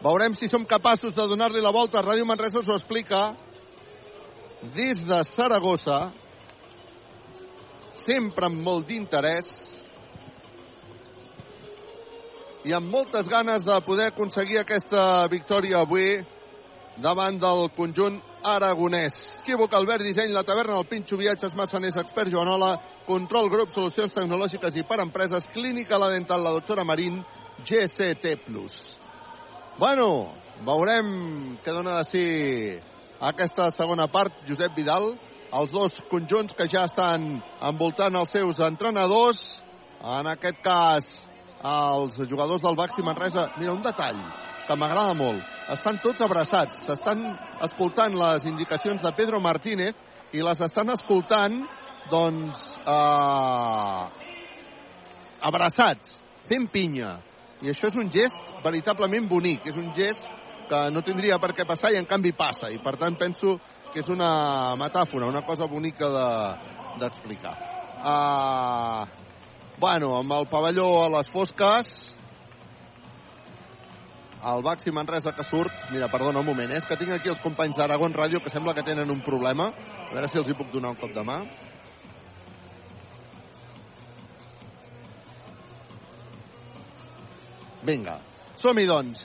[0.04, 2.04] veurem si som capaços de donar-li la volta.
[2.04, 3.32] Ràdio Manresa us ho explica
[4.76, 6.12] des de Saragossa,
[8.04, 9.50] sempre amb molt d'interès
[12.66, 16.20] i amb moltes ganes de poder aconseguir aquesta victòria avui
[17.02, 19.16] davant del conjunt aragonès.
[19.42, 22.76] Equívoc, Albert, disseny, la taverna, el Pinxo, viatges, massaners, expert, Joanola,
[23.08, 27.22] control, grup, solucions tecnològiques i per empreses, clínica, la dental, la doctora Marín,
[27.66, 28.38] GCT+.
[29.80, 30.08] Bueno,
[30.66, 31.12] veurem
[31.64, 32.26] què dona de si
[33.22, 35.12] aquesta segona part, Josep Vidal,
[35.52, 39.42] els dos conjunts que ja estan envoltant els seus entrenadors,
[40.02, 41.10] en aquest cas
[41.62, 43.52] els jugadors del Baxi Manresa.
[43.58, 44.18] Mira, un detall
[44.68, 45.44] que m'agrada molt.
[45.72, 47.24] Estan tots abraçats, s'estan
[47.68, 49.96] escoltant les indicacions de Pedro Martínez
[50.34, 51.62] i les estan escoltant,
[52.10, 54.04] doncs, eh,
[55.42, 56.18] abraçats,
[56.50, 57.20] fent pinya.
[57.62, 60.26] I això és un gest veritablement bonic, és un gest
[60.70, 62.72] que no tindria per què passar i en canvi passa.
[62.72, 63.60] I per tant penso
[63.94, 66.56] que és una metàfora, una cosa bonica de-
[67.00, 67.54] d'explicar.
[68.02, 69.06] De, uh,
[69.80, 72.16] bueno, amb el pavelló a les fosques,
[74.44, 75.72] el Baxi Manresa que surt...
[75.92, 76.80] Mira, perdona un moment, eh?
[76.82, 79.70] és que tinc aquí els companys d'Aragon Ràdio que sembla que tenen un problema.
[80.10, 81.44] A veure si els hi puc donar un cop de mà.
[87.86, 88.20] Vinga,
[88.56, 89.22] som-hi, doncs.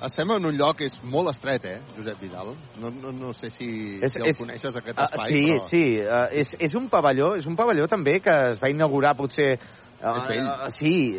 [0.00, 2.54] Estem en un lloc que és molt estret, eh, Josep Vidal?
[2.80, 5.66] No, no, no sé si, És- si el és- coneixes, aquest espai, sí, però...
[5.68, 9.58] sí, uh, és, és un pavelló, és un pavelló també que es va inaugurar potser
[10.00, 11.12] Uh, uh, sí,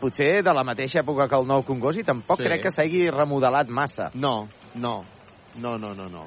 [0.00, 2.44] potser de la mateixa època que el nou Congost i tampoc Sí.
[2.46, 4.06] crec que s'hagi remodelat massa.
[4.14, 5.04] No, no,
[5.60, 6.22] no, no, no, no.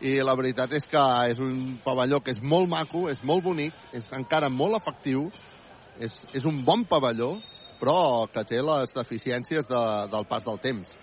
[0.00, 3.74] i la veritat és que és un pavelló que és molt maco, és molt bonic,
[3.92, 5.30] és encara molt efectiu,
[6.00, 7.34] és, és un bon pavelló,
[7.80, 9.82] però que té les deficiències de,
[10.12, 10.96] del pas del temps.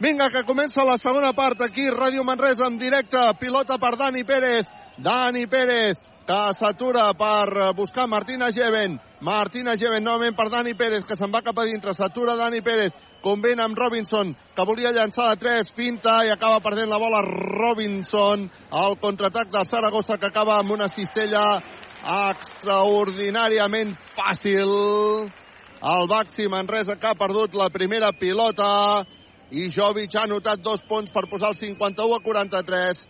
[0.00, 4.64] Vinga, que comença la segona part aquí, Ràdio Manresa en directe, pilota per Dani Pérez,
[4.96, 11.16] Dani Pérez, que s'atura per buscar Martina Geven, Martina Geven novament per Dani Pérez, que
[11.18, 15.40] se'n va cap a dintre, s'atura Dani Pérez, convent amb Robinson, que volia llançar de
[15.42, 17.20] 3, finta i acaba perdent la bola.
[17.26, 21.44] Robinson, el contraatac de Saragossa que acaba amb una cistella
[22.00, 24.72] extraordinàriament fàcil.
[25.80, 29.00] El Baxi Manresa que ha perdut la primera pilota
[29.48, 33.00] i Jovic ha anotat dos punts per posar el 51 a 43.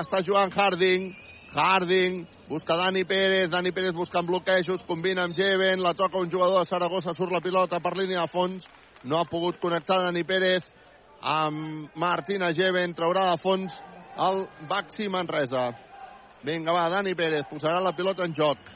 [0.00, 1.12] Està jugant Harding.
[1.54, 3.46] Harding busca Dani Pérez.
[3.52, 4.82] Dani Pérez buscant bloquejos.
[4.88, 5.78] Combina amb Jeven.
[5.80, 7.14] La toca un jugador de Saragossa.
[7.14, 8.66] Surt la pilota per línia de fons.
[9.04, 10.66] No ha pogut connectar Dani Pérez
[11.22, 12.96] amb Martina Jeven.
[12.98, 13.78] Traurà de fons
[14.18, 15.68] el Baxi Manresa.
[16.42, 18.75] Vinga, va, Dani Pérez posarà la pilota en joc.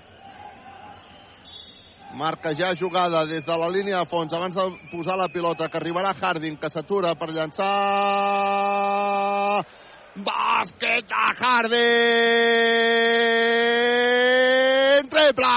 [2.15, 5.79] Marca ja jugada des de la línia de fons abans de posar la pilota, que
[5.79, 7.71] arribarà Harding, que s'atura per llançar...
[10.21, 11.79] Bàsquet de Harding!
[15.11, 15.55] Triple!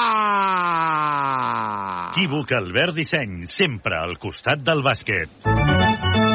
[2.13, 6.32] Equívoc Albert Disseny, sempre al costat del bàsquet.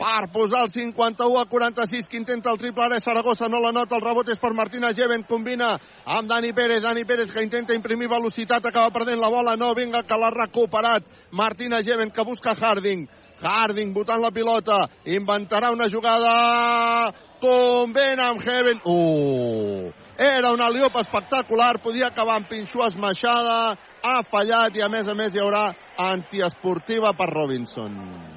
[0.00, 3.98] Per posar el 51 a 46 que intenta el triple ara Saragossa, no la nota,
[3.98, 5.74] el rebot és per Martina Geven, combina
[6.06, 10.02] amb Dani Pérez, Dani Pérez que intenta imprimir velocitat, acaba perdent la bola, no, vinga,
[10.08, 11.04] que l'ha recuperat
[11.36, 13.04] Martina Geven que busca Harding,
[13.42, 17.12] Harding botant la pilota, inventarà una jugada,
[17.44, 24.80] convent amb Heaven, uh, era una liop espectacular, podia acabar amb pinxo esmaixada, ha fallat
[24.80, 25.68] i a més a més hi haurà
[26.08, 28.29] antiesportiva per Robinson.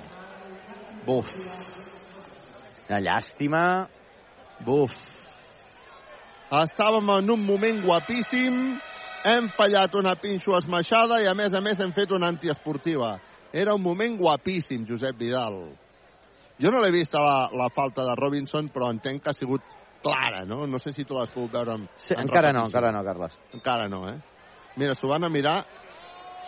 [1.05, 1.29] Buf.
[2.89, 3.63] Una llàstima.
[4.63, 4.95] Buf.
[6.53, 8.57] Estàvem en un moment guapíssim,
[9.25, 13.15] hem fallat una pinxo esmaixada i a més a més hem fet una antiesportiva.
[13.53, 15.57] Era un moment guapíssim, Josep Vidal.
[16.61, 19.65] Jo no l'he vist la, la falta de Robinson, però entenc que ha sigut
[20.03, 20.67] clara, no?
[20.69, 22.77] No sé si tu l'has pogut veure amb, Sí, amb encara no, repetició.
[22.77, 23.39] encara no, Carles.
[23.57, 24.17] Encara no, eh?
[24.77, 25.63] Mira, s'ho van a mirar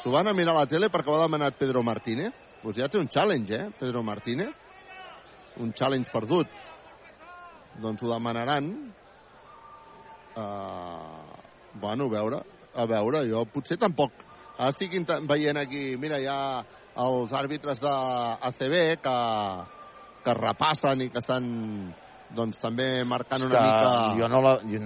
[0.04, 2.34] s'ho van a mirar a la tele perquè ho ha demanat Pedro Martínez.
[2.66, 4.50] Doncs ja té un challenge, eh, Pedro Martínez.
[5.62, 6.48] Un challenge perdut.
[7.78, 8.72] Doncs ho demanaran.
[10.36, 11.36] Uh,
[11.80, 12.40] bueno, a veure,
[12.74, 14.26] a veure, jo potser tampoc.
[14.58, 14.98] Ara estic
[15.30, 16.66] veient aquí, mira, ha
[17.06, 17.94] els àrbitres de
[18.50, 19.16] ACB que,
[20.26, 21.46] que repassen i que estan
[22.36, 23.94] doncs també marcant una que mica...
[24.18, 24.58] Jo no la...
[24.66, 24.82] Jo,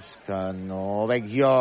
[0.00, 1.54] és que no veig jo...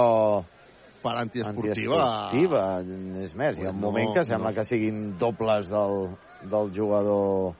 [1.01, 1.97] Per antiesportiva.
[2.29, 3.23] antiesportiva.
[3.25, 4.55] És més, hi ha un No, moment que sembla no.
[4.55, 6.15] que siguin dobles del,
[6.49, 7.55] del jugador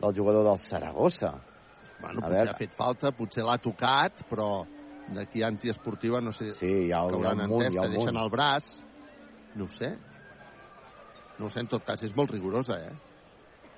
[0.00, 1.30] del jugador del Saragossa.
[2.00, 2.50] Bueno, A potser veure.
[2.50, 4.66] ha fet falta, potser l'ha tocat, però
[5.08, 7.88] d'aquí antiesportiva no sé Sí, hi ha, que hi ha munt, entès hi ha que
[7.88, 8.22] un deixen munt.
[8.24, 8.74] el braç.
[9.56, 9.96] No ho sé.
[11.38, 12.92] No ho sé, en tot cas, és molt rigorosa, eh?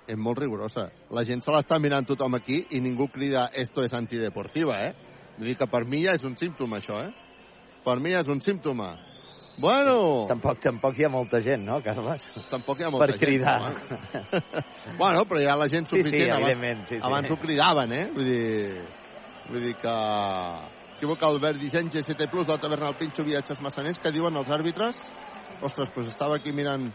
[0.08, 0.88] És molt rigorosa.
[1.10, 4.94] La gent se l'està mirant tothom aquí i ningú crida esto es antideportiva, eh?
[5.36, 7.12] Vull dir que per mi ja és un símptoma, això, eh?
[7.88, 8.90] Per mi és un símptoma.
[9.58, 10.26] Bueno...
[10.30, 12.26] Tampoc, tampoc hi ha molta gent, no, Carles?
[12.50, 13.54] Tampoc hi ha molta per gent, cridar.
[13.64, 13.70] no,
[14.38, 14.92] eh?
[15.00, 16.34] bueno, però hi ha la gent Sí, sí, suficient.
[16.36, 17.00] evidentment, sí, sí.
[17.08, 18.04] abans ho cridaven, eh?
[18.14, 18.84] Vull dir,
[19.48, 19.96] vull dir que...
[20.98, 24.98] Equivoca Albert Disseny, GCT Plus, la taverna del Pinxo, viatges massaners, que diuen els àrbitres?
[25.62, 26.88] Ostres, doncs estava aquí mirant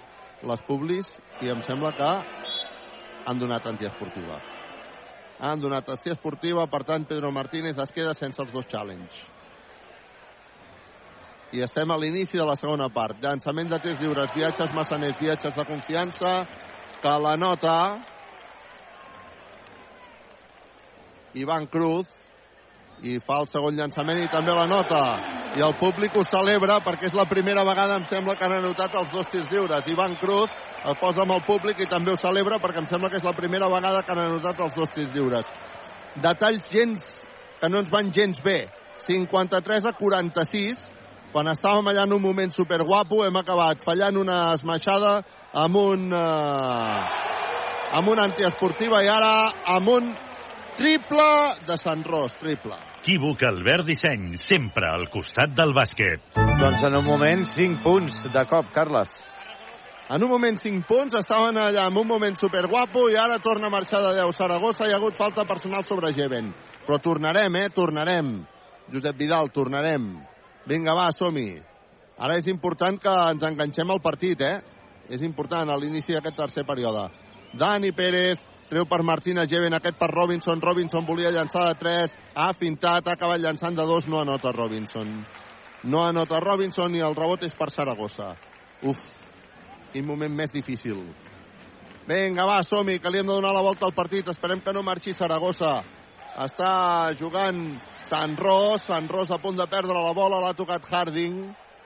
[0.44, 1.08] les publis
[1.42, 2.10] i em sembla que
[3.26, 4.40] han donat antiesportiva.
[5.44, 9.33] Han donat antiesportiva, per tant, Pedro Martínez es queda sense els dos challenge.
[11.54, 13.20] I estem a l'inici de la segona part.
[13.22, 16.32] Llançament de tres lliures, viatges massaners, viatges de confiança,
[17.04, 17.76] que la nota
[21.38, 22.10] Ivan Cruz
[23.04, 25.02] i fa el segon llançament i també la nota.
[25.54, 28.96] I el públic ho celebra perquè és la primera vegada, em sembla, que han anotat
[28.98, 29.90] els dos tirs lliures.
[29.94, 30.50] Ivan Cruz
[30.90, 33.36] el posa amb el públic i també ho celebra perquè em sembla que és la
[33.38, 35.52] primera vegada que han anotat els dos tirs lliures.
[36.24, 37.06] Detalls gens
[37.60, 38.64] que no ens van gens bé.
[39.06, 40.90] 53 a 46,
[41.34, 45.18] quan estàvem allà en un moment superguapo, hem acabat fallant una esmaixada
[45.66, 46.12] amb un...
[46.14, 47.32] Eh,
[47.94, 49.34] amb una antiesportiva i ara
[49.76, 50.08] amb un
[50.78, 51.28] triple
[51.68, 52.80] de Sant Ros, triple.
[53.04, 56.24] Equívoc Albert Disseny, sempre al costat del bàsquet.
[56.34, 59.14] Doncs en un moment, 5 punts de cop, Carles.
[60.10, 63.76] En un moment 5 punts, estaven allà en un moment superguapo i ara torna a
[63.76, 64.88] marxar de 10 Saragossa.
[64.88, 66.54] Hi ha hagut falta personal sobre Geven.
[66.88, 67.70] Però tornarem, eh?
[67.76, 68.36] Tornarem.
[68.92, 70.33] Josep Vidal, tornarem.
[70.66, 71.58] Vinga, va, som-hi.
[72.24, 74.58] Ara és important que ens enganxem al partit, eh?
[75.12, 77.10] És important a l'inici d'aquest tercer període.
[77.60, 82.54] Dani Pérez, treu per Martina Jeven, aquest per Robinson, Robinson volia llançar de 3, ha
[82.54, 85.12] fintat, ha acabat llançant de 2, no anota Robinson.
[85.84, 88.32] No anota Robinson i el rebot és per Saragossa.
[88.88, 89.04] Uf,
[89.92, 91.04] quin moment més difícil.
[92.08, 94.28] Vinga, va, som-hi, que li hem de donar la volta al partit.
[94.32, 95.82] Esperem que no marxi Saragossa.
[96.34, 97.60] Està jugant
[98.10, 101.38] Sant Ros, Sant Ros a punt de perdre la bola, l'ha tocat Harding.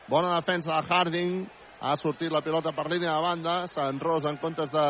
[0.07, 1.33] Bona defensa de Harding.
[1.81, 3.55] Ha sortit la pilota per línia de banda.
[3.67, 4.85] Sant Ros, en comptes de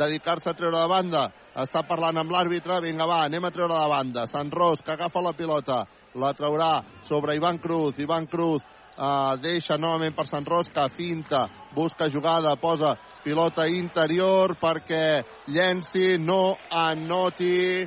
[0.00, 2.80] dedicar-se a treure de banda, està parlant amb l'àrbitre.
[2.82, 4.24] Vinga, va, anem a treure de banda.
[4.32, 5.84] Sant Ros, que agafa la pilota.
[6.16, 8.00] La traurà sobre Ivan Cruz.
[8.00, 11.44] Ivan Cruz eh, deixa novament per Sant Ros, que finta,
[11.76, 17.84] busca jugada, posa pilota interior perquè llenci, no anoti.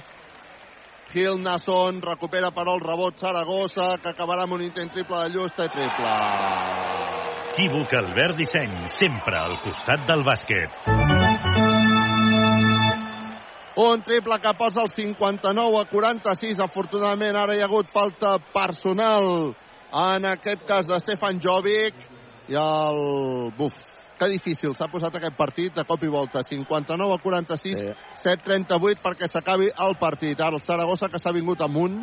[1.10, 5.66] Gil Nasson recupera però el rebot Saragossa, que acabarà amb un intent triple de Llusta
[5.66, 6.12] i triple.
[7.50, 10.78] Equívoc Albert Disseny, sempre al costat del bàsquet.
[13.80, 16.62] Un triple que posa el 59 a 46.
[16.62, 19.54] Afortunadament ara hi ha hagut falta personal
[19.90, 21.98] en aquest cas de Stefan Jovic
[22.54, 23.00] i el...
[23.58, 23.89] Buf,
[24.20, 26.44] que difícil s'ha posat aquest partit de cop i volta.
[26.44, 27.92] 59 a 46, sí.
[28.24, 30.40] 7-38 perquè s'acabi el partit.
[30.40, 32.02] Ara el Saragossa que s'ha vingut amunt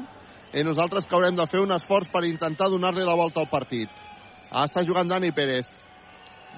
[0.57, 3.91] i nosaltres que haurem de fer un esforç per intentar donar-li la volta al partit.
[4.51, 5.69] Està jugant Dani Pérez.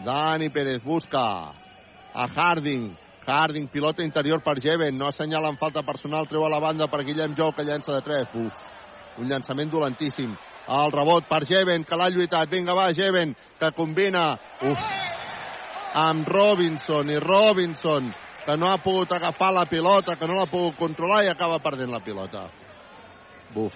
[0.07, 1.25] Dani Pérez busca
[2.15, 2.93] a Harding.
[3.27, 4.97] Harding, pilota interior per Jeven.
[4.97, 6.29] No assenyala en falta personal.
[6.29, 8.37] Treu a la banda per Guillem Jou, que llença de 3.
[8.47, 8.55] Uf,
[9.19, 10.33] un llançament dolentíssim.
[10.69, 12.49] El rebot per Jeven, que l'ha lluitat.
[12.49, 14.31] Vinga, va, Jeven, que combina.
[14.63, 14.81] Uf,
[15.95, 17.11] amb Robinson.
[17.11, 18.13] I Robinson,
[18.47, 21.91] que no ha pogut agafar la pilota, que no l'ha pogut controlar i acaba perdent
[21.93, 22.49] la pilota.
[23.55, 23.75] Buf.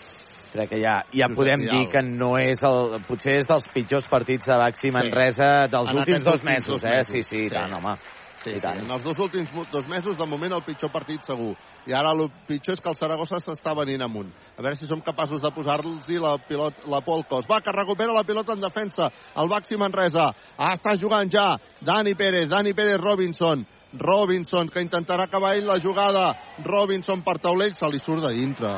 [0.52, 1.78] Crec que ja, ja Josep podem Vidal.
[1.78, 2.98] dir que no és el...
[3.08, 6.96] Potser és dels pitjors partits de Baxi Manresa dels En últims dos mesos, dos eh?
[6.98, 7.12] mesos.
[7.14, 7.54] Sí, sí, i Sí.
[7.54, 7.94] tant, home.
[8.42, 11.52] Sí, I sí, en els dos últims dos mesos, de moment, el pitjor partit segur.
[11.86, 14.32] I ara el pitjor és que el Saragossa s'està venint amunt.
[14.56, 17.46] A veure si som capaços de posar-los la, pilot, la por al cos.
[17.46, 19.10] Va, que recupera la pilota en defensa.
[19.36, 20.32] El Baxi Manresa.
[20.56, 21.56] Ah, està jugant ja.
[21.80, 23.64] Dani Pérez, Dani Pérez Robinson.
[23.92, 26.32] Robinson, que intentarà acabar ell la jugada.
[26.64, 28.72] Robinson per taulell, se li surt de dintre.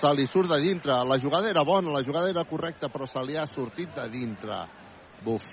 [0.00, 0.96] Se li surt de dintre.
[1.06, 4.64] La jugada era bona, la jugada era correcta, però se li ha sortit de dintre.
[5.22, 5.46] Buf.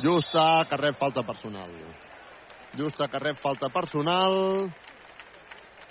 [0.00, 1.74] Justa, que rep falta personal.
[2.76, 4.70] Justa, que rep falta personal.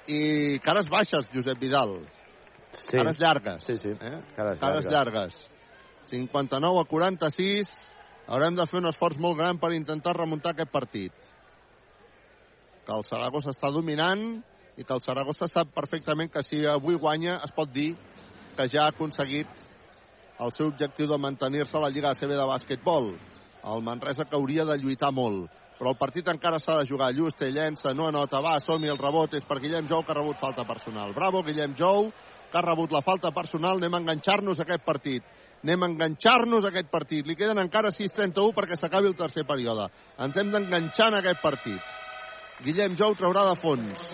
[0.07, 1.99] I cares baixes, Josep Vidal.
[2.79, 2.97] Sí.
[2.97, 3.63] Cares llargues.
[3.63, 3.89] Sí, sí.
[3.89, 4.19] Eh?
[4.35, 4.91] Cares Cares llargues.
[4.91, 5.47] llargues.
[6.09, 7.69] 59 a 46.
[8.29, 11.13] Haurem de fer un esforç molt gran per intentar remuntar aquest partit.
[12.85, 14.43] Que el Saragossa està dominant
[14.77, 17.95] i que el Saragossa sap perfectament que si avui guanya es pot dir
[18.55, 19.47] que ja ha aconseguit
[20.39, 23.11] el seu objectiu de mantenir-se a la Lliga ACB de bàsquetbol.
[23.73, 25.49] El Manresa que hauria de lluitar molt.
[25.79, 27.13] Però el partit encara s'ha de jugar.
[27.15, 29.37] Lluste, llença, no anota, va, som el rebot.
[29.39, 31.13] És per Guillem Jou que ha rebut falta personal.
[31.15, 32.09] Bravo, Guillem Jou,
[32.51, 33.79] que ha rebut la falta personal.
[33.79, 35.23] Anem a enganxar-nos a aquest partit.
[35.63, 37.25] Anem a enganxar-nos a aquest partit.
[37.27, 39.87] Li queden encara 6-31 perquè s'acabi el tercer període.
[40.19, 41.79] Ens hem d'enganxar en aquest partit.
[42.65, 44.07] Guillem Jou traurà de fons.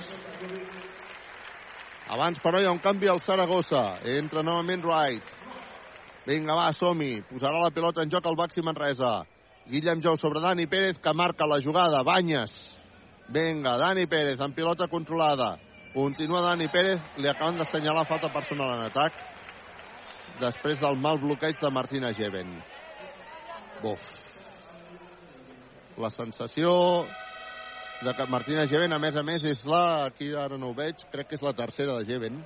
[2.14, 4.04] Abans, però, hi ha un canvi al Saragossa.
[4.06, 5.38] Entra novament Wright.
[6.30, 7.24] Vinga, va, som-hi.
[7.26, 9.24] Posarà la pilota en joc al Baxi Manresa.
[9.66, 12.04] Guillem Jou sobre Dani Pérez, que marca la jugada.
[12.04, 12.52] Banyes.
[13.34, 15.56] Vinga, Dani Pérez, amb pilota controlada.
[15.94, 17.02] Continua Dani Pérez.
[17.18, 19.18] Li acaben d'assenyalar falta personal en atac.
[20.40, 22.52] Després del mal bloqueig de Martina Geven.
[23.82, 24.06] Buf.
[25.98, 26.76] La sensació
[28.04, 30.06] de que Martina Geven, a més a més, és la...
[30.12, 31.08] Aquí ara no ho veig.
[31.10, 32.38] Crec que és la tercera de Geven.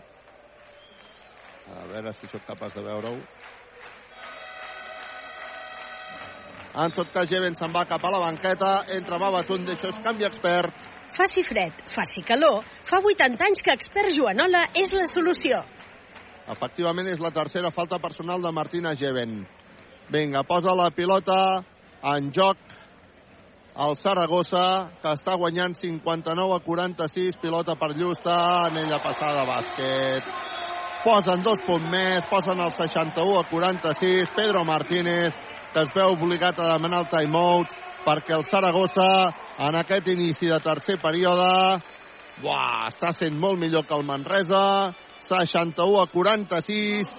[1.76, 3.20] A veure si sóc capaç de veure-ho.
[6.80, 10.24] En tot cas, Geven se'n va cap a la banqueta, entra Babatunde, això és canvi
[10.28, 10.76] expert.
[11.12, 15.60] Faci fred, faci calor, fa 80 anys que expert Joanola és la solució.
[16.50, 19.42] Efectivament, és la tercera falta personal de Martina Geven.
[20.10, 21.40] Vinga, posa la pilota
[22.14, 22.64] en joc
[23.80, 24.64] el Saragossa,
[25.02, 28.38] que està guanyant 59 a 46, pilota per Llusta,
[28.70, 30.32] anella passada, bàsquet.
[31.04, 35.36] Posen dos punts més, posen el 61 a 46, Pedro Martínez,
[35.74, 37.74] que es veu obligat a demanar el timeout,
[38.06, 39.10] perquè el Saragossa,
[39.68, 41.50] en aquest inici de tercer període,
[42.42, 44.94] buah, està sent molt millor que el Manresa,
[45.28, 47.12] 61 a 46,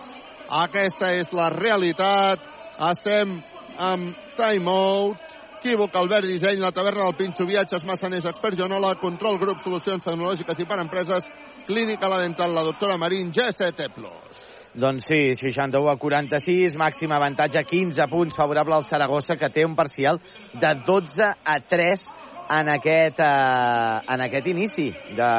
[0.64, 2.48] aquesta és la realitat,
[2.90, 3.38] estem
[3.78, 9.58] amb timeout, Equívoc, Albert Disseny, la taverna del Pinxo, viatges, massaners, expert Jonola, control grup,
[9.60, 11.26] solucions tecnològiques i per empreses,
[11.66, 14.29] clínica la dental, la doctora Marín, G7 Plus.
[14.74, 19.74] Doncs sí, 61 a 46, màxim avantatge 15 punts favorable al Saragossa, que té un
[19.74, 20.20] parcial
[20.54, 22.04] de 12 a 3
[22.50, 25.30] en aquest, eh, en aquest inici de,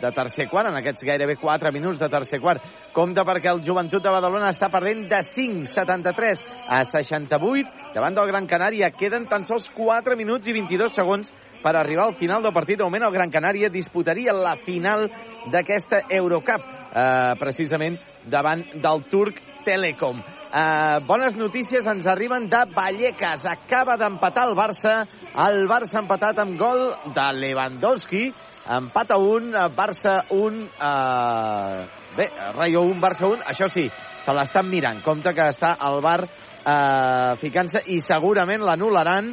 [0.00, 2.62] de tercer quart, en aquests gairebé 4 minuts de tercer quart.
[2.94, 8.30] Compte perquè el Joventut de Badalona està perdent de 5, 73 a 68 davant del
[8.30, 8.90] Gran Canària.
[8.94, 11.30] Queden tan sols 4 minuts i 22 segons
[11.62, 12.78] per arribar al final del partit.
[12.78, 15.06] De moment, el Gran Canària disputaria la final
[15.50, 17.98] d'aquesta Eurocup, eh, precisament
[18.30, 20.20] davant del turc Telecom.
[20.50, 23.44] Uh, bones notícies ens arriben de Vallecas.
[23.46, 24.94] Acaba d'empatar el Barça.
[25.46, 28.24] El Barça ha empatat amb gol de Lewandowski.
[28.66, 30.64] Empat a un, Barça 1...
[30.74, 31.84] Uh,
[32.16, 32.26] bé,
[32.56, 33.44] Rayo 1, Barça 1.
[33.52, 33.86] Això sí,
[34.24, 34.98] se l'estan mirant.
[35.04, 39.30] Compte que està el Bar uh, ficant-se i segurament l'anul·laran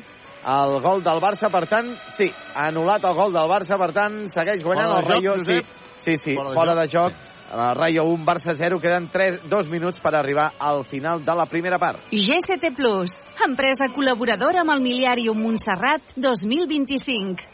[0.47, 4.21] el gol del Barça, per tant, sí, ha anul·lat el gol del Barça, per tant,
[4.31, 5.34] segueix guanyant el Rayo.
[5.34, 5.57] joc, sí,
[6.05, 7.11] sí, sí, Fora de joc?
[7.11, 11.36] de Uh, Rayo 1, Barça 0, queden 3, 2 minuts per arribar al final de
[11.36, 12.10] la primera part.
[12.11, 13.14] GCT Plus,
[13.45, 17.48] empresa col·laboradora amb el Miliàrium Montserrat 2025.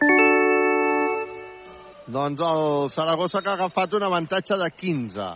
[2.10, 5.28] Doncs el Saragossa que ha agafat un avantatge de 15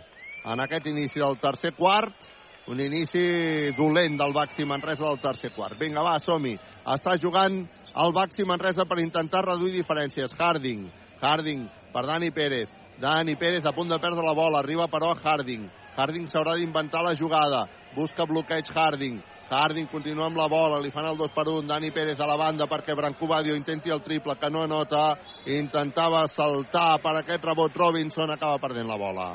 [0.50, 2.34] en aquest inici del tercer quart.
[2.68, 5.78] Un inici dolent del Baxi Manresa del tercer quart.
[5.80, 6.58] Vinga, va, som-hi.
[6.84, 10.34] Està jugant el Baxi Manresa per intentar reduir diferències.
[10.36, 10.90] Harding,
[11.22, 11.64] Harding
[11.94, 12.87] per Dani Pérez.
[13.00, 14.60] Dani Pérez a punt de perdre la bola.
[14.60, 15.70] Arriba, però, a Harding.
[15.98, 17.68] Harding s'haurà d'inventar la jugada.
[17.96, 19.22] Busca bloqueig Harding.
[19.50, 22.36] Harding continua amb la bola, li fan el 2 per 1, Dani Pérez a la
[22.36, 27.72] banda perquè Branco Badio intenti el triple, que no anota, intentava saltar per aquest rebot
[27.80, 29.28] Robinson, acaba perdent la bola.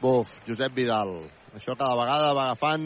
[0.00, 1.14] Buf, Josep Vidal.
[1.56, 2.84] Això cada vegada va agafant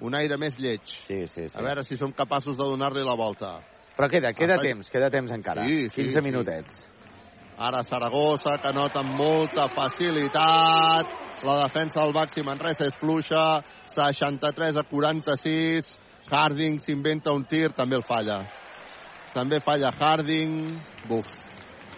[0.00, 0.82] un aire més lleig.
[1.06, 1.54] Sí, sí, sí.
[1.54, 3.60] A veure si som capaços de donar-li la volta.
[3.94, 5.64] Però queda, queda Està- temps, queda temps encara.
[5.66, 6.24] Sí, sí, 15 sí.
[6.24, 6.82] minutets.
[7.56, 11.12] Ara Saragossa, que nota amb molta facilitat.
[11.44, 13.62] La defensa del Baxi Manresa és fluixa.
[13.94, 15.94] 63 a 46.
[16.30, 18.40] Harding s'inventa un tir, també el falla.
[19.34, 20.80] També falla Harding.
[21.06, 21.30] Buf.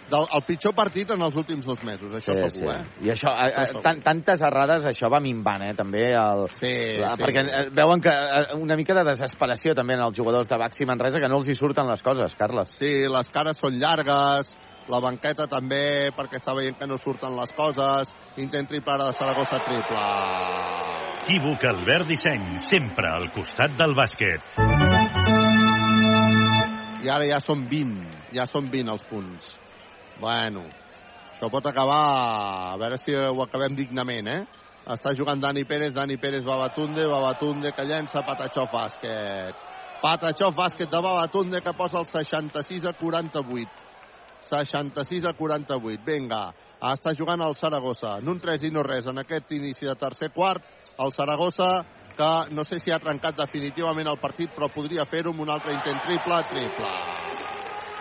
[0.07, 2.67] Del, el pitjor partit en els últims dos mesos, això sí, segur, sí.
[2.71, 3.03] eh?
[3.03, 3.81] I això, a, a, segur.
[3.83, 6.05] tan, tantes errades, això va minvant, eh, també.
[6.15, 6.71] El, sí,
[7.01, 7.25] la, sí.
[7.25, 10.87] Perquè eh, veuen que eh, una mica de desesperació també en els jugadors de Baxi
[10.87, 12.71] Manresa, que no els hi surten les coses, Carles.
[12.79, 14.53] Sí, les cares són llargues,
[14.87, 18.11] la banqueta també, perquè està veient que no surten les coses.
[18.39, 20.03] Intent triple ara de Saragossa, triple.
[21.27, 24.45] Equívoc Albert Disseny, sempre al costat del bàsquet.
[27.03, 29.49] I ara ja són 20, ja són 20 els punts.
[30.21, 30.63] Bueno,
[31.33, 31.99] això pot acabar,
[32.71, 34.45] a veure si ho acabem dignament, eh?
[34.87, 39.59] Està jugant Dani Pérez, Dani Pérez, Babatunde, Babatunde, que llença Patachó Bàsquet.
[40.01, 43.86] Patachó Bàsquet de Babatunde, que posa el 66 a 48.
[44.45, 46.01] 66 a 48.
[46.05, 48.17] Vinga, està jugant el Saragossa.
[48.21, 50.63] En un 3 i no res en aquest inici de tercer quart.
[50.99, 51.85] El Saragossa,
[52.17, 55.73] que no sé si ha trencat definitivament el partit, però podria fer-ho amb un altre
[55.73, 56.93] intent triple, triple.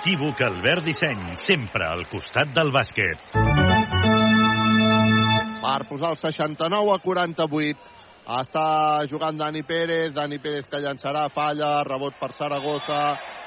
[0.07, 3.25] Equívoc Albert Disseny, sempre al costat del bàsquet.
[5.65, 7.93] Per posar el 69 a 48.
[8.37, 8.69] Està
[9.11, 13.03] jugant Dani Pérez, Dani Pérez que llançarà, falla, rebot per Saragossa,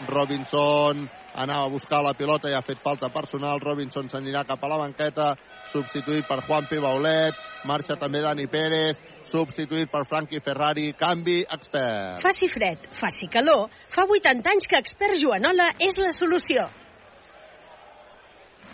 [0.08, 1.08] Robinson
[1.40, 4.80] anava a buscar la pilota i ha fet falta personal, Robinson s'anirà cap a la
[4.82, 5.30] banqueta,
[5.72, 7.38] substituït per Juanpi Baulet,
[7.70, 9.00] marxa també Dani Pérez,
[9.30, 12.20] substituït per Frankie Ferrari, canvi expert.
[12.24, 16.68] Faci fred, faci calor, fa 80 anys que Expert Joanola és la solució.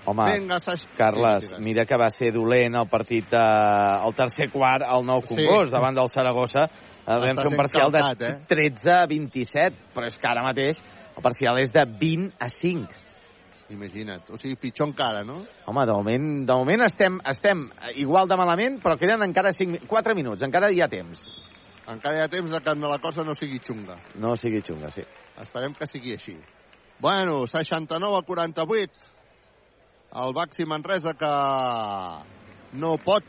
[0.06, 0.84] Home, Vinga, Saix...
[0.98, 1.62] Carles, Sí, sí, sí.
[1.66, 5.74] mira que va ser dolent el partit, eh, el tercer quart, al Nou Congost, Sí.
[5.74, 6.68] davant del Saragossa.
[7.06, 8.46] Eh, vam fer un parcial de calcat, eh?
[8.50, 10.78] 13 a 27, però és que ara mateix
[11.16, 13.02] el parcial és de 20 a 5.
[13.74, 15.40] Imagina't, o sigui, pitjor encara, no?
[15.66, 17.64] Home, de moment, de moment estem, estem
[17.98, 21.24] igual de malament, però queden encara 5, 4 minuts, encara hi ha temps.
[21.90, 23.98] Encara hi ha temps de que la cosa no sigui xunga.
[24.22, 25.06] No sigui xunga, sí.
[25.42, 26.38] Esperem que sigui així.
[27.00, 28.94] Bueno, 69 a 48.
[30.16, 31.32] El Baxi Manresa que
[32.80, 33.26] no pot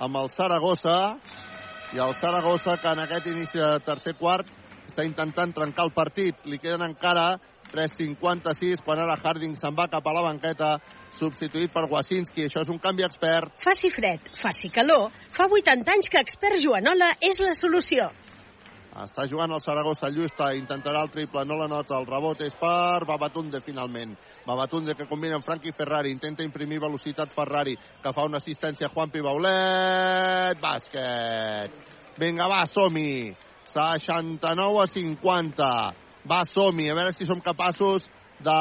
[0.00, 0.96] amb el Saragossa
[1.94, 4.48] i el Saragossa que en aquest inici de tercer quart
[4.90, 6.44] està intentant trencar el partit.
[6.50, 7.32] Li queden encara
[7.70, 10.72] 3.56 quan ara Harding se'n va cap a la banqueta
[11.16, 12.46] substituït per Wasinski.
[12.46, 13.54] Això és un canvi expert.
[13.62, 18.10] Faci fred, faci calor, fa 80 anys que Expert Joanola és la solució.
[18.90, 23.06] Està jugant el Saragossa Llusta, intentarà el triple, no la nota, el rebot és per
[23.06, 24.16] Babatunde finalment.
[24.46, 28.92] Babatunde que combina amb Frankie Ferrari, intenta imprimir velocitat Ferrari, que fa una assistència a
[28.92, 31.78] Juanpi Baulet, bàsquet.
[32.18, 33.30] Vinga, va, som-hi.
[33.72, 35.68] 69 a 50.
[36.30, 38.06] Va, som-hi, a veure si som capaços
[38.40, 38.56] de,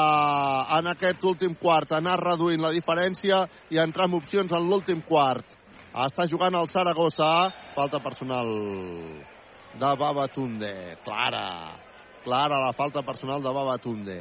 [0.78, 5.58] en aquest últim quart, anar reduint la diferència i entrar amb opcions en l'últim quart.
[5.90, 8.50] Està jugant el Saragossa, falta personal
[9.80, 10.74] de Babatunde.
[11.04, 11.48] Clara.
[12.24, 14.20] Clara la falta personal de Babatunde.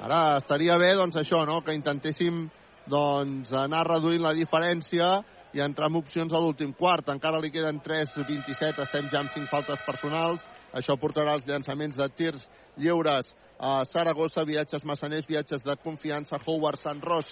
[0.00, 2.44] Ara estaria bé, doncs, això, no?, que intentéssim
[2.86, 5.16] doncs, anar reduint la diferència
[5.56, 7.08] i entrar amb opcions a l'últim quart.
[7.08, 10.44] Encara li queden 3-27, estem ja amb 5 faltes personals.
[10.76, 12.44] Això portarà els llançaments de tirs
[12.76, 17.30] lliures a Saragossa, viatges massaners, viatges de confiança, Howard, Sant Ros.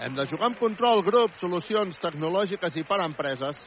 [0.00, 3.60] Hem de jugar amb control, grup, solucions tecnològiques i per empreses.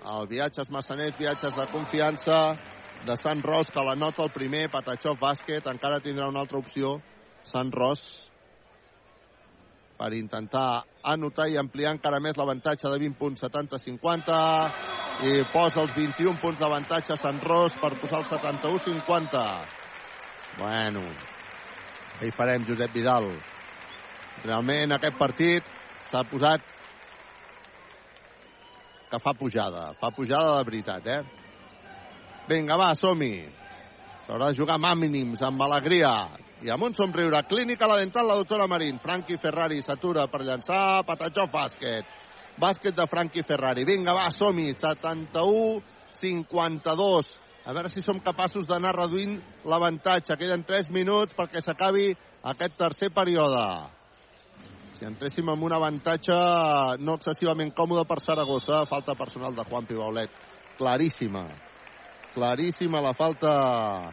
[0.00, 2.40] El viatges massaners, viatges de confiança
[3.04, 6.96] de Sant Ros, que la nota el primer, Patachov bàsquet, encara tindrà una altra opció,
[7.44, 8.29] Sant Ros,
[10.00, 14.38] per intentar anotar i ampliar encara més l'avantatge de 20 punts, 70-50,
[15.28, 19.44] i posa els 21 punts d'avantatge Sant Ros per posar el 71-50.
[20.56, 21.04] Bueno,
[22.16, 23.28] què hi farem, Josep Vidal?
[24.46, 25.68] Realment aquest partit
[26.08, 26.64] s'ha posat
[29.10, 31.22] que fa pujada, fa pujada de veritat, eh?
[32.48, 33.34] Vinga, va, som-hi.
[34.24, 36.14] S'haurà de jugar amb mínims, amb alegria
[36.62, 37.42] i amb un somriure.
[37.48, 38.98] Clínica la dental, la doctora Marín.
[39.00, 41.04] Franqui Ferrari s'atura per llançar.
[41.08, 42.04] Patatxó bàsquet.
[42.60, 43.84] Bàsquet de Franqui Ferrari.
[43.88, 44.74] Vinga, va, som-hi.
[44.76, 45.80] 71-52.
[47.64, 50.36] A veure si som capaços d'anar reduint l'avantatge.
[50.36, 52.16] Queden 3 minuts perquè s'acabi
[52.52, 53.64] aquest tercer període.
[55.00, 56.36] Si entréssim amb un avantatge
[57.00, 60.30] no excessivament còmode per Saragossa, falta personal de Juan Pibaulet.
[60.76, 61.48] Claríssima.
[62.34, 64.12] Claríssima la falta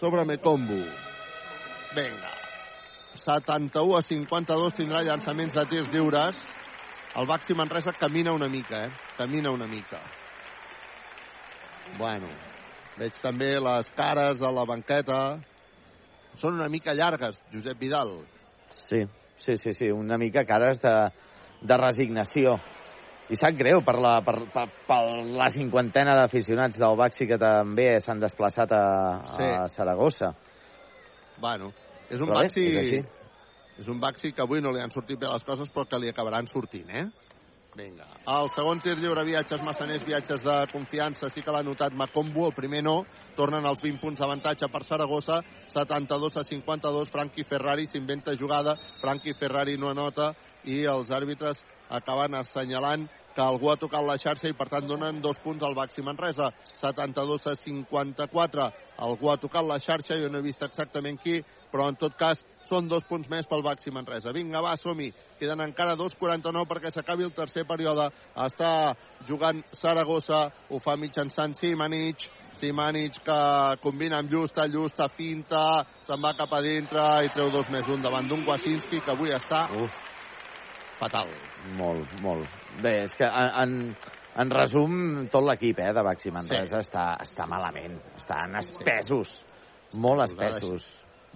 [0.00, 0.80] sobre Mecombo.
[1.94, 2.32] Vinga.
[3.16, 6.38] 71 a 52 tindrà llançaments de tirs lliures.
[7.20, 8.90] El Baxi Manresa camina una mica, eh?
[9.18, 10.00] Camina una mica.
[11.98, 12.30] Bueno,
[12.96, 15.20] veig també les cares a la banqueta.
[16.38, 18.14] Són una mica llargues, Josep Vidal.
[18.70, 19.02] Sí,
[19.42, 20.94] sí, sí, sí, una mica cares de,
[21.60, 22.60] de resignació.
[23.30, 25.00] I sap greu per la, per, per, per
[25.38, 28.84] la cinquantena d'aficionats del Baxi que també s'han desplaçat a,
[29.36, 29.46] Sí.
[29.46, 30.32] a Saragossa.
[31.40, 31.70] Bueno,
[32.10, 32.66] és un Però bé, Baxi...
[32.66, 33.00] és així.
[33.78, 36.10] és un Baxi que avui no li han sortit bé les coses, però que li
[36.10, 37.06] acabaran sortint, eh?
[37.76, 38.04] Vinga.
[38.26, 42.52] El segon tir lliure, viatges massaners, viatges de confiança, sí que l'ha notat Macombo, el
[42.56, 43.04] primer no.
[43.36, 45.38] Tornen els 20 punts d'avantatge per Saragossa,
[45.70, 50.32] 72 a 52, Franqui Ferrari s'inventa jugada, Franqui Ferrari no anota,
[50.64, 55.20] i els àrbitres acaben assenyalant que algú ha tocat la xarxa i per tant donen
[55.22, 58.70] dos punts al Baxi Manresa 72 a 54
[59.00, 61.40] algú ha tocat la xarxa, jo no he vist exactament qui
[61.70, 64.34] però en tot cas són dos punts més pel Baxi Manresa.
[64.34, 65.08] Vinga, va, som-hi.
[65.40, 68.08] Queden encara 2.49 perquè s'acabi el tercer període.
[68.46, 68.92] Està
[69.26, 72.28] jugant Saragossa, ho fa mitjançant Simanic.
[72.60, 73.40] Simanic que
[73.82, 75.64] combina amb Justa, Justa finta,
[76.06, 79.32] se'n va cap a dintre i treu dos més un davant d'un Wasinski que avui
[79.34, 79.94] està Uf.
[81.00, 81.32] Fatal.
[81.78, 82.56] Molt, molt.
[82.84, 83.76] Bé, és que en,
[84.44, 86.88] en, resum, tot l'equip eh, de Baxi Manresa sí.
[86.88, 87.98] està, està malament.
[88.20, 89.34] Estan espessos.
[89.98, 90.86] Molt espessos.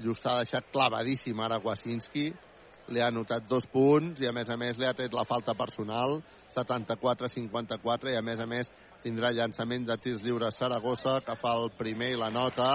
[0.05, 2.29] Just ha deixat clavadíssim ara Wasinski.
[2.93, 5.55] Li ha anotat dos punts i a més a més li ha tret la falta
[5.57, 6.19] personal
[6.53, 8.69] 74-54 i a més a més
[9.05, 12.69] tindrà llançament de tirs lliures Saragossa que fa el primer i la nota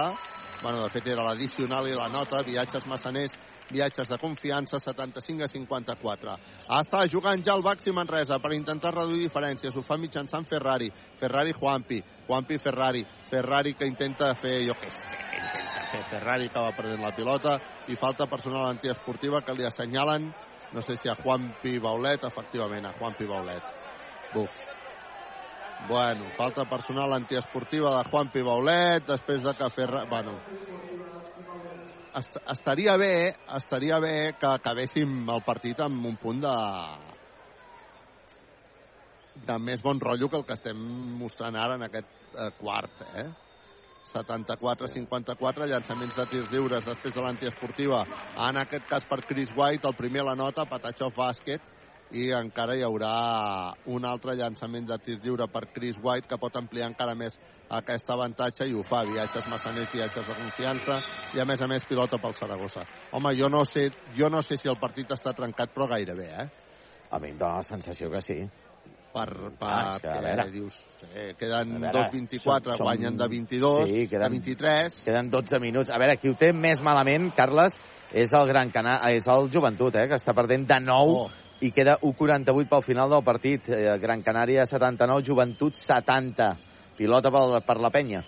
[0.62, 3.36] bueno, de fet era l'addicional i la nota viatges massaners
[3.70, 6.36] viatges de confiança 75 a 54
[6.80, 9.74] està jugant ja el Baxi Manresa per intentar reduir diferències.
[9.76, 10.90] Ho fa mitjançant Ferrari.
[11.18, 12.00] Ferrari Juanpi.
[12.28, 13.04] Juanpi Ferrari.
[13.30, 17.58] Ferrari que intenta fer jo què sé intenta fer Ferrari que va perdent la pilota.
[17.88, 20.30] I falta personal antiesportiva que li assenyalen
[20.72, 23.62] no sé si a Juanpi Baulet efectivament a Juanpi Baulet.
[24.34, 24.54] Buf.
[25.88, 30.04] Bueno, falta personal antiesportiva de Juanpi Baulet, després de que Ferra...
[30.04, 30.38] Bueno,
[32.18, 36.56] est estaria bé, estaria bé que acabéssim el partit amb un punt de
[39.46, 40.80] de més bon rotllo que el que estem
[41.20, 43.28] mostrant ara en aquest eh, quart, eh?
[44.10, 48.00] 74-54, llançaments de tirs lliures després de l'antiesportiva.
[48.48, 51.62] En aquest cas per Chris White, el primer la nota, Patachov bàsquet,
[52.10, 53.10] i encara hi haurà
[53.94, 57.36] un altre llançament de tir lliure per Chris White que pot ampliar encara més
[57.70, 60.98] aquest avantatge i ho fa, viatges massaners, viatges de confiança
[61.36, 62.82] i a més a més pilota pel Saragossa.
[63.14, 66.48] Home, jo no sé, jo no sé si el partit està trencat, però gairebé, eh?
[67.10, 68.40] A mi em dóna la sensació que sí.
[69.10, 69.26] Per,
[69.58, 70.44] per Ah, que, a veure.
[70.50, 70.76] dius,
[71.10, 74.94] eh, queden A veure, 2-24, som- guanyen de 22, sí, queden, de 23.
[75.04, 75.90] Queden 12 minuts.
[75.90, 77.74] A veure, qui ho té més malament, Carles,
[78.12, 81.30] és el Gran Canà, és el Joventut, eh, que està perdent de 9 oh.
[81.60, 83.68] I queda 1'48 pel final del partit.
[83.68, 86.56] Eh, Gran Canària 79, Joventut 70.
[86.96, 88.22] Pilota per, per la penya.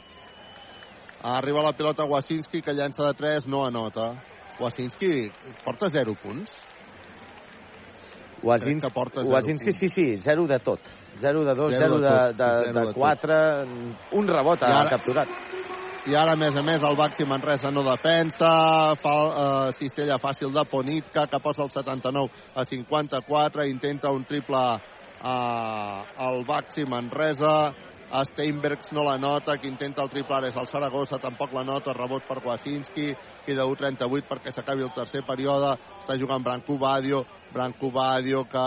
[1.23, 4.13] Arriba la pilota Wasinski, que llança de 3, no anota.
[4.61, 5.31] Wasinski
[5.65, 6.53] porta 0 punts.
[8.43, 10.81] Que porta zero Wazinski sí, sí, 0 de tot.
[11.21, 13.63] 0 de 2, 0 Zero de de, de, de de 4,
[14.19, 15.29] un rebot I ha ara- capturat.
[16.03, 18.49] I ara, a més a més, el Baxi Manresa no defensa,
[18.99, 24.63] fa eh, cistella fàcil de Ponitka, que posa el 79 a 54, intenta un triple
[24.75, 27.71] eh, al Baxi Manresa,
[28.13, 31.95] Steinbergs no la nota, qui intenta el triple ara és el Saragossa, tampoc la nota,
[31.97, 33.07] rebot per Wasinski,
[33.47, 35.73] queda 1-38 perquè s'acabi el tercer període,
[36.03, 37.23] està jugant Branco Badio,
[37.55, 38.67] Branco Badio que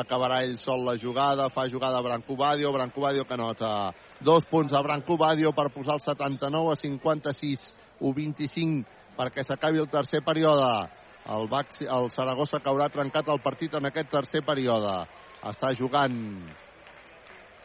[0.00, 4.72] acabarà ell sol la jugada, fa jugada Branco Badio, Branco Badio que nota dos punts
[4.72, 8.84] a Branco Badio per posar el 79 a 56, 1-25
[9.16, 10.88] perquè s'acabi el tercer període.
[11.26, 15.00] El, Baxi, el Saragossa que haurà trencat el partit en aquest tercer període.
[15.42, 16.14] Està jugant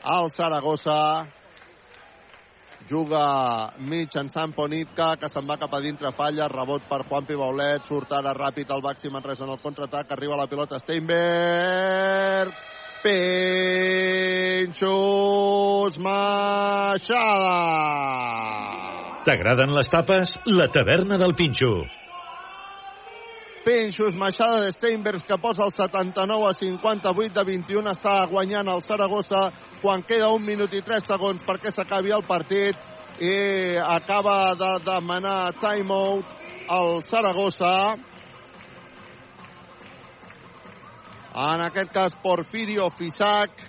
[0.04, 1.28] el Saragossa
[2.90, 8.12] juga mitjançant Ponitka, que se'n va cap a dintre, falla, rebot per Juanpi Baulet, surt
[8.18, 12.52] ara ràpid el Baxi Manresa en el contraatac, arriba la pilota Steinberg,
[13.06, 14.74] Pinxos
[15.98, 17.62] Machada.
[19.26, 20.38] T'agraden les tapes?
[20.50, 22.01] La taverna del Pinxo.
[23.64, 28.82] Pinxos Machada de Steinbergs que posa el 79 a 58 de 21 està guanyant el
[28.82, 29.52] Saragossa
[29.82, 32.78] quan queda un minut i 3 segons perquè s'acabi el partit
[33.22, 36.26] i acaba de demanar timeout
[36.72, 37.74] el Saragossa.
[41.32, 43.62] En aquest cas Porfirio Fisac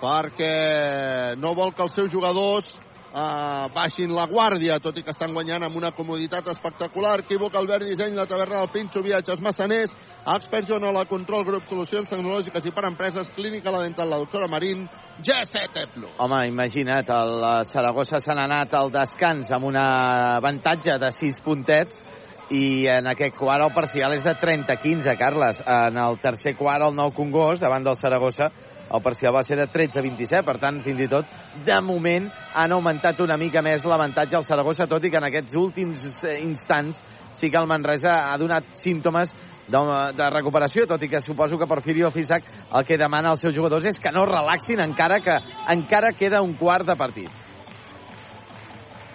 [0.00, 2.68] perquè no vol que els seus jugadors
[3.12, 7.18] uh, baixin la guàrdia, tot i que estan guanyant amb una comoditat espectacular.
[7.24, 12.66] Equívoc, Albert Disseny, la taverna del Pinxo, viatges massaners, Expert Joanola, Control Grup, Solucions Tecnològiques
[12.68, 14.86] i per Empreses, Clínica La Dental, la doctora Marín,
[15.20, 16.14] G7 Plus.
[16.18, 22.02] Home, imagina't, el eh, Saragossa n'ha anat al descans amb un avantatge de 6 puntets
[22.50, 25.62] i en aquest quart el parcial és de 30-15, Carles.
[25.62, 28.50] En el tercer quart, el nou Congost, davant del Saragossa,
[28.90, 31.28] el parcial va ser de 13-27, per tant, fins i tot,
[31.66, 35.56] de moment, han augmentat una mica més l'avantatge al Saragossa, tot i que en aquests
[35.60, 37.04] últims eh, instants
[37.38, 39.30] sí que el Manresa ha donat símptomes
[39.70, 39.80] de,
[40.18, 43.86] de recuperació, tot i que suposo que Porfirio Fisac el que demana als seus jugadors
[43.86, 45.38] és que no relaxin encara que
[45.70, 47.30] encara queda un quart de partit.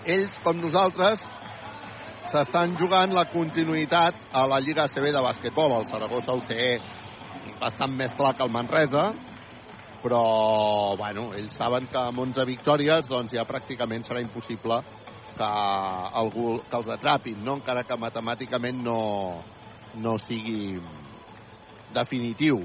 [0.05, 1.21] Ells, com nosaltres,
[2.29, 5.79] s'estan jugant la continuïtat a la Lliga ACB de bàsquetbol.
[5.79, 6.75] El Saragossa ho té
[7.59, 9.09] bastant més clar que el Manresa,
[10.05, 14.77] però bueno, ells saben que amb 11 victòries doncs ja pràcticament serà impossible
[15.33, 15.47] que,
[16.21, 17.57] algú, que els atrapin, no?
[17.57, 18.99] encara que matemàticament no,
[19.97, 20.77] no sigui
[21.95, 22.61] definitiu.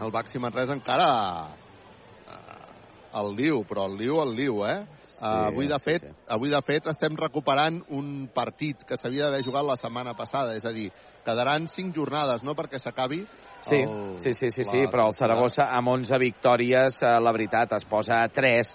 [0.00, 1.10] El Baxi Manresa encara
[2.26, 2.64] eh,
[3.20, 4.80] el liu, però el liu, el liu, eh?
[5.20, 6.26] Sí, avui, de fet, sí, sí.
[6.34, 10.54] avui, de fet, estem recuperant un partit que s'havia d'haver jugat la setmana passada.
[10.56, 10.88] És a dir,
[11.26, 13.24] quedaran cinc jornades, no?, perquè s'acabi
[13.62, 17.74] Sí, el, sí, sí, sí, sí, però el Saragossa amb 11 victòries, eh, la veritat,
[17.76, 18.70] es posa a 3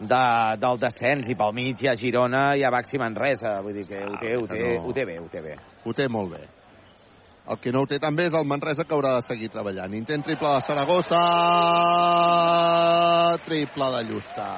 [0.00, 0.24] de,
[0.60, 3.56] del descens i pel mig hi ha Girona i ha Baxi Manresa.
[3.64, 5.56] Vull dir que ho té, ho té, ho té bé, ho té bé.
[5.84, 6.44] Ho té molt bé.
[7.46, 9.94] El que no ho té també és el Manresa que haurà de seguir treballant.
[9.94, 11.22] Intent triple de Saragossa,
[13.46, 14.48] triple de Llusta.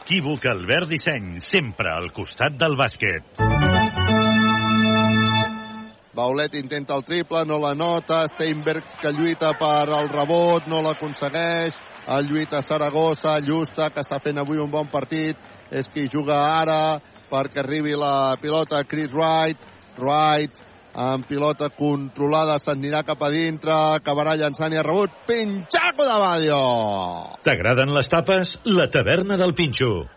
[0.00, 3.69] Equívoc Albert Disseny, sempre al costat del bàsquet.
[6.14, 8.24] Baulet intenta el triple, no la nota.
[8.32, 11.76] Steinberg que lluita per al rebot, no l'aconsegueix.
[12.10, 15.38] El lluita Saragossa, Llusta, que està fent avui un bon partit.
[15.70, 16.98] És qui juga ara
[17.30, 19.62] perquè arribi la pilota Chris Wright.
[20.00, 26.16] Wright amb pilota controlada s'anirà cap a dintre, acabarà llançant i ha rebut Pinxaco de
[26.18, 26.62] Badio.
[27.46, 28.56] T'agraden les tapes?
[28.64, 30.08] La taverna del Pinxo.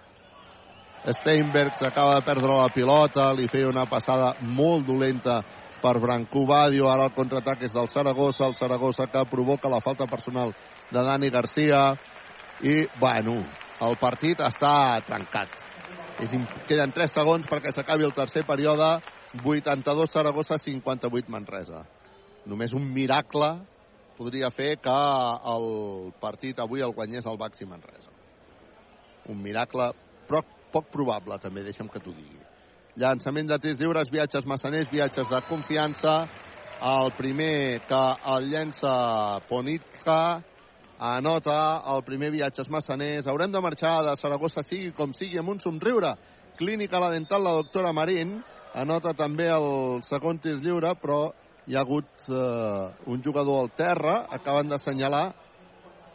[1.03, 5.41] Steinberg acaba de perdre la pilota, li feia una passada molt dolenta
[5.83, 10.07] per Brancú Badio, ara el contraatac és del Saragossa, el Saragossa que provoca la falta
[10.07, 10.53] personal
[10.89, 11.81] de Dani Garcia
[12.63, 13.41] i, bueno,
[13.83, 15.51] el partit està trencat.
[16.23, 16.31] És,
[16.69, 18.95] queden 3 segons perquè s'acabi el tercer període,
[19.43, 21.83] 82 Saragossa, 58 Manresa.
[22.47, 23.49] Només un miracle
[24.15, 24.95] podria fer que
[25.55, 25.67] el
[26.21, 28.13] partit avui el guanyés el Baxi Manresa.
[29.33, 29.91] Un miracle,
[30.29, 32.42] però poc probable també, deixa'm que t'ho digui.
[32.93, 36.27] Llançament de tirs lliures, viatges massaners, viatges de confiança.
[36.85, 38.01] El primer que
[38.33, 38.91] el llença
[39.49, 40.43] Ponitka
[40.99, 41.55] anota
[41.89, 43.25] el primer viatges massaners.
[43.25, 46.13] Haurem de marxar de Saragossa, sigui com sigui, amb un somriure.
[46.59, 48.37] Clínica La Dental, la doctora Marín.
[48.77, 51.31] Anota també el segon tir lliure, però
[51.65, 54.19] hi ha hagut eh, un jugador al terra.
[54.29, 55.25] Acaben d'assenyalar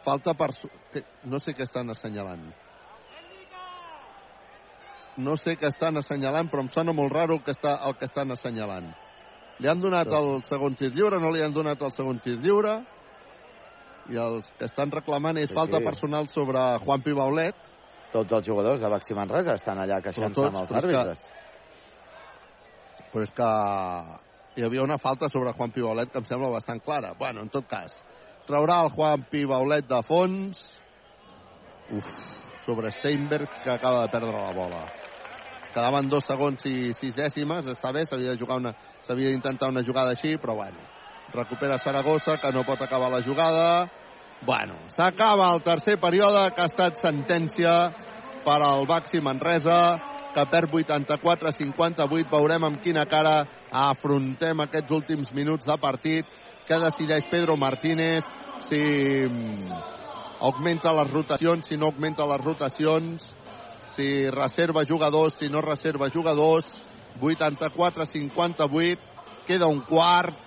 [0.07, 0.53] falta per...
[1.27, 2.47] No sé què estan assenyalant
[5.19, 8.05] no sé què estan assenyalant, però em sona molt raro el que, està, el que
[8.09, 8.89] estan assenyalant.
[9.59, 12.79] Li han donat el segon tir lliure, no li han donat el segon tir lliure.
[14.09, 15.83] i els que estan reclamant és Sí, falta sí.
[15.85, 17.53] personal sobre Juanpi Baulet.
[18.11, 21.19] Tots els jugadors de Baxi Manresa estan allà queixant-se amb els però és que- àrbitres.
[23.11, 23.49] Però és que
[24.59, 27.13] hi havia una falta sobre Juanpi Baulet que em sembla bastant clara.
[27.19, 28.03] Bueno, en tot cas,
[28.47, 30.57] traurà el Juanpi Baulet de fons.
[31.91, 32.09] Uf,
[32.65, 34.91] sobre Steinberg, que acaba de perdre la bola.
[35.73, 38.73] Quedaven dos segons i sis dècimes, està bé, s'havia jugar una,
[39.07, 40.81] d'intentar una jugada així, però bueno.
[41.33, 43.89] Recupera Saragossa, que no pot acabar la jugada.
[44.41, 47.73] Bueno, s'acaba el tercer període, que ha estat sentència
[48.45, 49.99] per al Baxi Manresa,
[50.33, 52.29] que perd 84-58.
[52.31, 56.25] Veurem amb quina cara afrontem aquests últims minuts de partit.
[56.65, 58.25] Què decideix Pedro Martínez?
[58.69, 59.81] Si mm,
[60.45, 63.29] augmenta les rotacions, si no augmenta les rotacions,
[63.95, 66.65] si reserva jugadors, si no reserva jugadors.
[67.19, 68.97] 84-58.
[69.47, 70.37] Queda un quart.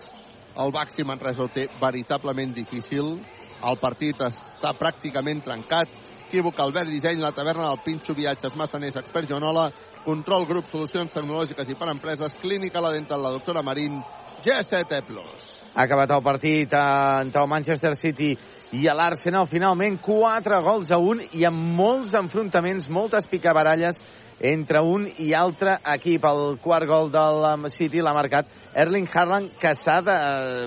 [0.56, 3.16] El Baxi Manresa ho té veritablement difícil.
[3.62, 5.88] El partit està pràcticament trencat.
[6.28, 9.66] Equívoc, Albert Disseny, la taverna del Pinxo, viatges, massaners, expert Joanola,
[10.04, 14.00] control, grup, solucions tecnològiques i per empreses, clínica, la dental, la doctora Marín,
[14.44, 15.50] G7 Plus.
[15.74, 18.32] Ha acabat el partit entre el Manchester City
[18.72, 19.46] i l'Arsenal.
[19.50, 24.00] Finalment, 4 gols a 1 i amb molts enfrontaments, moltes picabaralles
[24.42, 26.24] entre un i altre equip.
[26.24, 30.16] El quart gol del City l'ha marcat Erling Haaland, que s'ha de...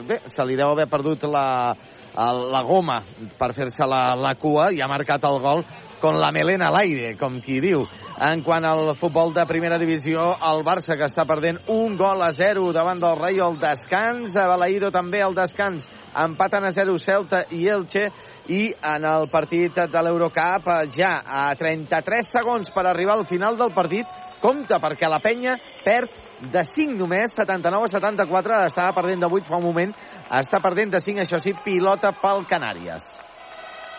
[0.08, 1.74] Bé, se li deu haver perdut la,
[2.16, 3.02] la goma
[3.40, 5.66] per fer-se la, la cua i ha marcat el gol
[6.00, 7.86] con la melena a l'aire, com qui diu.
[8.22, 12.32] En quant al futbol de primera divisió, el Barça, que està perdent un gol a
[12.36, 15.88] 0 davant del Rei al descans, a Balaïdo també al descans,
[16.24, 18.08] empaten a 0 Celta i Elche,
[18.48, 23.74] i en el partit de l'Eurocup, ja a 33 segons per arribar al final del
[23.74, 24.08] partit,
[24.42, 26.12] compte perquè la penya perd
[26.54, 29.94] de 5 només, 79 a 74, estava perdent de 8 fa un moment,
[30.42, 33.06] està perdent de 5, això sí, pilota pel Canàries.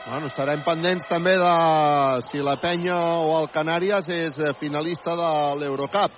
[0.07, 1.55] Bueno, estarem pendents també de
[2.29, 2.95] si la penya
[3.27, 6.15] o el Canàries és eh, finalista de l'Eurocup.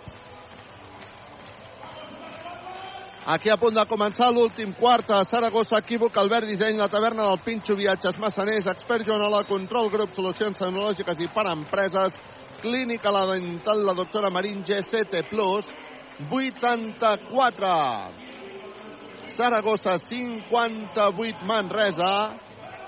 [3.28, 5.10] Aquí a punt de començar l'últim quart.
[5.12, 10.14] A Saragossa, equívoc, Albert Disseny, la taverna del Pinxo, viatges massaners, expert Joanola, control, grup,
[10.16, 12.16] solucions tecnològiques i per empreses,
[12.62, 15.68] clínica la dental, la doctora Marín G7 Plus,
[16.24, 17.76] 84.
[19.36, 22.12] Saragossa, 58 Manresa,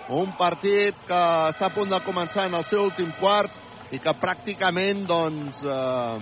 [0.08, 4.20] un partit que està a punt de començar en el seu últim quart i que
[4.24, 6.18] pràcticament doncs eh,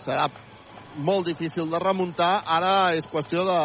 [0.00, 0.30] serà
[0.96, 3.60] molt difícil de remuntar ara és qüestió de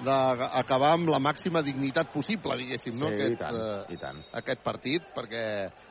[0.00, 3.10] d'acabar amb la màxima dignitat possible, diguéssim, no?
[3.10, 4.22] Sí, aquest, i tant, eh, i tant.
[4.40, 5.44] aquest partit, perquè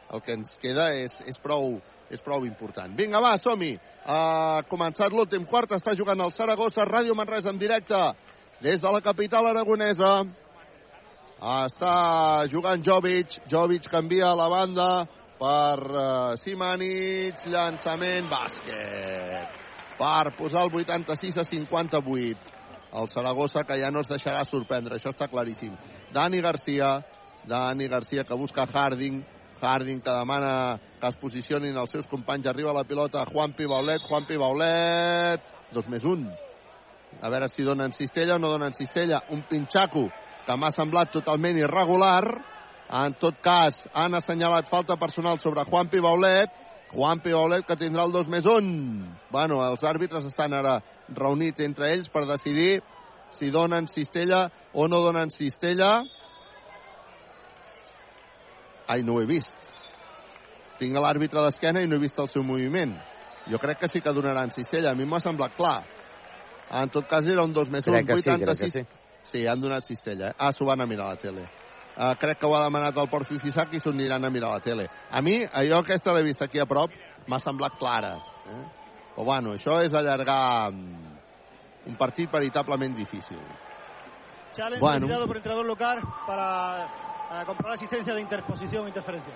[0.09, 1.75] el que ens queda és, és, prou,
[2.09, 2.95] és prou important.
[2.97, 3.75] Vinga, va, som-hi.
[4.09, 7.99] Ha començat l'últim quart, està jugant el Saragossa, Ràdio Manresa en directe
[8.63, 10.23] des de la capital aragonesa.
[11.39, 11.93] Està
[12.51, 13.37] jugant Jovic.
[13.47, 14.89] Jovic canvia la banda
[15.39, 17.45] per uh, Simanic.
[17.47, 19.58] Llançament, bàsquet.
[19.99, 22.57] Per posar el 86 a 58.
[22.99, 25.75] El Saragossa que ja no es deixarà sorprendre, això està claríssim.
[26.13, 26.95] Dani Garcia,
[27.45, 29.19] Dani Garcia que busca Harding,
[29.61, 32.47] Harding que demana que es posicionin els seus companys.
[32.47, 35.43] Arriba la pilota Juanpi Baulet, Juanpi Baulet,
[35.75, 36.25] dos més un.
[37.21, 39.21] A veure si donen cistella o no donen cistella.
[39.35, 40.07] Un pinxaco
[40.45, 42.23] que m'ha semblat totalment irregular.
[43.03, 46.55] En tot cas, han assenyalat falta personal sobre Juanpi Baulet.
[46.89, 49.17] Juanpi Baulet que tindrà el 2 més 1.
[49.31, 50.79] Bueno, els àrbitres estan ara
[51.09, 52.79] reunits entre ells per decidir
[53.37, 55.99] si donen cistella o no donen cistella.
[58.89, 59.69] Ai, no ho he vist.
[60.79, 62.95] Tinc l'àrbitre d'esquena i no he vist el seu moviment.
[63.49, 64.93] Jo crec que sí que donaran cistella.
[64.93, 65.83] A mi m'ha semblat clar.
[66.81, 68.73] En tot cas era un 2 més 1, Crec que sí, crec 86.
[68.73, 68.87] que sí.
[69.29, 70.29] Sí, han donat cistella.
[70.31, 70.37] Eh?
[70.37, 71.45] Ah, s'ho van a mirar a la tele.
[71.99, 74.59] Uh, crec que ho ha demanat el Port Fifisac i s'ho aniran a mirar a
[74.61, 74.85] la tele.
[75.11, 76.93] A mi, allò aquesta l'he vist aquí a prop,
[77.27, 78.13] m'ha semblat clara.
[78.47, 78.61] Eh?
[79.17, 81.09] Però bueno, això és allargar mm,
[81.91, 83.41] un partit veritablement difícil.
[84.55, 85.01] Challenge Bueno.
[85.01, 89.33] solicitado por entrenador local para eh, comprobar asistencia de interposición o interferencia.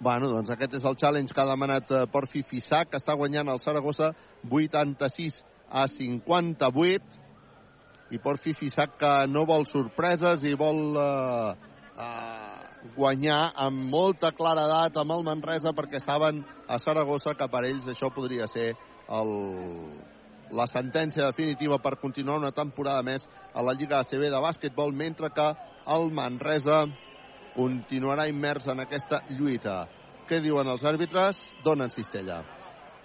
[0.00, 3.52] Bueno, doncs aquest és el challenge que ha demanat eh, Port Fifisac, que està guanyant
[3.52, 4.14] el Saragossa
[4.48, 7.27] 86 a 58
[8.10, 11.54] i Port Fifisac que no vol sorpreses i vol eh,
[12.04, 12.58] eh,
[12.96, 18.12] guanyar amb molta claredat amb el Manresa perquè saben a Saragossa que per ells això
[18.14, 19.32] podria ser el,
[20.52, 25.30] la sentència definitiva per continuar una temporada més a la Lliga ACB de bàsquetbol mentre
[25.34, 25.48] que
[25.96, 26.84] el Manresa
[27.56, 29.86] continuarà immers en aquesta lluita.
[30.28, 31.40] Què diuen els àrbitres?
[31.64, 32.42] Donen cistella.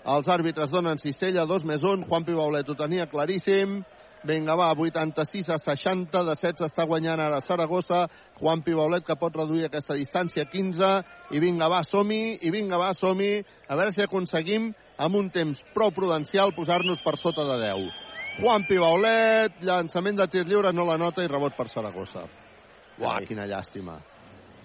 [0.03, 2.03] Els àrbitres donen cistella, dos més un.
[2.03, 3.79] Juanpi Baulet ho tenia claríssim.
[4.23, 8.05] Vinga, va, 86 a 60, de 16 està guanyant ara Saragossa,
[8.39, 10.91] Juan Pibaulet que pot reduir aquesta distància a 15,
[11.35, 14.69] i vinga, va, som-hi, i vinga, va, som-hi, a veure si aconseguim
[15.03, 17.89] amb un temps prou prudencial posar-nos per sota de 10.
[18.39, 22.23] Juan Pibaulet, llançament de tir lliure, no la nota i rebot per Saragossa.
[23.03, 23.97] Uah, quina llàstima.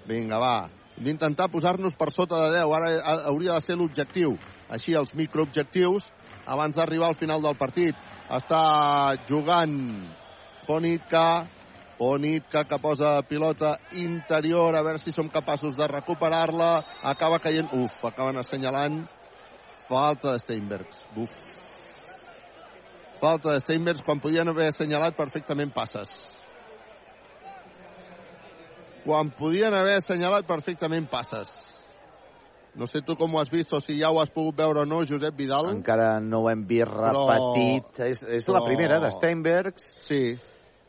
[0.07, 0.69] Vinga, va,
[1.03, 4.39] d'intentar posar-nos per sota de 10, ara ha- hauria de ser l'objectiu.
[4.71, 6.07] Així, els microobjectius,
[6.47, 7.97] abans d'arribar al final del partit.
[8.29, 9.77] Està jugant
[10.67, 11.47] Ponitka,
[11.99, 16.73] Ponitka que posa pilota interior, a veure si som capaços de recuperar-la.
[17.09, 17.73] Acaba caient...
[17.73, 19.01] Uf, acaben assenyalant
[19.89, 21.01] falta de Steinbergs.
[21.17, 21.33] Uf.
[23.19, 26.13] Falta de Steinbergs quan podien haver assenyalat perfectament passes.
[29.09, 31.68] Quan podien haver assenyalat perfectament passes.
[32.75, 34.85] No sé tu com ho has vist o si ja ho has pogut veure o
[34.87, 35.71] no, Josep Vidal.
[35.73, 37.85] Encara no ho hem vist repetit.
[37.97, 39.97] Però- És, és la però- primera de Steinbergs.
[40.07, 40.39] Sí.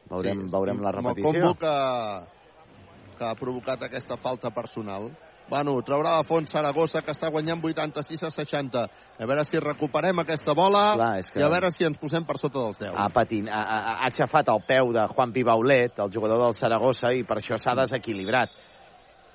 [0.10, 1.54] Veurem, Sí, veurem la repetició.
[1.54, 5.10] Com que, que ha provocat aquesta falta personal.
[5.50, 8.84] Bueno, traurà de fons Saragossa, que està guanyant 86 a 60.
[9.18, 12.38] A veure si recuperem aquesta bola Clar, que- i a veure si ens posem per
[12.38, 12.94] sota dels 10.
[12.96, 17.12] ha, patin, ha, ha, ha aixafat el peu de Juan Pibaulet, el jugador del Saragossa,
[17.14, 18.50] i per això s'ha desequilibrat.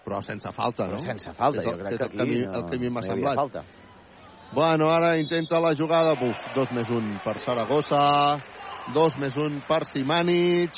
[0.04, 0.96] Però sense falta, no?
[0.98, 2.90] Però sense falta, És el- jo crec que el aquí no, el que a mi
[2.90, 3.34] m'ha no semblat.
[3.36, 3.64] falta.
[4.52, 6.14] Bueno, ara intenta la jugada.
[6.14, 8.38] Buf, dos més un per Saragossa,
[8.94, 10.70] dos més un per Simanic,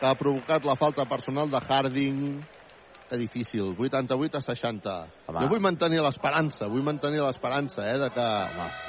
[0.00, 2.42] que ha provocat la falta personal de Harding.
[3.10, 5.06] Que difícil, 88 a 60.
[5.28, 5.40] Home.
[5.42, 8.28] Jo vull mantenir l'esperança, vull mantenir l'esperança, eh, de que,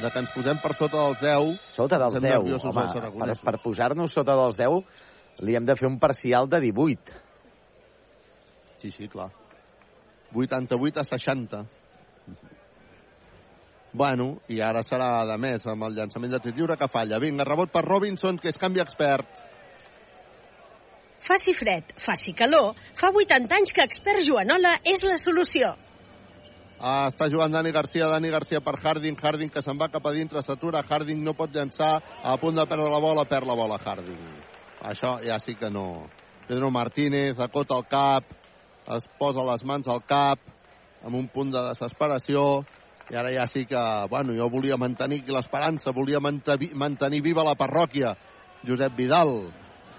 [0.02, 1.60] de que ens posem per sota dels 10.
[1.76, 4.80] Sota dels Estem 10, nerviosos home, per, per posar-nos sota dels 10
[5.44, 7.12] li hem de fer un parcial de 18.
[8.78, 9.30] Sí, sí, clar.
[10.34, 11.64] 88 a 60.
[13.94, 17.22] Bueno, i ara serà de més amb el llançament de tir lliure que falla.
[17.22, 19.44] Vinga, rebot per Robinson, que és canvi expert.
[21.24, 25.70] Faci fred, faci calor, fa 80 anys que Expert Joanola és la solució.
[26.84, 30.12] Ah, està jugant Dani Garcia, Dani Garcia per Harding, Harding que se'n va cap a
[30.12, 33.78] dintre, s'atura, Harding no pot llançar, a punt de perdre la bola, perd la bola
[33.80, 34.26] Harding.
[34.90, 36.10] Això ja sí que no.
[36.50, 38.28] Pedro Martínez acota el cap,
[38.98, 40.40] es posa les mans al cap,
[41.04, 42.64] amb un punt de desesperació,
[43.12, 48.16] i ara ja sí que, bueno, jo volia mantenir l'esperança, volia mantenir viva la parròquia,
[48.64, 49.52] Josep Vidal,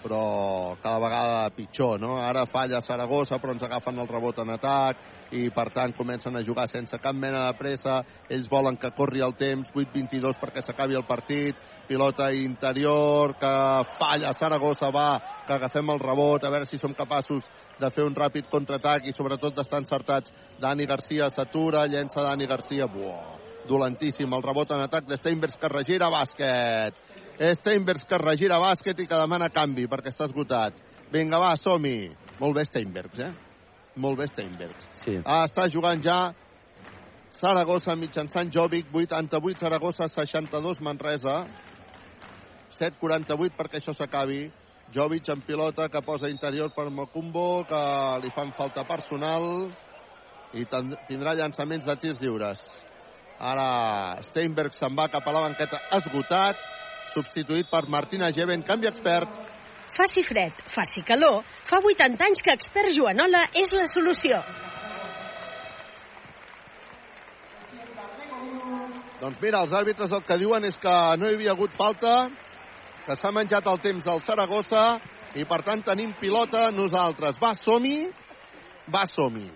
[0.05, 2.16] però cada vegada pitjor, no?
[2.20, 5.01] Ara falla Saragossa, però ens agafen el rebot en atac,
[5.35, 9.24] i per tant comencen a jugar sense cap mena de pressa, ells volen que corri
[9.24, 11.56] el temps, 8-22 perquè s'acabi el partit,
[11.89, 13.55] pilota interior, que
[13.98, 15.09] falla Saragossa, va,
[15.47, 17.48] que agafem el rebot, a veure si som capaços
[17.81, 20.33] de fer un ràpid contraatac i sobretot d'estar encertats.
[20.61, 23.35] Dani Garcia s'atura, llença Dani Garcia, buah,
[23.69, 27.01] dolentíssim, el rebot en atac de Steinbergs que regira bàsquet.
[27.59, 30.79] Steinbergs que regira bàsquet i que demana canvi perquè està esgotat.
[31.13, 32.13] Vinga, va, som-hi.
[32.41, 33.33] Molt bé Steinbergs, eh?
[34.03, 34.89] Molt bé Steinbergs.
[35.05, 35.19] Sí.
[35.23, 36.19] Ah, està jugant ja
[37.35, 41.45] Saragossa mitjançant Jovic, 88 Saragossa, 62 Manresa.
[42.75, 44.47] 7'48 perquè això s'acabi.
[44.95, 47.81] Jovic en pilota que posa interior per Mocumbo, que
[48.23, 49.66] li fan falta personal
[50.55, 50.66] i
[51.09, 52.62] tindrà llançaments de tirs lliures.
[53.43, 56.61] Ara Steinberg se'n va cap a la banqueta esgotat,
[57.15, 59.43] substituït per Martina Geven, canvi expert.
[59.95, 64.39] Faci fred, faci calor, fa 80 anys que Expert Joanola és la solució.
[69.21, 72.16] Doncs mira, els àrbitres el que diuen és que no hi havia hagut falta,
[73.07, 74.85] que s'ha menjat el temps del Saragossa
[75.35, 77.39] i per tant tenim pilota nosaltres.
[77.43, 78.09] Va, som-hi,
[78.93, 79.51] va, som-hi.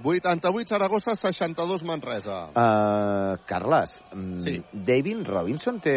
[0.00, 2.38] 88 Saragossa, 62 Manresa.
[2.56, 4.62] Uh, Carles, mm, Sí.
[4.72, 5.96] David Robinson té...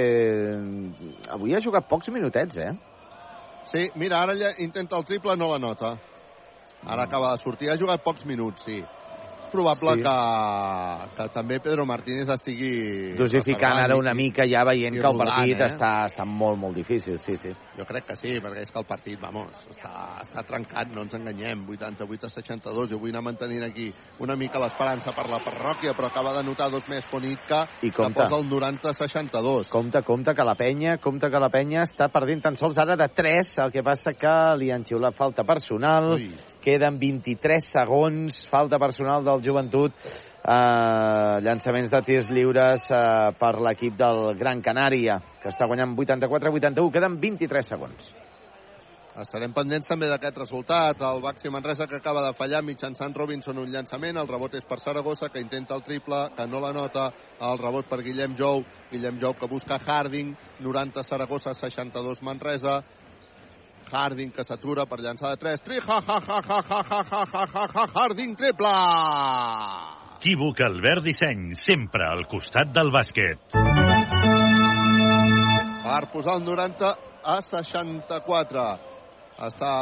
[1.31, 2.73] Avui ha jugat pocs minutets, eh?
[3.71, 5.95] Sí, mira, ara ja intenta el triple, no la nota.
[6.83, 8.81] Ara acaba de sortir, ha jugat pocs minuts, sí.
[9.53, 10.01] Probable Sí.
[10.01, 13.13] que, que també Pedro Martínez estigui...
[13.17, 15.67] Dosificant ara una mica ja veient que el rodant, partit eh?
[15.69, 17.51] està, està molt, molt difícil, sí, sí.
[17.77, 19.91] Jo crec que sí, perquè és que el partit, vamos, està,
[20.23, 22.89] està trencat, no ens enganyem, 88 a 62.
[22.91, 23.91] Jo vull anar mantenint aquí
[24.25, 27.95] una mica l'esperança per la parròquia, però acaba de notar dos més Ponitka, I que
[27.95, 28.23] compte.
[28.23, 29.69] posa el 90 a 62.
[29.69, 33.07] Compte, compte que la penya, compte que la penya està perdent tan sols ara de
[33.13, 36.31] 3, el que passa que li han xiulat falta personal, Ui.
[36.63, 39.93] Queden 23 segons, falta personal del joventut,
[40.43, 46.91] eh, llançaments de tirs lliures eh, per l'equip del Gran Canària, que està guanyant 84-81,
[46.91, 48.13] queden 23 segons.
[49.13, 51.01] Estarem pendents també d'aquest resultat.
[51.05, 54.17] El Baxi Manresa que acaba de fallar mitjançant Robinson un llançament.
[54.17, 57.11] El rebot és per Saragossa que intenta el triple, que no la nota.
[57.37, 58.63] El rebot per Guillem Jou.
[58.89, 60.33] Guillem Jou que busca Harding.
[60.65, 62.79] 90 Saragossa, 62 Manresa.
[63.93, 65.61] Harding que s'atura per llançar de 3.
[65.61, 68.73] Tri, ha, ha, ha, ha, ha, ha, ha, ha, ha, ha, Harding triple!
[70.23, 73.53] Equívoc Albert Disseny, sempre al costat del bàsquet.
[75.83, 76.91] Per posar el 90
[77.23, 78.65] a 64.
[79.43, 79.73] Està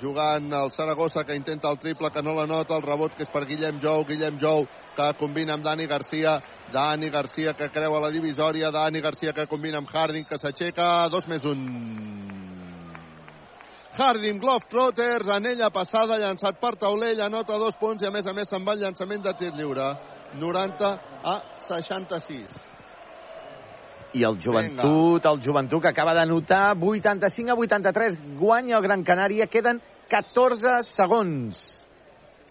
[0.00, 3.32] jugant el Saragossa que intenta el triple, que no la nota, el rebot que és
[3.32, 4.64] per Guillem Jou, Guillem Jou
[4.96, 6.38] que combina amb Dani Garcia,
[6.72, 11.28] Dani Garcia que creua la divisòria, Dani Garcia que combina amb Harding que s'aixeca, dos
[11.28, 11.60] més un.
[13.98, 18.48] Harding Globetrotters, anella passada, llançat per Taulell, anota dos punts i a més a més
[18.48, 19.90] se'n va el llançament de tir lliure.
[20.38, 20.90] 90
[21.26, 21.36] a
[21.66, 22.68] 66.
[24.14, 29.02] I el joventut, el joventut que acaba de notar 85 a 83, guanya el Gran
[29.04, 31.79] Canària, queden 14 segons.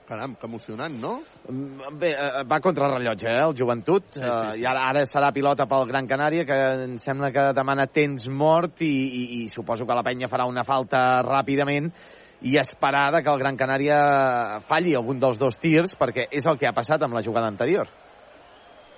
[0.10, 1.20] Caram, que emocionant, no?
[2.02, 4.08] Bé, eh, va contra el rellotge, eh, el joventut.
[4.10, 4.62] Sí, sí, sí.
[4.64, 6.58] I ara, ara serà pilota pel Gran Canària, que
[6.88, 10.66] em sembla que demana temps mort i, i, i suposo que la penya farà una
[10.66, 11.94] falta ràpidament
[12.42, 14.02] i esperar que el Gran Canària
[14.66, 17.94] falli algun dels dos tirs, perquè és el que ha passat amb la jugada anterior.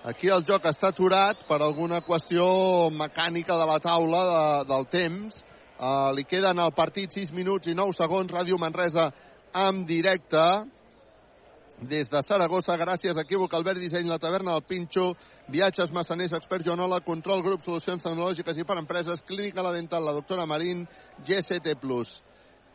[0.08, 2.46] Aquí el joc està aturat per alguna qüestió
[2.90, 5.44] mecànica de la taula de, del temps.
[5.76, 8.32] Uh, li queden al partit 6 minuts i 9 segons.
[8.32, 9.12] Ràdio Manresa
[9.54, 10.40] en directe
[11.82, 15.16] des de Saragossa, gràcies a Equívoc, Albert Disseny, la taverna del Pinxo,
[15.50, 20.14] Viatges Massaners, Expert Joanola, Control Grup, Solucions Tecnològiques i per Empreses, Clínica La Dental, la
[20.14, 20.86] doctora Marín,
[21.26, 21.74] GCT+.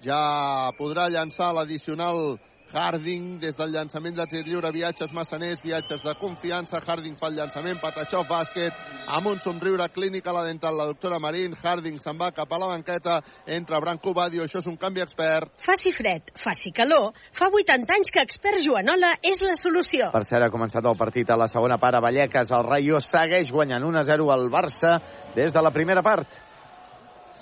[0.02, 2.36] Ja podrà llançar l'addicional
[2.72, 7.36] Harding des del llançament de tir lliure, viatges massaners, viatges de confiança, Harding fa el
[7.38, 8.74] llançament, Patachov, bàsquet,
[9.06, 12.70] amb un somriure clínica la dental, la doctora Marín, Harding se'n va cap a la
[12.72, 15.54] banqueta, entra Branco Badio, això és un canvi expert.
[15.62, 20.10] Faci fred, faci calor, fa 80 anys que expert Joanola és la solució.
[20.14, 22.50] Per cert, ha començat el partit a la segona part a Vallecas.
[22.50, 24.98] El Rayo segueix guanyant 1-0 al Barça
[25.36, 26.45] des de la primera part.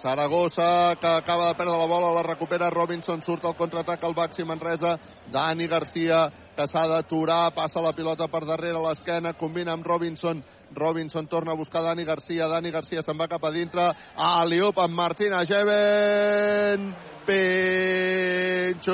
[0.01, 4.45] Saragossa, que acaba de perdre la bola, la recupera Robinson, surt al contraatac al Baxi
[4.45, 4.99] Manresa,
[5.33, 6.27] Dani Garcia,
[6.57, 10.43] que s'ha d'aturar, passa la pilota per darrere l'esquena, combina amb Robinson,
[10.75, 14.79] Robinson torna a buscar Dani Garcia, Dani Garcia se'n va cap a dintre, a Liup
[14.83, 16.95] amb Martina Geven,
[17.25, 18.85] Pinxos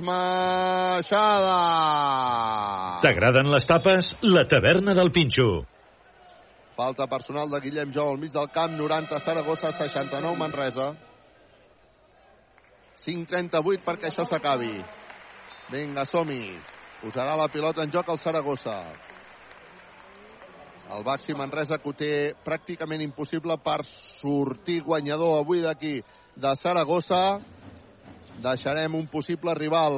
[0.00, 1.62] Maixada.
[3.02, 4.16] T'agraden les tapes?
[4.22, 5.75] La taverna del Pinxo.
[6.76, 10.90] Falta personal de Guillem Jou al mig del camp, 90 Saragossa, 69 Manresa.
[13.06, 14.74] 5.38 perquè això s'acabi.
[15.72, 16.52] Vinga, som-hi.
[17.00, 18.76] Posarà la pilota en joc el Saragossa.
[20.92, 22.12] El Baxi Manresa que ho té
[22.44, 25.96] pràcticament impossible per sortir guanyador avui d'aquí
[26.36, 27.40] de Saragossa.
[28.44, 29.96] Deixarem un possible rival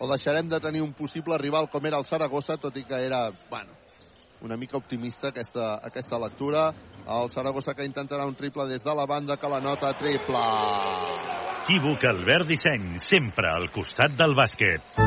[0.00, 3.28] o deixarem de tenir un possible rival com era el Saragossa, tot i que era,
[3.50, 3.83] bueno,
[4.44, 6.68] una mica optimista aquesta, aquesta lectura.
[7.08, 10.42] El Saragossa que intentarà un triple des de la banda que la nota triple.
[11.64, 15.00] Equívoc Albert Disseny, sempre al costat del bàsquet.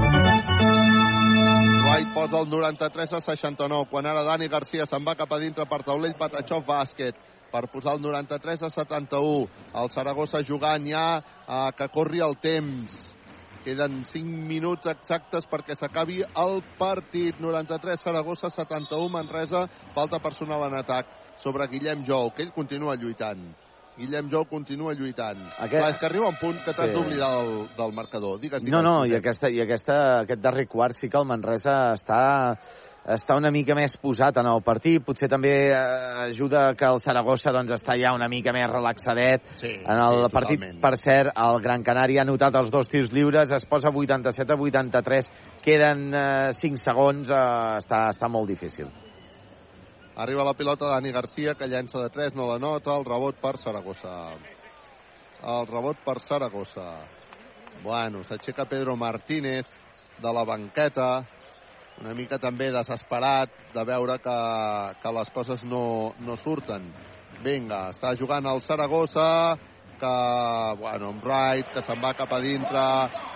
[1.88, 5.68] White posa el 93 a 69, quan ara Dani Garcia se'n va cap a dintre
[5.70, 9.46] per taulell Patachov bàsquet per posar el 93 a 71.
[9.78, 13.17] El Saragossa jugant ja eh, que corri el temps.
[13.68, 17.36] Queden 5 minuts exactes perquè s'acabi el partit.
[17.44, 19.66] 93 Saragossa, 71 Manresa.
[19.96, 21.10] Falta personal en atac
[21.42, 23.42] sobre Guillem Jou, que ell continua lluitant.
[23.98, 25.42] Guillem Jou continua lluitant.
[25.58, 25.74] Aquest...
[25.82, 26.96] Clar, és que arriba un punt que t'has Sí.
[26.96, 28.40] d'oblidar del, del marcador.
[28.40, 28.72] Digues, digues.
[28.72, 32.22] No, no, i, aquesta, i aquesta, aquest darrer quart sí que el Manresa està,
[33.08, 35.04] està una mica més posat en el partit.
[35.06, 35.80] Potser també eh,
[36.28, 40.32] ajuda que el Saragossa doncs, està ja una mica més relaxadet sí, en el sí,
[40.34, 40.60] partit.
[40.60, 40.82] totalment.
[40.84, 44.60] Per cert, el Gran Canària ha notat els dos tirs lliures, es posa 87 a
[44.68, 45.32] 83,
[45.64, 47.44] queden eh, 5 segons, eh,
[47.80, 48.92] està, està molt difícil.
[50.18, 52.96] Arriba la pilota Dani Garcia, que llença de 3, no la nota.
[52.98, 54.34] El rebot per Saragossa.
[55.46, 56.88] El rebot per Saragossa.
[57.84, 59.68] Bueno, s'aixeca Pedro Martínez
[60.18, 61.22] de la banqueta,
[62.02, 64.38] una mica també desesperat de veure que,
[65.02, 66.86] que les coses no, no surten.
[67.44, 69.58] Vinga, està jugant el Saragossa,
[69.98, 70.14] que,
[70.80, 72.84] bueno, amb Wright, que se'n va cap a dintre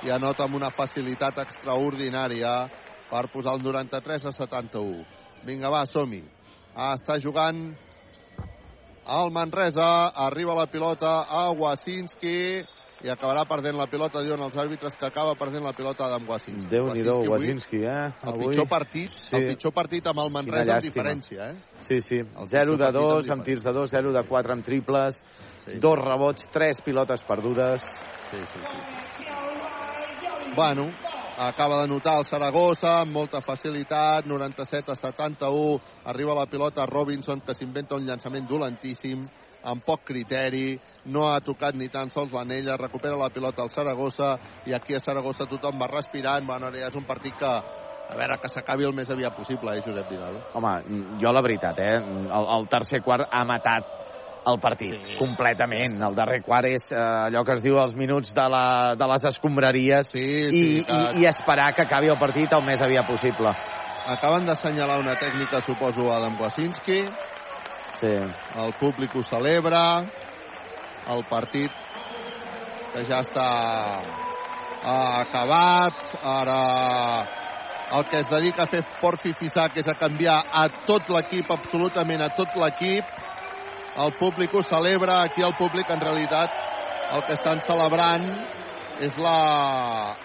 [0.05, 2.55] i anota amb una facilitat extraordinària
[3.09, 5.05] per posar el 93 a 71.
[5.45, 6.21] Vinga, va, som-hi.
[6.75, 7.71] Ah, està jugant
[9.11, 12.61] el Manresa, arriba la pilota a Wasinski
[13.03, 16.69] i acabarà perdent la pilota, diuen els àrbitres que acaba perdent la pilota Adam Wasinski.
[16.69, 18.11] Déu-n'hi-do, avui, Wazinski, eh?
[18.23, 18.47] El Avui.
[18.47, 19.35] pitjor partit, Sí.
[19.35, 21.55] el pitjor partit amb el Manresa amb diferència, eh?
[21.87, 22.17] Sí, sí.
[22.19, 24.63] El 0 pitjor de partit 2 amb amb tirs de 2, 0 de 4 amb
[24.63, 25.23] triples.
[25.65, 25.77] sí.
[25.79, 27.81] dos rebots, tres pilotes perdudes.
[28.31, 29.25] Sí, sí, sí.
[30.55, 30.89] Bueno,
[31.37, 37.41] acaba de notar el Saragossa amb molta facilitat, 97 a 71, arriba la pilota Robinson
[37.41, 39.23] que s'inventa un llançament dolentíssim,
[39.63, 44.35] amb poc criteri, no ha tocat ni tan sols l'anella, recupera la pilota al Saragossa
[44.69, 47.51] i aquí a Saragossa tothom va respirant, bueno, ara ja és un partit que
[48.11, 50.37] a veure, que s'acabi el més aviat possible, eh, Josep Vidal?
[50.53, 50.75] Home,
[51.21, 51.97] jo la veritat, eh,
[52.27, 53.87] el, el tercer quart ha matat
[54.51, 55.17] el partit, sí.
[55.19, 55.99] completament.
[56.01, 58.65] El darrer quart és eh, allò que es diu els minuts de, la,
[58.97, 62.81] de les escombraries sí, i, sí, i, i esperar que acabi el partit el més
[62.81, 63.53] aviat possible.
[64.11, 67.03] Acaben d'assenyalar una tècnica, suposo, Adam Wasinski.
[68.01, 68.15] Sí.
[68.57, 69.83] El públic ho celebra.
[71.09, 71.71] El partit
[72.93, 73.47] que ja està
[74.83, 75.97] acabat.
[76.21, 76.59] Ara
[77.91, 82.21] el que es dedica a fer Porfi Fisac és a canviar a tot l'equip, absolutament
[82.23, 83.05] a tot l'equip.
[83.99, 86.55] El públic ho celebra, aquí el públic en realitat
[87.11, 88.23] el que estan celebrant
[89.03, 90.15] és la,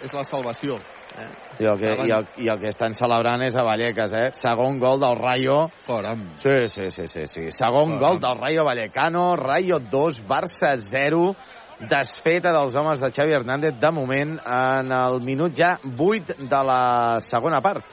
[0.00, 0.78] és la salvació.
[1.18, 1.28] Eh?
[1.60, 4.30] I el, que, i, el, I el que estan celebrant és a Vallecas, eh?
[4.38, 5.56] Segon gol del Rayo.
[5.86, 6.22] Coram.
[6.42, 7.26] Sí, sí, sí, sí.
[7.26, 7.48] sí.
[7.52, 8.00] Segon Coram.
[8.00, 9.24] gol del Rayo Vallecano.
[9.36, 11.34] Rayo 2, Barça 0
[11.80, 17.20] desfeta dels homes de Xavi Hernández de moment en el minut ja 8 de la
[17.24, 17.84] segona part.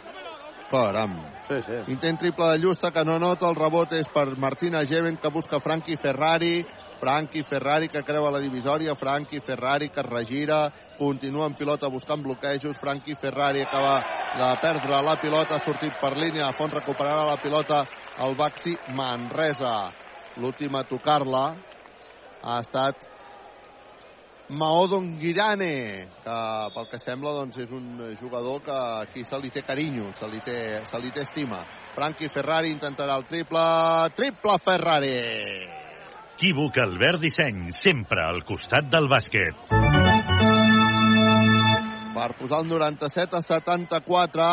[0.72, 1.16] Caram.
[1.48, 1.92] Sí, sí.
[1.94, 5.62] Intent triple de Llusta que no nota, el rebot és per Martina Geven que busca
[5.64, 6.66] Frankie Ferrari,
[7.00, 12.78] Frankie Ferrari que creua la divisòria, Frankie Ferrari que regira, continua en pilota buscant bloquejos,
[12.78, 14.00] Frankie Ferrari acaba
[14.38, 17.84] de perdre la pilota, ha sortit per línia, a fons recuperarà la pilota
[18.26, 19.92] el Baxi Manresa.
[20.38, 21.46] L'última a tocar-la
[22.44, 23.08] ha estat
[24.50, 26.38] Maodon Girane, que
[26.76, 30.40] pel que sembla doncs, és un jugador que aquí se li té carinyo, se li
[30.46, 31.66] té, se li té estima.
[31.98, 33.66] Frankie Ferrari intentarà el triple.
[34.16, 35.77] Triple Ferrari!
[36.38, 39.58] Equívoc Albert Disseny, sempre al costat del bàsquet.
[42.14, 44.46] Per posar el 97 a 74,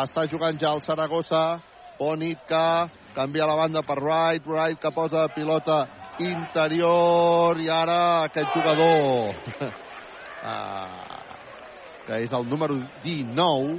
[0.00, 1.60] està jugant ja el Saragossa.
[1.98, 5.84] Bonitka canvia la banda per Wright, Wright que posa pilota
[6.24, 9.68] interior i ara aquest jugador uh,
[12.08, 13.76] que és el número 19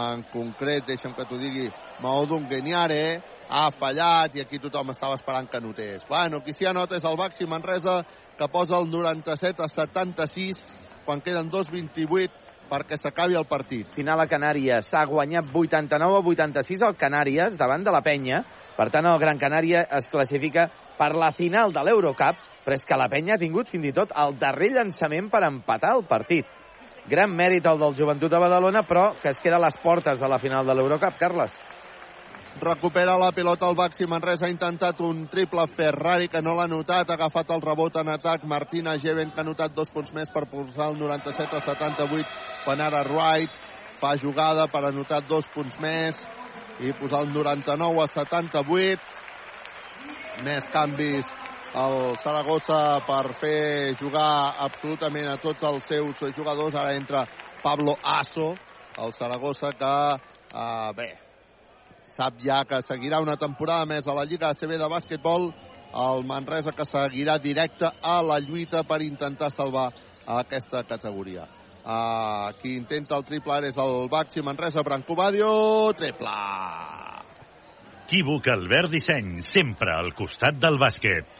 [0.00, 1.68] en concret, deixa'm que t'ho digui
[2.00, 6.96] Maodun Geniare ha fallat i aquí tothom estava esperant que notés bueno, aquí sí anota
[6.96, 8.02] és el Baxi Manresa
[8.38, 10.66] que posa el 97 a 76
[11.04, 13.88] quan queden 2.28 perquè s'acabi el partit.
[13.96, 14.90] Final a Canàries.
[14.90, 18.42] S'ha guanyat 89 a 86 al Canàries davant de la penya.
[18.76, 20.68] Per tant, el Gran Canària es classifica
[20.98, 24.12] per la final de l'Eurocup, però és que la penya ha tingut fins i tot
[24.14, 26.46] el darrer llançament per empatar el partit.
[27.08, 30.28] Gran mèrit el del Joventut de Badalona, però que es queda a les portes de
[30.28, 31.54] la final de l'Eurocup, Carles.
[32.60, 37.10] Recupera la pilota el Baxi Manresa, ha intentat un triple Ferrari que no l'ha notat,
[37.10, 38.42] ha agafat el rebot en atac.
[38.50, 42.26] Martina Geven que ha notat dos punts més per posar el 97 a 78
[42.64, 43.50] quan ara Wright
[44.00, 46.18] fa jugada per anotar dos punts més
[46.82, 48.98] i posar el 99 a 78
[50.42, 51.26] més canvis
[51.78, 56.74] al Saragossa per fer jugar absolutament a tots els seus jugadors.
[56.74, 57.22] Ara entra
[57.62, 58.56] Pablo Asso
[58.98, 61.27] el Saragossa que eh, bé,
[62.18, 65.52] sap ja que seguirà una temporada més a la Lliga ACB de bàsquetbol,
[66.04, 69.92] el Manresa que seguirà directe a la lluita per intentar salvar
[70.26, 71.46] aquesta categoria.
[71.88, 75.52] Uh, qui intenta el triple ara és el Baxi Manresa, Branco Badio,
[75.96, 76.34] triple!
[78.08, 81.38] Equívoc Albert Disseny, sempre al costat del bàsquet.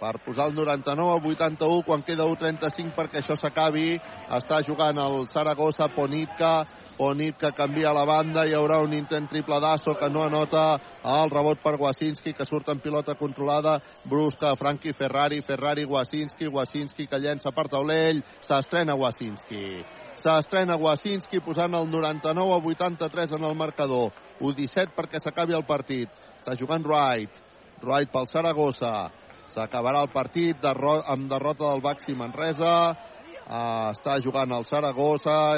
[0.00, 3.98] Per posar el 99 a 81 quan queda 1.35 perquè això s'acabi.
[4.32, 6.64] Està jugant el Saragossa, Ponitka,
[7.00, 10.64] Onit que canvia la banda, hi haurà un intent triple d'Asso que no anota
[11.08, 17.06] el rebot per Wasinski que surt en pilota controlada, brusca Frankie Ferrari, Ferrari Wasinski, Wasinski
[17.08, 19.80] que llença per taulell, s'estrena Wasinski.
[20.20, 24.12] S'estrena Wasinski posant el 99 a 83 en el marcador.
[24.40, 26.12] 1-17 perquè s'acabi el partit.
[26.36, 27.40] Està jugant Wright.
[27.80, 29.08] Wright pel Saragossa.
[29.54, 32.74] S'acabarà el partit derro amb derrota del Baxi Manresa.
[33.50, 35.56] Uh, està jugant el Saragossa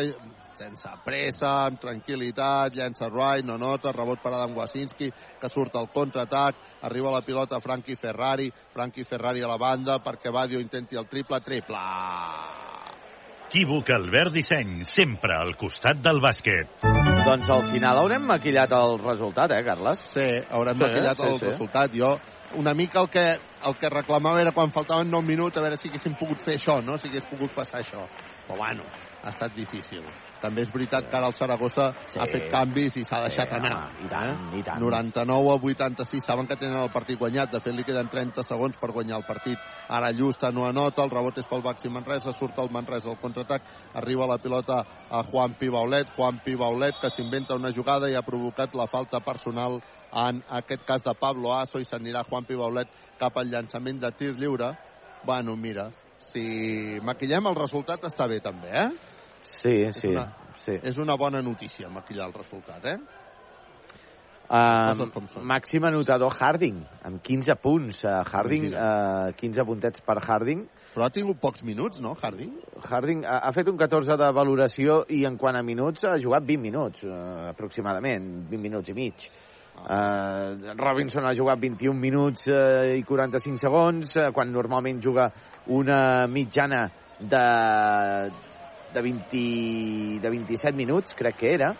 [0.58, 5.90] sense pressa, amb tranquil·litat, llença Wright, no nota, rebot per Adam Wasinski, que surt al
[5.92, 6.58] contraatac,
[6.88, 11.40] arriba la pilota Frankie Ferrari, Frankie Ferrari a la banda perquè Badio intenti el triple,
[11.40, 11.80] triple!
[13.52, 16.70] Equívoc Albert Disseny, sempre al costat del bàsquet.
[17.26, 20.06] Doncs al final haurem maquillat el resultat, eh, Carles?
[20.14, 21.44] Sí, haurem Sí, maquillat sí, el sí.
[21.50, 21.92] resultat.
[21.92, 22.14] Jo
[22.56, 25.88] una mica el que, el que reclamava era quan faltaven 9 minuts, a veure si
[25.88, 26.96] haguéssim pogut fer això, no?
[26.96, 28.06] Si hagués pogut passar això.
[28.46, 28.84] Però bueno,
[29.22, 30.04] ha estat difícil.
[30.42, 32.18] També és veritat que ara el Saragossa Sí.
[32.18, 33.72] ha fet canvis i s'ha deixat Sí, anar.
[33.72, 34.80] home, i tant, i tant.
[34.82, 38.76] 99 a 86, saben que tenen el partit guanyat, de fet li queden 30 segons
[38.76, 39.58] per guanyar el partit.
[39.88, 43.62] Ara Llusta no anota, el rebot és pel Baxi Manresa, surt el Manresa al contraatac,
[43.94, 48.74] arriba la pilota a Juan Pibaulet, Juan Pibaulet que s'inventa una jugada i ha provocat
[48.74, 49.80] la falta personal
[50.12, 52.88] en aquest cas de Pablo Aso i s'anirà Juan Pibaulet
[53.18, 54.76] cap al llançament de tir lliure.
[55.24, 55.90] Bueno, mira,
[56.32, 58.88] si maquillem el resultat està bé també, eh?
[59.42, 60.78] Sí, És sí, una- sí.
[60.82, 62.98] És una bona notícia maquillar el resultat, eh?
[64.52, 64.92] Uh,
[65.48, 68.02] màxim anotador Harding, amb 15 punts.
[68.04, 70.66] Uh, Harding, uh, 15 puntets per Harding.
[70.92, 72.50] Però ha tingut pocs minuts, no, Harding?
[72.84, 76.44] Harding ha, ha fet un 14 de valoració i en quant a minuts ha jugat
[76.44, 79.24] 20 minuts, uh, aproximadament, 20 minuts i mig.
[79.72, 85.30] Uh, Robinson ha jugat 21 minuts uh, i 45 segons, uh, quan normalment juga
[85.72, 87.46] una mitjana de,
[88.94, 91.74] de, 20, de 27 minuts, crec que era,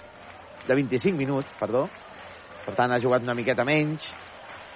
[0.66, 1.89] de 25 minuts, perdó.
[2.62, 4.07] Per tant, ha jugat una miqueta menys.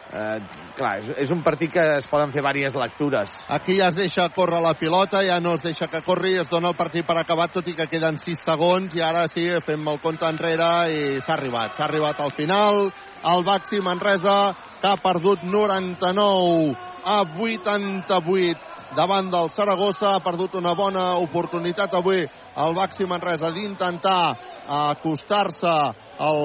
[0.07, 0.39] Uh,
[0.79, 3.33] clar, és, és un partit que es poden fer diverses lectures.
[3.51, 6.71] Aquí ja es deixa córrer la pilota, ja no es deixa que corri, es dona
[6.71, 9.99] el partit per acabat, tot i que queden 6 segons, i ara sí, fem el
[10.05, 11.75] compte enrere i s'ha arribat.
[11.75, 12.87] S'ha arribat al final,
[13.35, 14.39] el Baxi Manresa,
[14.81, 22.23] que ha perdut 99 a 88 davant del Saragossa, ha perdut una bona oportunitat avui
[22.25, 25.75] el Baxi Manresa d'intentar acostar-se
[26.19, 26.43] al...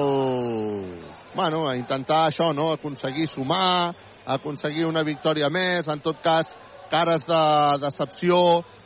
[1.32, 3.94] Bueno, a intentar això, no?, aconseguir sumar,
[4.28, 6.50] aconseguir una victòria més, en tot cas,
[6.92, 7.42] cares de
[7.80, 8.36] decepció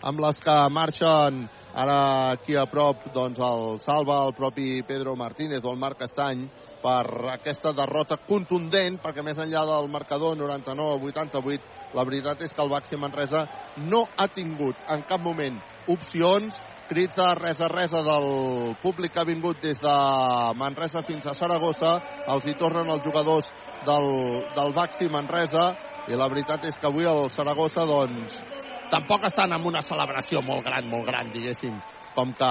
[0.07, 1.97] amb les que marxen ara
[2.37, 6.47] aquí a prop doncs el salva el propi Pedro Martínez o el Marc Estany
[6.81, 12.53] per aquesta derrota contundent perquè més enllà del marcador 99 a 88 la veritat és
[12.53, 13.45] que el Baxi Manresa
[13.77, 16.57] no ha tingut en cap moment opcions
[16.89, 18.29] crits de res a res del
[18.83, 19.95] públic que ha vingut des de
[20.59, 21.97] Manresa fins a Saragossa.
[22.35, 23.49] Els hi tornen els jugadors
[23.87, 24.09] del,
[24.55, 25.73] del Baxi Manresa
[26.07, 28.39] i la veritat és que avui el Saragossa doncs
[28.93, 31.81] tampoc estan en una celebració molt gran, molt gran, diguéssim,
[32.17, 32.51] com que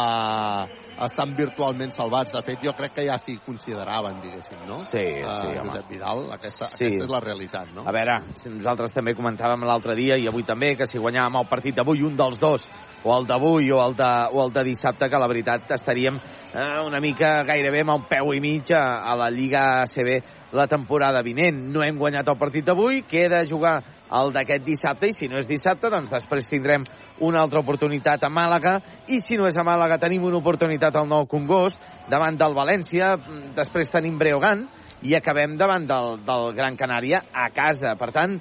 [1.06, 2.32] estan virtualment salvats.
[2.32, 4.84] De fet, jo crec que ja s'hi consideraven, diguéssim, no?
[4.92, 5.66] Sí, Uh, sí, home.
[5.66, 6.86] Josep Vidal, aquesta, Sí.
[6.86, 7.84] aquesta és la realitat, no?
[7.86, 11.50] A veure, si nosaltres també comentàvem l'altre dia i avui també que si guanyàvem el
[11.50, 12.64] partit d'avui, un dels dos,
[13.04, 16.80] o el d'avui o, el de, o el de dissabte, que la veritat estaríem eh,
[16.86, 21.22] una mica gairebé amb un peu i mig a, a la Lliga ACB la temporada
[21.22, 21.58] vinent.
[21.74, 23.82] No hem guanyat el partit d'avui, queda jugar
[24.16, 26.86] el d'aquest dissabte i si no és dissabte, doncs després tindrem
[27.20, 31.08] una altra oportunitat a Màlaga i si no és a Màlaga tenim una oportunitat al
[31.08, 31.80] Nou Congost
[32.12, 34.66] davant del València, mm, després tenim Breogán
[35.02, 37.96] i acabem davant del, del Gran Canària a casa.
[37.96, 38.40] Per tant,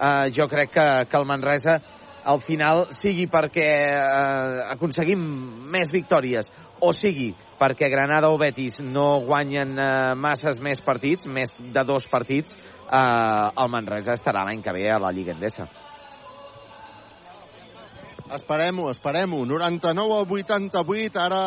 [0.00, 1.80] eh, jo crec que, que el Manresa
[2.26, 5.20] al final sigui perquè eh, aconseguim
[5.70, 11.54] més victòries o sigui perquè Granada o Betis no guanyen eh, masses més partits, més
[11.56, 15.68] de dos partits, eh, el Manresa estarà l'any que ve a la Lliga Endesa.
[18.34, 19.44] Esperem-ho, esperem-ho.
[19.46, 21.42] 99 a 88, ara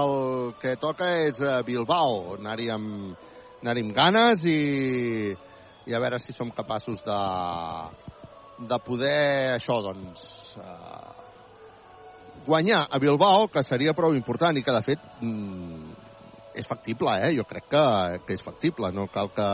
[0.00, 2.38] el que toca és eh, Bilbao.
[2.38, 3.18] Anar-hi amb,
[3.60, 5.34] anar amb ganes i,
[5.84, 7.18] i a veure si som capaços de,
[8.64, 11.12] de poder, això, doncs, eh,
[12.46, 15.92] guanyar a Bilbao, que seria prou important i que, de fet, mm,
[16.56, 17.34] és factible, eh?
[17.36, 17.86] Jo crec que,
[18.24, 19.50] que és factible, no cal que,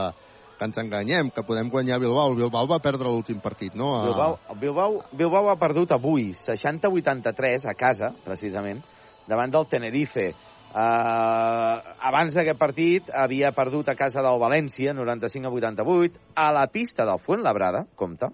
[0.62, 2.30] que ens enganyem, que podem guanyar Bilbao.
[2.30, 3.96] El Bilbao va perdre l'últim partit, no?
[3.98, 8.82] A- Bilbao, Bilbao, Bilbao ha perdut avui 60-83 a casa, precisament,
[9.26, 10.30] davant del Tenerife.
[10.72, 16.62] Uh, abans d'aquest partit havia perdut a casa del València 95 a 88 a la
[16.72, 18.30] pista del Fuenlabrada, compte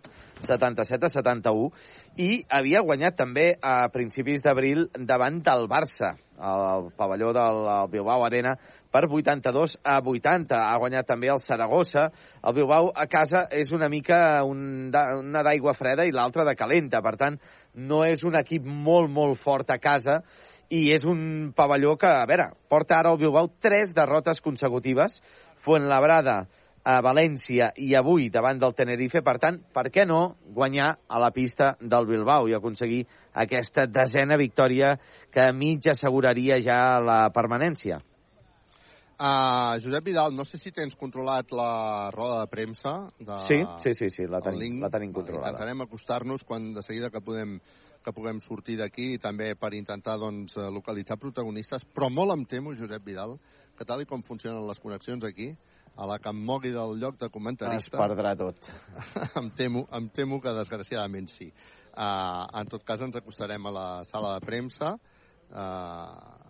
[0.47, 1.73] 77 a 71
[2.23, 7.59] i havia guanyat també a principis d'abril davant del Barça al pavelló del
[7.91, 8.55] Bilbao Arena
[8.91, 10.59] per 82 a 80.
[10.59, 12.09] Ha guanyat també el Saragossa.
[12.43, 17.03] El Bilbao a casa és una mica un, una d'aigua freda i l'altra de calenta.
[17.05, 17.41] Per tant,
[17.75, 20.23] no és un equip molt, molt fort a casa
[20.69, 25.21] i és un pavelló que, a veure, porta ara el Bilbao tres derrotes consecutives.
[25.65, 26.43] Fuenlabrada,
[26.89, 29.21] a València i avui davant del Tenerife.
[29.25, 33.03] Per tant, per què no guanyar a la pista del Bilbao i aconseguir
[33.45, 34.95] aquesta desena victòria
[35.31, 38.01] que a mig asseguraria ja la permanència?
[39.19, 42.93] Uh, Josep Vidal, no sé si tens controlat la roda de premsa.
[43.19, 43.39] De...
[43.49, 44.83] Sí, sí, sí, sí, la tenim, link.
[44.85, 45.51] la tenim controlada.
[45.51, 47.59] Intentarem acostar-nos quan de seguida que podem
[48.05, 52.45] que puguem sortir d'aquí i també per intentar doncs, eh, localitzar protagonistes, però molt em
[52.47, 53.35] temo, Josep Vidal,
[53.77, 55.51] que tal i com funcionen les connexions aquí,
[55.99, 57.99] a la que em mogui del lloc de Es comentarista...
[57.99, 58.71] perdrà tot.
[59.43, 61.51] em, temo, em temo que desgraciadament sí.
[61.99, 64.93] Uh, en tot cas ens acostarem a la sala de premsa
[65.51, 66.48] eh,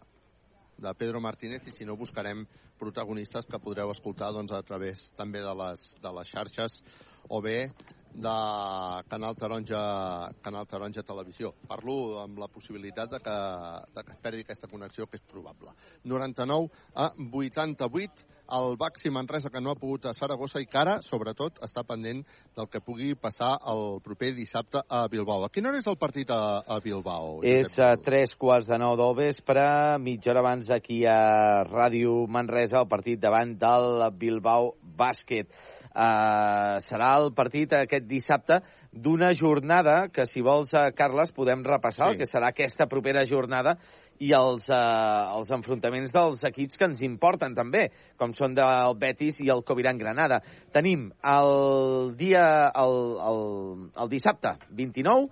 [0.79, 2.47] de Pedro Martínez i si no buscarem
[2.79, 6.79] protagonistes que podreu escoltar doncs, a través també de les, de les xarxes
[7.29, 7.59] o bé
[8.15, 8.35] de
[9.09, 9.81] Canal Taronja,
[10.43, 11.53] Canal Taronja Televisió.
[11.69, 13.37] Parlo amb la possibilitat de que,
[13.95, 15.75] de que es perdi aquesta connexió, que és probable.
[16.05, 20.99] 99 a 88 el Baxi Manresa que no ha pogut a Saragossa i que ara,
[21.05, 22.25] sobretot, està pendent
[22.57, 25.45] del que pugui passar el proper dissabte a Bilbao.
[25.45, 27.41] A quina hora és el partit a, a Bilbao?
[27.47, 29.65] És a tres quarts de nou del vespre,
[30.03, 35.53] mitja hora abans aquí a Ràdio Manresa, el partit davant del Bilbao Bàsquet.
[35.99, 38.61] Uh, serà el partit aquest dissabte
[38.93, 42.19] d'una jornada que, si vols, uh, Carles, podem repassar, Sí.
[42.21, 43.79] que serà aquesta propera jornada
[44.19, 47.89] i els, uh, els enfrontaments dels equips que ens importen també,
[48.19, 50.41] com són del Betis i el Coviran Granada.
[50.75, 52.97] Tenim el dia, el,
[53.31, 53.45] el,
[54.03, 55.29] el dissabte 29,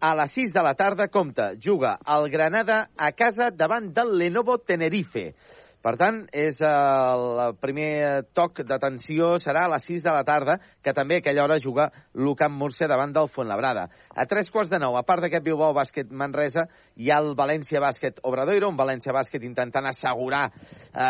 [0.00, 4.56] a les 6 de la tarda, compta, juga el Granada a casa davant del Lenovo
[4.58, 5.34] Tenerife.
[5.80, 7.92] Per tant, és eh, el primer
[8.36, 11.86] toc d'atenció serà a les 6 de la tarda, que també a aquella hora juga
[12.12, 13.86] l'Ucamp Múrcia davant del Fuenlabrada.
[14.12, 16.66] A tres quarts de nou, a part d'aquest Bilbao Bàsquet Manresa,
[17.00, 21.00] hi ha el València Bàsquet Obradoiro, un València Bàsquet intentant assegurar eh,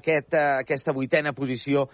[0.00, 1.86] aquest, eh, aquesta vuitena posició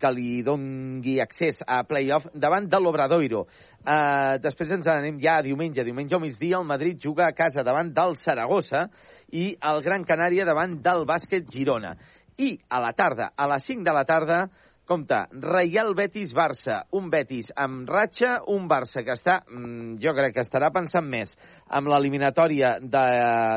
[0.00, 3.44] que li dongui accés a playoff davant de l'Obradoiro.
[3.84, 5.84] Uh, després ens anem ja a diumenge.
[5.84, 8.86] Diumenge al migdia el Madrid juga a casa davant del Saragossa
[9.32, 11.94] i el Gran Canària davant del bàsquet Girona.
[12.36, 14.38] I a la tarda, a les 5 de la tarda,
[14.84, 16.82] compte, Reial Betis-Barça.
[16.98, 21.34] Un Betis amb ratxa, un Barça que està, mm, jo crec que estarà pensant més
[21.68, 23.04] amb l'eliminatòria de,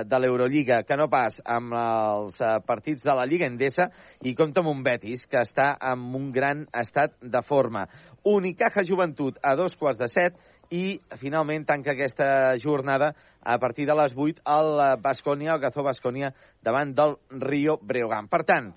[0.08, 3.90] de l'Eurolliga que no pas amb els eh, partits de la Lliga Endesa
[4.24, 7.88] i compta amb un Betis que està en un gran estat de forma.
[8.24, 10.40] Unicaja Joventut a dos quarts de set
[10.70, 16.34] i finalment tanca aquesta jornada a partir de les 8 el Bascònia, el Gazó Bascònia
[16.64, 18.28] davant del Rio Breogán.
[18.28, 18.74] Per tant,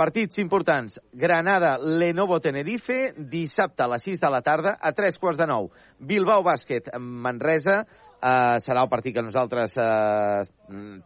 [0.00, 0.98] partits importants.
[1.12, 5.68] Granada, Lenovo Tenerife, dissabte a les 6 de la tarda, a 3 quarts de 9.
[5.98, 7.82] Bilbao Bàsquet, Manresa,
[8.20, 10.42] eh, serà el partit que nosaltres eh,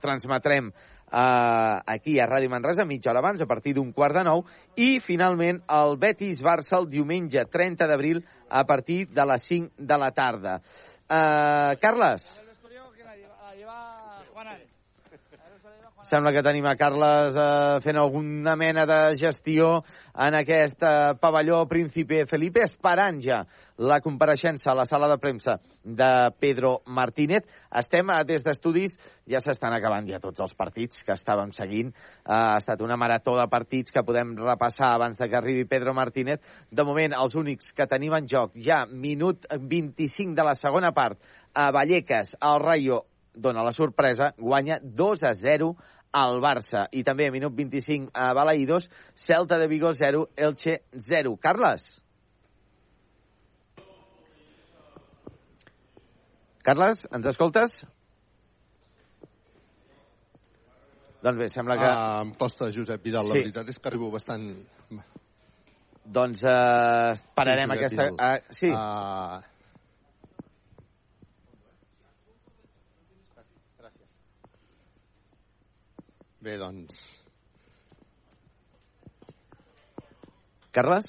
[0.01, 0.71] transmetrem
[1.15, 4.45] eh, aquí a Ràdio Manresa, mitja hora abans, a partir d'un quart de nou,
[4.77, 10.11] i finalment el Betis-Barça el diumenge 30 d'abril a partir de les 5 de la
[10.11, 10.61] tarda.
[11.09, 12.27] Eh, Carles?
[16.05, 19.79] Sembla que tenim a Carles eh, fent alguna mena de gestió
[20.21, 23.39] en aquest eh, pavelló Príncipe Felipe, esperant ja
[23.81, 26.09] la compareixença a la sala de premsa de
[26.39, 27.49] Pedro Martínez.
[27.81, 31.95] Estem eh, des d'estudis, ja s'estan acabant ja tots els partits que estàvem seguint.
[31.95, 35.97] Eh, ha estat una marató de partits que podem repassar abans de que arribi Pedro
[35.97, 36.45] Martínez.
[36.69, 41.17] De moment, els únics que tenim en joc ja minut 25 de la segona part
[41.55, 45.75] a Vallecas, el Rayo dona la sorpresa, guanya 2 a 0
[46.15, 46.87] al Barça.
[46.93, 51.37] I també a minut 25 a Balaïdos, Celta de Vigo 0, Elche 0.
[51.43, 51.83] Carles?
[56.65, 57.75] Carles, ens escoltes?
[61.25, 61.89] Doncs bé, sembla que...
[61.89, 63.29] Ah, em costa, Josep Vidal.
[63.29, 63.43] La Sí.
[63.47, 64.47] veritat és que arribo bastant...
[66.05, 68.09] Doncs eh, pararem Sí, aquesta...
[68.11, 68.17] Vidal.
[68.21, 68.71] Uh, sí.
[68.77, 69.41] Ah,
[76.45, 76.97] Bé, doncs...
[80.77, 81.07] Carles?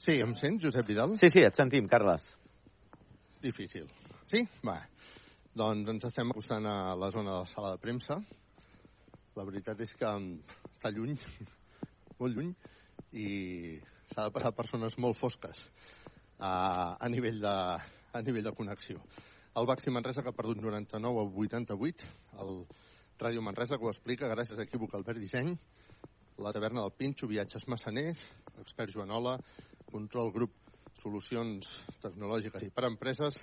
[0.00, 1.14] Sí, em sents, Josep Vidal?
[1.20, 2.24] Sí, sí, et sentim, Carles.
[3.44, 3.86] Difícil.
[4.32, 4.42] Sí?
[4.66, 4.80] Va.
[5.62, 8.18] Doncs ens estem acostant a la zona de la sala de premsa.
[9.38, 10.10] La veritat és que
[10.72, 11.14] està lluny,
[12.18, 12.50] molt lluny,
[13.14, 13.28] i
[14.10, 15.62] s'ha de passar per zones molt fosques
[16.40, 16.50] a,
[16.98, 17.56] a, nivell de,
[18.10, 18.98] a nivell de connexió.
[19.58, 22.10] El Baxi Manresa que ha perdut 99 a 88.
[22.44, 22.60] El
[23.18, 25.56] Ràdio Manresa que ho explica gràcies a Equívoc Albert Disseny.
[26.38, 28.22] La taverna del Pinxo, viatges massaners,
[28.62, 29.34] expert Joanola,
[29.90, 30.54] control grup
[31.00, 31.66] solucions
[32.00, 33.40] tecnològiques i per empreses,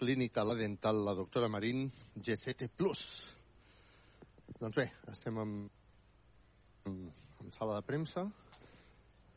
[0.00, 1.86] clínica la dental, la doctora Marín,
[2.16, 2.68] GCT+.
[4.58, 5.56] Doncs bé, estem en,
[6.90, 8.26] en sala de premsa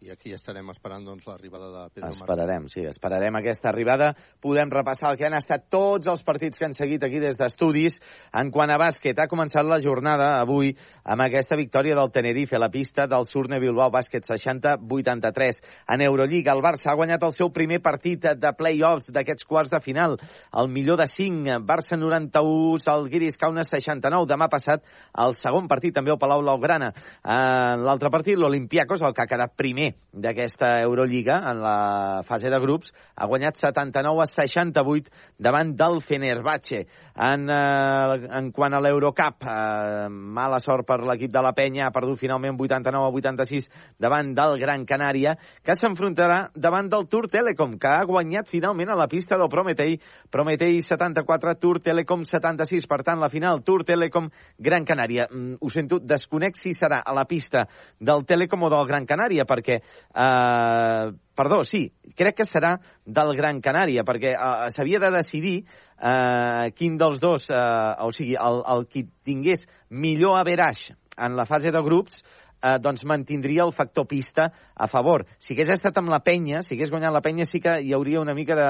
[0.02, 2.24] i aquí estarem esperant doncs, l'arribada de Pedro Martínez.
[2.24, 4.08] Esperarem, sí, esperarem aquesta arribada.
[4.42, 8.00] Podem repassar el que han estat tots els partits que han seguit aquí des d'estudis.
[8.34, 10.72] En quant a bàsquet, ha començat la jornada avui
[11.06, 15.62] amb aquesta victòria del Tenerife a la pista del Surne Bilbao Bàsquet 60-83.
[15.94, 19.84] En Eurolliga, el Barça ha guanyat el seu primer partit de play-offs d'aquests quarts de
[19.86, 20.18] final.
[20.58, 24.26] El millor de 5, Barça 91, Salguiris Kaunas 69.
[24.34, 24.82] Demà passat
[25.14, 26.90] el segon partit també al Palau Blaugrana.
[27.22, 32.60] En l'altre partit, l'Olimpiakos, el que ha quedat primer d'aquesta Eurolliga en la fase de
[32.60, 35.08] grups, ha guanyat 79 a 68
[35.40, 36.86] davant del Fenerbahce.
[37.16, 41.92] En, eh, en quant a l'Eurocup, eh, mala sort per l'equip de la Penya, ha
[41.92, 47.78] perdut finalment 89 a 86 davant del Gran Canària, que s'enfrontarà davant del Tour Telecom,
[47.80, 50.00] que ha guanyat finalment a la pista del Prometei.
[50.30, 52.86] Prometei 74, Tour Telecom 76.
[52.88, 55.28] Per tant, la final Tour Telecom Gran Canària.
[55.32, 57.68] Mm, ho sento, desconec si serà a la pista
[58.00, 59.81] del Telecom o del Gran Canària, perquè...
[59.82, 61.86] Eh, perdó, sí,
[62.16, 67.50] crec que serà del Gran Canària, perquè eh, s'havia de decidir eh, quin dels dos,
[67.50, 72.22] eh, o sigui, el, el qui tingués millor average en la fase de grups,
[72.62, 75.26] eh, doncs mantindria el factor pista a favor.
[75.40, 78.22] Si hagués estat amb la penya, si hagués guanyat la penya, sí que hi hauria
[78.22, 78.70] una mica de,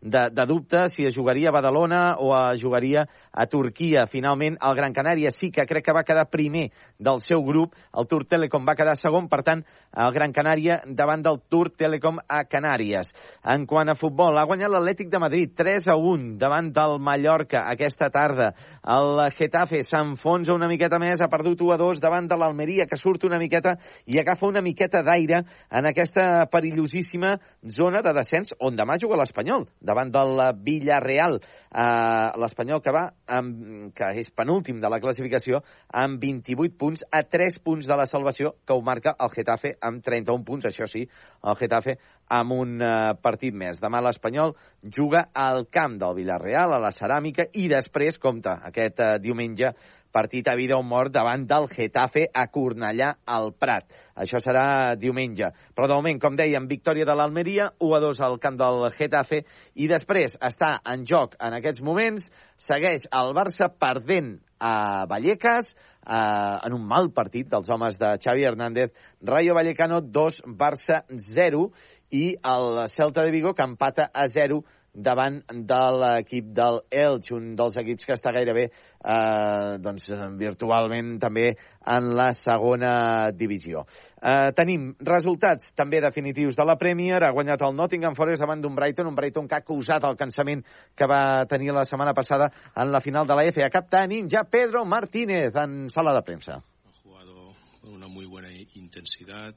[0.00, 4.06] de, de dubte si es jugaria a Badalona o a jugaria a Turquia.
[4.06, 8.06] Finalment, el Gran Canària sí que crec que va quedar primer del seu grup, el
[8.06, 12.44] Tour Telecom va quedar segon, per tant, el Gran Canària davant del Tour Telecom a
[12.48, 13.12] Canàries.
[13.44, 17.66] En quant a futbol, ha guanyat l'Atlètic de Madrid 3 a 1 davant del Mallorca
[17.70, 18.52] aquesta tarda.
[18.82, 22.98] El Getafe s'enfonsa una miqueta més, ha perdut 1 a 2 davant de l'Almeria, que
[22.98, 27.36] surt una miqueta i agafa una miqueta d'aire en aquesta perillosíssima
[27.78, 31.40] zona de descens on demà juga l'Espanyol, davant del Villarreal.
[31.70, 35.62] Uh, L'Espanyol que va, amb, que és penúltim de la classificació,
[35.92, 40.04] amb 28 punts a 3 punts de la salvació, que ho marca el Getafe amb
[40.04, 41.06] 31 punts, això sí,
[41.44, 41.96] el Getafe
[42.28, 43.80] amb un uh, partit més.
[43.82, 49.12] Demà l'Espanyol juga al camp del Villarreal, a la Ceràmica, i després, compta, aquest uh,
[49.22, 49.72] diumenge
[50.16, 53.84] partit a vida o mort davant del Getafe a Cornellà al Prat.
[54.16, 55.50] Això serà diumenge.
[55.76, 59.42] Però de moment, com dèiem, victòria de l'Almeria, 1 a 2 al camp del Getafe,
[59.76, 65.74] i després està en joc en aquests moments, segueix el Barça perdent a Vallecas,
[66.06, 71.68] eh, en un mal partit dels homes de Xavi Hernández, Rayo Vallecano 2, Barça 0,
[72.10, 74.62] i el Celta de Vigo que empata a 0
[74.96, 80.08] davant de l'equip del Elx, un dels equips que està gairebé eh, doncs,
[80.40, 81.50] virtualment també
[81.86, 83.84] en la segona divisió.
[84.16, 87.20] Eh, tenim resultats també definitius de la Premier.
[87.22, 90.64] Ha guanyat el Nottingham Forest davant d'un Brighton, un Brighton que ha causat el cansament
[90.96, 93.90] que va tenir la setmana passada en la final de la FA Cup.
[93.92, 96.56] Tenim ja Pedro Martínez en sala de premsa.
[96.56, 97.52] Ha jugado
[97.82, 99.54] con una muy buena intensidad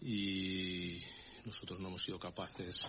[0.00, 0.98] y
[1.44, 2.88] nosotros no hemos sido capaces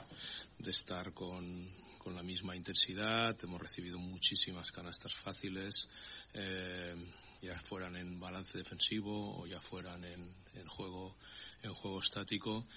[0.59, 1.67] de estar con,
[1.97, 3.35] con la misma intensidad.
[3.43, 5.87] Hemos recibido muchísimas canastas fáciles,
[6.33, 6.95] eh,
[7.41, 10.33] ya fueran en balance defensivo o ya fueran en,
[10.67, 11.17] juego
[11.61, 12.67] en juego estático.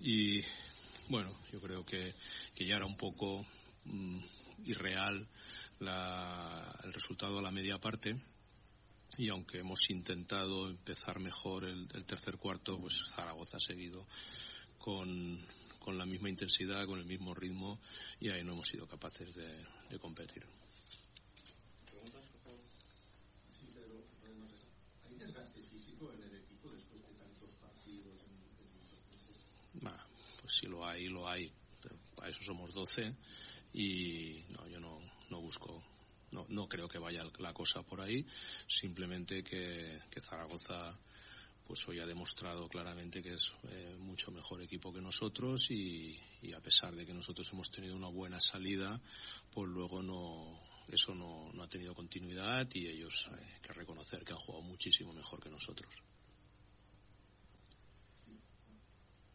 [0.00, 0.40] Y
[1.08, 2.14] bueno, yo creo que,
[2.54, 3.44] que ya era un poco
[3.84, 4.18] mm,
[4.64, 5.28] irreal
[5.78, 8.16] el resultado a la media parte.
[9.18, 14.06] Y aunque hemos intentado empezar mejor el, el tercer cuarto, pues Zaragoza ha seguido
[14.86, 15.36] con,
[15.80, 17.80] con la misma intensidad, con el mismo ritmo
[18.20, 20.46] y ahí no hemos sido capaces de, de competir.
[29.82, 30.06] Bah,
[30.40, 31.52] pues si lo hay, lo hay.
[32.14, 33.12] Para eso somos 12
[33.72, 35.00] y no, yo no,
[35.30, 35.82] no busco
[36.30, 38.24] no, no creo que vaya la cosa por ahí,
[38.68, 40.96] simplemente que, que Zaragoza
[41.66, 46.52] pues hoy ha demostrado claramente que es eh, mucho mejor equipo que nosotros y, y,
[46.52, 49.00] a pesar de que nosotros hemos tenido una buena salida,
[49.52, 54.22] pues luego no eso no, no ha tenido continuidad y ellos hay eh, que reconocer
[54.22, 55.92] que han jugado muchísimo mejor que nosotros.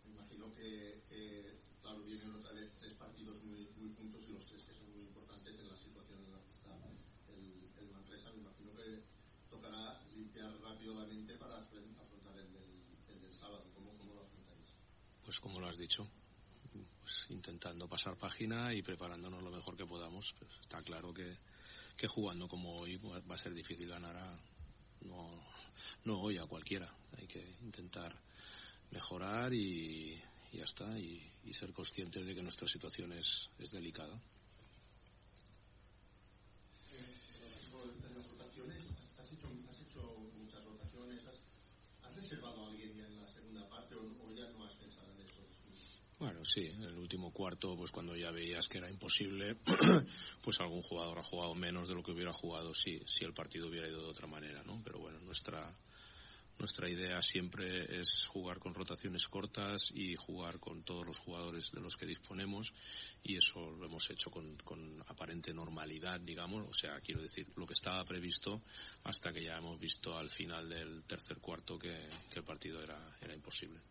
[0.05, 4.63] Imagino que, que claro, vienen otra vez tres partidos muy, muy juntos y los tres
[4.63, 6.73] que son muy importantes en la situación en la que está
[7.27, 8.31] el, el Manresa.
[8.31, 9.03] Me imagino que
[9.49, 12.01] tocará limpiar rápidamente para afrontar
[15.23, 16.07] Pues como lo has dicho,
[16.99, 20.33] pues intentando pasar página y preparándonos lo mejor que podamos.
[20.37, 21.37] Pues está claro que,
[21.97, 24.39] que jugando como hoy va a ser difícil ganar a,
[25.01, 25.29] no,
[26.05, 26.93] no hoy a cualquiera.
[27.17, 28.15] Hay que intentar
[28.91, 30.21] mejorar y,
[30.53, 34.21] ya está, y, y, ser conscientes de que nuestra situación es, es delicada.
[36.93, 38.83] En las rotaciones,
[39.17, 41.25] has hecho, has hecho muchas rotaciones.
[41.25, 41.39] ¿Has,
[42.03, 45.11] ¿Has reservado a alguien ya en la segunda parte o, o ya no has pensado
[45.13, 45.41] en eso?
[46.21, 49.55] Bueno, sí, en el último cuarto, pues cuando ya veías que era imposible,
[50.43, 53.69] pues algún jugador ha jugado menos de lo que hubiera jugado si, si el partido
[53.69, 54.79] hubiera ido de otra manera, ¿no?
[54.83, 55.75] Pero bueno, nuestra,
[56.59, 61.81] nuestra idea siempre es jugar con rotaciones cortas y jugar con todos los jugadores de
[61.81, 62.71] los que disponemos
[63.23, 67.65] y eso lo hemos hecho con, con aparente normalidad, digamos, o sea, quiero decir, lo
[67.65, 68.61] que estaba previsto
[69.05, 73.17] hasta que ya hemos visto al final del tercer cuarto que, que el partido era,
[73.19, 73.81] era imposible.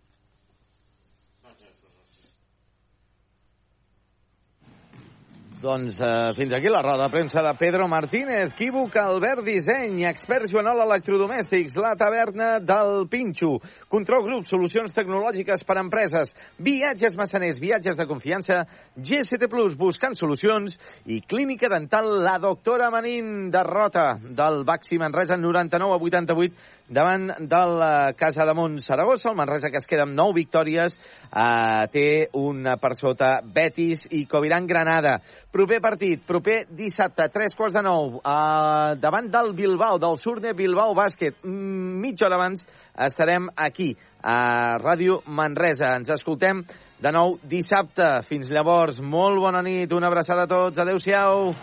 [5.61, 10.49] Doncs eh, fins aquí la roda de premsa de Pedro Martínez, Quívoc, Albert Disseny, expert
[10.49, 13.59] Joanol Electrodomèstics, la taverna del Pinxo,
[13.93, 18.63] Control Grup, solucions tecnològiques per a empreses, viatges massaners, viatges de confiança,
[18.97, 25.93] GST Plus, buscant solucions, i Clínica Dental La Doctora Manín, derrota del Baxi Manresa 99
[25.93, 29.31] a 88 davant de la eh, Casa de Mont Saragossa.
[29.31, 30.97] El Manresa, que es queda amb 9 victòries,
[31.31, 35.17] eh, té una per sota Betis i Coviran Granada.
[35.51, 40.95] Proper partit, proper dissabte, 3 quarts de 9, eh, davant del Bilbao, del Surne Bilbao
[40.95, 41.39] Bàsquet.
[41.45, 42.67] Mm, mitja hora abans
[43.07, 45.95] estarem aquí, a Ràdio Manresa.
[45.97, 46.65] Ens escoltem
[47.01, 48.21] de nou dissabte.
[48.29, 50.79] Fins llavors, molt bona nit, una abraçada a tots.
[50.79, 51.55] Adéu-siau.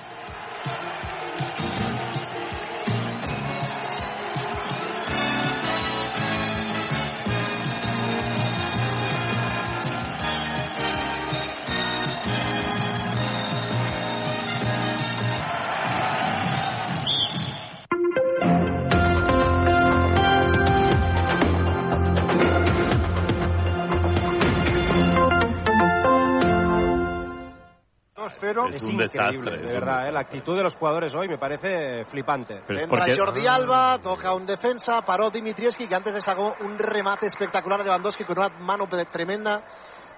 [28.27, 28.69] 2-0.
[28.69, 29.57] Es, es, un desastre.
[29.57, 30.07] De verdad.
[30.07, 32.57] Eh, la actitud de los jugadores hoy me parece flipante.
[32.57, 33.15] Entra porque...
[33.15, 37.85] Jordi Alba, toca un defensa, paró Dimitrieski, que antes le sacó un remate espectacular de
[37.85, 39.63] Lewandowski con una mano tremenda.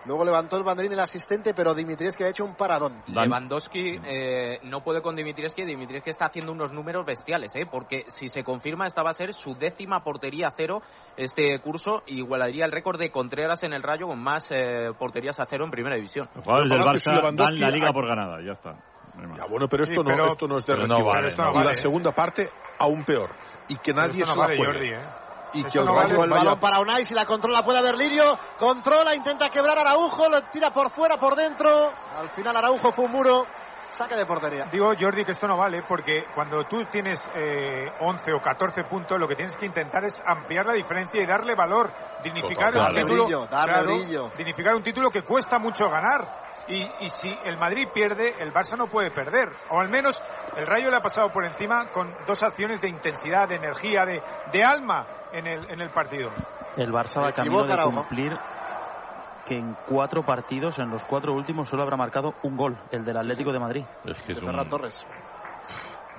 [0.06, 3.03] Luego levantó el banderín el asistente, pero Dimitrievski ha hecho un paradón.
[3.08, 5.66] Lewandowski eh, no puede con Dimitrievski.
[5.66, 7.68] Dimitrievski está haciendo unos números bestiales, ¿eh?
[7.69, 10.82] porque si se confirma, esta va a ser su décima portería a cero
[11.18, 12.03] este curso.
[12.08, 15.66] y Igualaría el récord de Contreras en el Rayo con más eh, porterías a cero
[15.66, 16.28] en primera división.
[16.36, 18.76] Los jugadores del Barça dan la liga por ganada, ya está.
[19.36, 21.74] Ya, bueno, pero esto, Sí, pero- no, esto no es de no vale, y la
[21.74, 23.32] segunda parte, aún peor.
[23.68, 24.72] Y que nadie se la vale, juegue.
[24.74, 25.28] Jordi, ¿eh?
[25.53, 26.14] Y Esto que el no vale.
[26.16, 28.38] El balón para Unai, si la controla puede haber Lirio.
[28.58, 31.92] Controla, intenta quebrar Araujo, lo tira por fuera, por dentro.
[32.16, 33.45] Al final Araujo fue un muro.
[33.90, 34.66] Saque de portería.
[34.72, 39.19] Digo, Jordi, que esto no vale porque cuando tú tienes eh, 11 o 14 puntos,
[39.19, 41.92] lo que tienes que intentar es ampliar la diferencia y darle valor,
[42.24, 44.32] dignificar Total, un darle título, brillo, darle claro, brillo.
[44.38, 46.49] dignificar un título que cuesta mucho ganar.
[46.69, 49.49] Y, y si el Madrid pierde, el Barça no puede perder.
[49.72, 50.22] O al menos
[50.56, 54.22] el Rayo le ha pasado por encima con dos acciones de intensidad, de energía, de,
[54.51, 56.30] de alma en el, en el partido.
[56.77, 58.38] El Barça va camino de cumplir
[59.45, 63.17] que en cuatro partidos, en los cuatro últimos, solo habrá marcado un gol, el del
[63.17, 63.85] Atlético de Madrid.
[64.06, 64.51] Es que es De un...
[64.51, 65.07] Ferran Torres.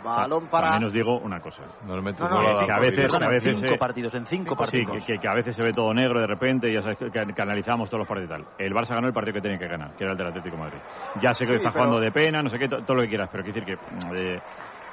[0.03, 0.69] Balón para.
[0.71, 1.63] También os digo una cosa.
[1.85, 4.57] Normalmente No, no no, que a veces, a veces Cinco eh, partidos, en cinco sí,
[4.59, 5.05] partidos.
[5.07, 7.43] que, que a veces se ve todo negro de repente y ya sabes que, que-
[7.43, 8.55] analizamos todos los partidos y tal.
[8.59, 10.63] El Barça ganó el partido que tenía que ganar, que era el del Atlético de
[10.63, 10.79] Madrid.
[11.23, 13.03] Ya sé que Sí, está pero- jugando de pena, no sé qué, to- todo lo
[13.03, 14.41] que quieras, pero quiero decir que eh,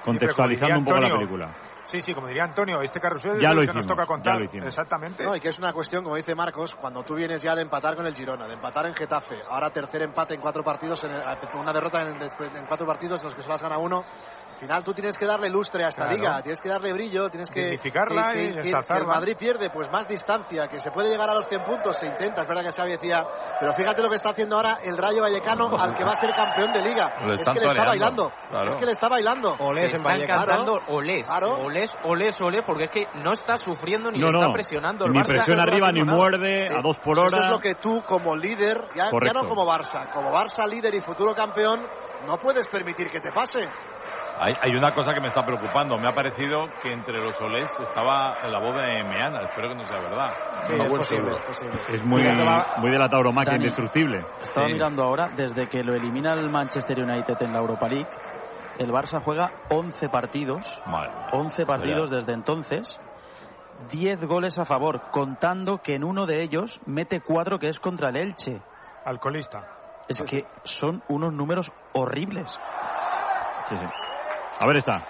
[0.04, 1.56] contextualizando diría un poco la Antonio, película.
[1.84, 4.04] Sí, sí, como diría Antonio, este carrusel Ya es lo el que nos hicimos, toca
[4.04, 4.38] ya contar.
[4.40, 4.68] lo hicimos.
[4.68, 5.24] Exactamente.
[5.24, 7.96] No, y que es una cuestión, como dice Marcos, cuando tú vienes ya de empatar
[7.96, 11.22] con el Girona, de empatar en Getafe, ahora tercer empate en cuatro partidos, en el-
[11.58, 14.04] una derrota en, en cuatro partidos en los que solo has ganado uno.
[14.58, 16.18] Al final tú tienes que darle lustre a esta Claro.
[16.18, 17.62] liga, tienes que darle brillo, tienes que...
[17.62, 18.96] Dignificarla que, y que- que- ensalzarla.
[18.96, 21.96] que el Madrid pierde, pues más distancia, que se puede llegar a los 100 puntos,
[21.96, 23.24] se intenta, es verdad que Xavi decía,
[23.60, 26.32] pero fíjate lo que está haciendo ahora el Rayo Vallecano al que va a ser
[26.36, 27.06] campeón de liga.
[27.40, 28.68] Es que le está bailando, claro.
[28.70, 29.56] es que le está bailando.
[29.58, 30.96] Se están cantando Claro.
[30.96, 31.54] olés, Claro.
[31.60, 34.54] olés, olés, olés, porque es que no está sufriendo ni No, le está no.
[34.54, 35.06] presionando.
[35.06, 37.52] El Ni Barça presiona no está arriba, ni muerde, a dos por Eso es hora.
[37.52, 41.36] lo que tú como líder, ya, ya no como Barça, como Barça líder y futuro
[41.36, 41.86] campeón,
[42.26, 43.60] no puedes permitir que te pase.
[44.40, 45.98] Hay, hay una cosa que me está preocupando.
[45.98, 49.44] Me ha parecido que entre los olés estaba la boda de Meana.
[49.44, 50.36] Espero que no sea verdad.
[50.68, 51.78] Sí, es posible, es posible.
[51.88, 52.22] Es muy,
[52.78, 54.26] muy de la tauromaquia Dani, indestructible.
[54.42, 54.74] Estaba Sí.
[54.74, 58.10] mirando ahora, desde que lo elimina el Manchester United en la Europa League,
[58.78, 60.84] el Barça juega 11 partidos,
[61.32, 63.00] 11 partidos desde entonces,
[63.92, 68.10] 10 goles a favor, contando que en uno de ellos mete 4 que es contra
[68.10, 68.62] el Elche.
[69.06, 69.64] Alcoholista.
[70.08, 72.60] Es que son unos números horribles.
[73.70, 73.86] Sí, sí.
[74.60, 75.04] A ver está.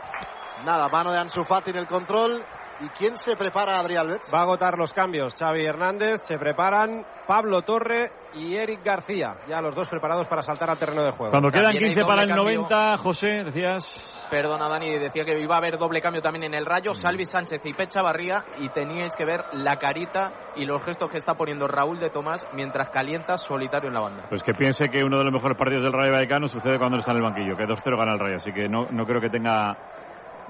[0.66, 2.44] Nada, mano de Ansu Fati en el control.
[2.80, 4.32] ¿Y quién se prepara, Adrián Alves?
[4.32, 5.34] Va a agotar los cambios.
[5.34, 9.36] Xavi Hernández, se preparan Pablo Torre y Eric García.
[9.48, 11.32] Ya los dos preparados para saltar al terreno de juego.
[11.32, 12.78] Cuando quedan También hay 15 para el doble cambio.
[12.78, 13.84] 90, José, decías...
[14.30, 16.70] Perdona, Dani, decía que iba a haber doble cambio también en el Mm.
[16.70, 21.10] Rayo, Salvi Sánchez y Pecha Barría, y teníais que ver la carita y los gestos
[21.10, 24.26] que está poniendo Raúl de Tomás mientras calienta solitario en la banda.
[24.30, 27.12] Pues que piense que uno de los mejores partidos del Rayo Vallecano sucede cuando está
[27.12, 29.78] en el banquillo, que 2-0 gana el Rayo, así que no, no creo que tenga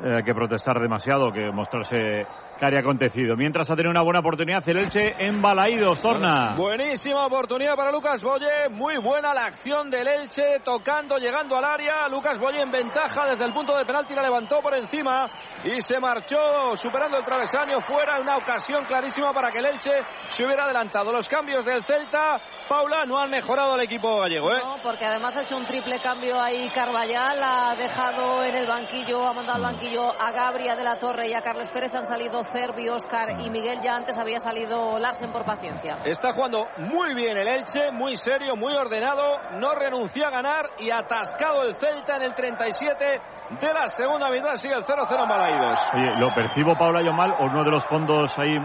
[0.03, 2.25] eh, que protestar demasiado, que mostrarse
[2.57, 3.35] que acontecido.
[3.35, 6.55] Mientras ha tenido una buena oportunidad el Elche en Balaídos, Torna.
[6.55, 8.69] Buenísima oportunidad para Lucas Boye.
[8.71, 12.07] Muy buena la acción del Elche, tocando, llegando al área.
[12.09, 15.27] Lucas Boye en ventaja desde el punto de penalti, la levantó por encima
[15.63, 17.79] y se marchó superando el travesaño.
[17.81, 19.91] Fuera una ocasión clarísima para que el Elche
[20.27, 21.11] se hubiera adelantado.
[21.11, 22.41] Los cambios del Celta.
[22.67, 24.59] Paula, no han mejorado el equipo gallego, ¿eh?
[24.63, 29.25] No, porque además ha hecho un triple cambio ahí Carvallal, ha dejado en el banquillo,
[29.25, 32.43] ha mandado al banquillo a Gabria de la Torre y a Carles Pérez han salido
[32.43, 35.99] Cervi, Oscar y Miguel, ya antes había salido Larsen por paciencia.
[36.03, 40.91] Está jugando muy bien el Elche, muy serio, muy ordenado, no renuncia a ganar y
[40.91, 43.21] atascado el Celta en el 37
[43.61, 45.79] de la segunda mitad, sigue el 0-0 en Balaídos.
[45.93, 48.57] Oye, ¿lo percibo, Paula, yo mal o uno de los fondos ahí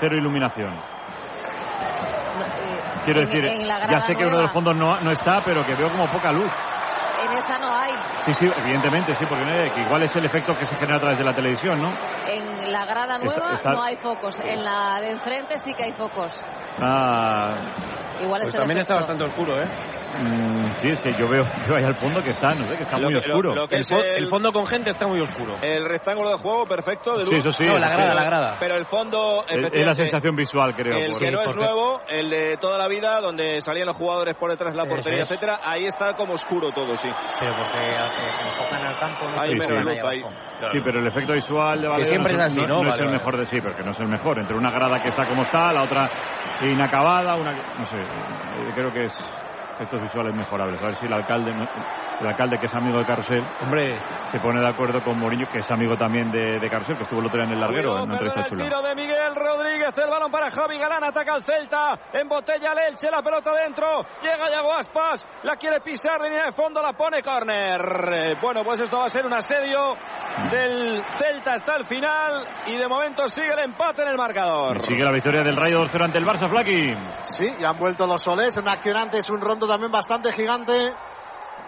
[0.00, 0.93] cero iluminación?
[3.04, 5.10] Quiero en- decir, en la grada ya sé que uno de los fondos no, no
[5.12, 6.50] está, pero que veo como poca luz.
[7.24, 7.92] En esa no hay.
[8.26, 10.96] Sí, sí, evidentemente, sí, porque no hay- que igual es el efecto que se genera
[10.96, 11.90] a través de la televisión, ¿no?
[12.28, 15.84] En la grada Está- nueva está- no hay focos, en la de enfrente sí que
[15.84, 16.42] hay focos.
[16.80, 17.56] Ah,
[18.20, 19.12] Igual Pues es el también está efecto.
[19.12, 19.68] bastante oscuro, ¿eh?
[20.18, 22.82] Mm, sí, es que yo veo, veo ahí al fondo que está, no sé, que
[22.84, 23.54] está Lo muy que- oscuro.
[23.54, 25.56] lo que El, es fo- el- el fondo con gente está muy oscuro.
[25.62, 27.38] El rectángulo de juego perfecto de Sí, luz.
[27.40, 28.18] eso sí, No, la grada, sí.
[28.18, 28.56] la grada.
[28.60, 30.96] Pero el fondo, Es- es la sensación visual, creo.
[30.96, 33.96] El por- que no es porque- nuevo, el de toda la vida, donde salían los
[33.96, 35.30] jugadores por detrás de la portería, es.
[35.30, 37.08] etcétera, ahí está como oscuro todo, sí.
[37.40, 37.96] Pero porque eh,
[38.46, 39.88] enfocan al campo, no Hay Sí, menos sí.
[39.90, 40.22] luz ahí.
[40.72, 42.66] Sí, pero el efecto visual de Valero siempre no, es así, ¿no?
[42.66, 43.18] no es Vale, el vale.
[43.18, 44.38] mejor de sí, pero que no es el mejor.
[44.38, 46.08] Entre una grada que está como está, la otra
[46.62, 49.12] inacabada, una no sé, eh, creo que es
[49.74, 50.80] efectos visuales mejorables.
[50.82, 51.54] A ver si el alcalde,
[52.20, 53.98] el alcalde que es amigo de Carrusel, Hombre,
[54.30, 57.20] se pone de acuerdo con Mourinho, que es amigo también de, de Carrusel, que estuvo
[57.20, 59.34] el otro día en el larguero, Cuidado, en una entrevista perdona el tiro de Miguel
[59.34, 63.86] Rodríguez, el balón para Javi Galán, ataca al Celta, embotella el Elche, la pelota dentro,
[64.22, 68.36] llega Yago Aspas, la quiere pisar, línea de fondo, la pone córner.
[68.40, 69.94] Bueno, pues esto va a ser un asedio
[70.50, 74.76] del Celta hasta el final y de momento sigue el empate en el marcador.
[74.76, 76.94] Y sigue la victoria del Rayo 2-0 ante el Barça, Flaki.
[77.22, 78.56] Sí, y han vuelto los soles.
[78.56, 80.92] Un accionante es un rondo también bastante gigante.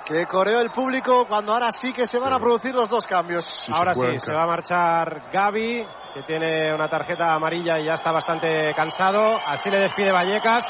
[0.06, 3.48] Que coreó el público cuando ahora sí que se van a producir los dos cambios.
[3.72, 8.12] ahora sí, se va a marchar Gaby, que tiene una tarjeta amarilla y ya está
[8.12, 9.36] bastante cansado.
[9.44, 10.64] Así le despide Vallecas.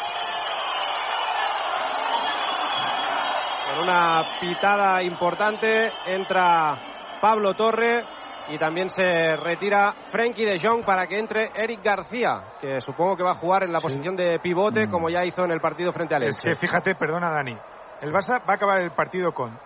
[3.67, 6.75] Con una pitada importante entra
[7.21, 8.05] Pablo Torre
[8.49, 13.25] y también se retira Frenkie de Jong para que entre Eric García, que supongo que
[13.25, 16.15] va a jugar en la posición de pivote como ya hizo en el partido frente
[16.15, 16.49] al Es Elche.
[16.49, 17.57] que fíjate, perdona Dani,
[18.03, 19.59] el Barça va a acabar el partido con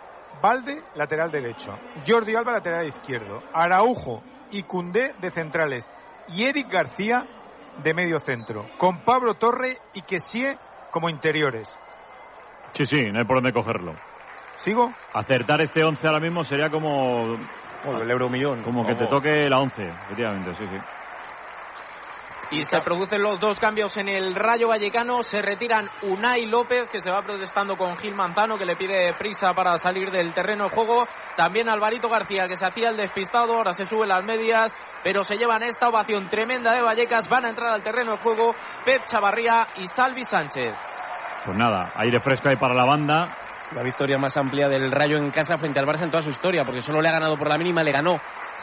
[0.43, 1.73] Valde, lateral derecho,
[2.07, 5.89] Jordi Alba, lateral izquierdo, Araujo y Cundé de centrales
[6.29, 7.27] y Eric García
[7.83, 10.57] de medio centro, con Pablo Torre y Kessie
[10.91, 11.69] como interiores.
[12.73, 13.95] Sí, sí, no hay por dónde cogerlo.
[14.57, 14.93] ¿Sigo?
[15.15, 17.37] Acertar este 11 ahora mismo sería como...
[17.85, 18.63] el euromillón.
[18.63, 20.77] Como que te toque la 11, efectivamente, sí, sí.
[22.53, 25.23] Y se producen los dos cambios en el Rayo Vallecano.
[25.23, 29.53] Se retiran Unai López, que se va protestando con Gil Manzano, que le pide prisa
[29.55, 31.07] para salir del terreno de juego.
[31.37, 35.37] También Alvarito García, que se hacía el despistado, ahora se sube las medias, pero se
[35.37, 37.29] llevan esta ovación tremenda de Vallecas.
[37.29, 38.53] Van a entrar al terreno de juego
[38.85, 40.75] Pep Chavarría y Salvi Sánchez.
[41.45, 43.37] Pues nada, aire fresco ahí para la banda.
[43.73, 46.65] La victoria más amplia del Rayo en casa frente al Barça en toda su historia,
[46.65, 48.17] porque solo le ha ganado por la mínima, le ganó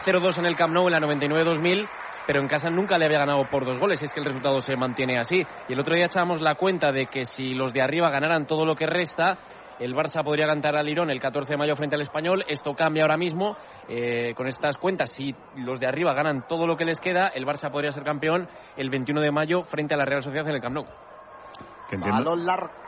[0.04, 1.88] 0-2 en el Camp Nou en la 99-2000,
[2.28, 4.76] pero en casa nunca le había ganado por dos goles, es que el resultado se
[4.76, 5.42] mantiene así.
[5.66, 8.66] Y el otro día echábamos la cuenta de que si los de arriba ganaran todo
[8.66, 9.38] lo que resta,
[9.80, 12.44] el Barça podría cantar al Lirón el 14 de mayo frente al Español.
[12.46, 13.56] Esto cambia ahora mismo
[13.88, 15.10] eh, con estas cuentas.
[15.10, 18.46] Si los de arriba ganan todo lo que les queda, el Barça podría ser campeón
[18.76, 20.84] el 21 de mayo frente a la Real Sociedad en el Camp Nou.
[21.88, 22.36] Que entiendo,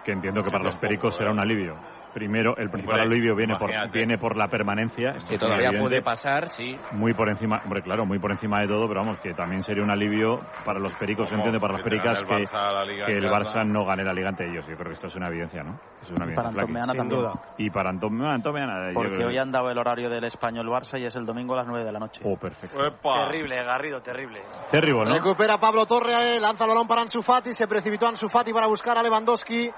[0.05, 1.79] que, entiendo que para los pericos será un alivio.
[2.15, 5.15] Primero, el principal Hombre, alivio viene por, viene por la permanencia.
[5.29, 5.81] Que todavía evidente.
[5.89, 6.77] puede pasar, sí.
[6.93, 9.85] Muy por encima, hombre, claro, muy por encima de todo, pero vamos, que también sería
[9.85, 13.07] un alivio para los pericos, Como entiende, para las pericas, el que, Barça la Liga
[13.07, 13.31] que en el.
[13.31, 14.67] Barça no gane la liga ante ellos.
[14.69, 15.79] Yo creo que esto es una evidencia, ¿no?
[16.03, 16.35] Es una Y evidencia.
[16.37, 16.61] para Flaqui.
[16.61, 17.31] Anton Meana también.
[17.59, 20.25] Y para Anton, Meana, Anton Meana, yo Porque creo- hoy han dado el horario del
[20.25, 22.23] Español Barça y es el domingo a las 9 de la noche.
[22.25, 22.77] Oh, perfecto.
[23.03, 24.43] Terrible, Garrido, terrible.
[24.71, 25.15] Terrible, ¿no?
[25.15, 28.67] Recupera Pablo Torre, eh, lanza el balón para Ansu Fati, se precipitó Ansu Fati para
[28.67, 29.71] buscar a Lewandowski.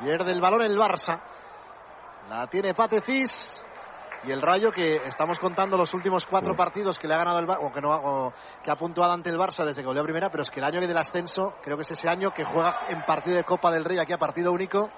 [0.00, 1.20] Pierde el balón el Barça.
[2.28, 3.62] La tiene Patecis.
[4.24, 7.46] Y el Rayo que estamos contando los últimos cuatro partidos que le ha ganado el
[7.46, 8.32] Barça, o que, no, o
[8.64, 10.64] que ha puntuado ante el Barça desde que volvió a primera, pero es que el
[10.66, 13.84] año del ascenso, creo que es ese año que juega en partido de Copa del
[13.84, 14.90] Rey aquí a partido único.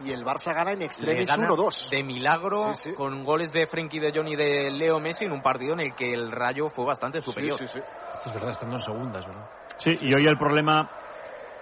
[0.00, 1.88] Y el Barça gana en extremis gana 1-2.
[1.90, 2.94] de milagro Sí, sí.
[2.94, 5.94] con goles de Frenkie de Jong y de Leo Messi en un partido en el
[5.94, 7.56] que el Rayo fue bastante superior.
[7.56, 7.78] sí, sí.
[8.24, 9.48] Es verdad, están dos segundas, ¿verdad?
[9.76, 10.90] Sí, y hoy el problema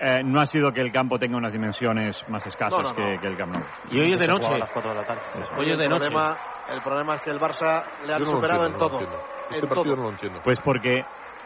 [0.04, 2.94] eh, no ha sido que el campo tenga unas dimensiones más escasas No, no, no.
[2.96, 3.62] Que, que el Camp Nou.
[3.90, 4.48] Y hoy es de noche.
[4.48, 5.22] juega a las 4 de la tarde.
[5.56, 6.10] Hoy es de el noche.
[6.10, 6.36] Problema,
[6.68, 8.88] el problema es que el Barça le han superado entiendo, en no todo.
[8.88, 9.24] lo entiendo.
[9.50, 9.96] Este en partido todo.
[9.96, 10.40] no lo entiendo.
[10.44, 11.04] Pues porque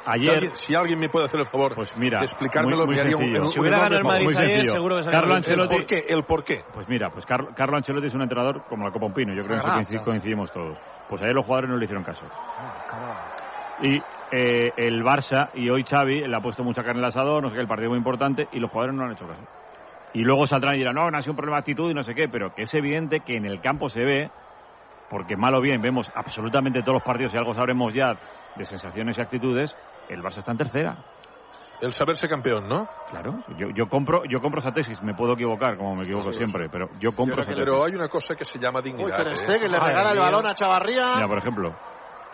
[0.09, 2.86] Ayer- Si alguien, si alguien me puede hacer el favor Pues mira, de explicármelo, muy-
[2.86, 3.43] muy me haría un, sencillo.
[3.43, 4.05] un- Si hubiera ganado el.
[4.05, 4.73] Madrid Muy ayer, sencillo.
[4.73, 6.65] seguro que se Carlo El Ancelotti- por qué, el por qué.
[6.73, 9.35] Pues mira, pues Car- Carlo Ancelotti es un entrenador como la Copa Un Pino.
[9.35, 10.02] Yo creo que Ah, ah.
[10.05, 10.78] coincidimos todos.
[11.09, 12.25] Pues ayer los jugadores no le hicieron caso.
[13.83, 14.01] Y
[14.33, 17.55] eh, el Barça y hoy Xavi le ha puesto mucha carne al asador, no sé
[17.55, 19.43] qué, el partido muy importante, y los jugadores no han hecho caso.
[20.15, 22.03] Y luego saldrán y dirán, no, no ha sido un problema de actitud y no
[22.03, 24.31] sé qué, pero que es evidente que en el campo se ve,
[25.11, 28.19] porque mal o bien vemos absolutamente todos los partidos y algo sabremos ya
[28.57, 29.77] de sensaciones y actitudes,
[30.09, 31.05] el Barça está en tercera.
[31.81, 32.89] El saberse campeón, ¿no?
[33.11, 36.39] Claro, yo, yo compro yo compro esa tesis, me puedo equivocar, como me equivoco Sí,
[36.39, 37.65] siempre, pero yo compro esa tesis.
[37.65, 39.17] Pero hay una cosa que se llama Uy, dignidad.
[39.19, 39.37] Ter ¿eh?
[39.37, 41.17] Stegen le Madre regala el balón a Chavarría.
[41.17, 41.77] Mira, por ejemplo.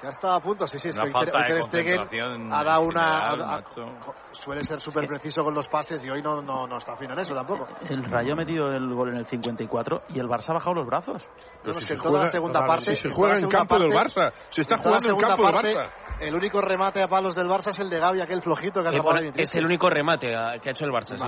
[0.04, 2.64] Ha estado a punto, sí, sí, es Una que falta Ter- de Stegen concentración ha
[2.64, 3.00] dado una...
[3.00, 3.84] general, ha- ha- macho.
[4.32, 7.20] suele ser súper preciso con los pases y hoy no, no, no está fino en
[7.20, 7.68] eso tampoco.
[7.88, 10.86] El Rayo ha metido el gol en el 54 y el Barça ha bajado los
[10.86, 11.28] brazos.
[11.62, 12.94] Pero si en toda la segunda parte...
[12.96, 14.14] si se juega en campo del Barça.
[14.14, 15.90] parte- Se está jugando en campo del parte, Barça.
[16.20, 18.92] El único remate a palos del Barça es el de Gavi, aquel flojito que ha
[18.92, 19.42] Eh, tapado por- Dimitri.
[19.42, 21.16] es el único remate ah, que ha hecho el Barça.
[21.16, 21.22] sí.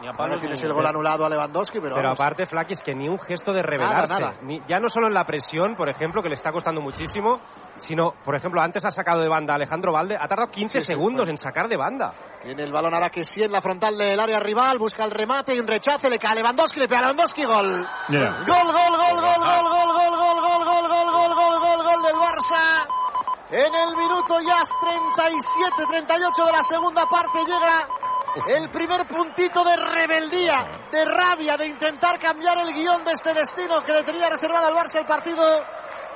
[0.00, 2.20] Ni a palos tienes ni- el gol anulado a Lewandowski, pero, Pero vamos.
[2.20, 4.12] aparte, Flaky, es que ni un gesto de rebelarse.
[4.12, 4.42] Nada, nada.
[4.42, 7.40] Ni- ya no solo en la presión, por ejemplo, que le está costando muchísimo,
[7.76, 10.86] sino, por ejemplo, antes ha sacado de banda a Alejandro Valde, ha tardado 15 Sí,
[10.86, 12.12] sí, segundos en sacar de banda.
[12.42, 15.54] Tiene el balón ahora que sí en la frontal del área rival, busca el remate
[15.54, 17.86] y un rechace, le cae a Lewandowski, le pega a Lewandowski, gol.
[18.08, 18.30] Mira.
[18.46, 22.02] Gol, gol, gol, gol, gol, gol, gol, gol, gol, gol, gol, gol, gol, gol, gol
[22.02, 22.84] del Barça.
[23.50, 27.86] En el minuto ya 37, 38 de la segunda parte llega
[28.34, 33.80] el primer puntito de rebeldía, de rabia, de intentar cambiar el guion de este destino
[33.82, 35.44] que le tenía reservado al Barça el partido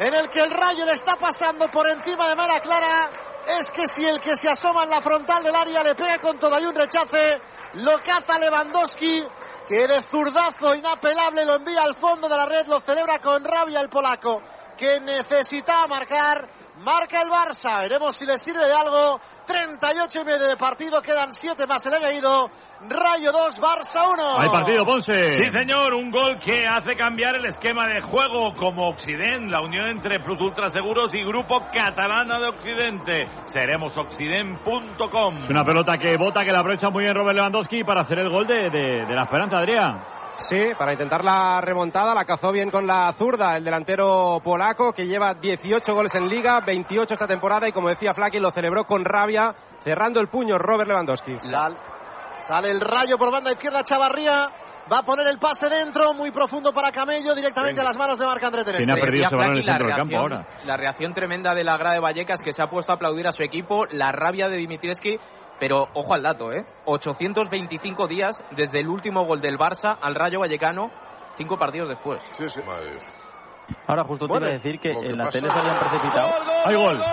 [0.00, 3.10] en el que el Rayo le está pasando por encima de Mara Clara.
[3.46, 6.38] Es que si el que se asoma en la frontal del área le pega con
[6.38, 7.40] todo y un rechace,
[7.74, 9.24] lo caza Lewandowski,
[9.68, 13.80] que de zurdazo inapelable lo envía al fondo de la red, lo celebra con rabia
[13.80, 14.42] el polaco,
[14.76, 16.48] que necesitaba marcar.
[16.78, 19.20] Marca el Barça, veremos si le sirve de algo.
[19.48, 22.50] 38 y medio de partido, quedan 7 más el añadido.
[22.88, 24.38] Rayo 2, Barça 1.
[24.40, 25.32] Hay partido, Ponce.
[25.40, 29.86] Sí, señor, un gol que hace cambiar el esquema de juego como Occident, la unión
[29.88, 33.24] entre Plus Ultra Seguros y Grupo Catalana de Occidente.
[33.46, 35.38] Seremos occident.com.
[35.38, 38.28] Es una pelota que bota, que la aprovecha muy bien Robert Lewandowski para hacer el
[38.28, 40.00] gol de, de- de la esperanza, Adrián.
[40.38, 45.06] Sí, para intentar la remontada, la cazó bien con la zurda el delantero polaco que
[45.06, 49.04] lleva 18 goles en liga, 28 esta temporada y como decía Flaky lo celebró con
[49.04, 51.40] rabia, cerrando el puño Robert Lewandowski.
[51.40, 51.76] Sal-
[52.46, 54.48] sale el rayo por banda izquierda, Chavarría.
[54.90, 58.24] Va a poner el pase dentro, muy profundo para Camello, directamente a las manos de
[58.24, 59.04] Marc André Ter ¿Quién ha Stegen.
[59.04, 60.64] perdido ese balón en el la centro del campo reacción, ahora?
[60.64, 63.32] la reacción tremenda de la grada de Vallecas que se ha puesto a aplaudir a
[63.32, 65.18] su equipo, la rabia de Dimitrescu,
[65.58, 66.64] pero ojo al dato, ¿eh?
[66.84, 70.90] 825 días desde el último gol del Barça al Rayo Vallecano,
[71.36, 72.20] cinco partidos después.
[72.32, 72.60] Sí, sí.
[73.86, 76.28] Ahora justo te iba a decir que en la pasa- tele se habían precipitado.
[76.64, 76.98] Hay gol.
[76.98, 77.06] del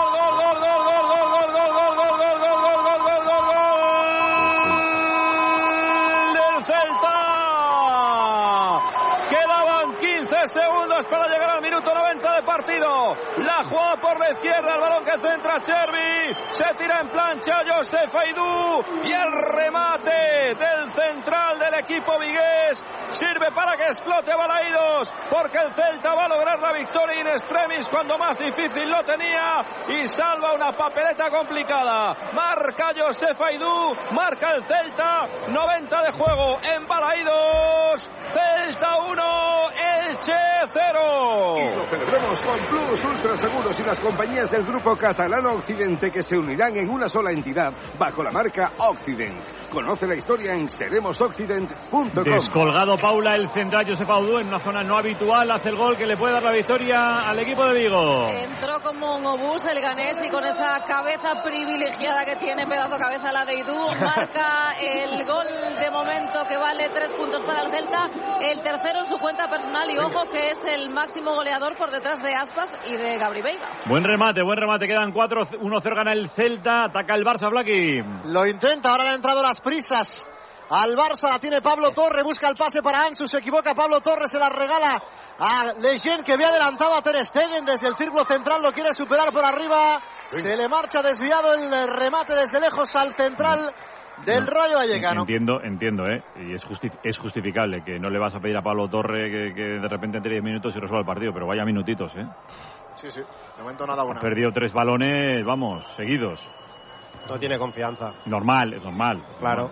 [14.16, 16.36] por la izquierda, el balón que centra Chervi.
[16.52, 18.84] Se tira en plancha Josef Aidú.
[19.04, 22.82] Y el remate del central del equipo vigués
[23.16, 25.12] sirve para que explote Balaídos.
[25.30, 29.64] Porque el Celta va a lograr la victoria in extremis cuando más difícil lo tenía.
[29.90, 32.16] Y salva una papeleta complicada.
[32.34, 33.96] Marca Josef Aidú.
[34.12, 35.28] Marca el Celta.
[35.48, 38.10] 90 de juego en Balaídos.
[38.36, 39.22] Celta 1,
[40.10, 40.34] Elche
[40.74, 41.56] 0.
[41.58, 46.22] Y lo celebramos con Plus Ultra Seguros y las compañías del grupo catalano Occidente que
[46.22, 49.70] se unirán en una sola entidad bajo la marca Occident.
[49.72, 52.12] Conoce la historia en seremosoccident.com.
[52.26, 56.08] Descolgado Paula, el central Josep Audú en una zona no habitual, hace el gol que
[56.08, 58.28] le puede dar la victoria al equipo de Vigo.
[58.30, 63.32] Entró como un obús el ganés y con esa cabeza privilegiada que tiene, pedazo cabeza
[63.32, 65.46] la de Idú, marca el gol
[65.80, 68.08] de momento que vale tres puntos para el Celta,
[68.42, 72.24] el tercero en su cuenta personal y ojo que es el máximo goleador por detrás
[72.24, 73.70] de Aspas y de Gabri Veiga.
[73.86, 78.02] Buen remate, buen remate, quedan 4, 1-0 gana el Celta, ataca el Barça, Blacky.
[78.34, 80.28] Lo intenta, ahora le han entrado las prisas.
[80.68, 84.28] Al Barça la tiene Pablo Torre, busca el pase para Ansu, se equivoca Pablo Torre,
[84.28, 85.00] se la regala
[85.38, 89.32] a Lejeune que había adelantado a Ter Stegen desde el círculo central, lo quiere superar
[89.32, 93.60] por arriba, se le marcha desviado el remate desde lejos al central
[94.26, 95.22] del Rayo Vallecano.
[95.22, 96.24] Entiendo, entiendo, ¿eh?
[96.38, 99.54] Y es, justi- es justificable que no le vas a pedir a Pablo Torre que,
[99.54, 102.26] que de repente entre 10 minutos y resuelva el partido, pero vaya minutitos, ¿eh?
[102.96, 104.20] Sí, sí, de momento nada bueno.
[104.22, 106.42] perdido tres balones, vamos, seguidos.
[107.30, 108.14] No tiene confianza.
[108.26, 109.24] Normal, es normal.
[109.40, 109.70] Claro.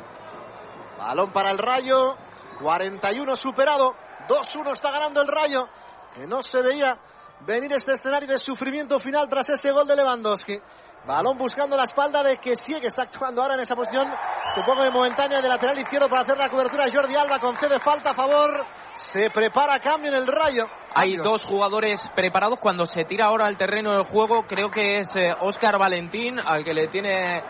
[1.04, 2.16] Balón para el Rayo,
[2.62, 3.94] 41 superado,
[4.30, 5.68] 2-1 está ganando el Rayo,
[6.16, 6.98] que no se veía
[7.42, 10.58] venir este escenario de sufrimiento final tras ese gol de Lewandowski.
[11.06, 14.08] Balón buscando la espalda de que sí, que está actuando ahora en esa posición,
[14.56, 16.86] supongo de momentánea de lateral izquierdo para hacer la cobertura.
[16.90, 18.66] Jordi Alba concede falta a favor.
[18.94, 20.68] Se prepara cambio en el rayo.
[20.96, 24.46] Hay dos jugadores preparados cuando se tira ahora al terreno del juego.
[24.48, 25.10] Creo que es
[25.42, 27.44] Oscar Valentín, al que le tiene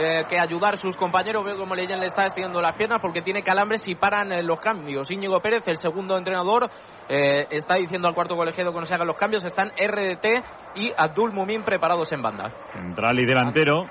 [0.00, 1.44] eh, que ayudar sus compañeros.
[1.44, 4.58] Veo como Leyen le está estirando las piernas porque tiene calambres y paran eh, los
[4.60, 5.10] cambios.
[5.10, 6.70] Íñigo Pérez, el segundo entrenador,
[7.08, 9.44] eh, está diciendo al cuarto colegiado que no se hagan los cambios.
[9.44, 12.50] Están RDT y Abdul Mumin preparados en banda.
[12.72, 13.84] Central y delantero.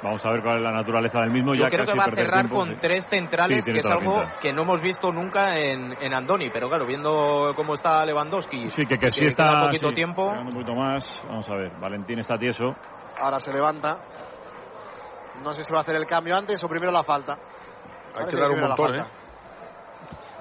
[0.00, 1.54] Vamos a ver cuál es la naturaleza del mismo.
[1.54, 3.86] Yo ya creo que casi va a cerrar tiempo, con tres centrales, Sí, que es
[3.86, 4.38] algo pinta.
[4.40, 6.50] que no hemos visto nunca en, en Andoni.
[6.50, 9.62] Pero claro, viendo cómo está Lewandowski, Sí, que, que sí está.
[9.66, 10.28] poquito sí, tiempo.
[10.28, 11.04] Un poquito más.
[11.26, 11.72] Vamos a ver.
[11.80, 12.76] Valentín está tieso.
[13.20, 13.98] Ahora se levanta.
[15.42, 17.34] No sé si va a hacer el cambio antes o primero la falta.
[17.34, 19.04] Hay Parece que dar un montón, ¿eh?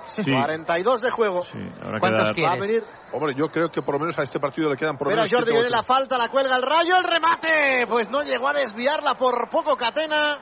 [0.07, 0.31] Sí.
[0.31, 1.43] 42 de juego.
[1.43, 2.29] Que ¿Cuántos?
[2.43, 4.97] Va a venir- Hombre, yo creo que por lo menos a este partido le quedan
[4.97, 7.85] por lo menos Jordi, viene la falta, la cuelga el rayo, el remate.
[7.87, 10.39] Pues no llegó a desviarla por poco Catena.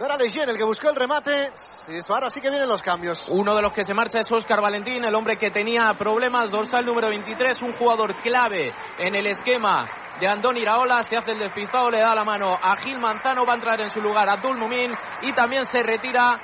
[0.00, 1.50] Era Legión el que buscó el remate.
[1.54, 3.20] Sí, esto ahora sí que vienen los cambios.
[3.30, 6.84] Uno de los que se marcha es Oscar Valentín, el hombre que tenía problemas, dorsal
[6.84, 9.88] número 23, un jugador clave en el esquema
[10.20, 11.02] de Andón Iraola.
[11.02, 13.90] Se hace el despistado, le da la mano a Gil Manzano, va a entrar en
[13.90, 14.92] su lugar Abdul Mumin
[15.22, 16.38] y también se retira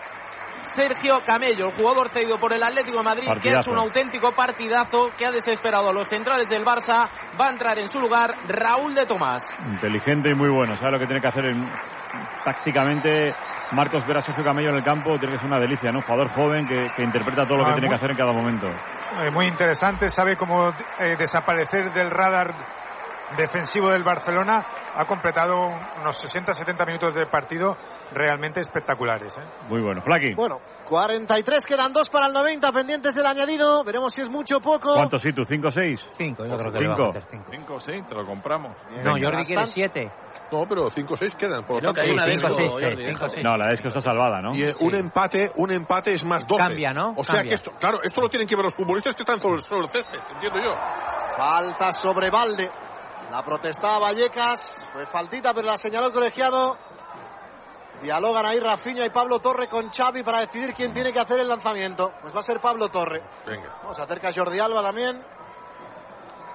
[0.70, 4.32] Sergio Camello, el jugador cedido por el Atlético de Madrid, que ha hecho un auténtico
[4.32, 7.08] partidazo, que ha desesperado a los centrales del Barça.
[7.40, 9.44] Va a entrar en su lugar Raúl de Tomás.
[9.66, 10.76] Inteligente y muy bueno.
[10.76, 11.70] Sabe lo que tiene que hacer en-
[12.44, 13.34] tácticamente.
[13.72, 16.00] Marcos ver a Sergio Camello en el campo tiene que ser una delicia, ¿no?
[16.02, 18.32] Jugador joven que, que interpreta todo lo que Ah, tiene muy- que hacer en cada
[18.32, 18.66] momento.
[18.66, 22.54] Eh, muy interesante, sabe cómo eh, desaparecer del radar
[23.36, 24.66] defensivo del Barcelona.
[24.94, 25.54] Ha completado
[26.00, 27.76] unos 60-70 minutos de partido
[28.12, 29.36] realmente espectaculares.
[29.36, 29.42] ¿eh?
[29.68, 30.02] Muy bueno.
[30.02, 30.34] Flaky.
[30.34, 33.84] Bueno, 43 quedan dos para el 90 pendientes del añadido.
[33.84, 34.94] Veremos si es mucho o poco.
[34.94, 35.44] ¿Cuántos sí tú?
[35.44, 36.00] ¿Cinco o seis?
[36.16, 38.76] Cinco, yo creo que le va a Cinco seis, te lo compramos.
[39.04, 40.12] No, Jordi quiere siete.
[40.50, 41.64] No, pero cinco o seis quedan.
[41.64, 43.44] Por lo no, que hay tanto, una cinco, esas, seis, seis, cinco, seis.
[43.44, 44.54] No, la es que está salvada, ¿no?
[44.54, 46.62] Y eh, un empate, un empate es más 12.
[46.62, 47.12] Cambia, ¿no?
[47.16, 47.48] O sea Cambia.
[47.48, 49.90] que esto, claro, esto lo tienen que ver los futbolistas que están sobre, sobre el
[49.90, 50.74] césped, entiendo yo.
[51.36, 52.70] Falta sobre Valde.
[53.30, 54.86] La protestaba Vallecas.
[54.92, 56.76] Fue faltita, pero la señaló el colegiado.
[58.00, 61.48] Dialogan ahí Rafinha y Pablo Torre con Xavi para decidir quién tiene que hacer el
[61.48, 62.12] lanzamiento.
[62.22, 63.22] Pues va a ser Pablo Torre.
[63.44, 63.74] Venga.
[63.80, 65.24] Vamos, se acerca Jordi Alba también.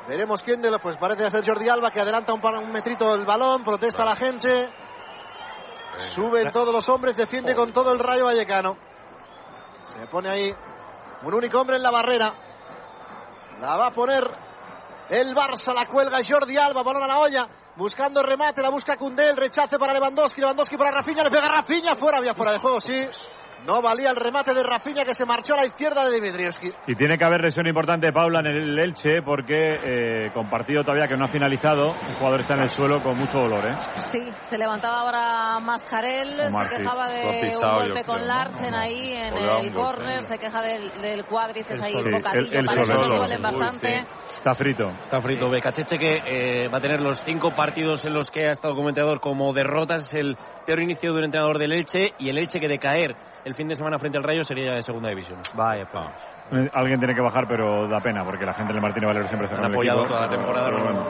[0.08, 0.82] Veremos quién de los.
[0.82, 4.74] Pues parece ser Jordi Alba que adelanta un, un metrito el balón, protesta la gente.
[5.98, 8.78] Suben todos los hombres, defiende con todo el rayo vallecano.
[9.82, 10.56] Se pone ahí
[11.24, 12.34] un único hombre en la barrera.
[13.60, 14.24] La va a poner
[15.10, 17.48] el Barça, la cuelga Jordi Alba, balón a la olla.
[17.76, 21.96] Buscando remate, la busca Cundé, el rechace para Lewandowski, Lewandowski para Rafinha, le pega Rafinha,
[21.96, 23.00] fuera, había fuera de juego, sí.
[23.66, 26.70] No valía el remate de Rafinha que se marchó a la izquierda de Dimitrievski.
[26.88, 30.84] Y tiene que haber lesión importante de Paula en el Elche porque eh, con partido
[30.84, 33.78] todavía que no ha finalizado, el jugador está en el suelo con mucho dolor, ¿eh?
[33.98, 38.34] Sí, se levantaba ahora Mascarel, Omar, se quejaba de pisado, un golpe con creo, ¿no?
[38.34, 42.66] Larsen ahí en el córner, se queja del, del cuádriceps ahí, Sí, el bocadillo, él
[42.66, 44.06] parece que duelen Uy, bastante.
[44.26, 44.90] Está frito.
[45.02, 45.50] Está frito.
[45.50, 48.90] Becacheche que eh, va a tener los cinco partidos en los que ha estado como
[48.90, 50.08] entrenador como derrotas.
[50.08, 53.16] Es el peor inicio de un entrenador del Elche y el Elche que de caer
[53.46, 55.40] el fin de semana frente al Rayo sería ya de segunda división.
[55.54, 56.33] Vaya, pues.
[56.74, 59.60] Alguien tiene que bajar, pero da pena, porque la gente del Martínez Valero siempre con
[59.60, 60.14] el apoyado equipo.
[60.14, 61.08] toda la temporada, bueno,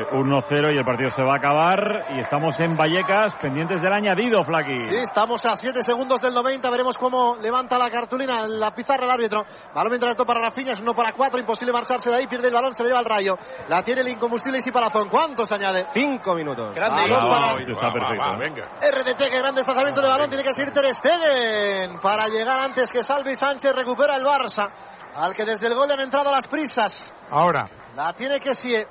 [0.00, 2.06] eh, 1-0 y el partido se va a acabar.
[2.16, 4.76] Y estamos en Vallecas, pendientes del añadido, Flaky.
[4.76, 6.70] Sí, estamos a 7 segundos del 90.
[6.70, 9.44] Veremos cómo levanta la cartulina, la pizarra el árbitro.
[9.74, 11.38] Balón mientras para Rafinha, es uno para cuatro.
[11.40, 13.36] Imposible marcharse de ahí, pierde el balón, se le lleva al rayo.
[13.68, 15.08] La tiene el incombustible y Palazón.
[15.08, 15.86] ¿Cuántos añade?
[15.92, 16.74] Cinco minutos.
[16.74, 17.02] Grande.
[17.10, 18.38] Balón para Está perfecto.
[18.38, 18.64] venga.
[18.80, 20.28] RDT, que gran desplazamiento de balón.
[20.28, 23.74] Tiene que seguir Ter Stegen para llegar antes que Salvi Sánchez.
[23.74, 24.70] Recupera el Barça,
[25.16, 27.12] al que desde el gol le han entrado las prisas.
[27.30, 28.84] Ahora, La tiene que sie.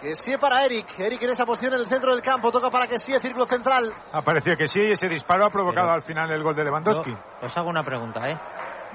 [0.00, 0.98] Que sie para Eric.
[0.98, 2.50] Eric en esa posición en el centro del campo.
[2.50, 3.92] Toca para que sie, círculo central.
[4.12, 7.10] ha parecido que sí y ese disparo ha provocado al final el gol de Lewandowski.
[7.12, 8.38] Yo os hago una pregunta, ¿eh?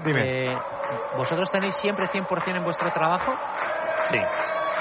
[0.06, 0.52] Dime.
[0.54, 0.58] Eh,
[1.18, 3.34] ¿Vosotros tenéis siempre 100% en vuestro trabajo?
[4.10, 4.18] Sí.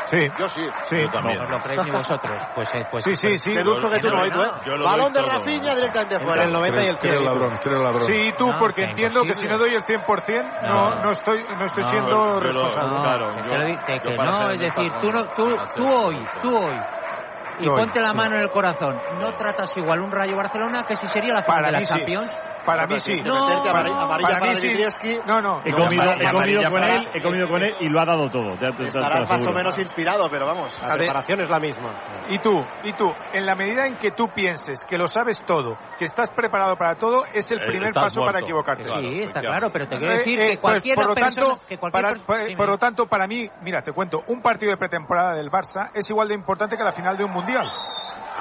[0.09, 0.29] Sí.
[0.39, 0.71] Yo sí.
[0.83, 0.97] Sí.
[1.23, 2.43] No os lo creéis ni vosotros.
[2.55, 3.53] Pues, eh, pues Sí, sí, sí.
[3.53, 4.31] Deduzco que tú no, ¿eh?
[4.31, 4.49] tú, ¿eh?
[4.65, 5.23] Yo Balón de.
[5.23, 6.45] Rafinha directamente fuera.
[6.45, 7.25] el 90 y el Creo 100.
[7.25, 8.07] ladrón, creo ladrón.
[8.07, 11.11] Sí, y tú, No, porque que entiendo que si no doy el 100%, no, no
[11.11, 12.89] estoy, no estoy No, siendo yo responsable.
[12.95, 16.87] No, Claro, yo- yo no, es decir, tú, no, tú, tú hoy, tú hoy,
[17.59, 18.17] y Yo ponte la sí.
[18.17, 21.63] mano en el corazón, no tratas igual un Rayo Barcelona que si sería la final
[21.63, 21.87] Para de la.
[21.87, 22.48] Champions.
[22.69, 23.13] Para mí sí.
[23.25, 25.19] No, para, mí sí.
[25.27, 25.61] No, no.
[25.65, 28.55] He comido, he comido con él, he comido con él y lo ha dado todo.
[28.55, 30.77] Lo más o menos inspirado, pero vamos.
[30.83, 31.91] La preparación es la misma.
[32.29, 35.77] Y tú, y tú, en la medida en que tú pienses que lo sabes todo,
[35.97, 38.85] que estás preparado para todo, es el Eh, primer estás paso para equivocarte.
[38.85, 41.15] Claro, sí, está claro, pero te quiero Eh, decir eh, que pues, cualquier por lo
[41.15, 41.35] persona...
[41.49, 42.57] tanto, que cualquier para, per- por- dime.
[42.57, 46.09] por lo tanto, para mí, mira, te cuento, un partido de pretemporada del Barça es
[46.11, 47.67] igual de importante que la final de un mundial.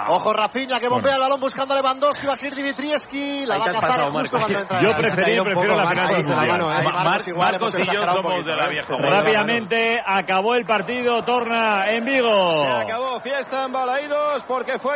[0.10, 3.64] Ojo Rafinha que bombea el balón buscando a Lewandowski, va a seguir Dimitrievski, la va
[3.64, 4.82] a cazar pasado, justo cuando entra.
[4.82, 6.84] Yo preferí, prefiero la final se la mano, eh.
[6.84, 8.88] Ma- Marcos igual, Marcos hemos y yo somos de la vieja.
[8.98, 12.52] Rápidamente acabó el partido, torna en Vigo.
[12.52, 14.94] Se acabó fiesta en Balaídos porque fue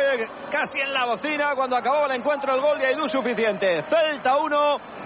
[0.50, 3.82] casi en la bocina cuando acabó el encuentro el gol de Aidú suficiente.
[3.82, 4.56] Celta 1,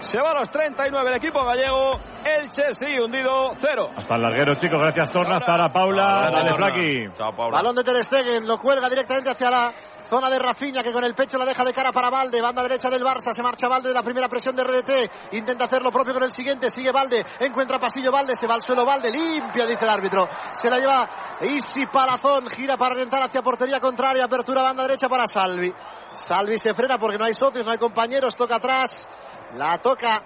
[0.01, 1.93] se va a los 39 el equipo gallego,
[2.23, 3.89] Elche sí hundido 0.
[3.95, 4.79] Hasta el larguero, chicos.
[4.79, 5.37] Gracias, Torna.
[5.37, 6.29] Hasta ahora, Paula.
[6.31, 7.13] Dale, Flaki.
[7.15, 7.57] Chao, Paula.
[7.57, 9.73] Balón de Ter Stegen, lo cuelga directamente hacia la
[10.09, 12.89] zona de Rafinha que con el pecho la deja de cara para Valde, banda derecha
[12.89, 16.13] del Barça, se marcha Valde de la primera presión de RDT, intenta hacer lo propio
[16.13, 19.83] con el siguiente, sigue Valde, encuentra pasillo Valde, se va al suelo Valde, limpia dice
[19.83, 21.09] el árbitro, se la lleva
[21.41, 25.73] Isi Palazón, gira para orientar hacia portería contraria, apertura banda derecha para Salvi,
[26.11, 29.07] Salvi se frena porque no hay socios, no hay compañeros, toca atrás,
[29.53, 30.23] la toca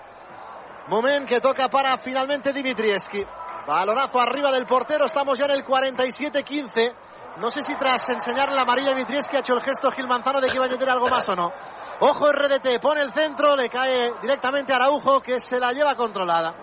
[0.88, 3.24] Moment que toca para finalmente Dimitrievski.
[3.68, 6.94] Balonazo arriba del portero, estamos ya en el 47-15.
[7.38, 10.42] No sé si tras enseñarle la amarilla a Dimitrievski ha hecho el gesto Gil Manzano
[10.42, 11.52] de que iba a añadir algo más o no.
[12.00, 16.56] Ojo RDT, pone el centro, le cae directamente a Araujo que se la lleva controlada.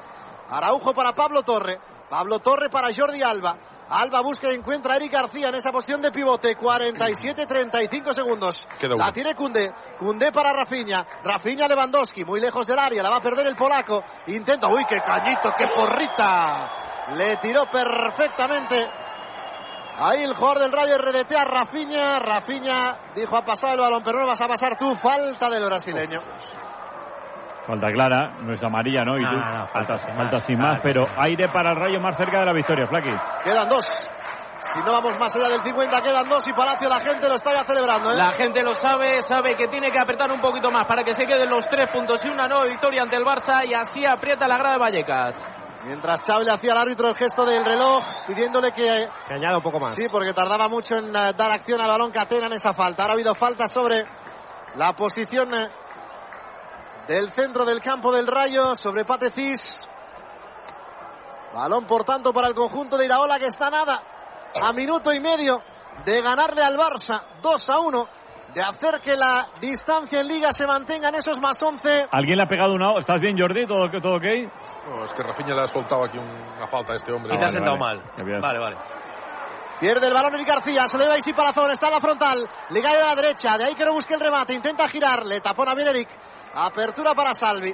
[0.50, 3.56] Araujo para Pablo Torre, Pablo Torre para Jordi Alba.
[3.90, 6.56] Alba busca y encuentra a Eric García en esa posición de pivote.
[6.56, 8.68] 47-35 segundos.
[8.82, 9.72] La tiene Cundé.
[9.98, 11.06] Cundé para Rafinha.
[11.24, 13.02] Rafinha Lewandowski, muy lejos del área.
[13.02, 14.02] La va a perder el polaco.
[14.26, 14.68] Intenta.
[14.68, 17.16] ¡Uy, qué cañito, qué porrita!
[17.16, 18.86] Le tiró perfectamente.
[20.01, 22.20] Ahí el jugador del Rayo RDT a Rafinha.
[22.20, 24.94] Rafinha dijo ha pasado el balón, pero no vas a pasar tú.
[24.94, 26.20] Falta del brasileño.
[27.67, 29.18] Falta clara, no es amarilla, ¿no?
[29.18, 31.49] Y No, tú, no, no, falta, falta sin falta más, sin claro más, pero aire
[31.49, 33.10] para el Rayo más cerca de la victoria, Flaki.
[33.44, 34.10] Quedan dos.
[34.60, 37.52] Si no vamos más allá del 50, quedan dos y Palacio la gente lo está
[37.52, 38.12] ya celebrando.
[38.12, 38.17] ¿eh?
[38.17, 41.27] La gente lo sabe, sabe que tiene que apretar un poquito más para que se
[41.27, 44.59] queden los tres puntos y una nueva victoria ante el Barça y así aprieta la
[44.59, 45.57] grada de Vallecas.
[45.84, 49.08] Mientras Xavi le hacía al árbitro el gesto del reloj, pidiéndole que...
[49.28, 49.94] Que añada un poco más.
[49.94, 53.02] Sí, porque tardaba mucho en eh, dar acción al balón Catena en esa falta.
[53.02, 54.05] Ahora ha habido falta sobre
[54.74, 55.68] la posición eh,
[57.07, 59.86] del centro del campo del Rayo, sobre Patecis.
[61.55, 64.02] Balón, por tanto, para el conjunto de Iraola, que está nada,
[64.60, 65.62] a minuto y medio
[66.05, 68.08] de ganarle al Barça 2 a 1,
[68.58, 72.08] de hacer que la distancia en Liga se mantenga en esos más 11.
[72.10, 72.98] ¿Alguien le ha pegado una...
[72.98, 73.64] ¿Estás bien, Jordi?
[73.66, 74.24] ¿Todo, todo ok?
[74.84, 77.34] No, es que Rafinha le ha soltado aquí una falta a este hombre.
[77.34, 78.02] Y te has Vale, sentado vale.
[78.02, 78.40] mal.
[78.40, 78.76] Vale, vale.
[79.78, 82.82] Pierde el balón Eric García, se le va Isi Palazón, está en la frontal, le
[82.82, 85.72] cae a la derecha, de ahí que no busque el remate, intenta girar, le tapona
[85.76, 86.08] bien Eric.
[86.52, 87.72] Apertura para Salvi.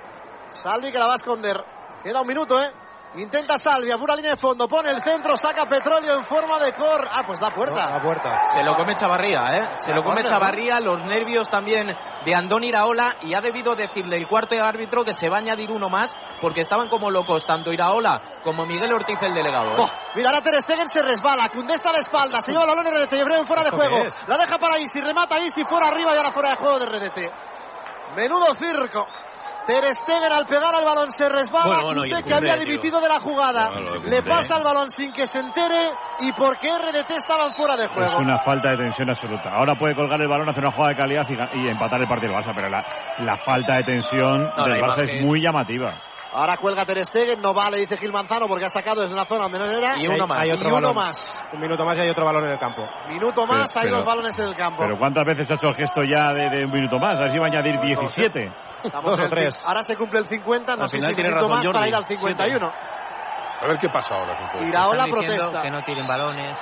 [0.49, 1.57] Salvi que la va a esconder.
[2.03, 2.71] Queda un minuto, ¿eh?
[3.17, 6.73] Intenta Salvi, a pura línea de fondo, pone el centro, saca petróleo en forma de
[6.73, 7.09] cor.
[7.13, 7.91] Ah, pues da puerta.
[7.91, 8.47] La puerta.
[8.53, 9.71] Se lo come Chavarría, ¿eh?
[9.79, 14.17] Se lo come Anda, Chavarría, los nervios también de Andón Iraola y ha debido decirle
[14.17, 17.73] el cuarto árbitro que se va a añadir uno más porque estaban como locos tanto
[17.73, 19.71] Iraola como Miguel Ortiz el delegado.
[19.71, 19.77] ¿eh?
[19.79, 22.85] Oh, mira, ahora Ter Stegen se resbala, Cundé está la espalda, se lleva el balón
[22.85, 26.15] de RDT, Yebreu fuera de ¿Esto juego, la deja para Isi, remata Isi fuera arriba
[26.15, 28.15] y ahora fuera de juego de RDT.
[28.17, 29.07] Menudo circo.
[29.67, 33.19] Ter Stegen al pegar al balón se resbala, Bueno, bueno, que había dimitido de la
[33.19, 37.75] jugada, Bueno, le pasa el balón sin que se entere y porque RDT estaban fuera
[37.77, 38.19] de Es juego.
[38.19, 39.51] una falta de tensión absoluta.
[39.51, 42.43] Ahora puede colgar el balón, hacer una jugada de calidad y, empatar el partido del
[42.45, 42.85] Barça, pero la,
[43.21, 45.95] la falta de tensión No, del la Barça imagen- es muy llamativa.
[46.37, 49.45] Ahora cuelga Ter Stegen, no vale, dice Gil Manzano porque ha sacado desde una zona
[49.45, 49.97] donde no era.
[49.97, 50.41] Y uno más.
[50.41, 50.97] Hay otro y uno balón.
[50.97, 51.43] más.
[51.53, 52.83] Un minuto más y hay otro balón en el campo.
[53.09, 54.83] Minuto más, Pero- hay pero- dos balones en el campo.
[54.83, 57.17] Pero ¿cuántas veces ha hecho el gesto ya de, de un minuto más?
[57.19, 58.51] A ver si va a añadir 17.
[58.85, 59.67] Estamos Dos o tres.
[59.67, 61.89] Ahora se cumple el 50, no Al sé final si tiene minuto razón más para
[61.89, 62.67] ir al 51.
[63.61, 64.37] A ver qué pasa ahora.
[64.37, 64.69] con todo esto.
[64.71, 65.63] Iraola Están diciendo protesta.
[65.63, 66.59] Que no tiren balones.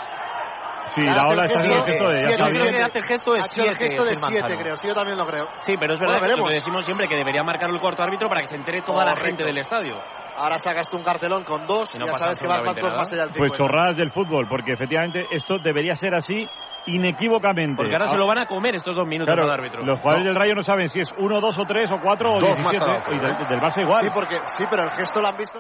[0.94, 2.10] Sí, la ola está haciendo el gesto de...
[2.10, 2.52] ya siete, está bien.
[2.72, 2.82] siete.
[2.82, 4.14] hace el gesto de Ha hecho el siete, gesto de.
[4.14, 4.76] 7, creo.
[4.76, 5.48] Sí, yo también lo creo.
[5.64, 6.48] Sí, pero es verdad Bueno, que lo veremos.
[6.48, 9.12] que decimos siempre que debería marcar el cuarto árbitro para que se entere toda la
[9.12, 9.26] Correcto.
[9.28, 9.96] gente del estadio.
[10.36, 11.94] Ahora sacas tú un cartelón con dos.
[11.94, 12.98] Y no ya sabes que va absolutamente cuantos nada.
[12.98, 13.56] más allá del Pues 50.
[13.58, 16.46] chorradas del fútbol, porque efectivamente esto debería ser así
[16.86, 17.76] inequívocamente.
[17.76, 19.84] Porque ahora se lo van a comer estos dos minutos Claro, al árbitro.
[19.84, 22.40] los jugadores del Rayo no saben si es uno, dos o tres o cuatro o
[22.40, 22.78] Dos más 17.
[22.84, 23.14] cada otro.
[23.14, 24.00] Y del, del Barça igual.
[24.04, 25.58] Sí, porque, sí, pero el gesto lo han visto.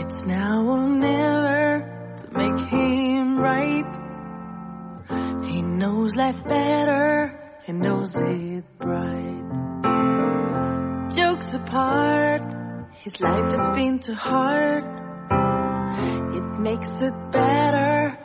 [0.00, 1.84] It's now or never
[2.18, 3.86] to make him right.
[5.44, 7.32] He knows life better,
[7.66, 9.42] he knows it bright.
[11.14, 12.42] Jokes apart,
[13.04, 14.84] his life has been too hard.
[16.36, 18.16] It makes it better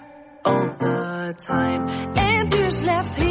[0.45, 1.87] all the time.
[2.15, 3.26] And just left him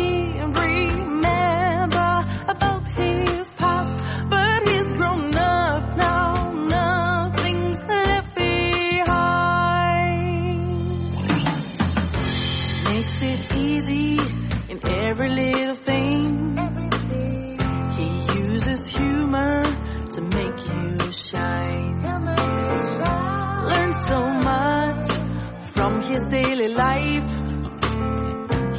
[26.77, 27.25] life.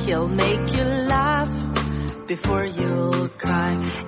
[0.05, 4.06] He'll make you laugh before you'll cry.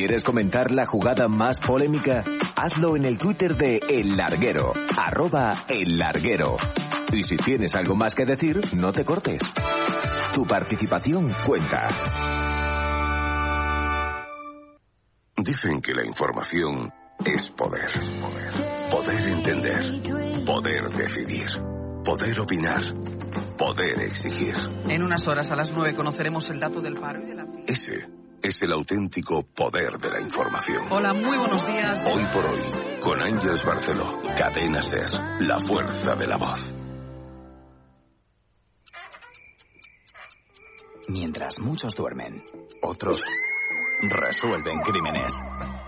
[0.00, 2.24] ¿Quieres comentar la jugada más polémica?
[2.56, 6.56] Hazlo en el Twitter de El Larguero, arroba El Larguero.
[7.12, 9.42] Y si tienes algo más que decir, no te cortes.
[10.32, 11.86] Tu participación cuenta.
[15.36, 16.90] Dicen que la información
[17.26, 17.90] es poder.
[18.90, 20.44] Poder entender.
[20.46, 21.46] Poder decidir.
[22.02, 22.80] Poder opinar.
[23.58, 24.54] Poder exigir.
[24.88, 27.44] En unas horas, a las 9, conoceremos el dato del paro y de la...
[27.66, 30.86] Ese es el auténtico poder de la información.
[30.90, 32.04] Hola, muy buenos días.
[32.10, 32.62] Hoy por hoy,
[33.00, 35.10] con Ángeles Barceló, Cadena Ser,
[35.40, 36.74] la fuerza de la voz.
[41.08, 42.42] Mientras muchos duermen,
[42.82, 43.24] otros
[44.08, 45.34] resuelven crímenes,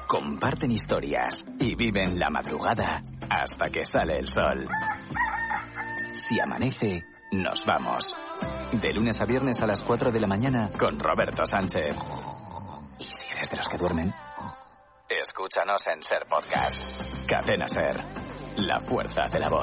[0.09, 4.67] comparten historias y viven la madrugada hasta que sale el sol.
[6.13, 8.15] Si amanece, nos vamos.
[8.73, 11.97] De lunes a viernes a las 4 de la mañana con Roberto Sánchez.
[13.51, 14.15] De los que duermen,
[15.09, 17.27] escúchanos en Ser Podcast.
[17.27, 17.97] Cadena Ser,
[18.57, 19.61] la fuerza de la voz.